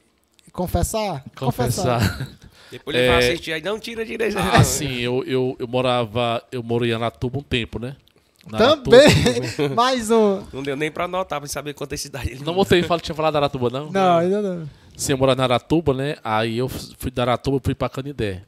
confessar? 0.51 1.23
Confessar. 1.35 2.27
Depois 2.71 2.95
ele 2.95 3.07
vai 3.07 3.15
É. 3.23 3.27
assistir 3.27 3.53
aí. 3.53 3.61
Não 3.61 3.79
tira 3.79 4.05
direito. 4.05 4.37
Ah, 4.37 4.63
sim, 4.63 4.99
eu, 4.99 5.23
eu, 5.25 5.55
eu 5.59 5.67
morava, 5.67 6.43
eu 6.51 6.63
morei 6.63 6.91
em 6.91 6.93
Aratuba 6.93 7.39
um 7.39 7.43
tempo, 7.43 7.79
né? 7.79 7.95
Também. 8.49 9.07
Mais 9.75 10.09
um. 10.09 10.43
Não 10.51 10.63
deu 10.63 10.75
nem 10.75 10.91
pra 10.91 11.05
anotar, 11.05 11.39
pra 11.39 11.47
saber 11.47 11.73
quantas 11.73 12.01
cidades 12.01 12.31
ele 12.31 12.43
Não 12.43 12.53
botei, 12.53 12.81
fala, 12.83 12.99
tinha 12.99 13.15
falado 13.15 13.33
da 13.33 13.39
Aratuba, 13.39 13.69
não? 13.69 13.91
Não, 13.91 14.17
ainda 14.17 14.41
não. 14.41 14.69
Sim, 14.95 15.13
eu 15.13 15.17
morava 15.17 15.37
na 15.37 15.43
Aratuba, 15.43 15.93
né? 15.93 16.15
Aí 16.23 16.57
eu 16.57 16.67
fui 16.67 17.11
da 17.11 17.23
Aratuba 17.23 17.59
fui 17.63 17.75
pra 17.75 17.89
Canidé. 17.89 18.43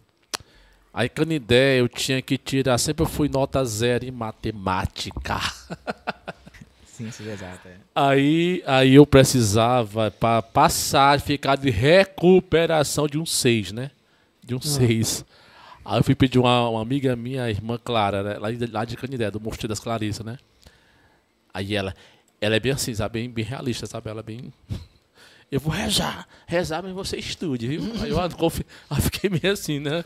Aí 0.94 1.10
Canidé 1.10 1.80
eu 1.80 1.88
tinha 1.88 2.22
que 2.22 2.38
tirar, 2.38 2.78
sempre 2.78 3.04
eu 3.04 3.10
fui 3.10 3.30
nota 3.30 3.64
zero 3.66 4.06
em 4.06 4.12
matemática. 4.12 5.40
Ciências 6.86 7.28
exatas. 7.28 7.72
é. 7.72 7.76
Aí, 7.96 8.64
aí 8.68 8.96
eu 8.96 9.06
precisava 9.06 10.12
para 10.12 10.44
passar, 10.44 11.20
ficar 11.20 11.56
de 11.56 11.72
recuperação 11.72 13.08
de 13.08 13.18
um 13.18 13.26
6, 13.26 13.72
né? 13.72 13.90
De 14.44 14.54
um 14.54 14.62
6. 14.62 15.26
Aí 15.86 16.00
eu 16.00 16.04
fui 16.04 16.16
pedir 16.16 16.40
uma, 16.40 16.70
uma 16.70 16.82
amiga 16.82 17.16
minha, 17.16 17.44
a 17.44 17.50
irmã 17.50 17.78
Clara, 17.84 18.24
né? 18.24 18.38
lá, 18.38 18.52
de, 18.52 18.66
lá 18.68 18.86
de 18.86 18.96
Canidé, 18.96 19.30
do 19.30 19.40
Mosteiro 19.40 19.68
das 19.70 19.80
Clarissa, 19.80 20.24
né? 20.24 20.38
Aí 21.54 21.76
ela, 21.76 21.94
ela 22.40 22.56
é 22.56 22.60
bem 22.60 22.72
assim, 22.72 22.94
sabe? 22.94 23.20
Bem, 23.20 23.30
bem 23.30 23.46
realista, 23.46 23.86
sabe? 23.86 24.10
Ela 24.10 24.22
é 24.22 24.24
bem. 24.24 24.54
Eu 25.52 25.60
vou 25.60 25.72
rezar, 25.72 26.28
rezar, 26.48 26.82
mas 26.82 26.94
você 26.94 27.18
estude, 27.18 27.68
viu? 27.68 27.84
Aí 28.02 28.10
eu, 28.10 28.30
confi- 28.38 28.66
aí 28.90 29.02
fiquei 29.02 29.30
meio 29.30 29.52
assim, 29.54 29.80
né? 29.80 30.04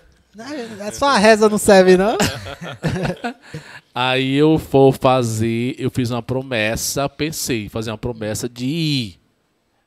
É 0.79 0.91
só 0.91 1.07
a 1.07 1.17
reza 1.17 1.49
não 1.49 1.57
serve, 1.57 1.97
não? 1.97 2.15
Aí 3.95 4.35
eu 4.35 4.55
vou 4.57 4.91
fazer, 4.91 5.75
eu 5.79 5.89
fiz 5.89 6.11
uma 6.11 6.21
promessa, 6.21 7.09
pensei 7.09 7.65
em 7.65 7.69
fazer 7.69 7.89
uma 7.89 7.97
promessa 7.97 8.47
de 8.47 8.65
ir, 8.65 9.19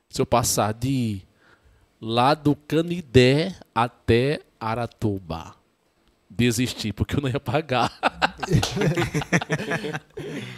se 0.09 0.21
eu 0.21 0.25
passar 0.25 0.73
de 0.73 0.89
ir 0.89 1.27
lá 2.01 2.33
do 2.33 2.53
Canidé 2.53 3.55
até 3.73 4.41
Aratuba. 4.59 5.55
Desisti, 6.41 6.91
porque 6.91 7.15
eu 7.15 7.21
não 7.21 7.29
ia 7.29 7.39
pagar. 7.39 7.91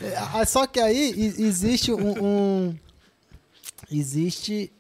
É, 0.02 0.46
Só 0.46 0.66
que 0.66 0.80
aí 0.80 1.12
existe 1.38 1.92
um, 1.92 2.24
um- 2.70 2.76
Existe 3.92 4.72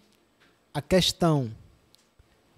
a 0.73 0.81
questão. 0.81 1.51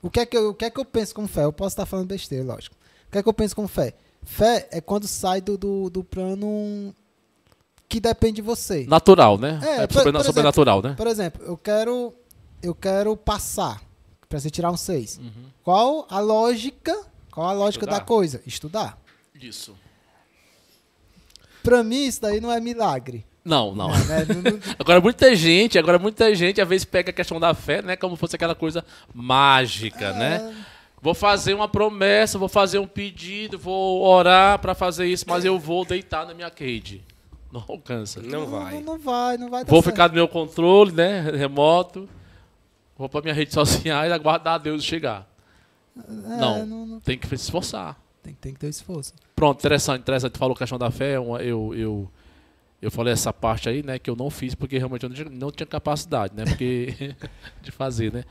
O 0.02 0.10
que, 0.10 0.20
é 0.20 0.26
que 0.26 0.38
eu, 0.38 0.50
o 0.50 0.54
que 0.54 0.66
é 0.66 0.70
que 0.70 0.80
eu 0.80 0.86
penso 0.86 1.14
com 1.16 1.28
fé? 1.28 1.44
Eu 1.44 1.52
posso 1.52 1.74
estar 1.74 1.86
falando 1.86 2.08
besteira, 2.08 2.44
lógico. 2.46 2.76
O 3.08 3.12
que 3.12 3.18
é 3.18 3.24
que 3.24 3.28
eu 3.28 3.34
penso 3.34 3.56
com 3.56 3.68
fé? 3.68 3.94
Fé 4.24 4.68
é 4.72 4.80
quando 4.80 5.08
sai 5.08 5.42
do, 5.42 5.58
do, 5.58 5.90
do 5.90 6.04
plano 6.04 6.94
que 7.90 8.00
depende 8.00 8.36
de 8.36 8.42
você. 8.44 8.86
Natural, 8.88 9.38
né? 9.38 9.60
É, 9.64 9.76
É, 9.84 9.88
por- 9.88 9.94
sobre- 9.96 10.12
por 10.14 10.24
sobrenatural, 10.24 10.82
né? 10.82 10.94
Por 10.96 11.08
exemplo, 11.08 11.44
eu 11.44 11.58
quero 11.58 12.14
eu 12.62 12.74
quero 12.76 13.18
passar 13.18 13.82
para 14.30 14.40
você 14.40 14.50
tirar 14.50 14.72
um 14.72 14.78
6. 14.78 15.18
Uhum. 15.18 15.32
Qual 15.64 16.08
a 16.10 16.20
lógica? 16.20 16.96
Qual 17.36 17.48
a 17.48 17.54
lógica 17.54 17.84
Estudar. 17.86 18.00
da 18.00 18.06
coisa? 18.06 18.42
Estudar. 18.48 18.98
Isso. 19.40 19.76
Pra 21.62 21.84
mim 21.84 22.06
isso 22.06 22.22
daí 22.22 22.40
não 22.40 22.52
é 22.52 22.60
milagre. 22.60 23.26
Não, 23.44 23.76
não. 23.76 23.90
né? 23.90 24.26
Não- 24.28 24.52
não- 24.54 24.60
Agora 24.80 25.00
muita 25.02 25.36
gente, 25.36 25.78
agora 25.78 26.00
muita 26.00 26.34
gente 26.34 26.60
às 26.62 26.68
vezes 26.68 26.86
pega 26.86 27.10
a 27.12 27.14
questão 27.14 27.40
da 27.40 27.54
fé, 27.54 27.82
né, 27.82 27.96
como 27.96 28.16
fosse 28.16 28.36
aquela 28.36 28.56
coisa 28.56 28.84
mágica, 29.14 30.14
né? 30.14 30.56
Vou 31.02 31.14
fazer 31.14 31.54
uma 31.54 31.68
promessa, 31.68 32.40
vou 32.40 32.48
fazer 32.50 32.80
um 32.80 32.88
pedido, 32.88 33.60
vou 33.60 34.02
orar 34.04 34.58
pra 34.58 34.74
fazer 34.74 35.06
isso, 35.06 35.26
mas 35.28 35.46
eu 35.46 35.60
vou 35.60 35.86
deitar 35.86 36.26
na 36.26 36.34
minha 36.34 36.50
cage. 36.50 37.04
Não 37.52 37.64
alcança. 37.68 38.20
Não 38.22 38.48
vai. 38.48 38.74
Não, 38.76 38.82
não 38.82 38.98
vai, 38.98 39.38
não 39.38 39.50
vai 39.50 39.64
dar 39.64 39.70
Vou 39.70 39.82
certo. 39.84 39.94
ficar 39.94 40.08
no 40.08 40.16
meu 40.16 40.28
controle, 40.28 40.92
né, 40.92 41.22
remoto. 41.32 42.10
Vou 42.98 43.08
pra 43.08 43.22
minha 43.22 43.34
rede 43.34 43.54
social 43.54 44.06
e 44.08 44.12
aguardar 44.12 44.56
a 44.56 44.58
Deus 44.58 44.84
chegar. 44.84 45.28
É, 45.98 46.12
não. 46.38 46.66
não- 46.66 46.86
não- 46.86 47.00
Tem 47.00 47.18
que 47.18 47.28
se 47.28 47.36
esforçar. 47.36 47.98
tem, 48.24 48.34
tem 48.34 48.54
que 48.54 48.60
ter 48.60 48.68
esforço. 48.70 49.14
Pronto, 49.36 49.60
interessante, 49.60 50.02
interessante. 50.02 50.38
Falou 50.38 50.56
questão 50.56 50.78
da 50.78 50.90
fé, 50.92 51.16
eu, 51.18 51.74
eu, 51.76 52.12
eu 52.82 52.92
falei 52.92 53.14
essa 53.14 53.32
parte 53.32 53.70
aí, 53.70 53.84
né, 53.84 53.98
que 54.00 54.10
eu 54.10 54.16
não 54.16 54.30
fiz 54.30 54.56
porque 54.56 54.78
realmente 54.78 55.04
eu 55.04 55.10
não 55.10 55.16
tinha, 55.16 55.30
não 55.30 55.52
tinha 55.52 55.68
capacidade, 55.68 56.34
né, 56.36 56.44
porque 56.46 57.16
de 57.62 57.72
fazer, 57.72 58.12
né. 58.12 58.24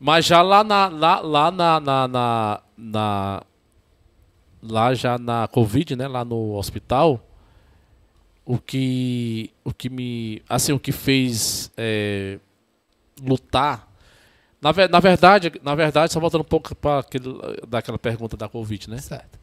Mas 0.00 0.24
já 0.26 0.42
lá 0.42 0.64
na, 0.64 0.88
lá, 0.88 1.20
lá 1.20 1.50
na, 1.50 1.80
na, 1.80 2.08
na, 2.08 2.62
na- 2.76 3.42
lá 4.62 4.94
já 4.94 5.18
na 5.18 5.46
Covid, 5.48 5.94
né, 5.96 6.08
lá 6.08 6.24
no 6.24 6.54
hospital, 6.54 7.24
o 8.44 8.58
que, 8.58 9.50
o 9.62 9.72
que 9.72 9.88
me, 9.88 10.42
assim, 10.48 10.72
o 10.72 10.78
que 10.80 10.92
fez 10.92 11.70
é, 11.76 12.38
lutar, 13.22 13.90
na, 14.64 14.88
na 14.88 15.00
verdade, 15.00 15.52
na 15.62 15.74
verdade, 15.74 16.12
só 16.12 16.18
voltando 16.18 16.40
um 16.40 16.44
pouco 16.44 16.74
para 16.74 17.04
daquela 17.68 17.98
pergunta 17.98 18.36
da 18.36 18.48
Covid, 18.48 18.88
né. 18.88 18.98
Certo. 18.98 19.38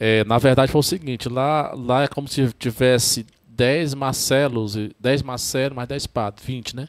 É, 0.00 0.24
na 0.24 0.38
verdade 0.38 0.70
foi 0.70 0.80
o 0.80 0.82
seguinte, 0.82 1.28
lá, 1.28 1.72
lá 1.74 2.02
é 2.04 2.08
como 2.08 2.28
se 2.28 2.52
tivesse 2.52 3.24
10 3.48 3.94
Marcelos, 3.94 4.76
e- 4.76 4.90
10 4.98 5.22
Marcelo 5.22 5.74
mais 5.74 5.88
10 5.88 6.06
padres, 6.06 6.44
20, 6.44 6.74
né? 6.76 6.88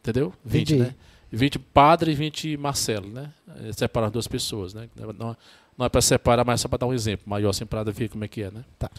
Entendeu? 0.00 0.32
20, 0.44 0.74
Entendi. 0.74 0.88
né? 0.90 0.94
20 1.30 1.58
padre 1.58 2.12
e 2.12 2.14
20 2.14 2.56
Marcelo, 2.56 3.08
né? 3.08 3.30
É, 3.64 3.72
Separar 3.72 4.10
duas 4.10 4.26
pessoas, 4.26 4.72
né? 4.74 4.88
Não, 5.18 5.36
não 5.76 5.86
é 5.86 5.88
para 5.88 6.00
separar, 6.00 6.44
mas 6.44 6.60
é 6.60 6.62
só 6.62 6.68
para 6.68 6.78
dar 6.78 6.86
um 6.86 6.94
exemplo 6.94 7.28
maior, 7.28 7.50
assim, 7.50 7.66
para 7.66 7.82
ver 7.84 8.08
como 8.08 8.24
é 8.24 8.28
que 8.28 8.42
é, 8.42 8.50
né? 8.50 8.64
Tá. 8.78 8.90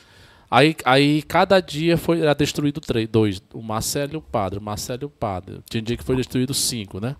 Aí, 0.49 0.76
aí 0.86 1.22
cada 1.24 1.60
dia 1.60 1.98
foi 1.98 2.22
era 2.22 2.34
destruído 2.34 2.80
três, 2.80 3.07
dois, 3.07 3.41
o 3.53 3.61
Marcelo 3.61 4.14
e 4.14 4.18
o 4.18 4.22
padre, 4.22 4.60
o 4.60 4.61
Marcelo 4.61 5.03
e 5.03 5.06
o 5.06 5.10
padre. 5.10 5.60
Tinha 5.69 5.82
dia 5.82 5.98
que 5.98 6.03
foi 6.03 6.15
destruído 6.15 6.53
cinco, 6.53 6.99
né? 6.99 7.15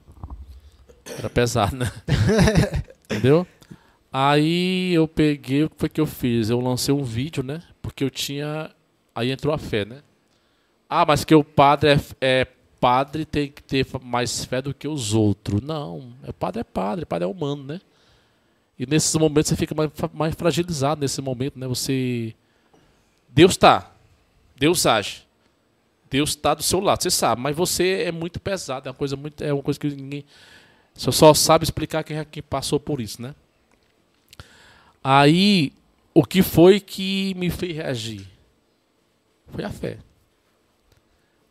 Era 1.17 1.29
pesado, 1.29 1.75
né? 1.75 1.91
Entendeu? 3.05 3.45
Aí 4.11 4.93
eu 4.93 5.07
peguei, 5.07 5.63
o 5.63 5.69
que 5.69 5.75
foi 5.77 5.89
que 5.89 6.01
eu 6.01 6.05
fiz? 6.05 6.49
Eu 6.49 6.59
lancei 6.59 6.93
um 6.93 7.03
vídeo, 7.03 7.43
né? 7.43 7.61
Porque 7.81 8.03
eu 8.03 8.09
tinha. 8.09 8.71
Aí 9.13 9.31
entrou 9.31 9.53
a 9.53 9.57
fé, 9.57 9.85
né? 9.85 10.01
Ah, 10.89 11.05
mas 11.05 11.23
que 11.23 11.35
o 11.35 11.43
padre 11.43 11.91
é, 11.91 11.99
é 12.21 12.47
padre 12.79 13.25
tem 13.25 13.51
que 13.51 13.61
ter 13.61 13.85
mais 14.01 14.45
fé 14.45 14.61
do 14.61 14.73
que 14.73 14.88
os 14.88 15.13
outros. 15.13 15.61
Não, 15.61 16.13
é 16.23 16.31
padre 16.31 16.61
é 16.61 16.63
padre, 16.63 17.05
padre 17.05 17.25
é 17.25 17.27
humano, 17.27 17.63
né? 17.63 17.81
E 18.79 18.85
nesses 18.85 19.13
momentos 19.15 19.49
você 19.49 19.55
fica 19.55 19.73
mais, 19.73 19.89
mais 20.13 20.35
fragilizado 20.35 21.01
nesse 21.01 21.21
momento, 21.21 21.57
né? 21.57 21.67
Você. 21.67 22.34
Deus 23.29 23.53
está. 23.53 23.91
Deus 24.55 24.85
age. 24.85 25.27
Deus 26.09 26.29
está 26.29 26.53
do 26.53 26.63
seu 26.63 26.79
lado, 26.79 27.03
você 27.03 27.11
sabe, 27.11 27.41
mas 27.41 27.55
você 27.55 28.03
é 28.03 28.11
muito 28.11 28.39
pesado, 28.39 28.88
é 28.88 28.91
uma 28.91 28.97
coisa 28.97 29.15
muito. 29.15 29.43
É 29.43 29.53
uma 29.53 29.63
coisa 29.63 29.79
que 29.79 29.89
ninguém. 29.89 30.23
Você 30.97 31.11
só 31.11 31.33
sabe 31.33 31.63
explicar 31.63 32.03
quem, 32.03 32.17
é 32.17 32.25
quem 32.25 32.41
passou 32.43 32.79
por 32.79 32.99
isso, 32.99 33.21
né? 33.21 33.35
Aí, 35.03 35.71
o 36.13 36.23
que 36.23 36.41
foi 36.41 36.79
que 36.79 37.33
me 37.35 37.49
fez 37.49 37.75
reagir? 37.75 38.27
Foi 39.53 39.63
a 39.63 39.69
fé. 39.69 39.97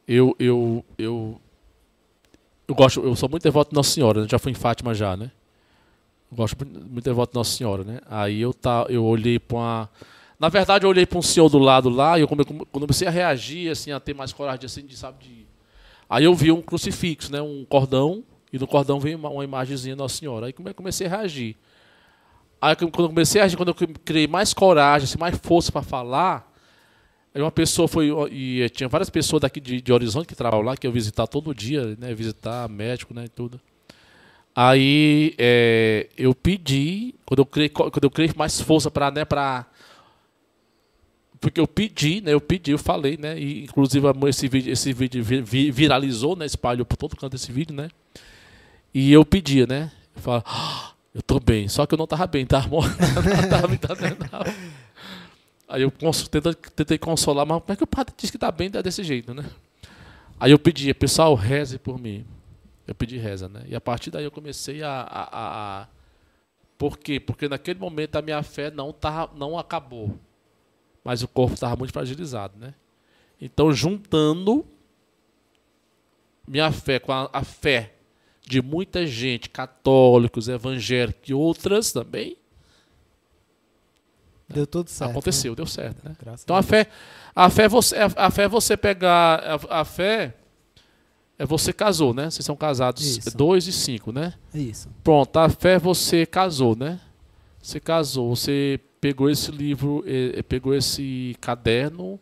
Eu, 0.07 0.37
eu, 0.39 0.85
eu, 0.99 1.41
eu 2.69 2.75
gosto, 2.75 3.01
eu 3.01 3.15
sou 3.17 3.29
muito 3.29 3.43
devoto 3.43 3.71
de 3.71 3.77
Nossa 3.77 3.91
Senhora, 3.91 4.23
né? 4.23 4.29
já 4.31 4.39
fui 4.39 4.53
em 4.53 4.55
Fátima 4.55 4.95
já, 4.95 5.17
né? 5.17 5.31
Eu 6.31 6.37
gosto 6.37 6.57
muito, 6.67 7.03
devoto 7.05 7.33
de 7.33 7.37
Nossa 7.39 7.57
Senhora, 7.57 7.85
né? 7.85 8.01
Aí 8.09 8.41
eu 8.41 8.53
tá, 8.53 8.87
eu 8.89 9.05
olhei 9.05 9.39
para 9.39 9.57
uma 9.57 9.91
Na 10.39 10.49
verdade, 10.49 10.85
eu 10.85 10.91
olhei 10.91 11.07
para 11.07 11.19
um 11.19 11.23
senhor 11.23 11.49
do 11.49 11.59
lado 11.59 11.89
lá 11.89 12.19
e 12.19 12.23
eu 12.23 12.29
come- 12.29 12.45
quando 12.45 12.61
eu 12.61 12.67
comecei 12.67 13.09
a 13.09 13.11
reagir, 13.11 13.71
assim, 13.71 13.93
a 13.93 14.01
ter 14.01 14.15
mais 14.15 14.33
coragem, 14.33 14.67
assim, 14.67 14.85
de, 14.87 14.97
sabe, 14.97 15.25
de... 15.25 15.47
Aí 16.11 16.25
eu 16.25 16.35
vi 16.35 16.53
um 16.53 16.63
crucifixo, 16.63 17.33
né, 17.33 17.41
um 17.43 17.65
cordão, 17.65 18.23
e 18.57 18.59
no 18.59 18.67
cordão 18.67 18.99
veio 18.99 19.19
uma, 19.19 19.29
uma 19.29 19.45
imagenzinha 19.45 19.95
Nossa 19.95 20.17
Senhora. 20.17 20.47
Aí 20.47 20.53
come- 20.53 20.75
comecei 20.75 21.07
a 21.07 21.11
reagir. 21.11 21.57
Aí 22.61 22.75
quando 22.75 23.03
eu 23.05 23.09
comecei 23.09 23.41
a 23.41 23.45
reagir, 23.45 23.57
quando 23.57 23.69
eu 23.69 23.75
criei 24.05 24.27
mais 24.27 24.53
coragem, 24.55 25.05
assim, 25.05 25.19
mais 25.19 25.37
força 25.39 25.71
para 25.71 25.83
falar, 25.83 26.53
aí 27.35 27.41
uma 27.43 27.53
pessoa 27.53 27.87
foi, 27.87 28.11
e 28.33 28.63
eh, 28.63 28.69
tinha 28.69 28.89
várias 28.89 29.11
pessoas 29.11 29.43
daqui 29.43 29.61
de, 29.61 29.81
de 29.81 29.93
Horizonte 29.93 30.27
que 30.27 30.35
trabalham 30.35 30.65
lá, 30.65 30.77
que 30.77 30.87
eu 30.87 30.93
visitar 30.93 31.27
todo 31.27 31.55
dia, 31.55 31.97
né, 31.99 32.15
visitar 32.15 32.69
médico, 32.69 33.13
né, 33.15 33.27
tudo. 33.35 33.61
Aí 34.55 35.35
eh, 35.37 36.09
eu 36.17 36.35
pedi, 36.35 37.15
quando 37.27 37.41
eu 37.41 37.47
criei, 37.47 37.69
quando 37.69 38.05
eu 38.05 38.11
criei 38.11 38.33
mais 38.35 38.61
força 38.61 38.91
para, 38.91 39.11
né, 39.11 39.25
para 39.25 39.67
porque 41.41 41.61
eu 41.61 41.67
pedi, 41.69 42.21
né? 42.23 42.33
Eu 42.33 42.41
pedi, 42.41 42.71
eu 42.71 42.79
falei, 42.79 43.17
né? 43.17 43.39
E 43.39 43.65
inclusive 43.65 44.07
esse 44.27 44.49
vídeo, 44.49 44.73
esse 44.73 44.93
vídeo 44.93 45.23
vi- 45.23 45.43
vi- 45.43 45.71
viralizou, 45.71 46.35
né? 46.35 46.47
Espalhou 46.47 46.85
por 46.87 46.97
todo 46.97 47.15
canto 47.15 47.37
esse 47.37 47.53
vídeo, 47.53 47.75
né? 47.77 47.89
E 48.99 49.13
eu 49.13 49.27
pedia, 49.27 49.67
né? 49.67 49.93
Eu 50.15 50.23
falava, 50.23 50.45
"Ah, 50.47 50.93
eu 51.15 51.21
tô 51.21 51.39
bem, 51.39 51.69
só 51.69 51.85
que 51.85 51.93
eu 51.93 51.99
não 51.99 52.07
tava 52.07 52.27
bem, 52.27 52.47
tava 52.47 52.67
me. 52.71 52.77
Aí 55.69 55.83
eu 55.83 55.93
tentei, 56.75 56.97
consolar, 56.97 57.45
mas 57.45 57.61
como 57.61 57.73
é 57.75 57.77
que 57.77 57.85
o 57.85 57.87
padre 57.87 58.15
disse 58.17 58.33
que 58.33 58.39
tá 58.39 58.51
bem, 58.51 58.71
tá 58.71 58.81
desse 58.81 59.05
jeito, 59.05 59.35
né? 59.35 59.45
Aí 60.41 60.51
eu 60.51 60.59
pedia, 60.59 60.95
pessoal, 60.95 61.35
reze 61.35 61.79
por 61.79 61.99
mim. 61.99 62.25
Eu 62.87 62.95
pedi 62.95 63.19
reza, 63.19 63.51
né? 63.51 63.65
E 63.69 63.77
a 63.77 63.81
partir 63.83 64.11
daí 64.11 64.25
eu 64.25 64.31
comecei 64.31 64.83
a, 64.83 65.03
a, 65.03 65.23
a, 65.25 65.83
a- 65.83 65.89
Por 66.79 66.97
quê? 66.99 67.21
Porque 67.21 67.51
naquele 67.51 67.79
momento 67.79 68.17
a 68.17 68.23
minha 68.23 68.43
fé 68.43 68.71
não, 68.71 68.95
tava, 68.95 69.31
não 69.37 69.59
acabou 69.59 70.19
mas 71.05 71.23
o 71.23 71.29
corpo 71.29 71.53
estava 71.53 71.77
muito 71.77 71.93
fragilizado, 71.93 72.55
né? 72.59 72.73
Então, 73.41 73.71
juntando 73.73 74.67
minha 76.49 76.73
fé 76.73 76.99
com 76.99 77.13
a, 77.13 77.29
a 77.33 77.45
fé 77.45 77.93
de 78.49 78.63
muita 78.63 79.07
gente, 79.07 79.51
católicos, 79.51 80.49
evangélicos 80.49 81.29
e 81.29 81.35
outras 81.35 81.93
também, 81.93 82.37
Deu 84.49 84.65
tudo 84.65 84.89
certo. 84.89 85.11
aconteceu, 85.11 85.53
né? 85.53 85.57
deu 85.57 85.67
certo, 85.67 86.09
né? 86.09 86.17
Graças 86.23 86.45
Então 86.45 86.55
a 86.55 86.61
a 86.61 86.63
fé, 86.63 86.87
a 87.35 87.51
fé 87.51 87.65
é 87.65 87.69
você, 87.69 87.97
a 88.17 88.31
fé 88.31 88.45
é 88.45 88.49
você 88.49 88.77
pegar 88.77 89.41
a, 89.69 89.81
a 89.81 89.85
fé 89.85 90.35
é 91.39 91.45
você 91.45 91.73
casou, 91.73 92.15
né? 92.15 92.31
Vocês 92.31 92.45
são 92.47 92.57
casados 92.57 93.05
Isso. 93.05 93.37
dois 93.37 93.67
e 93.67 93.73
cinco, 93.73 94.13
né? 94.13 94.35
Isso. 94.55 94.89
Pronto, 95.03 95.37
a 95.37 95.49
fé 95.49 95.79
você 95.79 96.25
casou, 96.25 96.77
né? 96.77 97.01
Você 97.61 97.81
casou, 97.81 98.35
você 98.35 98.81
pegou 99.01 99.29
esse 99.29 99.51
livro, 99.51 100.05
pegou 100.49 100.73
esse 100.75 101.37
caderno, 101.41 102.19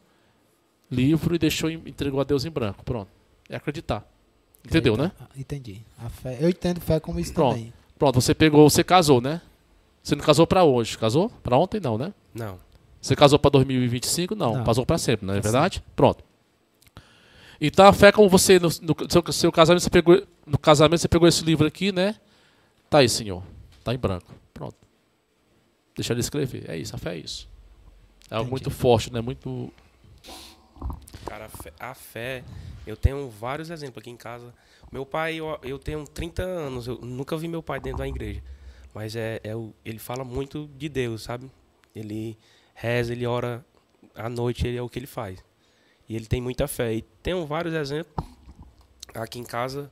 livro 0.90 1.34
e 1.34 1.38
deixou, 1.38 1.70
entregou 1.70 2.20
a 2.20 2.24
Deus 2.24 2.46
em 2.46 2.51
branco. 2.51 2.82
Pronto. 2.84 3.10
É 3.48 3.56
acreditar. 3.56 4.09
Entendeu, 4.66 4.97
né? 4.97 5.12
Ah, 5.20 5.27
Entendi. 5.36 5.82
A 5.99 6.09
fé, 6.09 6.39
eu 6.41 6.49
entendo 6.49 6.81
fé 6.81 6.99
como 7.01 7.20
isso 7.20 7.32
Pronto. 7.35 7.55
também. 7.57 7.73
Pronto, 7.99 8.20
você 8.20 8.35
pegou, 8.35 8.69
você 8.69 8.82
casou, 8.82 9.20
né? 9.20 9.41
Você 10.03 10.15
não 10.16 10.24
casou 10.24 10.47
pra 10.47 10.65
hoje, 10.65 10.99
casou? 10.99 11.31
Pra 11.43 11.57
ontem 11.57 11.81
não, 11.81 11.97
né? 11.99 12.12
Não. 12.35 12.59
Você 13.01 13.15
casou 13.15 13.39
pra 13.39 13.51
2025? 13.51 14.35
Não, 14.35 14.57
Não. 14.57 14.65
casou 14.65 14.85
pra 14.86 14.97
sempre, 14.99 15.27
não 15.27 15.35
é 15.35 15.41
Pra 15.41 15.51
verdade? 15.51 15.82
Pronto. 15.95 16.24
Então 17.61 17.86
a 17.86 17.93
fé 17.93 18.11
como 18.11 18.28
você 18.28 18.59
no, 18.59 18.69
no 18.69 18.97
seu, 19.11 19.32
seu 19.32 19.53
casamento 19.53 19.82
você 19.82 19.91
pegou 19.91 20.23
no 20.47 20.59
casamento 20.59 21.01
você 21.01 21.09
pegou 21.09 21.28
esse 21.28 21.45
livro 21.45 21.66
aqui, 21.66 21.93
né? 21.93 22.16
Tá 22.91 22.99
aí, 22.99 23.09
senhor. 23.09 23.43
Tá 23.82 23.95
em 23.95 23.99
branco. 23.99 24.35
Pronto. 24.53 24.77
Deixa 25.97 26.12
ele 26.12 26.20
escrever. 26.20 26.65
É 26.69 26.77
isso, 26.77 26.95
a 26.95 26.99
fé 26.99 27.15
é 27.15 27.19
isso. 27.19 27.49
É 28.31 28.35
algo 28.35 28.49
Entendi. 28.49 28.65
muito 28.65 28.70
forte, 28.70 29.12
né? 29.12 29.20
Muito 29.20 29.73
Cara, 31.26 31.46
a 31.46 31.48
fé, 31.48 31.72
a 31.78 31.94
fé, 31.94 32.44
eu 32.86 32.96
tenho 32.96 33.28
vários 33.30 33.70
exemplos 33.70 34.02
aqui 34.02 34.10
em 34.10 34.16
casa. 34.16 34.52
Meu 34.92 35.05
pai, 35.06 35.36
eu, 35.36 35.59
eu 35.62 35.78
tenho 35.78 36.05
30 36.06 36.42
anos, 36.42 36.86
eu 36.86 36.98
nunca 37.01 37.36
vi 37.36 37.48
meu 37.48 37.62
pai 37.62 37.80
dentro 37.80 37.98
da 37.98 38.09
igreja. 38.09 38.42
Mas 38.92 39.16
é, 39.16 39.40
é 39.42 39.52
ele 39.84 39.98
fala 39.98 40.24
muito 40.24 40.70
de 40.76 40.88
Deus, 40.88 41.22
sabe? 41.22 41.51
Ele 41.94 42.38
reza, 42.74 43.12
ele 43.12 43.26
ora 43.26 43.64
à 44.14 44.28
noite, 44.28 44.66
ele 44.66 44.76
é 44.76 44.82
o 44.82 44.88
que 44.88 44.98
ele 44.98 45.06
faz. 45.06 45.42
E 46.09 46.14
ele 46.14 46.26
tem 46.26 46.40
muita 46.40 46.68
fé. 46.68 46.94
E 46.94 47.02
tenho 47.22 47.44
vários 47.46 47.74
exemplos 47.74 48.14
aqui 49.14 49.38
em 49.38 49.44
casa 49.44 49.90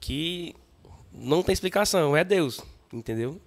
que 0.00 0.54
não 1.12 1.42
tem 1.42 1.52
explicação, 1.52 2.16
é 2.16 2.24
Deus, 2.24 2.60
entendeu? 2.92 3.40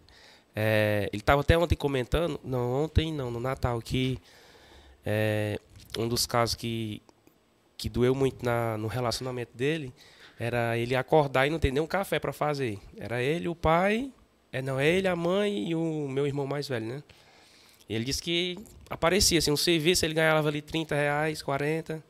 É, 0.56 1.10
ele 1.12 1.22
estava 1.22 1.42
até 1.42 1.58
ontem 1.58 1.76
comentando, 1.76 2.40
não, 2.44 2.84
ontem 2.84 3.12
não, 3.12 3.30
no 3.30 3.40
Natal, 3.40 3.82
que 3.82 4.18
é, 5.06 5.60
um 5.98 6.08
dos 6.08 6.26
casos 6.26 6.56
que, 6.56 7.02
que 7.78 7.90
doeu 7.90 8.14
muito 8.14 8.44
na, 8.44 8.78
no 8.78 8.88
relacionamento 8.88 9.56
dele 9.56 9.94
era 10.40 10.78
ele 10.78 10.96
acordar 10.96 11.48
e 11.48 11.50
não 11.50 11.60
ter 11.60 11.72
nenhum 11.72 11.88
café 11.88 12.20
para 12.20 12.34
fazer. 12.34 12.78
Era 12.98 13.22
ele, 13.22 13.48
o 13.48 13.56
pai, 13.56 14.12
é 14.52 14.62
não, 14.62 14.80
é 14.80 14.88
ele, 14.88 15.08
a 15.08 15.16
mãe 15.16 15.70
e 15.70 15.76
o 15.76 16.08
meu 16.10 16.28
irmão 16.28 16.46
mais 16.46 16.68
velho, 16.68 16.86
né? 16.86 17.04
E 17.88 17.96
ele 17.96 18.04
disse 18.04 18.22
que 18.22 18.58
aparecia, 18.90 19.40
assim, 19.40 19.52
um 19.52 19.58
serviço, 19.58 20.06
ele 20.06 20.14
ganhava 20.14 20.48
ali 20.48 20.62
30 20.62 20.96
reais, 20.96 21.42
40, 21.42 22.04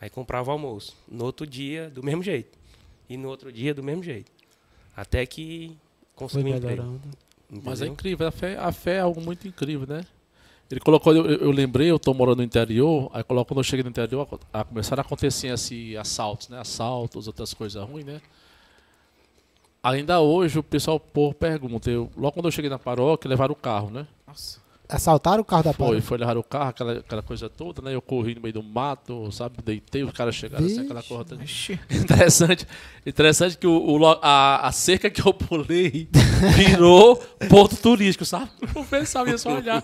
aí 0.00 0.10
comprava 0.10 0.50
o 0.50 0.52
almoço. 0.52 0.96
No 1.08 1.24
outro 1.24 1.46
dia, 1.46 1.90
do 1.90 2.02
mesmo 2.02 2.22
jeito. 2.22 2.58
E 3.08 3.16
no 3.16 3.28
outro 3.28 3.52
dia, 3.52 3.74
do 3.74 3.82
mesmo 3.82 4.02
jeito. 4.02 4.30
Até 4.96 5.26
que 5.26 5.76
conseguiu 6.14 6.52
um 6.52 6.56
emprego. 6.56 7.00
Mas 7.62 7.82
é 7.82 7.86
incrível, 7.86 8.26
a 8.26 8.30
fé, 8.30 8.56
a 8.56 8.72
fé 8.72 8.96
é 8.96 9.00
algo 9.00 9.20
muito 9.20 9.46
incrível, 9.46 9.86
né? 9.86 10.04
Ele 10.74 10.80
colocou, 10.80 11.14
eu, 11.14 11.24
eu 11.26 11.50
lembrei, 11.52 11.88
eu 11.88 12.00
tô 12.00 12.12
morando 12.12 12.38
no 12.38 12.42
interior, 12.42 13.08
aí 13.14 13.22
colocou, 13.22 13.54
quando 13.54 13.58
eu 13.60 13.62
cheguei 13.64 13.84
no 13.84 13.90
interior, 13.90 14.26
a, 14.52 14.60
a- 14.60 14.64
começaram 14.64 15.00
a 15.02 15.06
acontecer 15.06 15.48
assim, 15.50 15.94
assaltos, 15.94 16.48
né? 16.48 16.58
Assaltos, 16.58 17.28
outras 17.28 17.54
coisas 17.54 17.80
ruins, 17.88 18.04
né? 18.04 18.20
Ainda 19.84 20.18
hoje 20.20 20.58
o 20.58 20.62
pessoal 20.64 20.98
pô, 20.98 21.32
pergunta, 21.32 21.88
eu, 21.90 22.10
logo 22.16 22.32
quando 22.32 22.46
eu 22.46 22.50
cheguei 22.50 22.68
na 22.70 22.78
paróquia, 22.78 23.28
levaram 23.28 23.52
o 23.52 23.56
carro, 23.56 23.88
né? 23.88 24.04
Nossa. 24.26 24.63
Assaltaram 24.86 25.40
o 25.40 25.44
carro 25.44 25.62
da 25.62 25.72
Foi, 25.72 26.00
foi 26.02 26.18
levar 26.18 26.36
o 26.36 26.42
carro, 26.42 26.68
aquela, 26.68 26.92
aquela 26.98 27.22
coisa 27.22 27.48
toda, 27.48 27.80
né? 27.80 27.94
Eu 27.94 28.02
corri 28.02 28.34
no 28.34 28.42
meio 28.42 28.52
do 28.52 28.62
mato, 28.62 29.32
sabe? 29.32 29.56
Deitei, 29.64 30.04
os 30.04 30.12
caras 30.12 30.34
chegaram 30.34 30.66
assim, 30.66 30.80
aquela 30.80 31.02
coisa 31.02 31.24
toda. 31.24 31.42
Ixi. 31.42 31.80
Interessante, 31.90 32.66
interessante 33.06 33.56
que 33.56 33.66
o, 33.66 33.72
o 33.72 34.06
a, 34.20 34.66
a 34.68 34.72
cerca 34.72 35.08
que 35.08 35.26
eu 35.26 35.32
pulei 35.32 36.08
virou 36.54 37.16
ponto 37.48 37.76
turístico, 37.76 38.24
sabe? 38.24 38.50
O 38.74 38.84
pessoal 38.84 39.26
ia 39.26 39.38
só 39.38 39.54
olhar. 39.54 39.82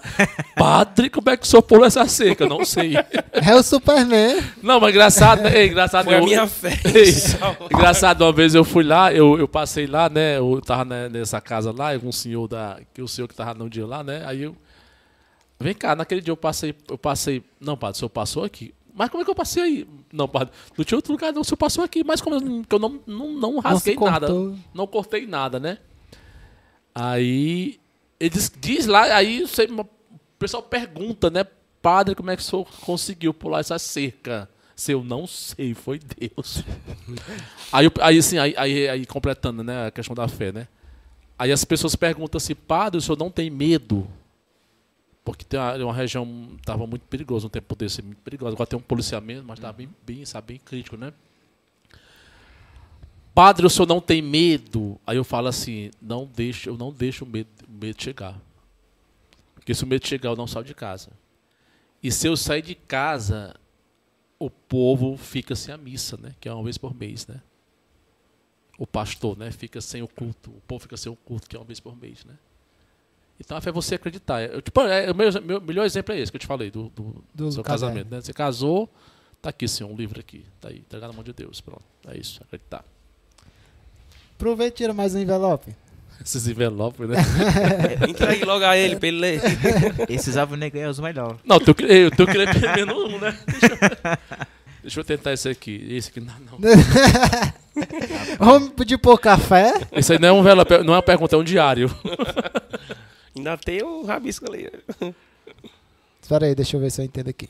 Padre, 0.54 1.08
como 1.08 1.30
é 1.30 1.36
que 1.36 1.44
o 1.44 1.46
senhor 1.46 1.62
pulou 1.62 1.86
essa 1.86 2.06
cerca? 2.06 2.46
Não 2.46 2.64
sei. 2.64 2.94
É 3.32 3.54
o 3.54 3.62
Superman. 3.62 4.38
Não, 4.62 4.78
mas 4.80 4.90
engraçado, 4.90 5.42
né? 5.42 5.56
Ei, 5.62 5.68
engraçado. 5.68 6.04
Foi 6.04 6.14
a 6.14 6.18
eu- 6.18 6.24
minha 6.24 6.46
fé. 6.46 6.78
Ei, 6.84 7.14
engraçado, 7.72 8.22
uma 8.22 8.32
vez 8.32 8.54
eu 8.54 8.64
fui 8.64 8.84
lá, 8.84 9.12
eu, 9.12 9.38
eu 9.38 9.48
passei 9.48 9.86
lá, 9.86 10.10
né? 10.10 10.36
Eu 10.36 10.60
tava 10.60 10.84
né, 10.84 11.08
nessa 11.08 11.40
casa 11.40 11.72
lá, 11.72 11.98
com 11.98 12.08
um 12.08 12.12
senhor 12.12 12.46
da. 12.46 12.78
Que 12.92 13.00
o 13.00 13.08
senhor 13.08 13.28
que 13.28 13.34
tava 13.34 13.54
no 13.54 13.70
dia 13.70 13.86
lá, 13.86 14.04
né? 14.04 14.22
Aí 14.26 14.42
eu. 14.42 14.54
Vem 15.60 15.74
cá, 15.74 15.94
naquele 15.94 16.22
dia 16.22 16.32
eu 16.32 16.36
passei, 16.36 16.74
eu 16.88 16.96
passei. 16.96 17.44
Não, 17.60 17.76
padre, 17.76 17.96
o 17.96 17.98
senhor 17.98 18.08
passou 18.08 18.44
aqui. 18.44 18.74
Mas 18.94 19.10
como 19.10 19.20
é 19.20 19.24
que 19.24 19.30
eu 19.30 19.34
passei 19.34 19.62
aí? 19.62 19.88
Não, 20.10 20.26
padre, 20.26 20.54
não 20.76 20.84
tinha 20.84 20.96
outro 20.96 21.12
lugar, 21.12 21.32
não. 21.32 21.42
O 21.42 21.44
senhor 21.44 21.58
passou 21.58 21.84
aqui, 21.84 22.02
mas 22.02 22.22
como 22.22 22.36
eu 22.36 22.64
eu 22.68 22.78
não, 22.78 23.00
não, 23.06 23.32
não 23.32 23.58
rasguei 23.58 23.94
Não 23.94 24.04
nada. 24.04 24.28
Não 24.72 24.86
cortei 24.86 25.26
nada, 25.26 25.60
né? 25.60 25.78
Aí. 26.94 27.78
Eles 28.18 28.52
diz 28.58 28.86
lá, 28.86 29.02
aí 29.14 29.40
você, 29.40 29.64
o 29.64 29.86
pessoal 30.38 30.62
pergunta, 30.62 31.30
né? 31.30 31.44
Padre, 31.80 32.14
como 32.14 32.30
é 32.30 32.36
que 32.36 32.42
o 32.42 32.44
senhor 32.44 32.66
conseguiu 32.80 33.32
pular 33.32 33.60
essa 33.60 33.78
cerca? 33.78 34.48
Se 34.76 34.92
eu 34.92 35.04
não 35.04 35.26
sei, 35.26 35.74
foi 35.74 35.98
Deus. 35.98 36.62
aí, 37.72 37.90
aí 38.00 38.18
assim, 38.18 38.38
aí, 38.38 38.54
aí, 38.56 38.88
aí 38.88 39.06
completando, 39.06 39.62
né, 39.62 39.86
a 39.86 39.90
questão 39.90 40.14
da 40.14 40.26
fé, 40.28 40.52
né? 40.52 40.68
Aí 41.38 41.52
as 41.52 41.64
pessoas 41.64 41.96
perguntam 41.96 42.36
assim, 42.36 42.54
padre, 42.54 42.98
o 42.98 43.00
senhor 43.00 43.18
não 43.18 43.30
tem 43.30 43.48
medo? 43.48 44.06
Porque 45.32 45.44
tem 45.44 45.58
uma, 45.58 45.76
uma 45.76 45.94
região, 45.94 46.50
estava 46.58 46.86
muito 46.86 47.02
perigoso, 47.02 47.46
um 47.46 47.50
tempo 47.50 47.74
desse, 47.76 48.02
muito 48.02 48.20
perigoso. 48.22 48.54
Agora 48.54 48.66
tem 48.66 48.78
um 48.78 48.82
policiamento, 48.82 49.44
mas 49.46 49.58
estava 49.58 49.72
bem, 49.72 49.88
bem, 50.04 50.24
sabe, 50.24 50.54
bem 50.54 50.58
crítico, 50.58 50.96
né? 50.96 51.12
Padre, 53.34 53.64
o 53.64 53.70
senhor 53.70 53.86
não 53.86 54.00
tem 54.00 54.20
medo? 54.20 55.00
Aí 55.06 55.16
eu 55.16 55.24
falo 55.24 55.48
assim, 55.48 55.90
não 56.00 56.26
deixo, 56.26 56.68
eu 56.68 56.76
não 56.76 56.92
deixo 56.92 57.24
o 57.24 57.28
medo, 57.28 57.48
o 57.68 57.72
medo 57.72 58.02
chegar. 58.02 58.40
Porque 59.54 59.74
se 59.74 59.84
o 59.84 59.86
medo 59.86 60.06
chegar, 60.06 60.30
eu 60.30 60.36
não 60.36 60.46
saio 60.46 60.64
de 60.64 60.74
casa. 60.74 61.10
E 62.02 62.10
se 62.10 62.26
eu 62.26 62.36
sair 62.36 62.62
de 62.62 62.74
casa, 62.74 63.54
o 64.38 64.50
povo 64.50 65.16
fica 65.16 65.54
sem 65.54 65.72
a 65.72 65.76
missa, 65.78 66.16
né? 66.16 66.34
Que 66.40 66.48
é 66.48 66.52
uma 66.52 66.64
vez 66.64 66.78
por 66.78 66.94
mês, 66.94 67.26
né? 67.26 67.40
O 68.78 68.86
pastor, 68.86 69.36
né? 69.36 69.50
Fica 69.50 69.80
sem 69.80 70.02
o 70.02 70.08
culto. 70.08 70.50
O 70.50 70.60
povo 70.66 70.80
fica 70.80 70.96
sem 70.96 71.12
o 71.12 71.16
culto, 71.16 71.48
que 71.48 71.56
é 71.56 71.58
uma 71.58 71.64
vez 71.64 71.78
por 71.78 71.94
mês, 71.96 72.24
né? 72.24 72.38
Então 73.40 73.56
a 73.56 73.60
fé 73.60 73.70
é 73.70 73.72
você 73.72 73.94
acreditar. 73.94 74.42
Eu, 74.42 74.60
tipo, 74.60 74.80
é, 74.82 75.10
o 75.10 75.14
meu, 75.14 75.32
meu 75.42 75.60
melhor 75.60 75.86
exemplo 75.86 76.14
é 76.14 76.20
esse 76.20 76.30
que 76.30 76.36
eu 76.36 76.40
te 76.40 76.46
falei, 76.46 76.70
do, 76.70 76.90
do, 76.90 77.24
Do 77.34 77.50
seu 77.50 77.64
casamento, 77.64 78.10
né? 78.10 78.20
Você 78.20 78.34
casou, 78.34 78.88
tá 79.40 79.48
aqui, 79.48 79.66
senhor, 79.66 79.90
um 79.90 79.96
livro 79.96 80.20
aqui. 80.20 80.44
Tá 80.60 80.68
aí, 80.68 80.78
entregado 80.78 81.10
na 81.10 81.16
mão 81.16 81.24
de 81.24 81.32
Deus. 81.32 81.60
Pronto. 81.60 81.82
É 82.06 82.18
isso, 82.18 82.40
acreditar. 82.42 82.84
Aproveita 84.36 84.74
e 84.74 84.76
tira 84.76 84.92
mais 84.92 85.14
um 85.14 85.18
envelope. 85.18 85.74
Esses 86.22 86.46
envelopes, 86.46 87.08
né? 87.08 87.16
Entregue 88.06 88.44
logo 88.44 88.62
a 88.62 88.76
ele 88.76 88.96
pra 89.00 89.08
ele 89.08 89.18
ler. 89.18 89.40
Esses 90.06 90.36
alvinegros 90.36 90.82
é 90.82 90.88
os 90.88 91.00
melhores. 91.00 91.38
Não, 91.42 91.56
eu 91.56 92.10
tô 92.10 92.26
querendo 92.26 92.60
pelo 92.60 92.74
menos 92.74 93.14
um, 93.14 93.18
né? 93.18 93.38
Deixa 93.48 93.66
eu, 93.66 93.78
deixa 94.82 95.00
eu 95.00 95.04
tentar 95.04 95.32
esse 95.32 95.48
aqui. 95.48 95.86
Esse 95.90 96.10
aqui 96.10 96.20
não, 96.20 96.34
não. 96.40 96.58
Vamos 98.38 98.68
pedir 98.70 98.98
por 98.98 99.18
café? 99.18 99.72
Esse 99.92 100.12
aí 100.12 100.18
não 100.18 100.28
é 100.28 100.32
um 100.32 100.40
envelope, 100.40 100.78
não 100.84 100.92
é 100.92 100.96
uma 100.96 101.02
pergunta, 101.02 101.36
é 101.36 101.38
um 101.38 101.44
diário. 101.44 101.90
Ainda 103.40 103.56
tem 103.58 103.82
o 103.82 104.04
rabisco 104.04 104.46
ali. 104.50 104.70
Espera 106.22 106.46
aí, 106.46 106.54
deixa 106.54 106.76
eu 106.76 106.80
ver 106.80 106.90
se 106.90 107.00
eu 107.00 107.04
entendo 107.04 107.28
aqui. 107.28 107.48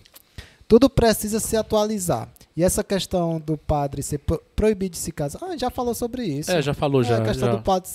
Tudo 0.67 0.89
precisa 0.89 1.41
se 1.41 1.57
atualizar. 1.57 2.29
E 2.57 2.63
essa 2.63 2.83
questão 2.85 3.41
do 3.41 3.57
padre 3.57 4.03
ser 4.03 4.19
pro- 4.19 4.43
proibido 4.55 4.93
de 4.93 4.99
se 4.99 5.13
casar, 5.13 5.41
ah, 5.43 5.57
já 5.57 5.71
falou 5.71 5.95
sobre 5.95 6.25
isso. 6.25 6.51
É, 6.51 6.61
já 6.63 6.75
falou, 6.75 7.01
É, 7.01 7.05
já. 7.05 7.19
a 7.19 7.25
questão 7.25 7.49
já. 7.51 7.57
do 7.57 7.63
padre 7.63 7.91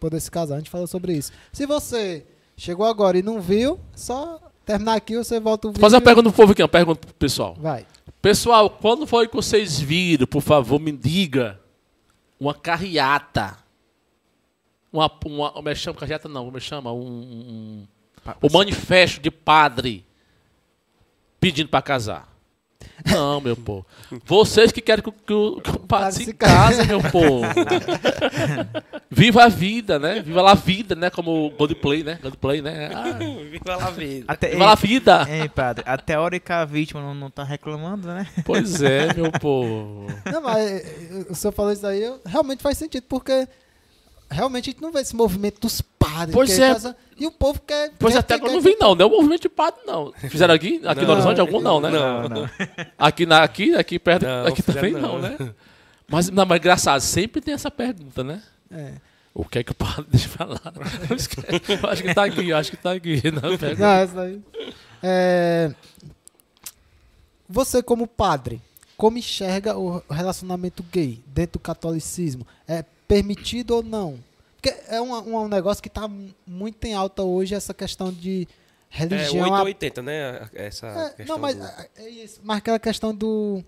poder 0.00 0.20
se 0.20 0.30
casar, 0.30 0.54
a 0.56 0.58
gente 0.58 0.70
falou 0.70 0.86
sobre 0.86 1.12
isso. 1.14 1.32
Se 1.52 1.66
você 1.66 2.24
chegou 2.56 2.86
agora 2.86 3.18
e 3.18 3.22
não 3.22 3.40
viu, 3.40 3.78
só 3.94 4.40
terminar 4.64 4.94
aqui, 4.96 5.16
você 5.16 5.38
volta 5.40 5.68
o 5.68 5.70
vídeo. 5.70 5.80
Fazer 5.80 5.96
uma 5.96 6.02
pergunta 6.02 6.28
pro 6.30 6.36
povo 6.36 6.52
aqui, 6.52 6.62
uma 6.62 6.68
pergunta 6.68 7.00
pro 7.06 7.14
pessoal. 7.14 7.56
Vai. 7.58 7.86
Pessoal, 8.20 8.68
quando 8.70 9.06
foi 9.06 9.28
que 9.28 9.34
vocês 9.36 9.78
viram, 9.78 10.26
por 10.26 10.42
favor, 10.42 10.78
me 10.80 10.90
diga, 10.92 11.58
uma 12.40 12.52
carreata? 12.54 13.56
Uma, 14.92 15.10
uma, 15.24 15.50
como 15.52 15.68
é 15.68 15.74
chama? 15.74 15.98
Carreata 15.98 16.28
não, 16.28 16.44
como 16.46 16.56
é 16.56 16.60
chama? 16.60 16.92
Um, 16.92 16.98
um, 17.06 17.86
o 18.42 18.52
manifesto 18.52 19.20
de 19.20 19.30
padre 19.30 20.04
pedindo 21.40 21.68
para 21.68 21.82
casar. 21.82 22.28
Não, 23.04 23.40
meu 23.40 23.56
povo. 23.56 23.84
Vocês 24.24 24.70
que 24.72 24.80
querem 24.80 25.02
que, 25.02 25.08
o- 25.08 25.12
que 25.12 25.32
o, 25.32 25.60
que 25.60 25.70
o 25.70 25.78
padre 25.80 26.24
se 26.24 26.32
case, 26.32 26.86
meu 26.86 27.00
povo. 27.00 27.42
Viva 29.10 29.44
a 29.44 29.48
vida, 29.48 29.98
né? 29.98 30.20
Viva 30.22 30.48
a 30.50 30.54
vida, 30.54 30.94
né? 30.94 31.10
Como 31.10 31.46
o 31.46 31.50
Goldplay, 31.50 32.02
né? 32.04 32.18
Goldplay, 32.22 32.62
né? 32.62 32.90
Ah, 32.94 33.12
Viva 33.50 33.76
lá 33.76 33.90
vida. 33.90 34.24
Até, 34.28 34.50
viva 34.50 34.70
a 34.70 34.74
vida. 34.74 35.26
Ei, 35.28 35.48
padre, 35.48 35.84
a 35.86 35.96
teórica 35.96 36.64
vítima 36.66 37.00
não, 37.00 37.14
não 37.14 37.30
tá 37.30 37.42
reclamando, 37.44 38.08
né? 38.08 38.26
Pois 38.44 38.80
é, 38.82 39.12
meu 39.14 39.30
povo. 39.32 40.06
Não, 40.30 40.40
mas 40.42 40.70
eh, 40.70 41.26
o 41.28 41.34
senhor 41.34 41.52
falou 41.52 41.72
isso 41.72 41.86
aí, 41.86 42.02
realmente 42.26 42.62
faz 42.62 42.78
sentido, 42.78 43.04
porque 43.08 43.48
realmente 44.30 44.68
a 44.68 44.72
gente 44.72 44.82
não 44.82 44.92
vê 44.92 45.00
esse 45.00 45.14
movimento 45.16 45.60
dos 45.60 45.80
padres. 45.80 46.34
Pois 46.34 46.58
é. 46.58 46.72
casa- 46.72 46.96
e 47.16 47.26
o 47.26 47.30
povo 47.32 47.60
quer. 47.66 47.92
Pois 47.98 48.14
quer, 48.14 48.20
até 48.20 48.34
agora 48.34 48.52
não 48.52 48.62
quer- 48.62 48.70
vi, 48.70 48.76
não. 48.80 48.94
Não 48.94 49.04
é 49.04 49.08
o 49.08 49.10
movimento 49.10 49.42
de 49.42 49.48
padre, 49.48 49.80
não. 49.86 50.12
Fizeram 50.28 50.54
aqui? 50.54 50.80
Aqui 50.84 51.00
no 51.00 51.06
Não. 51.08 51.14
Horizonte 51.14 51.40
algum, 51.40 51.60
não, 51.60 51.80
né? 51.80 51.90
Não. 51.90 52.28
não. 52.28 52.50
Aqui, 52.98 53.26
na, 53.26 53.42
aqui, 53.42 53.74
aqui 53.74 53.98
perto, 53.98 54.24
Não, 54.24 54.46
aqui 54.46 54.62
também 54.62 54.92
não, 54.92 55.00
não. 55.00 55.18
né? 55.20 55.36
Mas, 56.06 56.30
não, 56.30 56.46
mas 56.46 56.58
engraçado, 56.58 57.00
sempre 57.00 57.40
tem 57.40 57.54
essa 57.54 57.70
pergunta, 57.70 58.22
né? 58.24 58.42
É. 58.70 58.92
O 59.34 59.44
que 59.44 59.58
é 59.58 59.62
que 59.64 59.72
o 59.72 59.74
padre 59.74 60.06
deixa 60.10 60.26
eu 60.26 60.30
falar? 60.30 60.60
Eu 61.80 61.90
acho 61.90 62.02
que 62.02 62.14
tá 62.14 62.24
aqui, 62.24 62.48
eu 62.48 62.56
acho 62.56 62.70
que 62.70 62.76
tá 62.76 62.92
aqui. 62.92 63.22
Não, 63.30 63.56
pergunta. 63.58 63.76
Não, 63.82 63.86
essa 63.92 64.20
aí. 64.22 64.40
É, 65.02 65.72
Você, 67.48 67.82
como 67.82 68.06
padre, 68.06 68.60
como 68.96 69.16
enxerga 69.18 69.76
o 69.78 70.02
relacionamento 70.10 70.82
gay 70.92 71.22
dentro 71.26 71.54
do 71.54 71.58
catolicismo? 71.62 72.46
É 72.66 72.84
permitido 73.08 73.72
ou 73.72 73.82
não? 73.82 74.18
Porque 74.60 74.76
é 74.88 75.00
um, 75.00 75.12
um, 75.14 75.36
um 75.44 75.48
negócio 75.48 75.82
que 75.82 75.88
está 75.88 76.08
muito 76.46 76.84
em 76.84 76.92
alta 76.94 77.22
hoje, 77.22 77.54
essa 77.54 77.72
questão 77.72 78.12
de 78.12 78.46
É 78.90 78.98
religião. 78.98 79.44
880, 79.50 80.02
né? 80.02 80.48
Essa 80.54 81.14
É, 81.18 81.24
não, 81.24 81.38
mas 81.38 81.56
do- 81.56 81.64
é, 81.64 81.88
é 81.96 82.08
isso. 82.10 82.40
Mas 82.44 82.58
aquela 82.58 82.78
questão 82.78 83.14
do. 83.14 83.64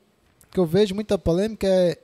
que 0.51 0.59
eu 0.61 0.67
vejo 0.67 0.95
muita 0.95 1.17
polêmica 1.19 1.67
é. 1.67 1.97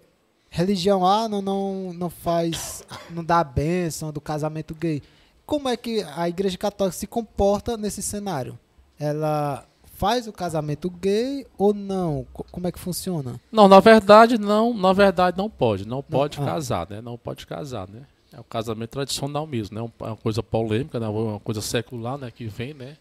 Religião 0.49 1.05
A 1.05 1.29
não, 1.29 1.43
não, 1.43 1.93
não 1.93 2.09
faz. 2.09 2.83
não 3.11 3.23
dá 3.23 3.41
a 3.41 3.45
bênção 3.45 4.11
do 4.13 4.21
casamento 4.21 4.75
gay. 4.75 5.03
Como 5.45 5.69
é 5.69 5.77
que 5.77 6.03
a 6.17 6.29
Igreja 6.29 6.57
Católica 6.57 6.97
se 6.97 7.07
comporta 7.07 7.77
nesse 7.77 8.01
cenário? 8.03 8.59
Ela 8.99 9.67
faz 9.97 10.28
o 10.28 10.32
casamento 10.32 10.90
gay 10.90 11.47
ou 11.56 11.73
não? 11.73 12.27
Co- 12.32 12.44
Como 12.52 12.68
é 12.68 12.73
que 12.73 12.78
funciona? 12.78 13.40
Não, 13.51 13.66
na 13.66 13.81
verdade, 13.81 14.39
não. 14.39 14.74
Na 14.74 14.93
verdade, 14.93 15.36
não 15.39 15.48
pode. 15.48 15.89
Não 15.89 16.02
pode 16.02 16.39
ah. 16.40 16.44
casar, 16.44 16.86
né? 16.89 17.01
Não 17.01 17.16
pode 17.16 17.47
casar, 17.47 17.89
né? 17.89 18.02
É 18.32 18.39
o 18.39 18.44
casamento 18.44 18.90
tradicional 18.90 19.47
mesmo, 19.47 19.74
né? 19.74 19.90
É 20.01 20.05
uma 20.05 20.16
coisa 20.16 20.43
polêmica, 20.43 21.01
né? 21.01 21.09
Uma 21.09 21.40
coisa 21.40 21.62
secular, 21.62 22.18
né? 22.18 22.31
Que 22.31 22.47
vem, 22.47 22.74
né? 22.74 22.97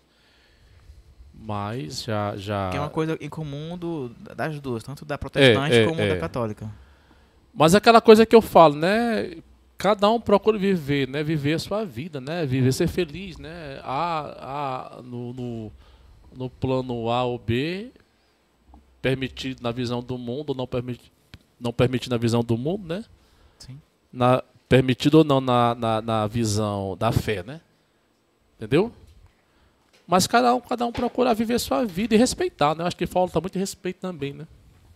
Mas 1.34 2.04
já... 2.04 2.36
já... 2.38 2.70
Que 2.70 2.78
é 2.78 2.80
uma 2.80 2.90
coisa 2.90 3.18
em 3.20 3.28
comum 3.28 3.78
do, 3.78 4.10
das 4.36 4.58
duas, 4.62 4.82
tanto 4.82 5.04
da 5.04 5.18
protestante 5.18 5.76
é, 5.76 5.86
como 5.86 6.00
é. 6.00 6.14
da 6.14 6.18
católica. 6.18 6.72
Mas 7.54 7.74
é 7.74 7.78
aquela 7.78 8.00
coisa 8.00 8.26
que 8.26 8.36
eu 8.36 8.42
falo, 8.42 8.76
né? 8.76 9.36
Cada 9.78 10.10
um 10.10 10.22
procura 10.22 10.58
viver, 10.58 11.10
né? 11.10 11.22
Viver 11.22 11.56
a 11.56 11.60
sua 11.60 11.84
vida, 11.84 12.22
né? 12.22 12.46
Viver, 12.46 12.72
ser 12.72 12.88
feliz, 12.88 13.38
né? 13.38 13.82
A, 13.84 15.00
a, 15.00 15.02
no, 15.02 15.34
no, 15.34 15.72
no 16.36 16.50
plano 16.50 17.10
A 17.10 17.24
ou 17.24 17.38
B, 17.40 17.92
permitido 19.02 19.62
na 19.62 19.72
visão 19.72 20.02
do 20.02 20.18
mundo, 20.18 20.50
ou 20.50 20.56
não, 20.56 20.68
permiti, 20.68 21.12
não 21.60 21.72
permitido 21.72 22.12
na 22.12 22.18
visão 22.18 22.44
do 22.44 22.58
mundo, 22.58 22.88
né? 22.88 23.06
Sim. 23.60 23.80
Na, 24.12 24.44
permitido 24.68 25.16
ou 25.20 25.24
não 25.24 25.40
na, 25.40 25.76
na, 25.76 26.02
na 26.02 26.28
visão 26.28 26.96
da 26.98 27.12
fé, 27.12 27.44
né? 27.44 27.62
Entendeu? 28.58 28.92
Mas 30.08 30.28
cada 30.28 30.54
um, 30.54 30.62
cada 30.62 30.86
um 30.86 30.92
procura 30.92 31.34
viver 31.34 31.56
a 31.56 31.60
sua 31.60 31.86
vida 31.86 32.14
e 32.16 32.18
respeitar, 32.18 32.76
né? 32.76 32.84
Eu 32.84 32.88
acho 32.88 32.96
que 32.98 33.08
falta 33.08 33.40
muito 33.42 33.58
respeito 33.58 34.00
também, 34.00 34.34
né? 34.34 34.48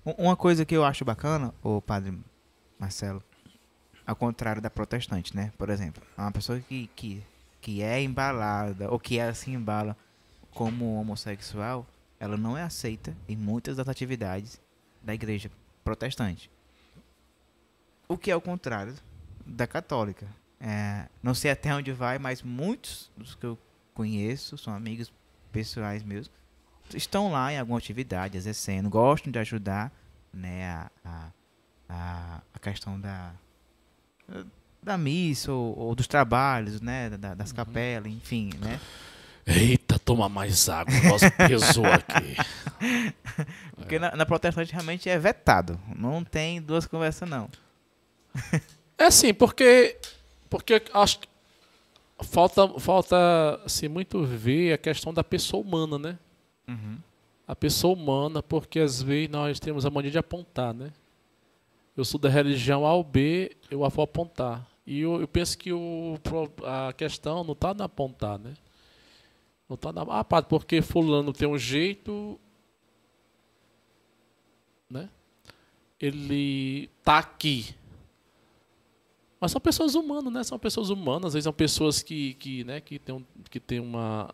Um- 0.06 0.26
Uma 0.26 0.36
coisa 0.36 0.66
que 0.66 0.76
eu 0.76 0.84
acho 0.84 1.04
bacana, 1.04 1.54
o 1.64 1.82
padre 1.82 2.18
Marcelo, 2.80 3.22
ao 4.06 4.16
contrário 4.16 4.62
da 4.62 4.70
protestante, 4.70 5.36
né? 5.36 5.52
Por 5.58 5.70
exemplo, 5.70 6.02
uma 6.18 6.32
pessoa 6.32 6.60
que, 6.60 6.90
que, 6.96 7.22
que 7.62 7.82
é 7.82 8.02
embalada, 8.02 8.90
ou 8.92 9.00
que 9.00 9.18
ela 9.18 9.34
se 9.34 9.52
embala 9.52 9.96
como 10.54 11.00
homossexual, 11.00 11.86
ela 12.20 12.38
não 12.38 12.58
é 12.58 12.64
aceita 12.64 13.16
em 13.28 13.36
muitas 13.36 13.78
das 13.78 13.88
atividades 13.88 14.60
da 15.02 15.14
igreja 15.14 15.50
protestante. 15.84 16.50
O 18.08 18.18
que 18.18 18.32
é 18.32 18.36
o 18.36 18.42
contrário 18.42 18.94
da 19.46 19.66
católica. 19.68 20.28
É, 20.60 21.08
não 21.24 21.34
sei 21.34 21.52
até 21.52 21.74
onde 21.74 21.92
vai, 21.94 22.20
mas 22.20 22.42
muitos 22.42 23.10
dos 23.16 23.36
que 23.36 23.46
eu 23.46 23.58
conheço, 23.94 24.58
são 24.58 24.74
amigos 24.74 25.12
pessoais 25.52 26.04
meus, 26.04 26.30
estão 26.94 27.32
lá 27.32 27.54
em 27.54 27.58
alguma 27.58 27.78
atividade, 27.78 28.38
exercendo, 28.38 28.90
gostam 28.90 29.32
de 29.32 29.40
ajudar 29.40 29.92
né, 30.34 30.66
a, 30.68 30.92
a, 31.06 31.32
a, 31.88 32.42
a 32.54 32.60
questão 32.60 33.00
da, 33.00 33.32
da 34.84 34.98
missa 34.98 35.52
ou, 35.54 35.78
ou 35.78 35.96
dos 35.96 36.08
trabalhos, 36.08 36.82
né, 36.82 37.10
da- 37.12 37.34
das 37.34 37.52
capelas, 37.52 38.12
enfim, 38.12 38.50
né. 38.60 38.80
Eita, 39.48 39.79
toma 40.10 40.28
mais 40.28 40.68
água, 40.68 40.92
o 40.92 41.08
nosso 41.08 41.26
pesou 41.48 41.86
aqui. 41.86 42.36
Porque 43.78 44.00
na, 44.00 44.16
na 44.16 44.26
protestante 44.26 44.72
realmente 44.72 45.08
é 45.08 45.20
vetado, 45.20 45.80
não 45.96 46.24
tem 46.24 46.60
duas 46.60 46.88
conversas 46.88 47.30
não. 47.30 47.48
É 48.98 49.06
assim, 49.06 49.34
porque 49.34 49.98
porque 50.50 50.82
acho 50.94 51.20
que 51.20 51.28
falta 52.24 52.68
falta 52.80 53.62
assim 53.64 53.88
muito 53.88 54.24
ver 54.24 54.74
a 54.74 54.78
questão 54.78 55.14
da 55.14 55.24
pessoa 55.24 55.64
humana, 55.64 56.00
né? 56.00 56.20
A 57.48 57.56
pessoa 57.56 57.96
humana, 57.96 58.42
porque 58.42 58.80
às 58.80 59.02
vezes 59.02 59.30
nós 59.30 59.60
temos 59.60 59.86
a 59.86 59.90
mania 59.90 60.12
de 60.12 60.18
apontar, 60.18 60.74
né? 60.74 60.92
Eu 61.96 62.04
sou 62.04 62.20
da 62.20 62.30
religião 62.30 62.86
A 62.86 62.94
ou 62.94 63.04
B, 63.04 63.56
eu 63.70 63.86
a 63.86 63.90
vou 63.90 64.04
apontar. 64.04 64.68
E 64.86 65.02
eu, 65.02 65.22
eu 65.22 65.28
penso 65.28 65.58
que 65.58 65.72
o, 65.72 66.18
a 66.64 66.94
questão 66.94 67.44
não 67.44 67.54
está 67.54 67.74
na 67.74 67.86
apontar, 67.86 68.40
né? 68.40 68.54
Não 69.70 69.76
está 69.76 69.94
na. 69.94 70.02
Ah, 70.02 70.24
padre, 70.24 70.50
porque 70.50 70.82
fulano 70.82 71.32
tem 71.32 71.48
um 71.48 71.58
jeito. 71.58 72.40
Né? 74.90 75.08
Ele 76.00 76.90
tá 77.04 77.20
aqui. 77.20 77.76
Mas 79.40 79.52
são 79.52 79.62
pessoas 79.62 79.94
humanas, 79.96 80.34
né? 80.34 80.44
São 80.44 80.58
pessoas 80.58 80.90
humanas, 80.90 81.28
às 81.28 81.34
vezes 81.34 81.44
são 81.44 81.54
pessoas 81.54 82.02
que, 82.02 82.34
que, 82.34 82.64
né, 82.66 82.82
que 82.82 83.00
têm 83.00 83.16
um, 83.16 83.24
que 83.50 83.60
têm 83.60 83.80
uma 83.80 84.34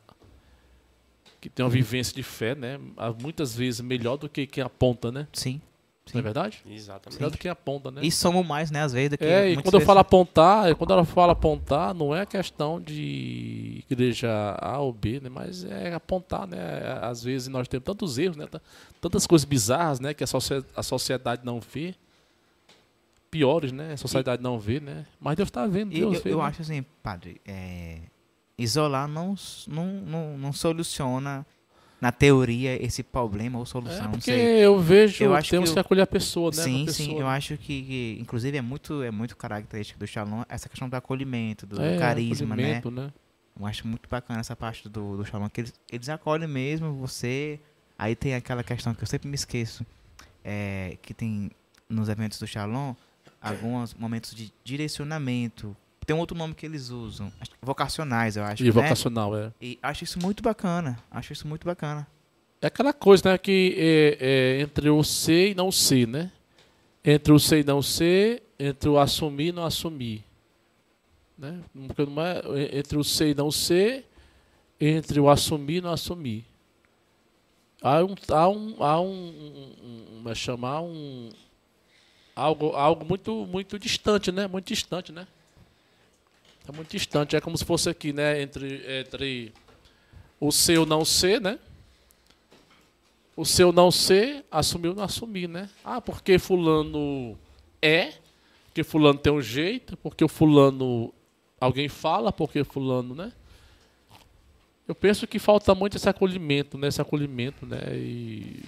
que 1.40 1.50
tem 1.50 1.64
uma 1.64 1.70
vivência 1.70 2.16
de 2.16 2.24
fé, 2.24 2.56
né? 2.56 2.80
Muitas 3.22 3.56
vezes 3.56 3.82
melhor 3.82 4.18
do 4.18 4.28
que 4.28 4.48
quem 4.48 4.64
aponta, 4.64 5.12
né? 5.12 5.28
Sim. 5.32 5.62
Não 6.14 6.20
é 6.20 6.22
verdade? 6.22 6.62
Exatamente. 6.70 7.32
Do 7.32 7.38
que 7.38 7.48
aponta, 7.50 7.90
né? 7.90 8.02
E 8.04 8.12
somos 8.12 8.46
mais, 8.46 8.70
né, 8.70 8.84
às 8.84 8.94
vezes, 8.94 9.10
do 9.10 9.18
que 9.18 9.24
É, 9.26 9.50
e 9.50 9.56
quando 9.56 9.66
eu 9.66 9.72
vezes- 9.72 9.86
falo 9.88 10.00
apontar, 10.00 10.76
quando 10.76 10.94
ela 10.94 11.04
fala 11.04 11.32
apontar, 11.34 11.94
não 11.96 12.16
é 12.16 12.26
questão 12.26 12.80
de 12.80 13.84
igreja 13.90 14.30
A 14.62 14.80
ou 14.80 14.94
B, 14.94 15.20
né? 15.20 15.30
Mas 15.30 15.64
é 15.66 15.94
apontar, 15.96 16.46
né? 16.48 16.60
Às 17.02 17.24
vezes 17.24 17.48
nós 17.48 17.68
temos 17.68 17.84
tantos 17.86 18.18
erros, 18.20 18.38
né? 18.38 18.48
Tantas 19.02 19.26
coisas 19.26 19.46
bizarras, 19.46 20.00
né? 20.00 20.14
Que 20.14 20.24
a, 20.24 20.28
socie- 20.28 20.64
a 20.76 20.84
sociedade 20.84 21.42
não 21.44 21.60
vê. 21.60 21.96
Piores, 23.32 23.72
né? 23.72 23.94
A 23.94 23.98
sociedade 23.98 24.42
não 24.42 24.58
vê, 24.60 24.80
né? 24.80 25.06
Mas 25.20 25.36
Deus 25.36 25.50
está 25.50 25.66
vendo, 25.68 25.92
E 25.92 26.00
Deus 26.00 26.16
eu, 26.18 26.22
vê. 26.22 26.34
eu 26.34 26.38
né? 26.38 26.44
acho 26.46 26.62
assim, 26.62 26.86
padre, 27.04 27.42
é, 27.46 27.98
isolar 28.58 29.08
não, 29.10 29.36
não, 29.68 29.86
não, 29.88 30.38
não 30.38 30.54
soluciona 30.54 31.46
na 32.02 32.12
teoria, 32.12 32.82
esse 32.84 33.02
problema 33.02 33.58
ou 33.58 33.64
É, 33.64 33.68
solução. 33.68 34.06
não 34.06 34.12
porque 34.12 34.32
eu 34.32 34.80
vejo, 34.80 35.24
Eu 35.24 35.34
acho 35.34 35.50
temos 35.50 35.70
que 35.70 35.74
que, 35.74 35.80
eu- 35.80 35.82
acolher 35.82 36.02
a 36.02 36.08
pessoa, 36.08 36.52
né? 36.52 36.64
Sim, 36.64 36.84
a 36.84 36.92
sim, 36.92 37.06
pessoa, 37.06 37.20
eu 37.22 37.26
né? 37.28 37.32
acho 37.34 37.58
que, 37.58 37.82
que, 37.84 38.18
inclusive, 38.20 38.58
é 38.58 38.62
muito, 38.62 39.02
é 39.02 39.12
muito 39.12 39.36
característico 39.38 40.00
do 40.00 40.06
Shalom 40.08 40.44
essa 40.50 40.68
questão 40.70 40.88
do 40.90 40.96
acolhimento, 40.96 41.66
do, 41.66 41.82
É, 41.82 41.98
carisma, 41.98 42.56
né? 42.56 42.78
acolhimento, 42.80 42.92
né? 42.92 43.14
Eu 43.58 43.66
acho 43.66 43.88
muito 43.88 44.10
bacana 44.10 44.40
essa 44.42 44.56
parte 44.56 44.90
do, 44.90 45.16
do 45.18 45.26
Shalom, 45.26 45.48
que 45.50 45.62
eles, 45.62 45.74
eles 45.92 46.10
acolhem 46.10 46.48
mesmo 46.48 46.94
você. 46.96 47.60
Aí 47.98 48.14
tem 48.16 48.36
aquela 48.36 48.64
questão 48.64 48.94
que 48.94 49.02
eu 49.02 49.08
sempre 49.08 49.30
me 49.30 49.36
esqueço, 49.36 49.86
é, 50.44 50.98
que 51.02 51.14
tem 51.14 51.50
nos 51.90 52.10
eventos 52.10 52.38
do 52.38 52.46
Shalom 52.46 52.94
alguns 53.42 53.94
momentos 53.94 54.36
de 54.36 54.52
direcionamento. 54.64 55.76
Tem 56.06 56.16
um 56.16 56.20
outro 56.20 56.38
nome 56.38 56.54
que 56.54 56.66
eles 56.66 56.90
usam, 56.90 57.32
vocacionais, 57.62 58.38
eu 58.38 58.44
acho. 58.44 58.62
E 58.62 58.66
né? 58.66 58.72
vocacional, 58.72 59.36
é. 59.36 59.52
E 59.60 59.80
acho 59.82 60.04
isso 60.04 60.20
muito 60.20 60.44
bacana. 60.44 61.00
Acho 61.10 61.34
isso 61.34 61.48
muito 61.48 61.66
bacana. 61.66 62.08
É 62.62 62.68
aquela 62.68 62.94
coisa, 62.94 63.32
né, 63.32 63.38
que 63.38 63.76
é, 63.78 64.18
é 64.20 64.62
entre 64.62 64.90
o 64.90 65.04
ser 65.04 65.52
e 65.52 65.56
não 65.56 65.72
ser, 65.72 66.08
né? 66.08 66.32
Entre 67.04 67.34
o 67.34 67.40
ser 67.40 67.60
e 67.60 67.64
não 67.64 67.82
ser, 67.82 68.44
entre 68.58 68.90
o 68.90 68.98
assumir 69.00 69.48
e 69.48 69.52
não 69.52 69.66
assumir. 69.66 70.24
Né? 71.38 71.60
É 72.56 72.78
entre 72.78 72.98
o 72.98 73.04
ser 73.04 73.30
e 73.30 73.36
não 73.36 73.52
ser, 73.52 74.06
entre 74.80 75.20
o 75.20 75.30
assumir 75.30 75.78
e 75.78 75.82
não 75.82 75.92
assumir. 75.92 76.46
Há 77.82 78.04
um, 78.04 78.16
há 78.30 78.50
um, 78.50 78.84
há 78.84 79.02
um, 79.02 79.08
um, 79.08 79.76
um 79.84 80.16
como 80.26 80.32
é 80.32 80.36
chamar 80.36 80.82
um 80.82 81.30
algo, 82.36 82.72
algo 82.72 83.06
muito, 83.06 83.46
muito 83.46 83.78
distante, 83.78 84.32
né? 84.32 84.48
Muito 84.48 84.66
distante, 84.66 85.12
né? 85.12 85.28
É 86.68 86.72
muito 86.72 86.90
distante. 86.90 87.36
É 87.36 87.42
como 87.42 87.58
se 87.58 87.66
fosse 87.66 87.90
aqui, 87.90 88.12
né? 88.12 88.42
Entre, 88.42 88.84
entre 89.00 89.54
o 90.40 90.50
o 90.50 90.86
não 90.86 91.06
ser, 91.06 91.40
né? 91.40 91.60
O 93.36 93.46
seu 93.46 93.72
não 93.72 93.92
ser, 93.92 94.46
assumiu 94.50 94.96
não 94.96 95.04
assumir, 95.04 95.48
né? 95.48 95.70
Ah, 95.84 96.00
porque 96.00 96.40
fulano 96.40 97.38
é, 97.82 98.14
porque 98.66 98.84
fulano 98.84 99.20
tem 99.20 99.32
um 99.32 99.42
jeito, 99.42 99.96
porque 99.98 100.24
o 100.24 100.28
fulano 100.28 101.14
alguém 101.60 101.88
fala, 101.88 102.32
porque 102.32 102.64
fulano, 102.64 103.14
né? 103.14 103.32
Eu 104.88 104.94
penso 104.94 105.26
que 105.26 105.40
falta 105.40 105.74
muito 105.74 105.98
esse 105.98 106.08
acolhimento, 106.08 106.78
né? 106.78 106.88
Esse 106.88 107.02
acolhimento, 107.02 107.66
né? 107.66 107.80
E 107.94 108.64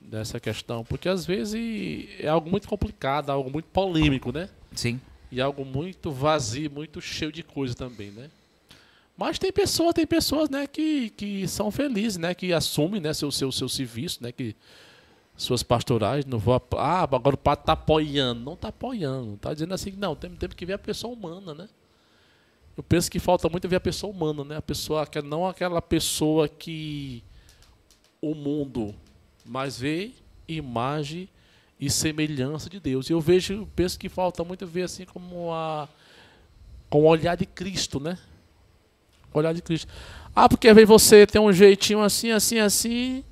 nessa 0.00 0.40
questão, 0.40 0.84
porque 0.84 1.08
às 1.08 1.26
vezes 1.26 2.08
é 2.18 2.28
algo 2.28 2.50
muito 2.50 2.68
complicado, 2.68 3.30
algo 3.30 3.50
muito 3.50 3.66
polêmico, 3.66 4.32
né? 4.32 4.48
Sim. 4.74 5.00
E 5.30 5.40
algo 5.40 5.64
muito 5.64 6.10
vazio, 6.10 6.70
muito 6.70 7.00
cheio 7.00 7.30
de 7.30 7.42
coisa 7.42 7.74
também, 7.74 8.10
né? 8.10 8.30
Mas 9.16 9.38
tem 9.38 9.52
pessoas, 9.52 9.94
tem 9.94 10.06
pessoas, 10.06 10.48
né, 10.48 10.66
que, 10.66 11.10
que 11.10 11.48
são 11.48 11.72
felizes, 11.72 12.16
né, 12.16 12.34
que 12.34 12.52
assumem, 12.52 13.00
né, 13.00 13.12
seu 13.12 13.32
seu 13.32 13.50
seu 13.50 13.68
serviço, 13.68 14.22
né, 14.22 14.30
que 14.30 14.54
suas 15.36 15.62
pastorais 15.62 16.24
não 16.24 16.38
vou 16.38 16.60
ah, 16.76 17.02
agora 17.02 17.34
o 17.34 17.38
padre 17.38 17.64
tá 17.64 17.72
apoiando, 17.72 18.40
não 18.40 18.56
tá 18.56 18.68
apoiando, 18.68 19.36
tá 19.36 19.52
dizendo 19.52 19.74
assim, 19.74 19.92
não, 19.92 20.14
tem, 20.14 20.30
tem 20.30 20.48
que 20.48 20.64
ver 20.64 20.74
a 20.74 20.78
pessoa 20.78 21.12
humana, 21.12 21.52
né? 21.52 21.68
Eu 22.76 22.82
penso 22.84 23.10
que 23.10 23.18
falta 23.18 23.48
muito 23.48 23.68
ver 23.68 23.76
a 23.76 23.80
pessoa 23.80 24.12
humana, 24.12 24.44
né? 24.44 24.56
A 24.56 24.62
pessoa 24.62 25.04
que 25.04 25.20
não 25.20 25.44
aquela 25.44 25.82
pessoa 25.82 26.48
que 26.48 27.24
o 28.22 28.36
mundo 28.36 28.94
mais 29.44 29.80
vê 29.80 30.12
imagem 30.46 31.28
e 31.80 31.88
semelhança 31.88 32.68
de 32.68 32.80
Deus. 32.80 33.08
E 33.08 33.12
eu 33.12 33.20
vejo, 33.20 33.52
eu 33.52 33.68
penso 33.74 33.98
que 33.98 34.08
falta 34.08 34.42
muito 34.42 34.66
ver 34.66 34.82
assim 34.82 35.04
como 35.04 35.52
a 35.52 35.88
com 36.90 37.02
o 37.02 37.06
olhar 37.06 37.36
de 37.36 37.44
Cristo, 37.44 38.00
né? 38.00 38.18
O 39.32 39.38
olhar 39.38 39.52
de 39.52 39.62
Cristo. 39.62 39.92
Ah, 40.34 40.48
porque 40.48 40.68
às 40.68 40.74
vezes 40.74 40.88
você 40.88 41.26
tem 41.26 41.40
um 41.40 41.52
jeitinho 41.52 42.02
assim, 42.02 42.30
assim, 42.30 42.58
assim, 42.58 43.24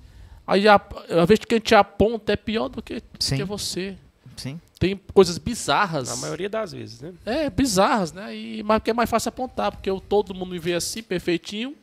aí 0.46 0.68
a, 0.68 0.74
às 0.74 1.26
vezes 1.26 1.44
quem 1.44 1.58
te 1.58 1.74
aponta 1.74 2.32
é 2.32 2.36
pior 2.36 2.68
do 2.68 2.82
que, 2.82 3.02
Sim. 3.18 3.36
que 3.36 3.44
você. 3.44 3.96
Sim. 4.36 4.60
Tem 4.78 5.00
coisas 5.14 5.38
bizarras. 5.38 6.10
Na 6.10 6.16
maioria 6.16 6.50
das 6.50 6.72
vezes, 6.72 7.00
né? 7.00 7.14
É, 7.24 7.48
bizarras, 7.48 8.12
né? 8.12 8.36
E, 8.36 8.62
mas 8.62 8.78
porque 8.78 8.90
é 8.90 8.94
mais 8.94 9.08
fácil 9.08 9.30
apontar, 9.30 9.72
porque 9.72 9.90
o, 9.90 9.98
todo 9.98 10.34
mundo 10.34 10.50
me 10.50 10.58
vê 10.58 10.74
assim, 10.74 11.02
perfeitinho, 11.02 11.74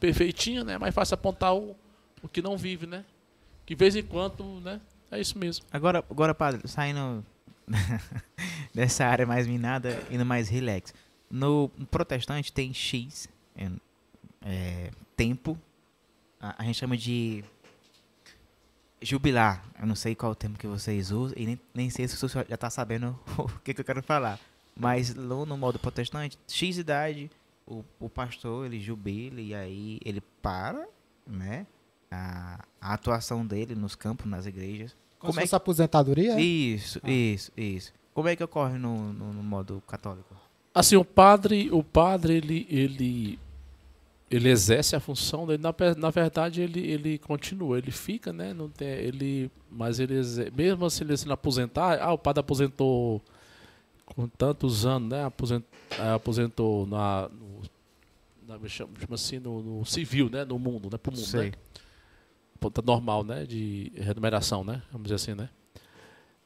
perfeitinho, 0.00 0.64
né? 0.64 0.74
É 0.74 0.78
mais 0.78 0.92
fácil 0.92 1.14
apontar 1.14 1.54
o, 1.54 1.76
o 2.20 2.28
que 2.28 2.42
não 2.42 2.56
vive, 2.56 2.86
né? 2.86 3.04
Que 3.64 3.74
de 3.76 3.78
vez 3.78 3.94
em 3.94 4.02
quando, 4.02 4.60
né? 4.62 4.80
É 5.10 5.20
isso 5.20 5.38
mesmo. 5.38 5.64
Agora, 5.72 6.04
agora 6.10 6.34
padre, 6.34 6.66
saindo 6.68 7.24
dessa 8.74 9.04
área 9.04 9.26
mais 9.26 9.46
minada, 9.46 10.02
indo 10.10 10.24
mais 10.24 10.48
relax. 10.48 10.94
No 11.30 11.68
protestante 11.90 12.52
tem 12.52 12.72
X 12.72 13.28
é, 13.56 13.70
é, 14.42 14.90
tempo. 15.16 15.58
A, 16.40 16.62
a 16.62 16.64
gente 16.64 16.78
chama 16.78 16.96
de 16.96 17.44
jubilar. 19.02 19.64
Eu 19.80 19.86
não 19.86 19.94
sei 19.94 20.14
qual 20.14 20.32
o 20.32 20.34
termo 20.34 20.56
que 20.56 20.66
vocês 20.66 21.10
usam 21.10 21.36
e 21.36 21.46
nem, 21.46 21.60
nem 21.74 21.90
sei 21.90 22.06
se 22.06 22.16
senhor 22.16 22.46
já 22.48 22.54
está 22.54 22.70
sabendo 22.70 23.18
o 23.38 23.48
que, 23.64 23.74
que 23.74 23.80
eu 23.80 23.84
quero 23.84 24.02
falar. 24.02 24.38
Mas 24.76 25.14
no, 25.14 25.44
no 25.44 25.56
modo 25.56 25.78
protestante, 25.78 26.38
X 26.46 26.78
idade, 26.78 27.30
o, 27.66 27.84
o 27.98 28.08
pastor 28.08 28.66
ele 28.66 28.80
jubila 28.80 29.40
e 29.40 29.54
aí 29.54 30.00
ele 30.04 30.20
para, 30.42 30.86
né? 31.26 31.66
A, 32.10 32.64
a 32.80 32.94
atuação 32.94 33.46
dele 33.46 33.74
nos 33.74 33.94
campos, 33.94 34.26
nas 34.26 34.46
igrejas. 34.46 34.96
Como, 35.18 35.32
Como 35.32 35.40
é 35.40 35.48
é 35.50 35.54
aposentadoria? 35.56 36.40
Isso, 36.40 37.00
Ah. 37.04 37.10
isso, 37.10 37.52
isso. 37.56 37.92
Como 38.12 38.28
é 38.28 38.34
que 38.34 38.42
ocorre 38.42 38.78
no, 38.78 39.12
no, 39.12 39.32
no 39.32 39.42
modo 39.42 39.82
católico? 39.86 40.34
Assim, 40.74 40.96
o 40.96 41.04
padre, 41.04 41.70
o 41.70 41.84
padre, 41.84 42.34
ele, 42.34 42.66
ele, 42.68 43.38
ele 44.30 44.48
exerce 44.48 44.96
a 44.96 45.00
função 45.00 45.46
dele. 45.46 45.62
Na, 45.62 45.72
na 45.96 46.10
verdade, 46.10 46.60
ele, 46.62 46.80
ele 46.80 47.18
continua, 47.18 47.78
ele 47.78 47.90
fica, 47.92 48.32
né? 48.32 48.52
Não 48.52 48.68
tem, 48.68 48.88
ele, 48.88 49.50
mas 49.70 50.00
ele, 50.00 50.14
exer- 50.14 50.52
mesmo 50.52 50.88
se 50.90 51.04
ele 51.04 51.16
se 51.16 51.26
não 51.26 51.34
aposentar, 51.34 52.00
ah, 52.00 52.12
o 52.12 52.18
padre 52.18 52.40
aposentou 52.40 53.22
com 54.06 54.26
tantos 54.26 54.84
anos, 54.84 55.08
né? 55.10 55.24
Aposent, 55.24 55.62
eh, 55.92 56.12
aposentou 56.12 56.86
na, 56.86 57.28
no, 57.28 57.62
na 58.48 58.58
me 58.58 58.68
chama, 58.68 58.90
chama 58.98 59.14
assim, 59.14 59.38
no, 59.38 59.62
no 59.62 59.84
civil, 59.86 60.28
né? 60.28 60.44
No 60.44 60.58
mundo, 60.58 60.88
né? 60.90 60.98
Pro 60.98 61.12
mundo, 61.12 61.24
Sei. 61.24 61.50
né? 61.50 61.52
Ponta 62.60 62.82
normal, 62.82 63.24
né? 63.24 63.44
De 63.44 63.90
remuneração, 63.96 64.62
né? 64.62 64.82
Vamos 64.92 65.04
dizer 65.04 65.16
assim, 65.16 65.34
né? 65.34 65.48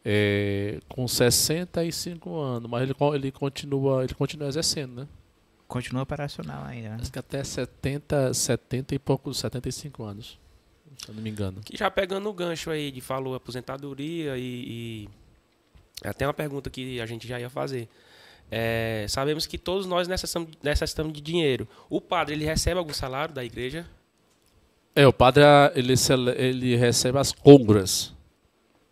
É, 0.07 0.81
com 0.89 1.09
65 1.09 2.39
anos, 2.39 2.71
mas 2.71 2.83
ele, 2.83 2.95
ele 3.15 3.33
continua, 3.33 4.05
ele 4.05 4.15
continua 4.15 4.49
exercendo, 4.49 5.01
né? 5.01 5.09
Continua 5.67 6.03
operacional 6.03 6.65
ainda. 6.65 6.91
né? 6.91 6.99
Acho 7.01 7.11
que 7.11 7.19
até 7.19 7.43
70, 7.43 8.35
70 8.35 8.95
e 8.95 8.99
poucos, 8.99 9.39
75 9.39 10.05
anos, 10.05 10.39
se 10.99 11.09
eu 11.09 11.15
não 11.15 11.23
me 11.23 11.31
engano. 11.31 11.61
Que 11.65 11.77
já 11.77 11.91
pegando 11.91 12.29
o 12.29 12.33
gancho 12.35 12.71
aí 12.71 12.91
de 12.91 13.01
falou 13.01 13.35
aposentadoria 13.35 14.37
e, 14.37 15.09
e 16.03 16.07
até 16.07 16.27
uma 16.27 16.35
pergunta 16.35 16.69
que 16.69 17.01
a 17.01 17.07
gente 17.07 17.27
já 17.27 17.41
ia 17.41 17.49
fazer. 17.49 17.89
É, 18.51 19.07
sabemos 19.09 19.47
que 19.47 19.57
todos 19.57 19.87
nós 19.87 20.07
necessitamos, 20.07 20.51
necessitamos 20.63 21.13
de 21.15 21.21
dinheiro. 21.21 21.67
O 21.89 22.01
padre 22.01 22.35
ele 22.35 22.45
recebe 22.45 22.79
algum 22.79 22.93
salário 22.93 23.35
da 23.35 23.43
igreja? 23.43 23.87
É, 24.97 25.07
o 25.07 25.13
padre 25.13 25.43
ah, 25.45 25.73
ele, 25.75 25.95
ele 26.37 26.77
recebe 26.77 27.19
as 27.19 27.33
congras. 27.33 28.13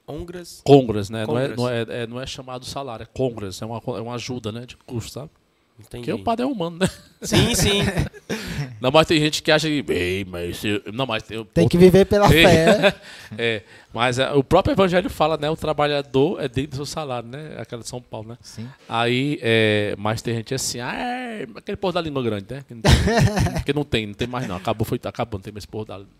Hongras? 0.07 0.61
Congras, 0.65 1.09
né? 1.09 1.25
Não 1.27 1.39
é, 1.39 1.49
Congras. 1.49 1.57
não, 1.57 1.69
é, 1.69 2.03
é- 2.03 2.07
não 2.07 2.21
é 2.21 2.27
chamado 2.27 2.65
salário, 2.65 3.05
é 3.05 3.07
congras, 3.07 3.63
é 3.63 3.67
uma, 3.67 3.81
é 3.87 4.01
uma 4.01 4.15
ajuda, 4.15 4.51
né? 4.51 4.67
De 4.67 4.77
custo, 4.77 5.13
sabe? 5.13 5.31
Entendi. 5.79 6.05
Porque 6.07 6.13
o 6.13 6.23
padre 6.25 6.45
é 6.45 6.47
humano, 6.49 6.79
né? 6.79 6.89
Sim, 7.23 7.55
sim. 7.55 7.81
Não, 8.81 8.91
mas 8.91 9.07
tem 9.07 9.19
gente 9.21 9.43
que 9.43 9.51
acha 9.51 9.69
que. 9.69 9.85
Ei, 9.93 10.25
mas. 10.25 10.63
eu- 10.65 10.83
Não, 10.93 11.07
mas 11.07 11.23
tem, 11.23 11.43
Tem 11.47 11.69
que 11.69 11.79
viver 11.79 12.05
pela 12.05 12.29
Tem. 12.29 12.47
fé. 12.47 12.95
É, 13.39 13.63
mas 13.95 14.19
é, 14.19 14.31
o 14.33 14.45
próprio 14.45 14.73
evangelho 14.75 15.09
fala, 15.09 15.39
né? 15.39 15.49
O 15.49 15.57
trabalhador 15.57 16.39
é 16.43 16.47
dentro 16.49 16.73
do 16.73 16.77
seu 16.77 16.87
salário, 16.87 17.29
né? 17.29 17.55
Aquela 17.59 17.83
de 17.83 17.89
São 17.89 18.01
Paulo, 18.01 18.29
né? 18.29 18.39
Sim. 18.43 18.69
Aí, 18.89 19.39
é, 19.41 19.95
mas 19.99 20.21
tem 20.21 20.35
gente 20.35 20.55
assim, 20.55 20.81
ah, 20.81 20.95
é, 20.95 21.47
aquele 21.57 21.77
porra 21.77 21.95
da 21.95 22.01
língua 22.03 22.23
grande, 22.23 22.45
né? 22.51 22.63
Que 22.69 22.75
não, 22.75 22.83
tem, 22.83 22.93
que 23.65 23.73
não 23.73 23.85
tem, 23.85 24.07
não 24.09 24.15
tem 24.15 24.29
mais 24.29 24.47
não. 24.47 24.57
Acabou, 24.57 24.85
foi, 24.85 25.01
acabou, 25.03 25.39
não 25.39 25.43
tem 25.43 25.53
mais 25.53 25.65
porra 25.65 25.87
da 25.87 25.99
língua. 25.99 26.13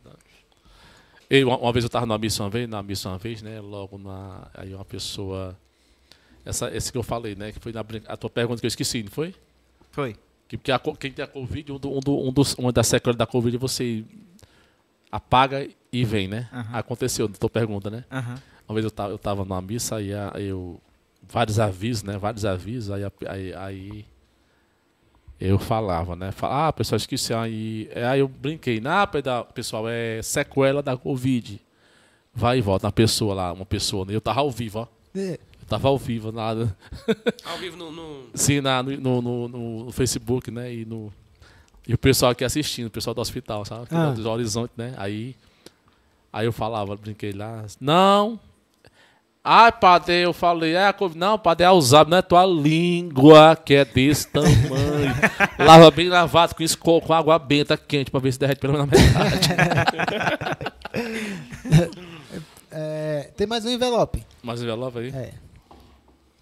E 1.31 1.45
uma, 1.45 1.57
uma 1.59 1.73
vez 1.73 1.85
eu 1.85 1.91
tava 1.91 2.07
numa 2.07 2.19
missa 2.19 2.43
uma 2.43 2.51
vez, 2.51 2.69
na 2.69 2.83
missa 2.83 3.09
uma 3.11 3.19
vez, 3.19 3.43
né? 3.43 3.61
Logo 3.61 3.99
na. 3.99 4.49
Aí 4.55 4.75
uma 4.75 4.85
pessoa. 4.85 5.57
Essa, 6.45 6.75
esse 6.77 6.91
que 6.91 6.99
eu 6.99 7.03
falei, 7.03 7.35
né? 7.35 7.53
Que 7.53 7.61
foi 7.61 7.73
na 7.73 7.85
a 8.07 8.17
tua 8.17 8.31
pergunta 8.31 8.61
que 8.61 8.67
eu 8.67 8.69
esqueci, 8.69 9.03
não 9.03 9.11
foi? 9.11 9.35
Foi. 9.91 10.17
Que, 10.49 10.57
porque 10.57 10.73
a 10.73 10.79
quem 10.79 11.13
tem 11.13 11.25
a 11.25 11.29
Covid, 11.29 11.73
um, 11.73 11.79
do, 11.79 11.97
um, 11.97 12.01
do, 12.01 12.19
um 12.29 12.33
dos, 12.33 12.55
uma 12.55 12.73
das 12.73 12.87
sequelas 12.87 13.17
da 13.17 13.27
Covid, 13.27 13.57
você 13.57 14.05
apaga 15.11 15.69
e 15.93 16.05
vem, 16.05 16.29
né? 16.29 16.49
Aham. 16.53 16.79
Aconteceu, 16.79 17.29
tua 17.29 17.51
pergunta, 17.51 17.91
né? 17.91 18.05
Aham. 18.11 18.41
Uma 18.69 18.75
vez 18.75 18.85
eu 18.85 18.91
tava, 18.91 19.13
eu 19.13 19.19
tava 19.19 19.45
numa 19.45 19.61
missa 19.61 20.01
e 20.01 20.13
a- 20.13 20.33
eu. 20.37 20.81
Vários 21.29 21.59
avisos, 21.61 22.03
né? 22.03 22.19
Vários 22.19 22.45
avisos, 22.45 22.91
aí, 22.91 23.03
aí, 23.29 23.55
aí 23.55 24.05
eu 25.41 25.59
falava, 25.59 26.15
né? 26.17 26.33
Fala, 26.33 26.69
ah, 26.69 26.73
pessoal, 26.73 26.97
esqueci 26.97 27.33
aí. 27.33 27.89
é, 27.93 28.05
Aí 28.07 28.21
eu 28.21 28.29
brinquei, 28.29 28.81
ah, 28.85 29.07
peda- 29.07 29.45
pessoal, 29.45 29.89
é 29.89 30.21
sequela 30.23 30.83
da 30.83 30.97
Covid. 30.97 31.61
Vai 32.35 32.59
e 32.59 32.61
volta, 32.61 32.87
uma 32.87 32.93
pessoa 32.93 33.35
lá, 33.35 33.53
uma 33.53 33.67
pessoa, 33.67 34.05
né? 34.05 34.15
Eu 34.15 34.21
tava 34.21 34.41
ao 34.41 34.51
vivo, 34.51 34.81
ó. 34.81 34.87
É. 35.19 35.39
Tava 35.73 35.89
ao 35.89 35.97
vivo, 35.99 36.31
nada. 36.31 36.77
Ao 37.45 37.57
vivo 37.59 37.77
no. 37.77 37.91
no- 37.91 38.27
Sim, 38.35 38.61
na, 38.61 38.83
no, 38.83 39.23
no, 39.23 39.49
no- 39.49 39.85
no 39.87 39.93
Facebook, 39.93 40.51
né? 40.51 40.73
E, 40.73 40.85
no, 40.85 41.11
e 41.89 41.95
o 41.95 41.99
pessoal 41.99 42.33
aqui 42.33 42.45
assistindo, 42.45 42.89
o 42.89 42.91
pessoal 42.91 43.15
do 43.15 43.21
hospital, 43.23 43.65
sabe? 43.65 43.87
Ah. 43.91 44.11
Do 44.11 44.29
horizonte, 44.31 44.73
né? 44.77 44.93
Aí 44.99 45.35
Aí 46.33 46.47
eu 46.47 46.53
falava, 46.53 46.95
brinquei 46.97 47.33
lá, 47.33 47.65
não. 47.81 48.39
Ai, 49.45 49.73
padre, 49.73 50.15
eu 50.17 50.33
falei, 50.33 50.75
é, 50.75 50.87
a 50.87 50.93
Covid. 50.93 51.19
não, 51.19 51.39
padre, 51.39 51.65
é 51.65 51.67
Alzheimer, 51.67 52.09
não 52.09 52.17
é 52.19 52.23
tua 52.23 52.47
língua 52.47 53.57
que 53.57 53.75
é 53.75 53.85
desse 53.85 54.29
tamanho. 54.29 54.53
Lava 55.59 55.91
bem 55.91 56.09
lavado 56.09 56.55
com 56.55 56.63
escol, 56.63 57.01
com 57.03 57.13
água 57.13 57.39
benta 57.39 57.77
quente 57.77 58.11
pra 58.11 58.21
ver 58.21 58.33
se 58.33 58.39
derrete 58.39 58.61
pelo 58.61 58.75
menos 58.75 58.89
na 58.89 58.97
metade. 58.99 59.49
É, 62.75 63.31
tem 63.37 63.47
mais 63.47 63.65
um 63.67 63.69
envelope. 63.71 64.25
Mas 64.43 64.63
envelope 64.63 64.99
aí. 64.99 65.09
É. 65.15 65.33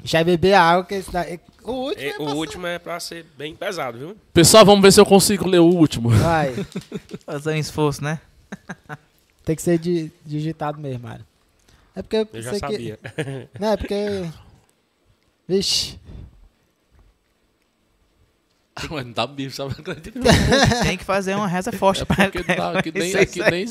Já 0.04 0.18
vai 0.18 0.24
beber 0.24 0.54
a 0.54 0.62
água 0.62 0.84
que 0.84 0.94
esse 0.94 1.10
daí. 1.12 1.38
O 1.62 1.72
último. 1.72 2.02
E 2.02 2.08
é 2.10 2.14
o 2.14 2.24
pra- 2.24 2.34
último 2.34 2.66
é 2.66 2.78
pra 2.78 2.98
ser 3.00 3.26
bem 3.36 3.54
pesado, 3.54 3.98
viu? 3.98 4.16
Pessoal, 4.32 4.64
vamos 4.64 4.80
ver 4.82 4.92
se 4.92 5.00
eu 5.00 5.06
consigo 5.06 5.46
ler 5.48 5.58
o 5.60 5.66
último. 5.66 6.08
Vai. 6.10 6.54
Fazer 7.26 7.50
um 7.52 7.56
esforço, 7.56 8.02
né? 8.02 8.18
Tem 9.44 9.54
que 9.56 9.62
ser 9.62 9.78
di- 9.78 10.10
digitado 10.24 10.78
mesmo, 10.80 11.02
Mário. 11.08 11.24
É 11.94 12.02
porque 12.02 12.26
Eu 12.32 12.42
já 12.42 12.50
sei 12.50 12.58
sabia. 12.60 12.98
Que... 12.98 13.48
Não, 13.60 13.72
é 13.72 13.76
porque. 13.76 13.96
Vixe. 15.48 15.98
Mas 18.90 19.04
não 19.04 19.12
dá 19.12 19.26
bicho, 19.26 19.56
sabe? 19.56 19.74
Tem 20.82 20.96
que 20.96 21.04
fazer 21.04 21.34
uma 21.34 21.46
reza 21.46 21.70
forte 21.72 22.02
É 22.02 22.04
pra 22.06 22.30
porque 22.30 22.42
tá, 22.44 22.78
aqui 22.78 22.90
nem, 22.96 23.14
aqui 23.14 23.40
nem, 23.50 23.64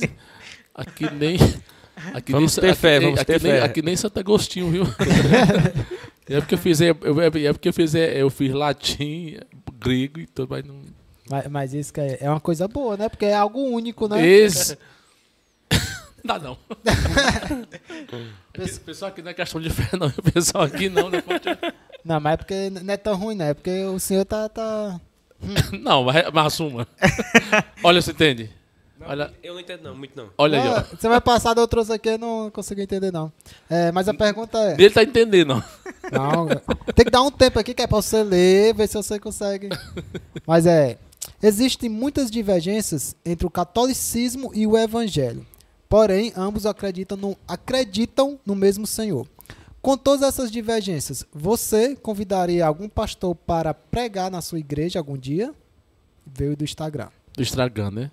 aqui 0.75 1.09
nem, 1.11 1.35
aqui 2.13 2.31
Vamos 2.31 2.55
nem, 2.57 2.61
ter 2.61 2.69
aqui, 2.71 2.79
fé, 2.79 2.99
nem- 2.99 3.07
vamos 3.07 3.19
aqui 3.21 3.25
ter 3.33 3.41
nem, 3.41 3.51
fé. 3.53 3.61
aqui 3.63 3.81
nem 3.81 3.95
Santo 3.95 4.19
Agostinho, 4.19 4.69
viu? 4.69 4.83
É 6.37 6.39
porque 6.39 6.55
eu 6.55 6.59
fiz, 6.59 6.81
é, 6.81 6.89
eu- 6.89 7.21
é 7.21 7.53
porque 7.53 7.69
eu 7.69 7.73
fiz, 7.73 7.95
é, 7.95 8.21
eu 8.21 8.29
fiz 8.29 8.53
latim, 8.53 9.37
grego 9.79 10.19
e 10.19 10.27
tudo, 10.27 10.49
mas 10.51 10.63
não. 10.65 10.81
Mas, 11.29 11.47
mas 11.47 11.73
isso 11.73 11.93
é, 11.97 12.17
é 12.21 12.29
uma 12.29 12.39
coisa 12.39 12.67
boa, 12.67 12.97
né? 12.97 13.07
Porque 13.09 13.25
é 13.25 13.35
algo 13.35 13.59
único, 13.59 14.07
né? 14.07 14.17
Não 16.21 16.37
dá 16.37 16.37
não. 16.39 16.57
É 18.53 18.67
pessoal 18.85 19.09
aqui 19.09 19.21
não 19.21 19.31
é 19.31 19.33
questão 19.33 19.61
de 19.61 19.69
fé, 19.69 19.95
não. 19.97 20.09
Pessoal 20.33 20.65
aqui 20.65 20.89
não, 20.89 21.09
né? 21.09 21.21
Pode- 21.21 21.43
Não, 22.03 22.19
mas 22.19 22.33
é 22.33 22.37
porque 22.37 22.69
não 22.69 22.93
é 22.93 22.97
tão 22.97 23.15
ruim, 23.15 23.35
né? 23.35 23.51
É 23.51 23.53
porque 23.53 23.85
o 23.85 23.97
senhor 23.99 24.25
tá. 24.25 24.49
tá... 24.49 24.99
Não, 25.81 26.03
mas, 26.03 26.25
mas 26.33 26.45
assuma. 26.47 26.85
Olha, 27.81 28.01
você 28.01 28.11
entende? 28.11 28.49
Olha- 29.09 29.33
Eu 29.41 29.53
não 29.55 29.59
entendo 29.59 29.83
não, 29.83 29.95
muito 29.95 30.15
não. 30.15 30.29
Olha 30.37 30.61
aí, 30.61 30.67
Ah, 30.69 30.85
ó. 30.91 30.95
Você 30.95 31.09
vai 31.09 31.19
passar 31.19 31.53
de 31.55 31.59
outros 31.61 31.89
aqui, 31.89 32.09
eu 32.09 32.17
não 32.19 32.51
consegui 32.51 32.83
entender, 32.83 33.11
não. 33.11 33.31
É, 33.69 33.91
mas 33.91 34.07
a 34.07 34.13
pergunta 34.13 34.57
é. 34.59 34.73
Ele 34.73 34.89
tá 34.91 35.01
entendendo, 35.03 35.51
ó. 35.53 35.61
Não, 36.11 36.47
tem 36.95 37.05
que 37.05 37.11
dar 37.11 37.21
um 37.23 37.31
tempo 37.31 37.57
aqui 37.59 37.73
que 37.73 37.81
é 37.81 37.87
pra 37.87 37.97
você 37.97 38.21
ler, 38.23 38.73
ver 38.75 38.87
se 38.87 38.93
você 38.95 39.19
consegue. 39.19 39.69
Mas 40.45 40.65
é. 40.65 40.97
Existem 41.41 41.89
muitas 41.89 42.29
divergências 42.29 43.15
entre 43.25 43.45
o 43.47 43.49
catolicismo 43.49 44.51
e 44.53 44.65
o 44.67 44.77
evangelho. 44.77 45.45
Porém, 45.87 46.31
ambos 46.35 46.65
acreditam 46.65 47.17
no, 47.17 47.37
acreditam 47.47 48.39
no 48.45 48.55
mesmo 48.55 48.85
Senhor. 48.85 49.25
Com 49.81 49.97
todas 49.97 50.21
essas 50.27 50.51
divergências, 50.51 51.25
você 51.33 51.95
convidaria 51.95 52.65
algum 52.65 52.87
pastor 52.89 53.33
para 53.33 53.73
pregar 53.73 54.29
na 54.29 54.41
sua 54.41 54.59
igreja 54.59 54.99
algum 54.99 55.17
dia? 55.17 55.53
Veio 56.25 56.55
do 56.55 56.63
Instagram. 56.63 57.07
do 57.35 57.41
estragando, 57.41 58.01
né? 58.01 58.11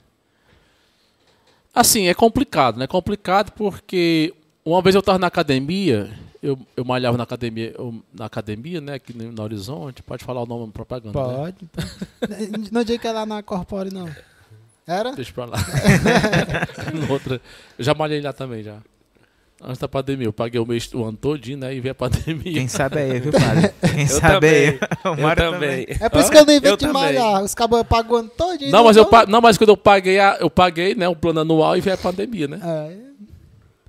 Assim, 1.76 2.08
é 2.08 2.14
complicado, 2.14 2.78
né? 2.78 2.84
É 2.84 2.88
complicado 2.88 3.52
porque 3.52 4.32
uma 4.64 4.80
vez 4.80 4.94
eu 4.94 5.02
tava 5.02 5.18
na 5.18 5.26
academia, 5.26 6.10
eu, 6.42 6.58
eu 6.74 6.84
malhava 6.86 7.18
na 7.18 7.24
academia, 7.24 7.74
eu- 7.78 8.02
na 8.14 8.24
academia, 8.24 8.80
né? 8.80 8.94
Aqui 8.94 9.14
no, 9.14 9.30
no 9.30 9.42
Horizonte, 9.42 10.02
pode 10.02 10.24
falar 10.24 10.40
o 10.42 10.46
nome 10.46 10.66
da 10.68 10.72
propaganda, 10.72 11.18
né? 11.26 11.34
Pode. 11.36 11.56
Não 12.72 12.82
diga 12.82 12.98
que 12.98 13.06
é 13.06 13.12
lá 13.12 13.26
na 13.26 13.42
Corpore, 13.42 13.92
não. 13.92 14.08
Era? 14.86 15.12
Deixa 15.12 15.32
pra 15.34 15.44
lá. 15.44 15.58
Outra, 17.10 17.42
eu 17.78 17.84
já 17.84 17.92
malhei 17.92 18.22
lá 18.22 18.32
também, 18.32 18.62
já. 18.62 18.78
Antes 19.62 19.78
da 19.78 19.88
pandemia, 19.88 20.26
eu 20.26 20.32
paguei 20.34 20.60
o 20.60 20.66
mês, 20.66 20.92
o 20.92 21.02
ano 21.02 21.16
todinho, 21.16 21.56
né? 21.58 21.74
E 21.74 21.80
veio 21.80 21.92
a 21.92 21.94
pandemia. 21.94 22.52
Quem 22.52 22.68
sabe 22.68 22.98
aí, 22.98 23.18
viu, 23.20 23.32
padre? 23.38 23.72
Quem 23.90 24.02
Eu 24.02 24.06
sabe. 24.08 24.78
O 25.02 25.08
Eu 25.08 25.16
Mário 25.16 25.50
também. 25.52 25.86
É 25.98 26.08
por 26.10 26.20
isso 26.20 26.30
que 26.30 26.36
eu 26.36 26.44
nem 26.44 26.56
Eu 26.56 26.60
invento 26.74 26.92
malhar. 26.92 27.42
Os 27.42 27.54
cabos 27.54 27.82
pagam 27.84 28.12
o 28.12 28.16
ano 28.16 28.28
todinho. 28.28 28.70
Não, 28.70 28.84
mas 28.84 28.96
eu, 28.98 29.06
pa... 29.06 29.24
não, 29.24 29.40
mas 29.40 29.56
quando 29.56 29.70
eu 29.70 29.76
paguei, 29.76 30.18
a- 30.20 30.36
eu 30.40 30.50
paguei, 30.50 30.94
né? 30.94 31.08
O 31.08 31.16
plano 31.16 31.40
anual 31.40 31.74
e 31.76 31.80
veio 31.80 31.94
a 31.94 31.98
pandemia, 31.98 32.46
né? 32.46 32.60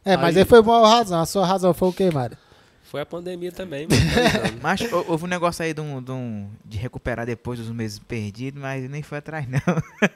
É, 0.05 0.13
é 0.13 0.17
mas 0.17 0.37
Aí- 0.37 0.43
aí 0.43 0.47
foi 0.47 0.61
boa 0.61 0.87
razão. 0.87 1.19
A 1.19 1.25
sua 1.25 1.45
razão 1.45 1.73
foi 1.73 1.89
o 1.89 1.93
quê, 1.93 2.09
Mário? 2.11 2.37
Foi 2.83 3.01
a 3.01 3.05
pandemia 3.05 3.51
também, 3.51 3.85
mano. 3.89 4.01
anos. 4.01 4.51
Mas 4.63 4.93
hou- 4.93 5.05
houve 5.09 5.25
um 5.25 5.27
negócio 5.27 5.65
aí 5.65 5.73
de, 5.73 5.81
um, 5.81 6.01
de, 6.01 6.09
um- 6.11 6.47
de 6.63 6.77
recuperar 6.77 7.25
depois 7.25 7.59
dos 7.59 7.69
meses 7.69 7.99
perdidos, 7.99 8.61
mas 8.61 8.89
nem 8.89 9.03
foi 9.03 9.17
atrás, 9.17 9.45
não. 9.45 9.59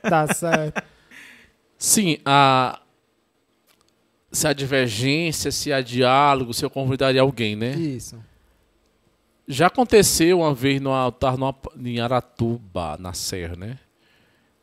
Tá 0.09 0.33
certo. 0.33 0.81
Sim, 1.77 2.19
a, 2.25 2.79
se 4.31 4.47
há 4.47 4.53
divergência, 4.53 5.51
se 5.51 5.71
há 5.73 5.81
diálogo, 5.81 6.53
se 6.53 6.63
eu 6.63 6.69
convidaria 6.69 7.21
alguém, 7.21 7.55
né? 7.55 7.71
Isso. 7.75 8.17
Já 9.47 9.67
aconteceu 9.67 10.39
uma 10.39 10.53
vez 10.53 10.79
no 10.79 10.91
altar 10.91 11.37
numa- 11.37 11.55
em 11.83 11.99
Aratuba, 11.99 12.95
na 12.99 13.13
Serra, 13.13 13.55
né? 13.55 13.79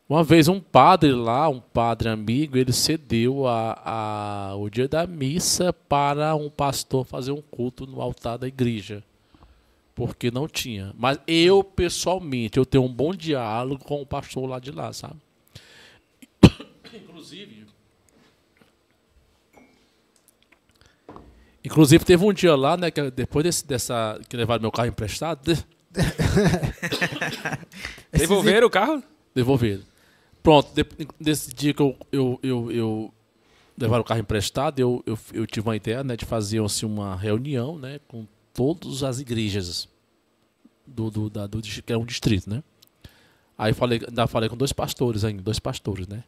Uma 0.07 0.23
vez 0.23 0.47
um 0.47 0.59
padre 0.59 1.11
lá, 1.11 1.47
um 1.47 1.59
padre 1.59 2.09
amigo, 2.09 2.57
ele 2.57 2.73
cedeu 2.73 3.45
a, 3.45 4.49
a- 4.51 4.55
o 4.55 4.67
dia 4.67 4.87
da 4.87 5.05
missa 5.05 5.71
para 5.71 6.35
um 6.35 6.49
pastor 6.49 7.05
fazer 7.05 7.31
um 7.31 7.41
culto 7.41 7.85
no 7.85 8.01
altar 8.01 8.37
da 8.39 8.47
igreja. 8.47 9.03
Porque 9.93 10.31
não 10.31 10.47
tinha. 10.47 10.93
Mas 10.97 11.19
eu, 11.27 11.63
pessoalmente, 11.63 12.57
eu 12.57 12.65
tenho 12.65 12.85
um 12.85 12.91
bom 12.91 13.13
diálogo 13.13 13.83
com 13.83 14.01
o 14.01 14.05
pastor 14.05 14.49
lá 14.49 14.57
de 14.57 14.71
lá, 14.71 14.91
sabe? 14.93 15.17
Inclusive. 16.93 17.68
Inclusive 21.63 22.05
teve 22.05 22.23
um 22.23 22.31
dia 22.33 22.55
lá, 22.55 22.77
né, 22.77 22.89
que 22.91 23.11
depois 23.11 23.43
desse, 23.43 23.67
dessa 23.67 24.19
que 24.29 24.35
levaram 24.37 24.61
meu 24.61 24.71
carro 24.71 24.87
emprestado, 24.87 25.41
de- 25.53 25.65
Devolveram 28.11 28.67
o 28.67 28.69
carro? 28.69 29.03
devolveram. 29.33 29.83
Pronto, 30.41 30.73
de- 30.73 30.85
desse 31.19 31.53
dia 31.53 31.73
que 31.73 31.81
eu, 31.81 31.95
eu, 32.11 32.39
eu, 32.41 32.71
eu 32.71 33.13
levaram 33.77 34.01
o 34.01 34.05
carro 34.05 34.19
emprestado, 34.19 34.79
eu, 34.79 35.03
eu, 35.05 35.17
eu 35.33 35.45
tive 35.47 35.67
uma 35.67 35.75
ideia, 35.75 36.03
né, 36.03 36.15
de 36.15 36.25
fazer 36.25 36.61
assim, 36.63 36.85
uma 36.85 37.15
reunião, 37.15 37.77
né, 37.77 37.99
com 38.07 38.25
todas 38.53 39.03
as 39.03 39.19
igrejas 39.19 39.87
do, 40.85 41.09
do, 41.11 41.29
da, 41.29 41.45
do 41.47 41.61
que 41.61 41.93
é 41.93 41.97
um 41.97 42.05
distrito, 42.05 42.49
né? 42.49 42.63
Aí 43.57 43.73
falei, 43.73 44.01
ainda 44.07 44.25
falei 44.27 44.47
com 44.49 44.55
dois 44.57 44.71
pastores 44.71 45.23
ainda, 45.25 45.41
dois 45.41 45.59
pastores, 45.59 46.07
né? 46.07 46.23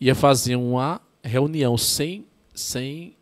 Ia 0.00 0.14
fazer 0.14 0.56
uma 0.56 1.00
reunião 1.22 1.76
sem 1.78 2.26
sem 2.54 3.16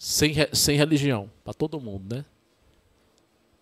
sem, 0.00 0.32
sem 0.54 0.78
religião 0.78 1.30
para 1.44 1.52
todo 1.52 1.78
mundo, 1.78 2.14
né? 2.16 2.24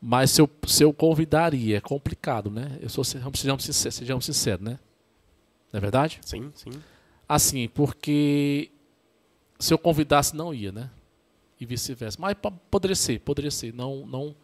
Mas 0.00 0.30
se 0.30 0.40
eu, 0.40 0.48
se 0.64 0.84
eu 0.84 0.92
convidaria, 0.92 1.78
é 1.78 1.80
complicado, 1.80 2.48
né? 2.48 2.78
Eu 2.80 2.88
sou, 2.88 3.02
sejamos, 3.02 3.40
sejamos 3.40 3.64
sinceros, 3.64 3.94
sejamos 3.96 4.24
sinceros, 4.24 4.64
né? 4.64 4.78
Não 5.72 5.78
é 5.78 5.80
verdade? 5.80 6.20
Sim, 6.24 6.52
sim. 6.54 6.70
Assim, 7.28 7.66
porque 7.68 8.70
se 9.58 9.74
eu 9.74 9.78
convidasse, 9.78 10.36
não 10.36 10.54
ia, 10.54 10.70
né? 10.70 10.88
E 11.60 11.66
vice-versa. 11.66 12.16
Mas 12.20 12.34
po- 12.34 12.52
poderia 12.70 12.94
ser, 12.94 13.18
poderia 13.18 13.50
ser. 13.50 13.74
Não, 13.74 14.06
não, 14.06 14.36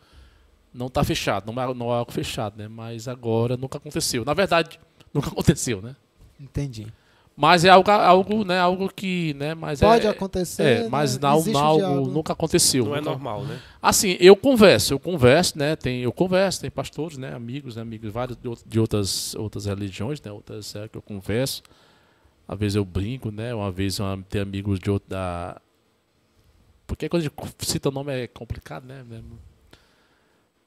não 0.73 0.89
tá 0.89 1.05
fechado, 1.05 1.53
não 1.53 1.63
é, 1.63 1.73
não 1.73 1.91
é 1.93 1.99
algo 1.99 2.11
fechado, 2.11 2.59
né? 2.59 2.67
Mas 2.67 3.07
agora 3.07 3.57
nunca 3.57 3.79
aconteceu. 3.79 4.25
Na 4.25 4.35
verdade, 4.35 4.81
nunca 5.13 5.29
aconteceu, 5.31 5.81
né? 5.81 5.95
Entendi. 6.41 6.89
Mas 7.37 7.65
é 7.65 7.69
algo, 7.69 7.91
algo, 7.91 8.45
né? 8.45 8.59
Algo 8.61 8.89
que, 8.89 9.35
né? 9.35 9.55
Mas 9.55 9.81
Pode 9.81 10.07
é, 10.07 10.11
acontecer. 10.11 10.63
É, 10.85 10.89
mas 10.89 11.19
né? 11.19 11.29
não, 11.29 11.37
Existe 11.39 11.53
não 11.53 11.61
o 11.61 11.65
algo 11.65 11.79
diálogo. 11.81 12.11
nunca 12.11 12.33
aconteceu. 12.33 12.85
Não 12.85 12.95
é 12.95 12.99
nunca- 13.01 13.11
normal, 13.11 13.45
né? 13.45 13.61
Assim, 13.83 14.17
eu 14.21 14.37
converso, 14.37 14.95
eu 14.95 15.01
converso, 15.01 15.59
né? 15.59 15.75
Tem, 15.75 16.01
eu 16.01 16.13
converso, 16.13 16.61
tem 16.61 16.71
pastores, 16.71 17.19
né? 17.19 17.35
Amigos, 17.35 17.75
né? 17.75 17.83
amigos 17.83 18.13
vários 18.13 18.37
de, 18.37 18.47
out- 18.47 18.63
de 18.65 18.79
outras, 18.79 19.35
outras 19.35 19.67
religiões, 19.67 20.23
né? 20.23 20.31
Outras 20.31 20.77
é, 20.77 20.87
que 20.87 20.97
eu 20.97 21.03
converso. 21.03 21.63
Às 22.47 22.59
vezes 22.59 22.77
eu 22.77 22.85
brinco, 22.85 23.33
né? 23.33 23.53
Uma 23.53 23.73
vez 23.73 23.99
uma, 23.99 24.17
tem 24.29 24.41
amigos 24.41 24.79
de 24.79 24.89
outra. 24.91 25.09
Da... 25.09 25.61
Porque 26.87 27.09
quando 27.09 27.23
a 27.23 27.25
gente 27.25 27.35
cita 27.67 27.89
o 27.89 27.93
nome 27.93 28.13
é 28.13 28.29
complicado, 28.29 28.85
né? 28.87 29.03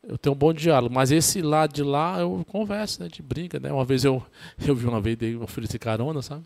Eu 0.04 0.18
tenho 0.18 0.36
um 0.36 0.38
bom 0.38 0.52
diálogo, 0.54 0.94
mas 0.94 1.12
esse 1.12 1.42
lado 1.42 1.74
de 1.74 1.84
lá 1.84 2.20
eu 2.20 2.46
converso, 2.50 3.02
né? 3.02 3.08
De 3.10 3.22
brinca, 3.22 3.58
né? 3.60 3.72
Uma 3.72 3.86
vez 3.86 4.04
eu, 4.04 4.22
eu 4.68 4.76
vi 4.76 4.86
uma 4.86 5.00
vez, 5.00 5.16
dei, 5.16 5.36
ofereci 5.38 5.80
carona, 5.80 6.22
sabe? 6.22 6.44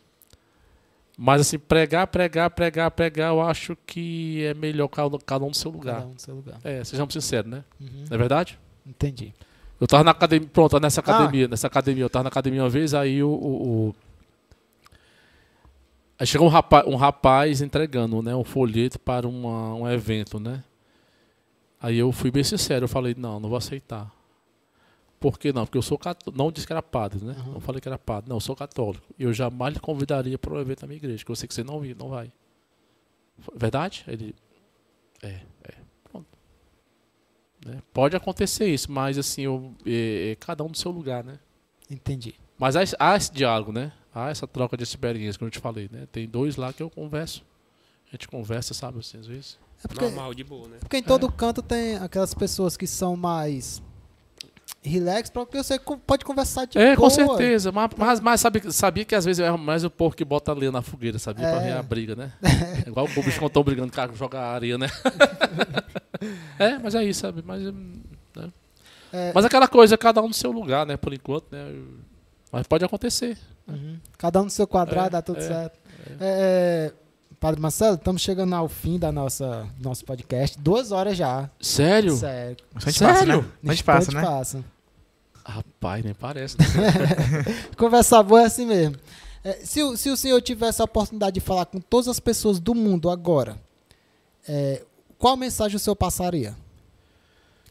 Mas 1.24 1.42
assim, 1.42 1.60
pregar, 1.60 2.08
pregar, 2.08 2.50
pregar, 2.50 2.90
pregar, 2.90 3.30
eu 3.30 3.42
acho 3.42 3.78
que 3.86 4.44
é 4.44 4.56
melhor 4.56 4.88
cada, 4.88 5.20
cada 5.20 5.46
um 5.46 5.50
no 5.50 5.54
seu 5.54 5.70
lugar. 5.70 5.98
Cada 5.98 6.08
um 6.08 6.14
no 6.14 6.20
seu 6.20 6.34
lugar. 6.34 6.58
É, 6.64 6.84
sejamos 6.84 7.14
sinceros, 7.14 7.52
né? 7.52 7.64
Uhum. 7.80 8.06
Não 8.10 8.16
é 8.16 8.18
verdade? 8.18 8.58
Entendi. 8.84 9.32
Eu 9.80 9.86
tava 9.86 10.04
na 10.04 10.10
academia, 10.12 10.50
pronto, 10.52 10.80
nessa 10.80 11.00
Ah. 11.00 11.04
academia, 11.04 11.48
nessa 11.48 11.68
academia, 11.68 12.04
eu 12.04 12.10
tava 12.10 12.24
na 12.24 12.30
academia 12.30 12.64
uma 12.64 12.70
vez, 12.70 12.96
aí 12.96 13.22
o. 13.22 13.30
o- 13.30 13.88
o- 13.90 13.96
Aí 16.18 16.26
chegou 16.26 16.48
um 16.48 16.50
rapaz, 16.50 16.88
um 16.88 16.96
rapaz 16.96 17.62
entregando 17.62 18.22
né, 18.24 18.36
um 18.36 18.44
folheto 18.44 18.98
para 19.00 19.28
uma, 19.28 19.74
um 19.76 19.88
evento, 19.90 20.40
né? 20.40 20.64
Aí 21.80 21.98
eu 21.98 22.12
fui 22.12 22.30
bem 22.32 22.44
sincero, 22.44 22.86
eu 22.86 22.88
falei, 22.90 23.16
não, 23.18 23.40
não 23.40 23.48
vou 23.50 23.58
aceitar. 23.60 24.12
Por 25.22 25.38
que 25.40 25.54
não? 25.54 25.66
Porque 25.66 25.78
eu 25.78 25.82
sou 25.84 25.98
católico. 26.00 26.36
Não 26.36 26.52
disse 26.52 26.66
que 26.68 26.74
era 26.74 26.82
padre, 26.82 27.24
né? 27.24 27.36
Uhum. 27.46 27.54
Não 27.54 27.62
falei 27.62 27.80
que 27.80 27.88
era 27.88 27.98
padre. 27.98 28.28
Não, 28.28 28.38
eu 28.38 28.42
sou 28.42 28.56
católico. 28.56 29.06
E 29.20 29.24
eu 29.24 29.32
jamais 29.32 29.76
lhe 29.76 29.80
convidaria 29.80 30.38
para 30.38 30.52
um 30.54 30.60
evento 30.60 30.82
da 30.82 30.88
minha 30.88 30.98
igreja, 30.98 31.24
que 31.24 31.32
eu 31.32 31.36
sei 31.36 31.48
que 31.48 31.54
você 31.54 31.64
não, 31.64 31.80
não 31.98 32.10
vai. 32.10 32.32
Verdade? 33.56 34.04
Ele. 34.08 34.36
É, 35.22 35.42
é. 35.64 35.74
Pronto. 36.12 36.28
Né? 37.66 37.82
Pode 37.94 38.16
acontecer 38.16 38.68
isso, 38.68 38.92
mas 38.92 39.18
assim, 39.20 39.44
eu, 39.44 39.74
é, 39.86 40.32
é 40.32 40.36
cada 40.36 40.64
um 40.64 40.70
no 40.70 40.76
seu 40.76 40.90
lugar, 40.92 41.24
né? 41.24 41.40
Entendi. 41.90 42.34
Mas 42.58 42.76
há, 42.76 42.82
esse- 42.84 42.96
há 43.00 43.16
esse 43.16 43.32
diálogo, 43.32 43.72
né? 43.72 43.92
Há 44.14 44.30
essa 44.32 44.48
troca 44.48 44.76
de 44.76 44.84
experiência, 44.84 45.38
como 45.38 45.48
eu 45.48 45.52
te 45.52 45.60
falei, 45.60 45.88
né? 45.92 46.08
Tem 46.12 46.28
dois 46.28 46.56
lá 46.56 46.74
que 46.74 46.82
eu 46.82 46.90
converso. 46.90 47.46
A 48.08 48.12
gente 48.12 48.28
conversa, 48.28 48.74
sabe, 48.74 48.98
assim, 49.00 49.20
às 49.20 49.28
vezes. 49.28 49.60
É 49.84 49.88
porque, 49.88 50.04
Normal, 50.04 50.34
de 50.34 50.44
boa, 50.44 50.68
né? 50.68 50.78
porque 50.80 50.98
em 50.98 51.04
todo 51.04 51.32
canto 51.32 51.62
tem 51.62 51.96
aquelas 51.98 52.34
pessoas 52.34 52.76
que 52.76 52.86
são 52.88 53.16
mais 53.16 53.82
relax, 54.84 55.30
porque 55.30 55.58
você 55.58 55.80
pode 55.80 56.26
conversar 56.26 56.66
de 56.66 56.78
é, 56.78 56.96
boa. 56.96 57.10
com 57.10 57.10
certeza. 57.10 57.72
Mas, 57.72 57.90
mas, 57.96 58.20
mas 58.20 58.42
sabe, 58.42 58.72
sabia 58.74 59.06
que 59.06 59.14
às 59.14 59.26
vezes 59.26 59.40
é 59.40 59.52
mais 59.52 59.84
o 59.84 59.90
povo 59.90 60.16
que 60.16 60.26
bota 60.26 60.52
lenha 60.54 60.72
na 60.72 60.82
fogueira, 60.82 61.20
sabia? 61.20 61.48
Pra 61.50 61.62
É. 61.62 61.66
ver 61.66 61.78
a 61.78 61.84
briga, 61.84 62.16
né? 62.16 62.34
É 62.86 62.88
igual 62.90 63.06
o 63.06 63.24
bicho 63.24 63.40
quando 63.40 63.48
estão 63.50 63.64
brigando, 63.64 63.90
o 63.90 63.92
cara 63.96 64.12
joga 64.14 64.40
areia, 64.40 64.78
né? 64.78 64.88
é, 66.58 66.78
mas 66.80 66.96
é 66.96 67.04
isso, 67.04 67.22
sabe? 67.22 67.44
Mas, 67.46 67.62
né? 67.64 68.52
É. 69.14 69.32
mas 69.36 69.46
aquela 69.46 69.68
coisa, 69.68 69.98
cada 69.98 70.22
um 70.22 70.28
no 70.30 70.34
seu 70.34 70.52
lugar, 70.52 70.86
né? 70.86 70.98
Por 70.98 71.14
enquanto, 71.14 71.52
né? 71.52 71.64
Mas 72.52 72.66
pode 72.66 72.84
acontecer. 72.84 73.38
Uhum. 73.68 73.98
Cada 74.18 74.42
um 74.42 74.46
no 74.46 74.50
seu 74.50 74.66
quadrado, 74.68 75.08
É, 75.08 75.10
dá 75.12 75.22
tudo 75.22 75.40
é, 75.40 75.48
certo. 75.48 75.80
É, 76.20 76.92
é, 76.92 76.94
Padre 77.42 77.60
Marcelo, 77.60 77.96
estamos 77.96 78.22
chegando 78.22 78.54
ao 78.54 78.70
fim 78.70 79.00
da 79.00 79.12
nossa 79.12 79.68
nosso 79.82 80.06
podcast. 80.06 80.60
Duas 80.60 80.92
horas 80.92 81.18
já. 81.18 81.50
Sério? 81.60 82.16
Sério. 82.16 82.56
A 82.76 82.80
gente 82.80 83.00
passa, 83.00 83.26
né? 83.26 83.34
Sério? 83.34 83.52
A 83.66 83.72
gente 83.72 83.84
passa, 83.84 84.12
né? 84.12 84.22
passa. 84.22 84.64
Rapaz, 85.44 86.06
nem 86.06 86.14
parece. 86.14 86.56
né? 86.60 86.66
Conversar 87.76 88.22
boa 88.22 88.44
é 88.44 88.46
assim 88.46 88.68
mesmo. 88.68 88.96
É, 89.44 89.54
se, 89.64 89.82
o- 89.82 89.98
se 89.98 90.12
o 90.12 90.16
senhor 90.16 90.40
tivesse 90.40 90.84
a 90.84 90.86
oportunidade 90.86 91.34
de 91.34 91.40
falar 91.42 91.66
com 91.66 91.80
todas 91.82 92.08
as 92.08 92.20
pessoas 92.20 92.60
do 92.60 92.76
mundo 92.76 93.10
agora, 93.10 93.58
é, 94.48 94.84
qual 95.18 95.36
mensagem 95.36 95.78
o 95.78 95.80
senhor 95.80 95.96
passaria? 95.96 96.56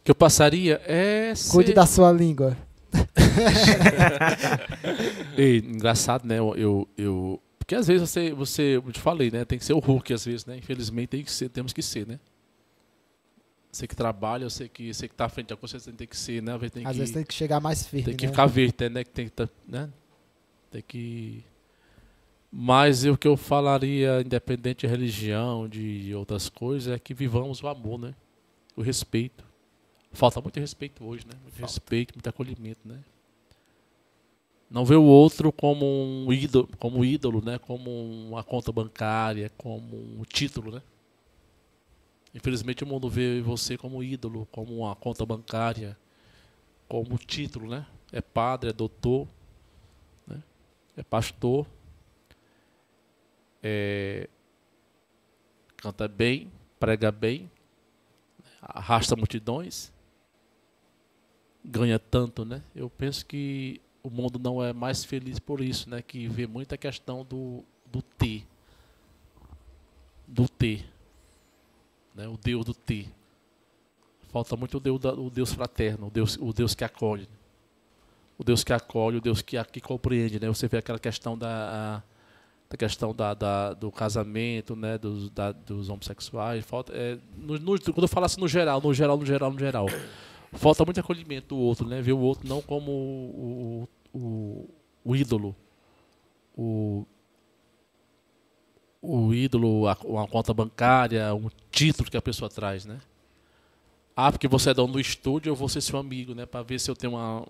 que 0.02 0.10
eu 0.10 0.14
passaria 0.16 0.80
é. 0.84 1.32
Cuide 1.52 1.68
ser- 1.70 1.74
da 1.76 1.86
sua 1.86 2.10
língua. 2.10 2.56
Ei, 5.38 5.58
engraçado, 5.58 6.26
né? 6.26 6.40
Eu, 6.40 6.56
eu, 6.56 6.88
eu- 6.98 7.40
Porque 7.70 7.78
às 7.78 7.86
vezes 7.86 8.10
você, 8.10 8.32
você, 8.32 8.62
eu 8.78 8.82
te 8.90 8.98
falei, 8.98 9.30
né? 9.30 9.44
Tem 9.44 9.56
que 9.56 9.64
ser 9.64 9.74
o 9.74 9.78
Hulk, 9.78 10.12
às 10.12 10.24
vezes, 10.24 10.44
né? 10.44 10.56
Infelizmente 10.56 11.10
tem 11.10 11.22
que 11.22 11.30
ser, 11.30 11.48
temos 11.50 11.72
que 11.72 11.80
ser, 11.80 12.04
né? 12.04 12.18
Você 13.70 13.86
que 13.86 13.94
trabalha, 13.94 14.50
sei 14.50 14.68
que 14.68 14.92
você 14.92 15.06
que 15.06 15.14
tá 15.14 15.26
à 15.26 15.28
frente 15.28 15.50
da 15.50 15.56
consciência 15.56 15.92
tem 15.92 16.04
que 16.04 16.16
ser, 16.16 16.42
né? 16.42 16.52
Às 16.52 16.60
vezes 16.60 16.72
tem 16.74 16.84
Às 16.84 16.92
que, 16.92 16.98
vezes 16.98 17.14
tem 17.14 17.22
que 17.24 17.32
chegar 17.32 17.60
mais 17.60 17.86
firme. 17.86 18.06
tem 18.06 18.16
que 18.16 18.26
né? 18.26 18.32
ficar 18.32 18.46
verde, 18.46 18.88
né? 18.88 19.04
Tem 19.04 19.26
que 19.26 19.30
tá- 19.30 19.48
né? 19.68 19.88
Tem 20.68 20.82
que. 20.82 21.44
Mas 22.50 23.04
o 23.04 23.16
que 23.16 23.28
eu 23.28 23.36
falaria, 23.36 24.20
independente 24.20 24.80
de 24.80 24.88
religião, 24.88 25.68
de 25.68 26.12
outras 26.12 26.48
coisas, 26.48 26.92
é 26.92 26.98
que 26.98 27.14
vivamos 27.14 27.62
o 27.62 27.68
amor, 27.68 28.00
né? 28.00 28.16
O 28.74 28.82
respeito. 28.82 29.44
Falta 30.10 30.40
muito 30.40 30.58
respeito 30.58 31.04
hoje, 31.04 31.24
né? 31.24 31.34
Muito 31.40 31.60
respeito, 31.60 32.14
muito 32.16 32.26
acolhimento, 32.28 32.80
né? 32.84 32.98
Não 34.70 34.84
ver 34.84 34.94
o 34.94 35.04
outro 35.04 35.50
como 35.50 35.84
um 35.84 36.32
ídolo, 36.32 36.68
como 36.78 37.04
ídolo, 37.04 37.44
né? 37.44 37.58
Como 37.58 37.90
uma 38.28 38.44
conta 38.44 38.70
bancária, 38.70 39.50
como 39.58 39.96
um 39.96 40.22
título, 40.22 40.70
né? 40.70 40.80
Infelizmente 42.32 42.84
o 42.84 42.86
mundo 42.86 43.10
vê 43.10 43.40
você 43.40 43.76
como 43.76 44.00
ídolo, 44.00 44.46
como 44.52 44.78
uma 44.78 44.94
conta 44.94 45.26
bancária, 45.26 45.98
como 46.88 47.18
título, 47.18 47.68
né? 47.68 47.84
É 48.12 48.20
padre, 48.20 48.70
é 48.70 48.72
doutor, 48.72 49.26
né? 50.24 50.40
é 50.96 51.02
pastor, 51.02 51.66
é... 53.60 54.28
canta 55.76 56.06
bem, 56.06 56.50
prega 56.78 57.10
bem, 57.10 57.50
arrasta 58.62 59.16
multidões, 59.16 59.92
ganha 61.64 61.98
tanto, 61.98 62.44
né? 62.44 62.62
Eu 62.72 62.88
penso 62.88 63.26
que 63.26 63.80
o 64.02 64.10
mundo 64.10 64.38
não 64.38 64.62
é 64.62 64.72
mais 64.72 65.04
feliz 65.04 65.38
por 65.38 65.60
isso, 65.60 65.88
né? 65.90 66.00
Que 66.02 66.26
vê 66.28 66.46
muita 66.46 66.76
questão 66.76 67.24
do, 67.24 67.62
do 67.90 68.00
ter. 68.02 68.46
Do 70.26 70.48
ter. 70.48 70.84
Né? 72.14 72.28
O 72.28 72.36
Deus 72.36 72.64
do 72.64 72.74
ter. 72.74 73.08
Falta 74.32 74.56
muito 74.56 74.76
o 74.76 74.80
Deus, 74.80 75.00
o 75.04 75.28
Deus 75.30 75.52
fraterno, 75.52 76.06
o 76.06 76.10
Deus, 76.10 76.38
o 76.40 76.52
Deus 76.52 76.74
que 76.74 76.84
acolhe. 76.84 77.28
O 78.38 78.44
Deus 78.44 78.62
que 78.64 78.72
acolhe, 78.72 79.16
o 79.18 79.20
Deus 79.20 79.42
que, 79.42 79.62
que 79.64 79.80
compreende, 79.80 80.38
né? 80.40 80.46
Você 80.48 80.66
vê 80.68 80.78
aquela 80.78 80.98
questão 80.98 81.36
da, 81.36 81.48
a- 81.98 82.02
da 82.70 82.76
questão 82.76 83.12
da, 83.14 83.34
da- 83.34 83.74
do 83.74 83.90
casamento, 83.90 84.74
né? 84.76 84.96
Dos, 84.96 85.28
da- 85.30 85.52
dos 85.52 85.88
homossexuais. 85.90 86.64
Falta, 86.64 86.92
é, 86.94 87.18
no, 87.36 87.58
no- 87.58 87.78
quando 87.80 88.02
eu 88.02 88.08
falo 88.08 88.24
assim 88.26 88.40
no 88.40 88.48
geral, 88.48 88.80
no 88.80 88.94
geral, 88.94 89.18
no 89.18 89.26
geral, 89.26 89.52
no 89.52 89.58
geral, 89.58 89.86
falta 90.52 90.84
muito 90.84 91.00
acolhimento 91.00 91.48
do 91.54 91.58
outro, 91.60 91.86
né? 91.86 92.00
Ver 92.02 92.12
o 92.12 92.18
outro 92.18 92.48
não 92.48 92.60
como 92.60 92.90
o, 92.90 93.88
o, 94.14 94.18
o, 94.18 94.68
o 95.04 95.16
ídolo, 95.16 95.54
o, 96.56 97.06
o 99.02 99.32
ídolo, 99.32 99.88
a- 99.88 99.96
uma 100.04 100.26
conta 100.26 100.52
bancária, 100.52 101.34
um 101.34 101.48
título 101.70 102.10
que 102.10 102.16
a 102.16 102.22
pessoa 102.22 102.48
traz, 102.50 102.84
né? 102.84 103.00
Ah, 104.14 104.30
porque 104.30 104.48
você 104.48 104.70
é 104.70 104.74
dono 104.74 104.92
do 104.94 105.00
estúdio, 105.00 105.50
eu 105.50 105.54
vou 105.56 105.68
ser 105.68 105.80
seu 105.80 105.98
amigo, 105.98 106.34
né? 106.34 106.44
Para 106.44 106.62
ver 106.62 106.78
se 106.78 106.90
eu 106.90 106.96
tenho 106.96 107.14
uma, 107.14 107.46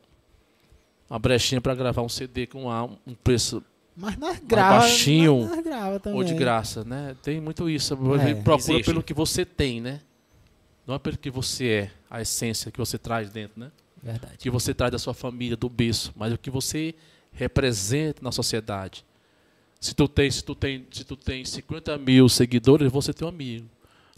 uma 1.08 1.18
brechinha 1.18 1.60
para 1.60 1.74
gravar 1.74 2.02
um 2.02 2.08
CD 2.08 2.46
com 2.46 2.64
uma- 2.64 2.84
um 3.06 3.14
preço 3.24 3.62
Mas 3.96 4.16
nós 4.16 4.38
grava. 4.38 4.78
baixinho 4.80 5.40
mas 5.40 5.50
nós 5.56 5.64
grava 5.64 5.98
também. 5.98 6.18
ou 6.18 6.24
de 6.24 6.34
graça, 6.34 6.84
né? 6.84 7.16
Tem 7.22 7.40
muito 7.40 7.68
isso. 7.68 7.94
É, 7.94 7.96
Procura 8.34 8.56
existe. 8.56 8.84
pelo 8.84 9.02
que 9.02 9.12
você 9.12 9.44
tem, 9.44 9.80
né? 9.80 10.00
Não 10.90 10.96
é 10.96 10.98
pelo 10.98 11.16
que 11.16 11.30
você 11.30 11.68
é, 11.68 11.90
a 12.10 12.20
essência 12.20 12.68
que 12.72 12.78
você 12.78 12.98
traz 12.98 13.30
dentro, 13.30 13.60
né? 13.60 13.70
Verdade. 14.02 14.36
que 14.38 14.50
você 14.50 14.74
traz 14.74 14.90
da 14.90 14.98
sua 14.98 15.14
família, 15.14 15.56
do 15.56 15.68
berço, 15.68 16.12
mas 16.16 16.32
o 16.32 16.36
que 16.36 16.50
você 16.50 16.96
representa 17.30 18.20
na 18.24 18.32
sociedade. 18.32 19.04
Se 19.78 19.94
tu 19.94 20.08
tem, 20.08 20.28
se 20.28 20.42
tu 20.42 20.52
tem, 20.52 20.84
se 20.90 21.04
tu 21.04 21.14
tem 21.14 21.44
50 21.44 21.96
mil 21.96 22.28
seguidores, 22.28 22.90
você 22.90 23.12
tem 23.12 23.24
um 23.24 23.28
amigo. 23.28 23.68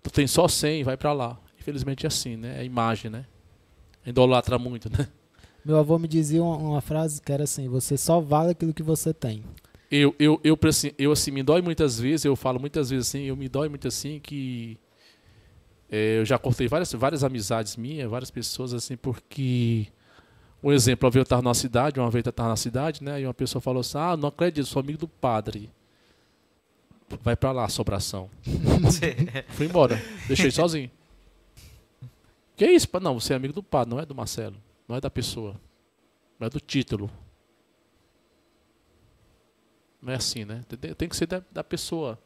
Tu 0.02 0.10
tem 0.10 0.26
só 0.26 0.48
100, 0.48 0.84
vai 0.84 0.96
para 0.96 1.12
lá. 1.12 1.38
Infelizmente 1.60 2.06
é 2.06 2.08
assim, 2.08 2.38
né? 2.38 2.56
É 2.56 2.60
a 2.60 2.64
imagem, 2.64 3.10
né? 3.10 3.26
Idolatra 4.06 4.58
muito, 4.58 4.88
né? 4.88 5.06
Meu 5.62 5.76
avô 5.76 5.98
me 5.98 6.08
dizia 6.08 6.42
uma, 6.42 6.56
uma 6.56 6.80
frase 6.80 7.20
que 7.20 7.30
era 7.30 7.44
assim: 7.44 7.68
você 7.68 7.98
só 7.98 8.18
vale 8.18 8.52
aquilo 8.52 8.72
que 8.72 8.82
você 8.82 9.12
tem. 9.12 9.44
Eu, 9.90 10.16
eu, 10.18 10.40
eu, 10.42 10.58
assim, 10.66 10.92
eu 10.98 11.12
assim, 11.12 11.32
me 11.32 11.42
dói 11.42 11.60
muitas 11.60 12.00
vezes, 12.00 12.24
eu 12.24 12.34
falo 12.34 12.58
muitas 12.58 12.88
vezes 12.88 13.08
assim, 13.08 13.24
eu 13.24 13.36
me 13.36 13.46
dói 13.46 13.68
muito 13.68 13.86
assim 13.86 14.18
que 14.18 14.78
é, 15.94 16.18
eu 16.18 16.24
já 16.24 16.38
cortei 16.38 16.66
várias, 16.66 16.90
várias 16.94 17.22
amizades 17.22 17.76
minhas, 17.76 18.10
várias 18.10 18.30
pessoas 18.30 18.72
assim, 18.72 18.96
porque 18.96 19.88
um 20.62 20.72
exemplo, 20.72 21.06
uma 21.06 21.10
vez 21.10 21.20
eu 21.20 21.24
estava 21.24 21.42
na 21.42 21.52
cidade, 21.52 22.00
uma 22.00 22.10
vez 22.10 22.24
eu 22.24 22.30
estava 22.30 22.48
na 22.48 22.56
cidade, 22.56 23.04
né? 23.04 23.20
E 23.20 23.26
uma 23.26 23.34
pessoa 23.34 23.60
falou 23.60 23.80
assim, 23.80 23.98
ah, 23.98 24.16
não 24.16 24.30
acredito, 24.30 24.64
sou 24.64 24.80
amigo 24.80 24.98
do 24.98 25.06
padre. 25.06 25.70
Vai 27.22 27.36
pra 27.36 27.52
lá, 27.52 27.68
sobração. 27.68 28.30
Fui 29.48 29.66
embora, 29.66 30.02
deixei 30.26 30.50
sozinho. 30.50 30.90
Que 32.56 32.64
isso? 32.64 32.88
Não, 32.98 33.20
você 33.20 33.34
é 33.34 33.36
amigo 33.36 33.52
do 33.52 33.62
padre, 33.62 33.94
não 33.94 34.00
é 34.00 34.06
do 34.06 34.14
Marcelo, 34.14 34.56
não 34.88 34.96
é 34.96 35.00
da 35.00 35.10
pessoa, 35.10 35.60
não 36.40 36.46
é 36.46 36.50
do 36.50 36.58
título. 36.58 37.10
Não 40.00 40.10
é 40.10 40.16
assim, 40.16 40.46
né? 40.46 40.64
Tem, 40.80 40.94
tem 40.94 41.08
que 41.08 41.16
ser 41.16 41.26
da, 41.26 41.42
da 41.52 41.62
pessoa. 41.62 42.18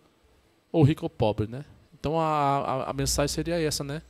Ou 0.70 0.84
rico 0.84 1.04
ou 1.04 1.10
pobre, 1.10 1.48
né? 1.48 1.64
Então 2.06 2.20
a, 2.20 2.58
a, 2.58 2.90
a 2.90 2.92
mensagem 2.92 3.34
seria 3.34 3.60
essa, 3.60 3.82
né? 3.82 4.00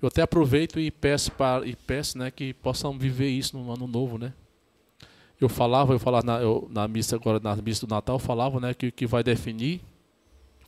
Eu 0.00 0.08
até 0.08 0.22
aproveito 0.22 0.80
e 0.80 0.90
peço, 0.90 1.30
para, 1.32 1.66
e 1.66 1.76
peço 1.76 2.16
né, 2.16 2.30
que 2.30 2.54
possam 2.54 2.98
viver 2.98 3.28
isso 3.28 3.58
no 3.58 3.70
ano 3.70 3.86
novo, 3.86 4.16
né? 4.16 4.32
Eu 5.38 5.46
falava, 5.46 5.92
eu 5.92 5.98
falava 5.98 6.24
na, 6.24 6.40
eu, 6.40 6.66
na 6.72 6.88
missa 6.88 7.14
agora, 7.14 7.38
na 7.38 7.54
missa 7.56 7.86
do 7.86 7.94
Natal, 7.94 8.18
falava, 8.18 8.58
né, 8.58 8.72
que 8.72 8.90
que 8.90 9.06
vai 9.06 9.22
definir 9.22 9.82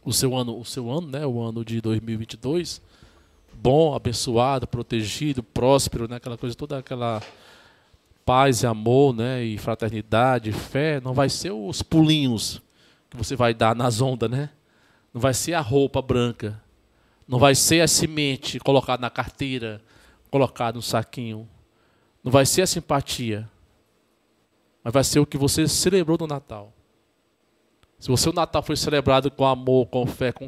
o 0.05 0.13
seu 0.13 0.37
ano, 0.37 0.61
o 0.61 0.65
seu 0.65 0.91
ano, 0.91 1.09
né, 1.09 1.25
o 1.25 1.41
ano 1.41 1.65
de 1.65 1.81
2022, 1.81 2.83
bom, 3.55 3.95
abençoado, 3.95 4.67
protegido, 4.67 5.43
próspero, 5.43 6.07
né, 6.07 6.17
aquela 6.17 6.37
coisa 6.37 6.55
toda 6.55 6.77
aquela 6.77 7.23
paz 8.27 8.63
e 8.63 8.67
amor, 8.67 9.15
né, 9.15 9.43
e 9.43 9.57
fraternidade, 9.57 10.53
fé, 10.53 11.01
não 11.01 11.15
vai 11.15 11.31
ser 11.31 11.51
os 11.51 11.81
pulinhos 11.81 12.61
que 13.09 13.17
você 13.17 13.35
vai 13.35 13.55
dar 13.55 13.75
nas 13.75 14.03
ondas, 14.03 14.31
né? 14.31 14.51
Não 15.19 15.21
vai 15.21 15.35
ser 15.35 15.55
a 15.55 15.61
roupa 15.61 16.01
branca, 16.01 16.63
não 17.27 17.41
vai 17.41 17.53
ser 17.53 17.81
a 17.81 17.89
semente 17.89 18.61
colocada 18.61 19.01
na 19.01 19.11
carteira, 19.11 19.83
colocada 20.31 20.77
no 20.77 20.83
saquinho, 20.83 21.49
não 22.23 22.31
vai 22.31 22.47
ser 22.47 22.63
a 22.63 22.69
simpatia, 22.69 23.51
mas 24.81 24.95
vai 24.95 25.03
ser 25.03 25.19
o 25.19 25.27
que 25.27 25.37
você 25.37 25.67
celebrou 25.67 26.17
no 26.21 26.29
Natal. 26.29 26.73
Se 27.99 28.13
o 28.13 28.17
seu 28.17 28.33
Natal 28.33 28.63
foi 28.63 28.77
celebrado 28.77 29.29
com 29.29 29.45
amor, 29.45 29.89
com 29.89 30.07
fé, 30.07 30.31
com 30.31 30.47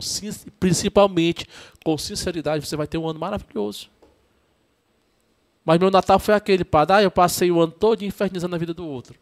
principalmente 0.61 1.49
com 1.85 1.99
sinceridade, 1.99 2.65
você 2.65 2.77
vai 2.77 2.87
ter 2.87 2.97
um 2.97 3.09
ano 3.09 3.19
maravilhoso. 3.19 3.91
Mas 5.65 5.81
meu 5.81 5.91
Natal 5.91 6.21
foi 6.21 6.35
aquele, 6.35 6.65
padre. 6.65 6.95
Ah, 6.95 7.03
eu 7.03 7.11
passei 7.11 7.51
o 7.51 7.61
ano 7.61 7.73
todo 7.73 8.05
infernizando 8.05 8.55
a 8.55 8.59
vida 8.59 8.73
do 8.73 8.87
outro. 8.87 9.19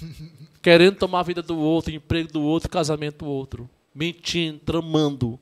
Querendo 0.62 0.96
tomar 0.96 1.20
a 1.20 1.22
vida 1.22 1.42
do 1.42 1.58
outro, 1.58 1.92
emprego 1.92 2.32
do 2.32 2.42
outro, 2.42 2.70
casamento 2.70 3.26
do 3.26 3.30
outro. 3.30 3.68
Mentindo, 3.96 4.58
tramando. 4.60 5.40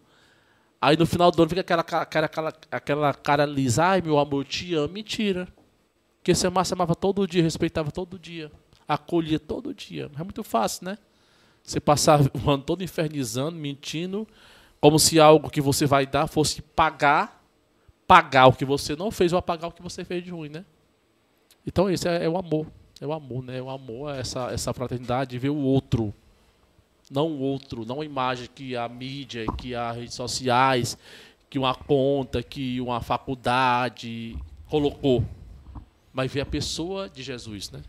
Aí 0.81 0.97
no 0.97 1.07
final 1.07 1.31
do 1.31 1.43
ano 1.43 1.49
fica 1.49 1.63
aquela, 1.63 1.83
ca- 1.83 2.03
aquela, 2.03 2.53
aquela, 2.71 3.15
cara 3.15 3.45
lisa. 3.47 3.85
Ai, 3.85 4.03
meu 4.03 4.19
amor, 4.19 4.41
eu 4.43 4.45
te 4.45 4.75
amo. 4.75 4.93
Mentira. 4.95 5.49
Porque 6.19 6.35
você 6.35 6.47
amava, 6.47 6.65
você 6.65 6.75
amava 6.75 6.95
todo 6.95 7.27
dia, 7.27 7.43
respeitava 7.43 7.91
todo 7.91 8.19
dia. 8.19 8.51
Acolhia 8.87 9.39
todo 9.41 9.75
dia. 9.75 10.11
É 10.19 10.23
muito 10.23 10.45
fácil, 10.45 10.85
né? 10.87 10.99
Você 11.63 11.81
passar 11.81 12.21
o 12.45 12.51
ano 12.51 12.63
todo 12.63 12.85
infernizando, 12.85 13.57
mentindo, 13.57 14.27
como 14.81 14.99
se 14.99 15.19
algo 15.19 15.51
que 15.51 15.61
você 15.61 15.87
vai 15.87 16.07
dar 16.07 16.27
fosse 16.27 16.63
pagar, 16.63 17.43
pagar 18.07 18.47
o 18.47 18.53
que 18.53 18.65
você 18.65 18.95
não 18.95 19.11
fez 19.11 19.33
ou 19.33 19.39
apagar 19.39 19.71
o 19.71 19.73
que 19.73 19.83
você 19.83 20.05
fez 20.05 20.23
de 20.23 20.31
ruim, 20.31 20.51
né? 20.51 20.65
Então 21.67 21.91
esse 21.91 22.07
é, 22.09 22.25
é 22.25 22.29
o 22.29 22.37
amor. 22.37 22.67
É 23.01 23.07
o 23.07 23.13
amor, 23.13 23.43
né? 23.43 23.61
O 23.61 23.71
amor 23.71 24.15
é 24.15 24.21
essa, 24.21 24.51
essa 24.53 24.73
fraternidade, 24.73 25.39
ver 25.39 25.49
o 25.49 25.57
outro. 25.57 26.15
Não 27.11 27.29
o 27.29 27.41
outro, 27.41 27.85
não 27.85 28.01
a 28.01 28.05
imagem 28.05 28.49
que 28.55 28.75
a 28.77 28.89
mídia, 28.89 29.45
que 29.59 29.75
as 29.75 29.97
redes 29.97 30.15
sociais, 30.15 30.97
que 31.51 31.59
uma 31.59 31.75
conta, 31.75 32.43
que 32.43 32.81
uma 32.81 33.01
faculdade 33.01 34.37
colocou. 34.69 35.25
Mas 36.13 36.33
ver 36.33 36.41
a 36.41 36.47
pessoa 36.47 37.09
de 37.09 37.23
Jesus, 37.23 37.71
né? 37.71 37.83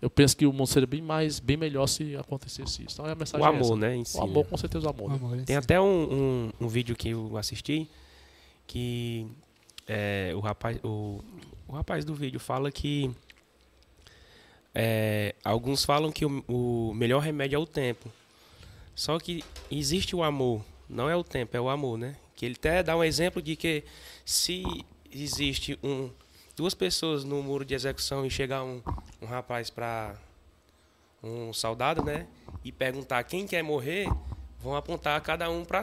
Eu 0.00 0.08
penso 0.08 0.36
que 0.36 0.46
o 0.46 0.52
mundo 0.52 0.68
seria 0.68 0.86
bem 0.86 1.02
mais, 1.02 1.40
bem 1.40 1.56
melhor 1.56 1.86
se 1.88 2.14
acontecesse 2.16 2.84
isso. 2.84 2.94
Então 2.94 3.06
é 3.06 3.12
a 3.12 3.14
mensagem 3.16 3.44
O 3.44 3.50
é 3.50 3.56
essa. 3.56 3.64
amor, 3.66 3.76
né? 3.76 3.96
Em 3.96 4.04
si, 4.04 4.16
O 4.16 4.22
amor, 4.22 4.44
né? 4.44 4.50
com 4.50 4.56
certeza, 4.56 4.86
o 4.86 4.90
amor. 4.90 5.10
né? 5.10 5.16
Amor, 5.16 5.42
Tem 5.42 5.56
até 5.56 5.80
um, 5.80 5.84
um, 6.12 6.50
um 6.60 6.68
vídeo 6.68 6.94
que 6.94 7.08
eu 7.08 7.36
assisti 7.36 7.88
que 8.66 9.26
é, 9.88 10.30
o, 10.36 10.40
rapaz, 10.40 10.78
o, 10.84 11.20
o 11.66 11.72
rapaz 11.72 12.04
do 12.04 12.14
vídeo 12.14 12.38
fala 12.38 12.70
que 12.70 13.10
é, 14.74 15.34
alguns 15.44 15.84
falam 15.84 16.12
que 16.12 16.24
o, 16.24 16.44
o 16.46 16.94
melhor 16.94 17.20
remédio 17.20 17.56
é 17.56 17.58
o 17.58 17.66
tempo. 17.66 18.08
Só 18.98 19.16
que 19.20 19.44
existe 19.70 20.16
o 20.16 20.24
amor, 20.24 20.60
não 20.88 21.08
é 21.08 21.14
o 21.14 21.22
tempo, 21.22 21.56
é 21.56 21.60
o 21.60 21.68
amor, 21.68 21.96
né? 21.96 22.16
Que 22.34 22.44
ele 22.44 22.56
até 22.58 22.82
dá 22.82 22.96
um 22.96 23.04
exemplo 23.04 23.40
de 23.40 23.54
que 23.54 23.84
se 24.24 24.64
existe 25.08 25.78
um, 25.84 26.10
duas 26.56 26.74
pessoas 26.74 27.22
no 27.22 27.40
muro 27.40 27.64
de 27.64 27.76
execução 27.76 28.26
e 28.26 28.30
chegar 28.30 28.64
um, 28.64 28.82
um 29.22 29.26
rapaz 29.26 29.70
para 29.70 30.16
um 31.22 31.52
soldado, 31.52 32.02
né? 32.02 32.26
E 32.64 32.72
perguntar 32.72 33.22
quem 33.22 33.46
quer 33.46 33.62
morrer, 33.62 34.08
vão 34.58 34.74
apontar 34.74 35.20
cada 35.20 35.48
um 35.48 35.64
para 35.64 35.80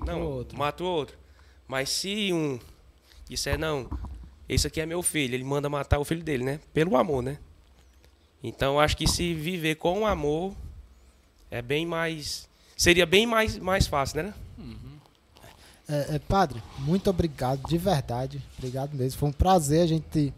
não, 0.00 0.18
Pro 0.18 0.28
outro. 0.28 0.58
mata 0.58 0.82
o 0.82 0.86
outro. 0.88 1.16
Mas 1.68 1.90
se 1.90 2.32
um 2.32 2.58
disser 3.28 3.56
não, 3.56 3.88
esse 4.48 4.66
aqui 4.66 4.80
é 4.80 4.86
meu 4.86 5.00
filho, 5.00 5.32
ele 5.36 5.44
manda 5.44 5.68
matar 5.68 6.00
o 6.00 6.04
filho 6.04 6.24
dele, 6.24 6.42
né? 6.42 6.60
Pelo 6.74 6.96
amor, 6.96 7.22
né? 7.22 7.38
Então 8.42 8.80
acho 8.80 8.96
que 8.96 9.06
se 9.06 9.32
viver 9.32 9.76
com 9.76 10.04
amor 10.04 10.56
é 11.50 11.60
bem 11.62 11.86
mais 11.86 12.48
seria 12.76 13.06
bem 13.06 13.26
mais 13.26 13.58
mais 13.58 13.86
fácil, 13.86 14.22
né? 14.22 14.34
É, 15.90 16.16
é, 16.16 16.18
padre, 16.18 16.62
muito 16.80 17.08
obrigado, 17.08 17.66
de 17.66 17.78
verdade. 17.78 18.42
Obrigado 18.58 18.94
mesmo. 18.94 19.18
Foi 19.18 19.28
um 19.30 19.32
prazer 19.32 19.82
a 19.82 19.86
gente. 19.86 20.34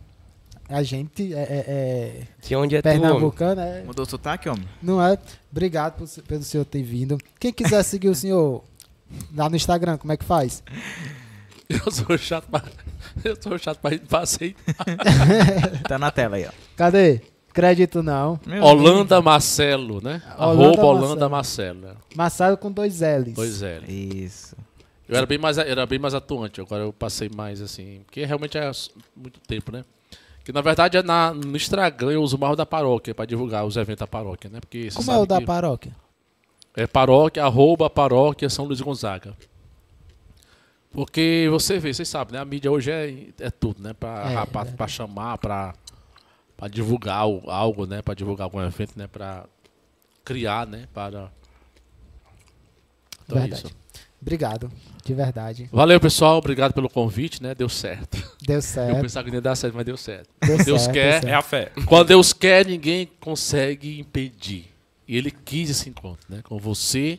A 0.69 0.85
gente 0.85 1.35
é, 1.35 1.39
é, 1.39 1.65
é 1.67 2.23
De 2.47 2.55
onde 2.55 2.77
é 2.77 2.81
tu, 2.83 2.89
homem? 2.89 3.01
pernambucano, 3.01 3.61
é, 3.61 3.83
Mudou 3.83 4.05
o 4.07 4.09
sotaque, 4.09 4.49
homem? 4.49 4.69
não 4.81 5.05
é? 5.05 5.19
Obrigado 5.51 5.95
por- 5.97 6.23
pelo 6.23 6.45
senhor 6.45 6.65
ter 6.65 6.85
vindo. 6.85 7.19
Quem 7.41 7.53
quiser 7.53 7.83
seguir 7.83 8.09
o 8.09 8.15
senhor 8.15 8.63
lá 9.35 9.51
no 9.51 9.57
Instagram, 9.57 9.99
como 9.99 10.13
é 10.13 10.17
que 10.17 10.25
faz? 10.25 10.63
Eu 11.69 11.91
sou 11.93 12.17
chato 12.19 12.49
pra, 12.49 12.65
eu 13.25 13.37
sou 13.41 13.57
chato 13.57 13.79
pra, 13.79 13.97
pra 13.97 14.21
aceitar. 14.21 14.75
Tá 15.89 15.99
na 16.01 16.11
tela 16.11 16.35
aí, 16.35 16.45
ó. 16.45 16.51
Cadê? 16.77 17.21
Crédito 17.53 18.03
não. 18.03 18.39
Meu 18.47 18.63
Holanda 18.63 19.21
Marcelo, 19.21 20.01
né? 20.01 20.23
Holanda 20.39 20.65
Arroba 20.65 20.85
Holanda 20.87 21.29
Marcelo. 21.29 21.81
Marcelo. 21.81 22.01
Marcelo 22.17 22.57
com 22.57 22.71
dois 22.71 23.01
L's. 23.01 23.63
É. 23.63 23.81
Deus. 23.81 23.89
Isso. 23.89 24.57
Eu 25.09 25.17
era 25.17 25.27
bem 25.27 25.39
mais, 25.39 25.59
era 25.59 25.85
bem 25.87 25.99
mais 25.99 26.15
atuante, 26.15 26.61
agora 26.61 26.85
eu 26.85 26.93
passei 26.93 27.29
mais 27.29 27.61
assim, 27.61 28.01
porque 28.07 28.25
realmente 28.25 28.57
é 28.57 28.71
muito 29.17 29.41
tempo, 29.41 29.73
né? 29.73 29.85
Que 30.45 30.53
na 30.53 30.61
verdade 30.61 30.97
é 30.97 31.03
na, 31.03 31.35
no 31.35 31.57
Instagram 31.57 32.13
eu 32.13 32.23
uso 32.23 32.39
mais 32.39 32.53
o 32.53 32.57
da 32.57 32.65
paróquia 32.65 33.13
pra 33.13 33.25
divulgar 33.27 33.65
os 33.67 33.77
eventos 33.77 34.01
da 34.01 34.07
paróquia, 34.07 34.49
né? 34.49 34.61
Porque 34.61 34.89
Como 34.95 35.11
é 35.11 35.19
o 35.19 35.27
da 35.27 35.41
paróquia? 35.41 35.93
é 36.77 36.87
paróquia, 36.87 37.45
arroba 37.45 37.91
paróquia 37.91 38.49
São 38.49 38.65
Luís 38.67 38.81
Gonzaga. 38.81 39.35
Porque 40.93 41.49
você 41.51 41.79
vê, 41.79 41.93
vocês 41.93 42.09
sabem, 42.09 42.35
né? 42.35 42.41
A 42.41 42.45
mídia 42.45 42.71
hoje 42.71 42.91
é, 42.91 43.27
é 43.41 43.51
tudo, 43.51 43.83
né? 43.83 43.93
Pra, 43.93 44.31
É, 44.31 44.35
é. 44.35 44.65
pra 44.73 44.89
chamar, 44.89 45.39
pra, 45.39 45.75
pra 46.61 46.69
divulgar 46.69 47.21
algo, 47.47 47.87
né? 47.87 48.03
Pra 48.03 48.13
divulgar 48.13 48.45
algum 48.45 48.61
evento, 48.61 48.93
né? 48.95 49.07
Pra 49.07 49.47
criar, 50.23 50.67
né? 50.67 50.87
Para... 50.93 51.31
Então 53.25 53.39
é 53.39 53.41
Verdade. 53.41 53.67
isso. 53.67 53.75
Obrigado, 54.21 54.71
de 55.03 55.15
verdade. 55.15 55.71
Valeu, 55.73 55.99
pessoal. 55.99 56.37
Obrigado 56.37 56.75
pelo 56.75 56.91
convite, 56.91 57.43
né? 57.43 57.55
Deu 57.55 57.71
certo. 57.71 58.19
Deu 58.43 58.57
Eu 58.57 58.63
certo. 58.63 59.01
pensava 59.01 59.25
que 59.25 59.31
não 59.31 59.39
ia 59.39 59.41
dar 59.41 59.57
certo, 59.57 59.75
mas 59.75 59.87
deu 59.87 59.97
certo. 59.97 60.29
Deu 60.47 60.63
Deus 60.63 60.83
certo, 60.83 60.93
quer, 60.93 61.21
deu 61.23 61.31
É 61.31 61.35
a 61.35 61.41
fé. 61.41 61.73
Quando 61.87 62.09
Deus 62.09 62.35
quer, 62.35 62.67
ninguém 62.67 63.11
consegue 63.19 63.99
impedir. 63.99 64.67
E 65.09 65.17
Ele 65.17 65.31
quis 65.31 65.71
esse 65.71 65.89
encontro, 65.89 66.27
né? 66.29 66.43
Com 66.45 66.59
você 66.59 67.19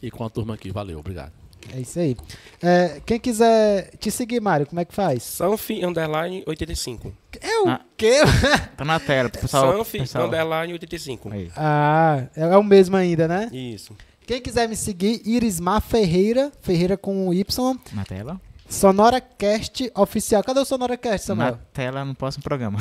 e 0.00 0.08
com 0.08 0.22
a 0.24 0.30
turma 0.30 0.54
aqui. 0.54 0.70
Valeu, 0.70 1.00
obrigado. 1.00 1.32
É 1.74 1.80
isso 1.80 1.98
aí. 1.98 2.16
É, 2.62 3.00
quem 3.04 3.18
quiser 3.18 3.90
te 3.98 4.10
seguir, 4.10 4.40
Mário, 4.40 4.66
como 4.66 4.80
é 4.80 4.84
que 4.84 4.94
faz? 4.94 5.22
Sanfi 5.22 5.84
underline 5.84 6.42
85. 6.46 7.12
É 7.40 7.60
o 7.62 7.68
Ah. 7.68 7.80
quê? 7.96 8.20
Tá 8.76 8.84
na 8.84 8.98
tela, 9.00 9.28
pessoal. 9.28 9.78
Sanfi 9.78 9.98
pessoal. 9.98 10.26
underline 10.26 10.72
85. 10.72 11.30
Aí. 11.32 11.50
Ah, 11.56 12.24
é 12.36 12.42
é 12.42 12.56
o 12.56 12.62
mesmo 12.62 12.96
ainda, 12.96 13.26
né? 13.28 13.48
Isso. 13.52 13.94
Quem 14.26 14.40
quiser 14.40 14.68
me 14.68 14.74
seguir, 14.74 15.22
Irismar 15.24 15.80
Ferreira, 15.80 16.50
Ferreira 16.60 16.96
com 16.96 17.32
Y, 17.32 17.78
Na 17.92 18.04
tela? 18.04 18.40
SonoraCast 18.68 19.90
Oficial. 19.94 20.42
Cadê 20.42 20.60
o 20.60 20.64
SonoraCast, 20.64 21.28
Na 21.28 21.34
Samuel? 21.36 21.58
tela 21.72 22.04
no 22.04 22.14
próximo 22.14 22.42
programa. 22.42 22.78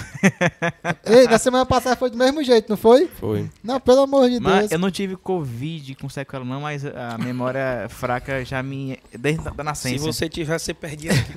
Ei, 1.06 1.28
na 1.28 1.38
semana 1.38 1.66
passada 1.66 1.96
foi 1.96 2.10
do 2.10 2.18
mesmo 2.18 2.44
jeito, 2.44 2.70
não 2.70 2.78
foi? 2.78 3.08
Foi. 3.08 3.50
Não, 3.64 3.80
pelo 3.80 4.02
amor 4.02 4.30
de 4.30 4.40
Mas 4.40 4.60
Deus. 4.62 4.72
eu 4.72 4.80
não 4.80 4.90
tive 4.92 5.16
Covid 5.16 5.96
com 5.96 6.10
sequela 6.10 6.44
não, 6.44 6.62
mas 6.62 6.84
a 6.86 7.18
memória 7.18 7.88
fraca 7.90 8.44
já 8.44 8.62
me... 8.64 9.00
Desde 9.18 9.48
a 9.48 9.52
da 9.52 9.64
Se 9.64 9.64
nascença. 9.64 10.04
você 10.06 10.28
tiver, 10.30 10.60
você 10.60 10.74
perdia 10.74 11.12
aqui. 11.12 11.34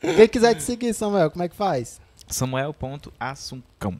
Quem 0.16 0.28
quiser 0.28 0.54
te 0.54 0.62
seguir, 0.62 0.92
Samuel, 0.94 1.30
como 1.30 1.42
é 1.44 1.48
que 1.48 1.56
faz? 1.56 2.00
Samuel.assuncão. 2.28 3.98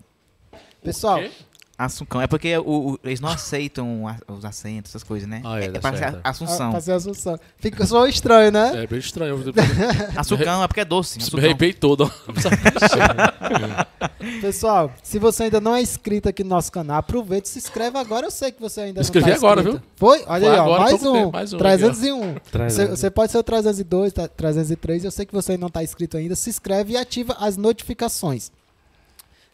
Pessoal, 0.83 1.19
quê? 1.19 1.31
Assuncão. 1.77 2.23
É 2.23 2.29
porque 2.29 2.57
o- 2.59 2.93
o- 2.93 2.99
eles 3.03 3.19
não 3.21 3.31
aceitam 3.31 4.07
a- 4.07 4.17
os 4.33 4.45
acentos, 4.45 4.93
essas 4.93 5.03
coisas, 5.03 5.29
né? 5.29 5.43
Ah, 5.45 5.59
é, 5.59 5.69
dá 5.71 5.81
pra 5.81 5.97
ser. 5.97 6.21
Assunção. 6.23 6.69
a- 6.69 6.73
fazer 6.73 6.93
a 6.93 6.97
Assunção. 6.97 7.37
Fica 7.59 7.85
só 7.85 8.07
estranho, 8.07 8.53
né? 8.53 8.85
É 8.85 8.87
bem 8.87 9.01
estranho. 9.01 9.43
Açucão 10.17 10.63
é 10.63 10.69
porque 10.69 10.81
é 10.81 10.85
doce. 10.85 11.19
Arrepiei 11.37 11.73
todo. 11.73 12.09
Pessoal, 14.41 14.93
se 15.03 15.19
você 15.19 15.45
ainda 15.45 15.61
não 15.61 15.75
é 15.75 15.83
inscrito 15.83 16.29
aqui 16.29 16.45
no 16.45 16.51
nosso 16.51 16.71
canal, 16.71 16.99
aproveita 16.99 17.49
e 17.49 17.51
se 17.51 17.59
inscreve 17.59 17.99
agora. 17.99 18.27
Eu 18.27 18.31
sei 18.31 18.53
que 18.53 18.61
você 18.61 18.81
ainda 18.83 19.01
Me 19.01 19.05
inscrevi 19.05 19.31
não 19.31 19.35
tá 19.35 19.39
agora, 19.47 19.63
viu? 19.63 19.81
Foi? 19.97 20.23
Olha 20.27 20.47
Foi 20.47 20.55
aí, 20.55 20.59
ó, 20.59 20.63
agora, 20.63 20.81
mais 20.83 20.91
pouco 20.93 21.09
um. 21.09 21.13
tempo, 21.21 21.33
mais 21.33 21.53
um, 21.53 21.59
301. 21.59 22.35
Traz 22.51 22.73
Você, 22.75 22.87
você 22.87 23.11
pode 23.11 23.33
ser 23.33 23.39
o 23.39 23.43
302, 23.43 24.13
tá- 24.13 24.29
303. 24.29 25.05
Eu 25.05 25.11
sei 25.11 25.27
que 25.27 25.35
você 25.35 25.53
ainda 25.53 25.61
não 25.63 25.69
está 25.69 25.83
inscrito 25.83 26.17
ainda. 26.17 26.35
Se 26.37 26.51
inscreve 26.51 26.93
e 26.93 26.97
ativa 26.97 27.37
as 27.39 27.57
notificações. 27.57 28.51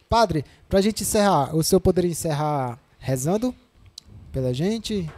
Padre, 0.09 0.43
pra 0.71 0.79
gente 0.79 1.03
encerrar, 1.03 1.53
o 1.53 1.61
senhor 1.61 1.81
poderia 1.81 2.09
encerrar 2.09 2.79
rezando 2.97 3.53
pela 4.31 4.53
gente? 4.53 5.11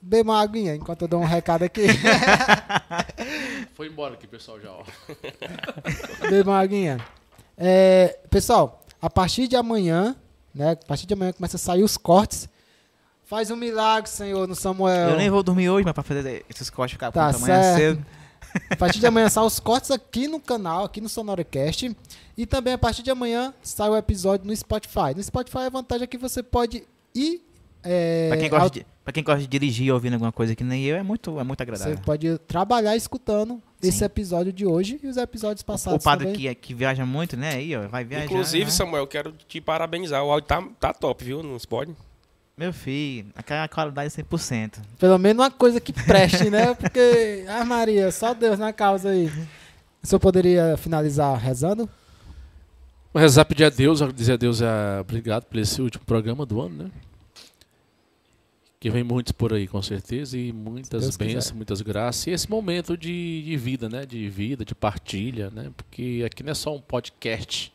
Beba 0.00 0.30
uma 0.30 0.40
aguinha 0.40 0.76
enquanto 0.76 1.02
eu 1.02 1.08
dou 1.08 1.20
um 1.20 1.24
recado 1.24 1.64
aqui. 1.64 1.82
Foi 3.74 3.88
embora 3.88 4.14
aqui, 4.14 4.28
pessoal, 4.28 4.60
já. 4.60 4.70
Ó. 4.70 4.84
Beba 6.30 6.52
uma 6.52 6.60
aguinha. 6.60 7.04
É, 7.58 8.16
pessoal, 8.30 8.84
a 9.02 9.10
partir 9.10 9.48
de 9.48 9.56
amanhã, 9.56 10.14
né? 10.54 10.72
A 10.80 10.86
partir 10.86 11.06
de 11.06 11.14
amanhã 11.14 11.32
começa 11.32 11.56
a 11.56 11.58
sair 11.58 11.82
os 11.82 11.96
cortes. 11.96 12.48
Faz 13.24 13.50
um 13.50 13.56
milagre, 13.56 14.08
Senhor, 14.08 14.46
no 14.46 14.54
Samuel. 14.54 15.10
Eu 15.10 15.16
nem 15.16 15.28
vou 15.28 15.42
dormir 15.42 15.68
hoje, 15.68 15.84
mas 15.84 15.92
pra 15.92 16.04
fazer 16.04 16.44
esses 16.48 16.70
cortes 16.70 16.92
ficar 16.92 17.10
Tá 17.10 17.30
pronto 17.30 17.42
amanhã 17.42 17.60
certo. 17.60 17.76
cedo. 17.76 18.06
A 18.70 18.76
partir 18.76 18.98
de 19.00 19.06
amanhã 19.06 19.28
saem 19.28 19.46
os 19.46 19.58
cortes 19.60 19.90
aqui 19.90 20.26
no 20.28 20.40
canal, 20.40 20.84
aqui 20.84 21.00
no 21.00 21.08
SonoraCast. 21.08 21.96
E 22.36 22.46
também 22.46 22.74
a 22.74 22.78
partir 22.78 23.02
de 23.02 23.10
amanhã 23.10 23.52
sai 23.62 23.88
o 23.88 23.96
episódio 23.96 24.46
no 24.46 24.54
Spotify. 24.56 25.14
No 25.16 25.22
Spotify 25.22 25.58
a 25.58 25.68
vantagem 25.70 26.04
é 26.04 26.06
que 26.06 26.18
você 26.18 26.42
pode 26.42 26.84
ir. 27.14 27.42
É, 27.88 28.28
Pra 28.28 28.36
quem, 28.38 28.50
gosta 28.50 28.64
ao- 28.64 28.70
de, 28.70 28.86
pra 29.04 29.12
quem 29.12 29.22
gosta 29.22 29.40
de 29.40 29.46
dirigir 29.46 29.92
ouvindo 29.94 30.14
alguma 30.14 30.32
coisa 30.32 30.56
que 30.56 30.64
nem 30.64 30.82
eu, 30.84 30.96
é 30.96 31.02
muito, 31.04 31.38
é 31.38 31.44
muito 31.44 31.58
Você 31.58 31.62
agradável. 31.62 31.98
pode 32.04 32.38
trabalhar 32.48 32.96
escutando 32.96 33.62
esse 33.80 33.98
Sim. 33.98 34.04
episódio 34.06 34.52
de 34.52 34.66
hoje 34.66 34.98
e 35.02 35.06
os 35.06 35.16
episódios 35.16 35.62
passados. 35.62 36.00
O 36.00 36.04
padre 36.04 36.32
que, 36.32 36.52
que 36.56 36.74
viaja 36.74 37.06
muito, 37.06 37.36
né? 37.36 37.50
Aí, 37.54 37.76
ó, 37.76 37.86
vai 37.86 38.04
viajar. 38.04 38.24
Inclusive, 38.24 38.64
né? 38.64 38.70
Samuel, 38.72 39.06
quero 39.06 39.32
te 39.46 39.60
parabenizar. 39.60 40.24
O 40.24 40.32
áudio 40.32 40.48
tá, 40.48 40.62
tá 40.80 40.92
top, 40.92 41.24
viu? 41.24 41.42
Não 41.44 41.56
se 41.60 41.68
pode? 41.68 41.94
Meu 42.58 42.72
filho, 42.72 43.26
aquela 43.36 43.68
qualidade 43.68 44.18
é 44.18 44.22
100%. 44.22 44.78
Pelo 44.98 45.18
menos 45.18 45.44
uma 45.44 45.50
coisa 45.50 45.78
que 45.78 45.92
preste, 45.92 46.48
né? 46.48 46.72
Porque, 46.80 47.44
ah 47.48 47.62
Maria, 47.66 48.10
só 48.10 48.32
Deus 48.32 48.58
na 48.58 48.72
causa 48.72 49.10
aí. 49.10 49.30
O 50.02 50.06
senhor 50.06 50.18
poderia 50.18 50.74
finalizar 50.78 51.36
rezando? 51.36 51.86
Vou 53.12 53.20
rezar, 53.20 53.44
pedir 53.44 53.64
a 53.64 53.68
Deus, 53.68 54.00
dizer 54.14 54.32
a 54.32 54.36
Deus 54.38 54.62
é, 54.62 55.00
obrigado 55.02 55.44
por 55.44 55.58
esse 55.58 55.82
último 55.82 56.06
programa 56.06 56.46
do 56.46 56.62
ano, 56.62 56.84
né? 56.84 56.90
Que 58.80 58.88
vem 58.88 59.04
muitos 59.04 59.32
por 59.32 59.52
aí, 59.52 59.68
com 59.68 59.82
certeza, 59.82 60.38
e 60.38 60.50
muitas 60.50 61.14
bênçãos, 61.14 61.44
quiser. 61.44 61.54
muitas 61.54 61.82
graças. 61.82 62.26
E 62.26 62.30
esse 62.30 62.48
momento 62.48 62.96
de, 62.96 63.42
de 63.42 63.56
vida, 63.58 63.86
né? 63.86 64.06
De 64.06 64.30
vida, 64.30 64.64
de 64.64 64.74
partilha, 64.74 65.50
né? 65.50 65.70
Porque 65.76 66.22
aqui 66.24 66.42
não 66.42 66.52
é 66.52 66.54
só 66.54 66.74
um 66.74 66.80
podcast, 66.80 67.70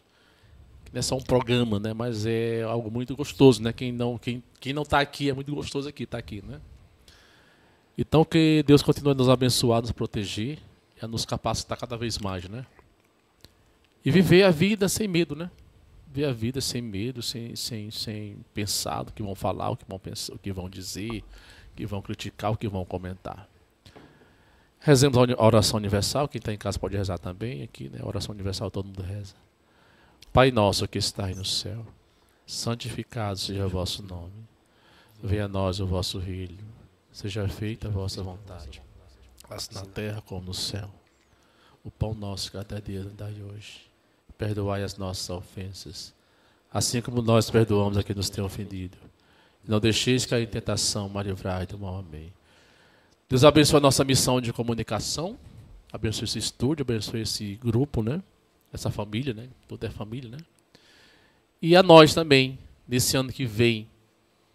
não 0.93 0.99
é 0.99 1.01
só 1.01 1.15
um 1.15 1.21
programa, 1.21 1.79
né? 1.79 1.93
Mas 1.93 2.25
é 2.25 2.63
algo 2.63 2.91
muito 2.91 3.15
gostoso, 3.15 3.61
né? 3.63 3.71
Quem 3.71 3.91
não, 3.91 4.17
quem, 4.17 4.43
quem 4.59 4.73
não 4.73 4.83
tá 4.83 4.99
aqui, 4.99 5.29
é 5.29 5.33
muito 5.33 5.53
gostoso 5.55 5.87
aqui, 5.87 6.05
tá 6.05 6.17
aqui, 6.17 6.43
né? 6.45 6.59
Então 7.97 8.25
que 8.25 8.63
Deus 8.67 8.81
continue 8.81 9.11
a 9.11 9.15
nos 9.15 9.29
abençoar, 9.29 9.81
nos 9.81 9.91
proteger 9.91 10.59
e 11.01 11.05
a 11.05 11.07
nos 11.07 11.25
capacitar 11.25 11.77
cada 11.77 11.95
vez 11.95 12.17
mais, 12.17 12.47
né? 12.49 12.65
E 14.03 14.11
viver 14.11 14.43
a 14.43 14.51
vida 14.51 14.89
sem 14.89 15.07
medo, 15.07 15.35
né? 15.35 15.49
Viver 16.07 16.27
a 16.27 16.33
vida 16.33 16.59
sem 16.59 16.81
medo, 16.81 17.21
sem, 17.21 17.55
sem, 17.55 17.89
sem 17.89 18.37
pensar 18.53 19.03
do 19.03 19.13
que 19.13 19.23
vão 19.23 19.35
falar, 19.35 19.69
o 19.69 19.77
que 19.77 19.85
vão 19.87 19.99
pensar, 19.99 20.33
o 20.33 20.39
que 20.39 20.51
vão 20.51 20.69
dizer, 20.69 21.23
o 21.71 21.75
que 21.75 21.85
vão 21.85 22.01
criticar, 22.01 22.51
o 22.51 22.57
que 22.57 22.67
vão 22.67 22.83
comentar. 22.83 23.47
Rezemos 24.79 25.17
a 25.17 25.45
oração 25.45 25.77
universal, 25.77 26.27
quem 26.27 26.39
está 26.39 26.51
em 26.51 26.57
casa 26.57 26.79
pode 26.79 26.97
rezar 26.97 27.19
também 27.19 27.61
aqui, 27.61 27.87
né? 27.87 27.99
Oração 28.03 28.33
universal 28.33 28.69
todo 28.69 28.87
mundo 28.87 29.03
reza. 29.03 29.35
Pai 30.33 30.49
nosso 30.49 30.87
que 30.87 30.97
estais 30.97 31.35
no 31.35 31.43
céu, 31.43 31.85
santificado 32.47 33.37
seja 33.37 33.65
o 33.65 33.69
vosso 33.69 34.01
nome. 34.01 34.31
Venha 35.21 35.43
a 35.43 35.47
nós 35.47 35.81
o 35.81 35.85
vosso 35.85 36.19
reino. 36.19 36.57
Seja 37.11 37.45
feita 37.49 37.89
a 37.89 37.91
vossa 37.91 38.23
vontade, 38.23 38.81
assim 39.49 39.75
na 39.75 39.81
terra 39.81 40.21
como 40.21 40.45
no 40.45 40.53
céu. 40.53 40.89
O 41.83 41.91
pão 41.91 42.13
nosso 42.13 42.49
cada 42.49 42.81
dia 42.81 43.03
nos 43.03 43.13
dai 43.13 43.35
hoje. 43.41 43.81
Perdoai 44.37 44.83
as 44.83 44.95
nossas 44.95 45.29
ofensas, 45.29 46.13
assim 46.71 47.01
como 47.01 47.21
nós 47.21 47.49
perdoamos 47.49 47.97
a 47.97 48.03
quem 48.03 48.15
nos 48.15 48.29
tem 48.29 48.41
ofendido. 48.41 48.97
Não 49.67 49.81
deixeis 49.81 50.25
cair 50.25 50.43
em 50.43 50.47
tentação, 50.47 51.09
mas 51.09 51.27
livrai 51.27 51.65
do 51.65 51.77
mal. 51.77 51.99
Amém. 51.99 52.31
Deus 53.27 53.43
abençoe 53.43 53.77
a 53.77 53.81
nossa 53.81 54.05
missão 54.05 54.39
de 54.39 54.53
comunicação, 54.53 55.37
abençoe 55.91 56.23
esse 56.23 56.39
estúdio, 56.39 56.83
abençoe 56.83 57.21
esse 57.21 57.55
grupo, 57.55 58.01
né? 58.01 58.23
Essa 58.73 58.89
família, 58.89 59.33
né? 59.33 59.49
Toda 59.67 59.87
é 59.87 59.89
família, 59.89 60.29
né? 60.29 60.37
E 61.61 61.75
a 61.75 61.83
nós 61.83 62.13
também, 62.13 62.57
nesse 62.87 63.15
ano 63.15 63.31
que 63.31 63.45
vem, 63.45 63.87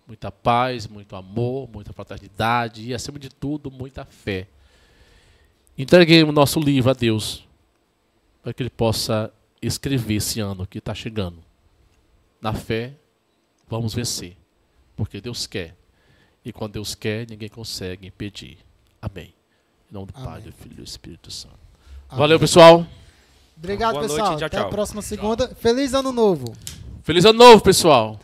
muita 0.06 0.30
paz, 0.30 0.86
muito 0.86 1.14
amor, 1.14 1.68
muita 1.72 1.92
fraternidade 1.92 2.82
e, 2.82 2.94
acima 2.94 3.18
de 3.18 3.28
tudo, 3.28 3.70
muita 3.70 4.04
fé. 4.04 4.48
Entreguemos 5.76 6.34
nosso 6.34 6.58
livro 6.58 6.90
a 6.90 6.94
Deus, 6.94 7.46
para 8.42 8.52
que 8.54 8.62
Ele 8.62 8.70
possa 8.70 9.32
escrever 9.60 10.14
esse 10.14 10.40
ano 10.40 10.66
que 10.66 10.78
está 10.78 10.94
chegando. 10.94 11.44
Na 12.40 12.52
fé, 12.52 12.94
vamos 13.68 13.94
vencer, 13.94 14.36
porque 14.96 15.20
Deus 15.20 15.46
quer. 15.46 15.76
E 16.44 16.52
quando 16.52 16.74
Deus 16.74 16.94
quer, 16.94 17.28
ninguém 17.28 17.48
consegue 17.48 18.06
impedir. 18.06 18.58
Amém. 19.02 19.34
Em 19.90 19.94
nome 19.94 20.06
do 20.06 20.12
Pai, 20.12 20.40
Amém. 20.40 20.42
do 20.42 20.52
Filho 20.52 20.72
e 20.72 20.76
do 20.76 20.84
Espírito 20.84 21.30
Santo. 21.30 21.58
Amém. 22.08 22.18
Valeu, 22.18 22.38
pessoal. 22.38 22.86
Obrigado, 23.56 23.92
Boa 23.94 24.06
noite, 24.06 24.16
pessoal. 24.16 24.36
tchau, 24.36 24.46
Até 24.46 24.56
a 24.58 24.60
tchau. 24.60 24.70
próxima 24.70 25.02
segunda. 25.02 25.48
Feliz 25.60 25.94
ano 25.94 26.12
novo. 26.12 26.52
Feliz 27.02 27.24
ano 27.24 27.38
novo, 27.38 27.62
pessoal. 27.62 28.18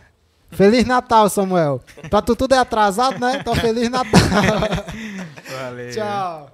Feliz 0.50 0.84
Natal, 0.84 1.28
Samuel. 1.30 1.80
Pra 2.10 2.20
tu 2.20 2.36
tudo 2.36 2.54
é 2.54 2.58
atrasado, 2.58 3.18
né? 3.18 3.38
Então, 3.40 3.54
Feliz 3.54 3.88
Natal. 3.88 4.20
Valeu. 5.50 5.90
Tchau. 5.92 6.50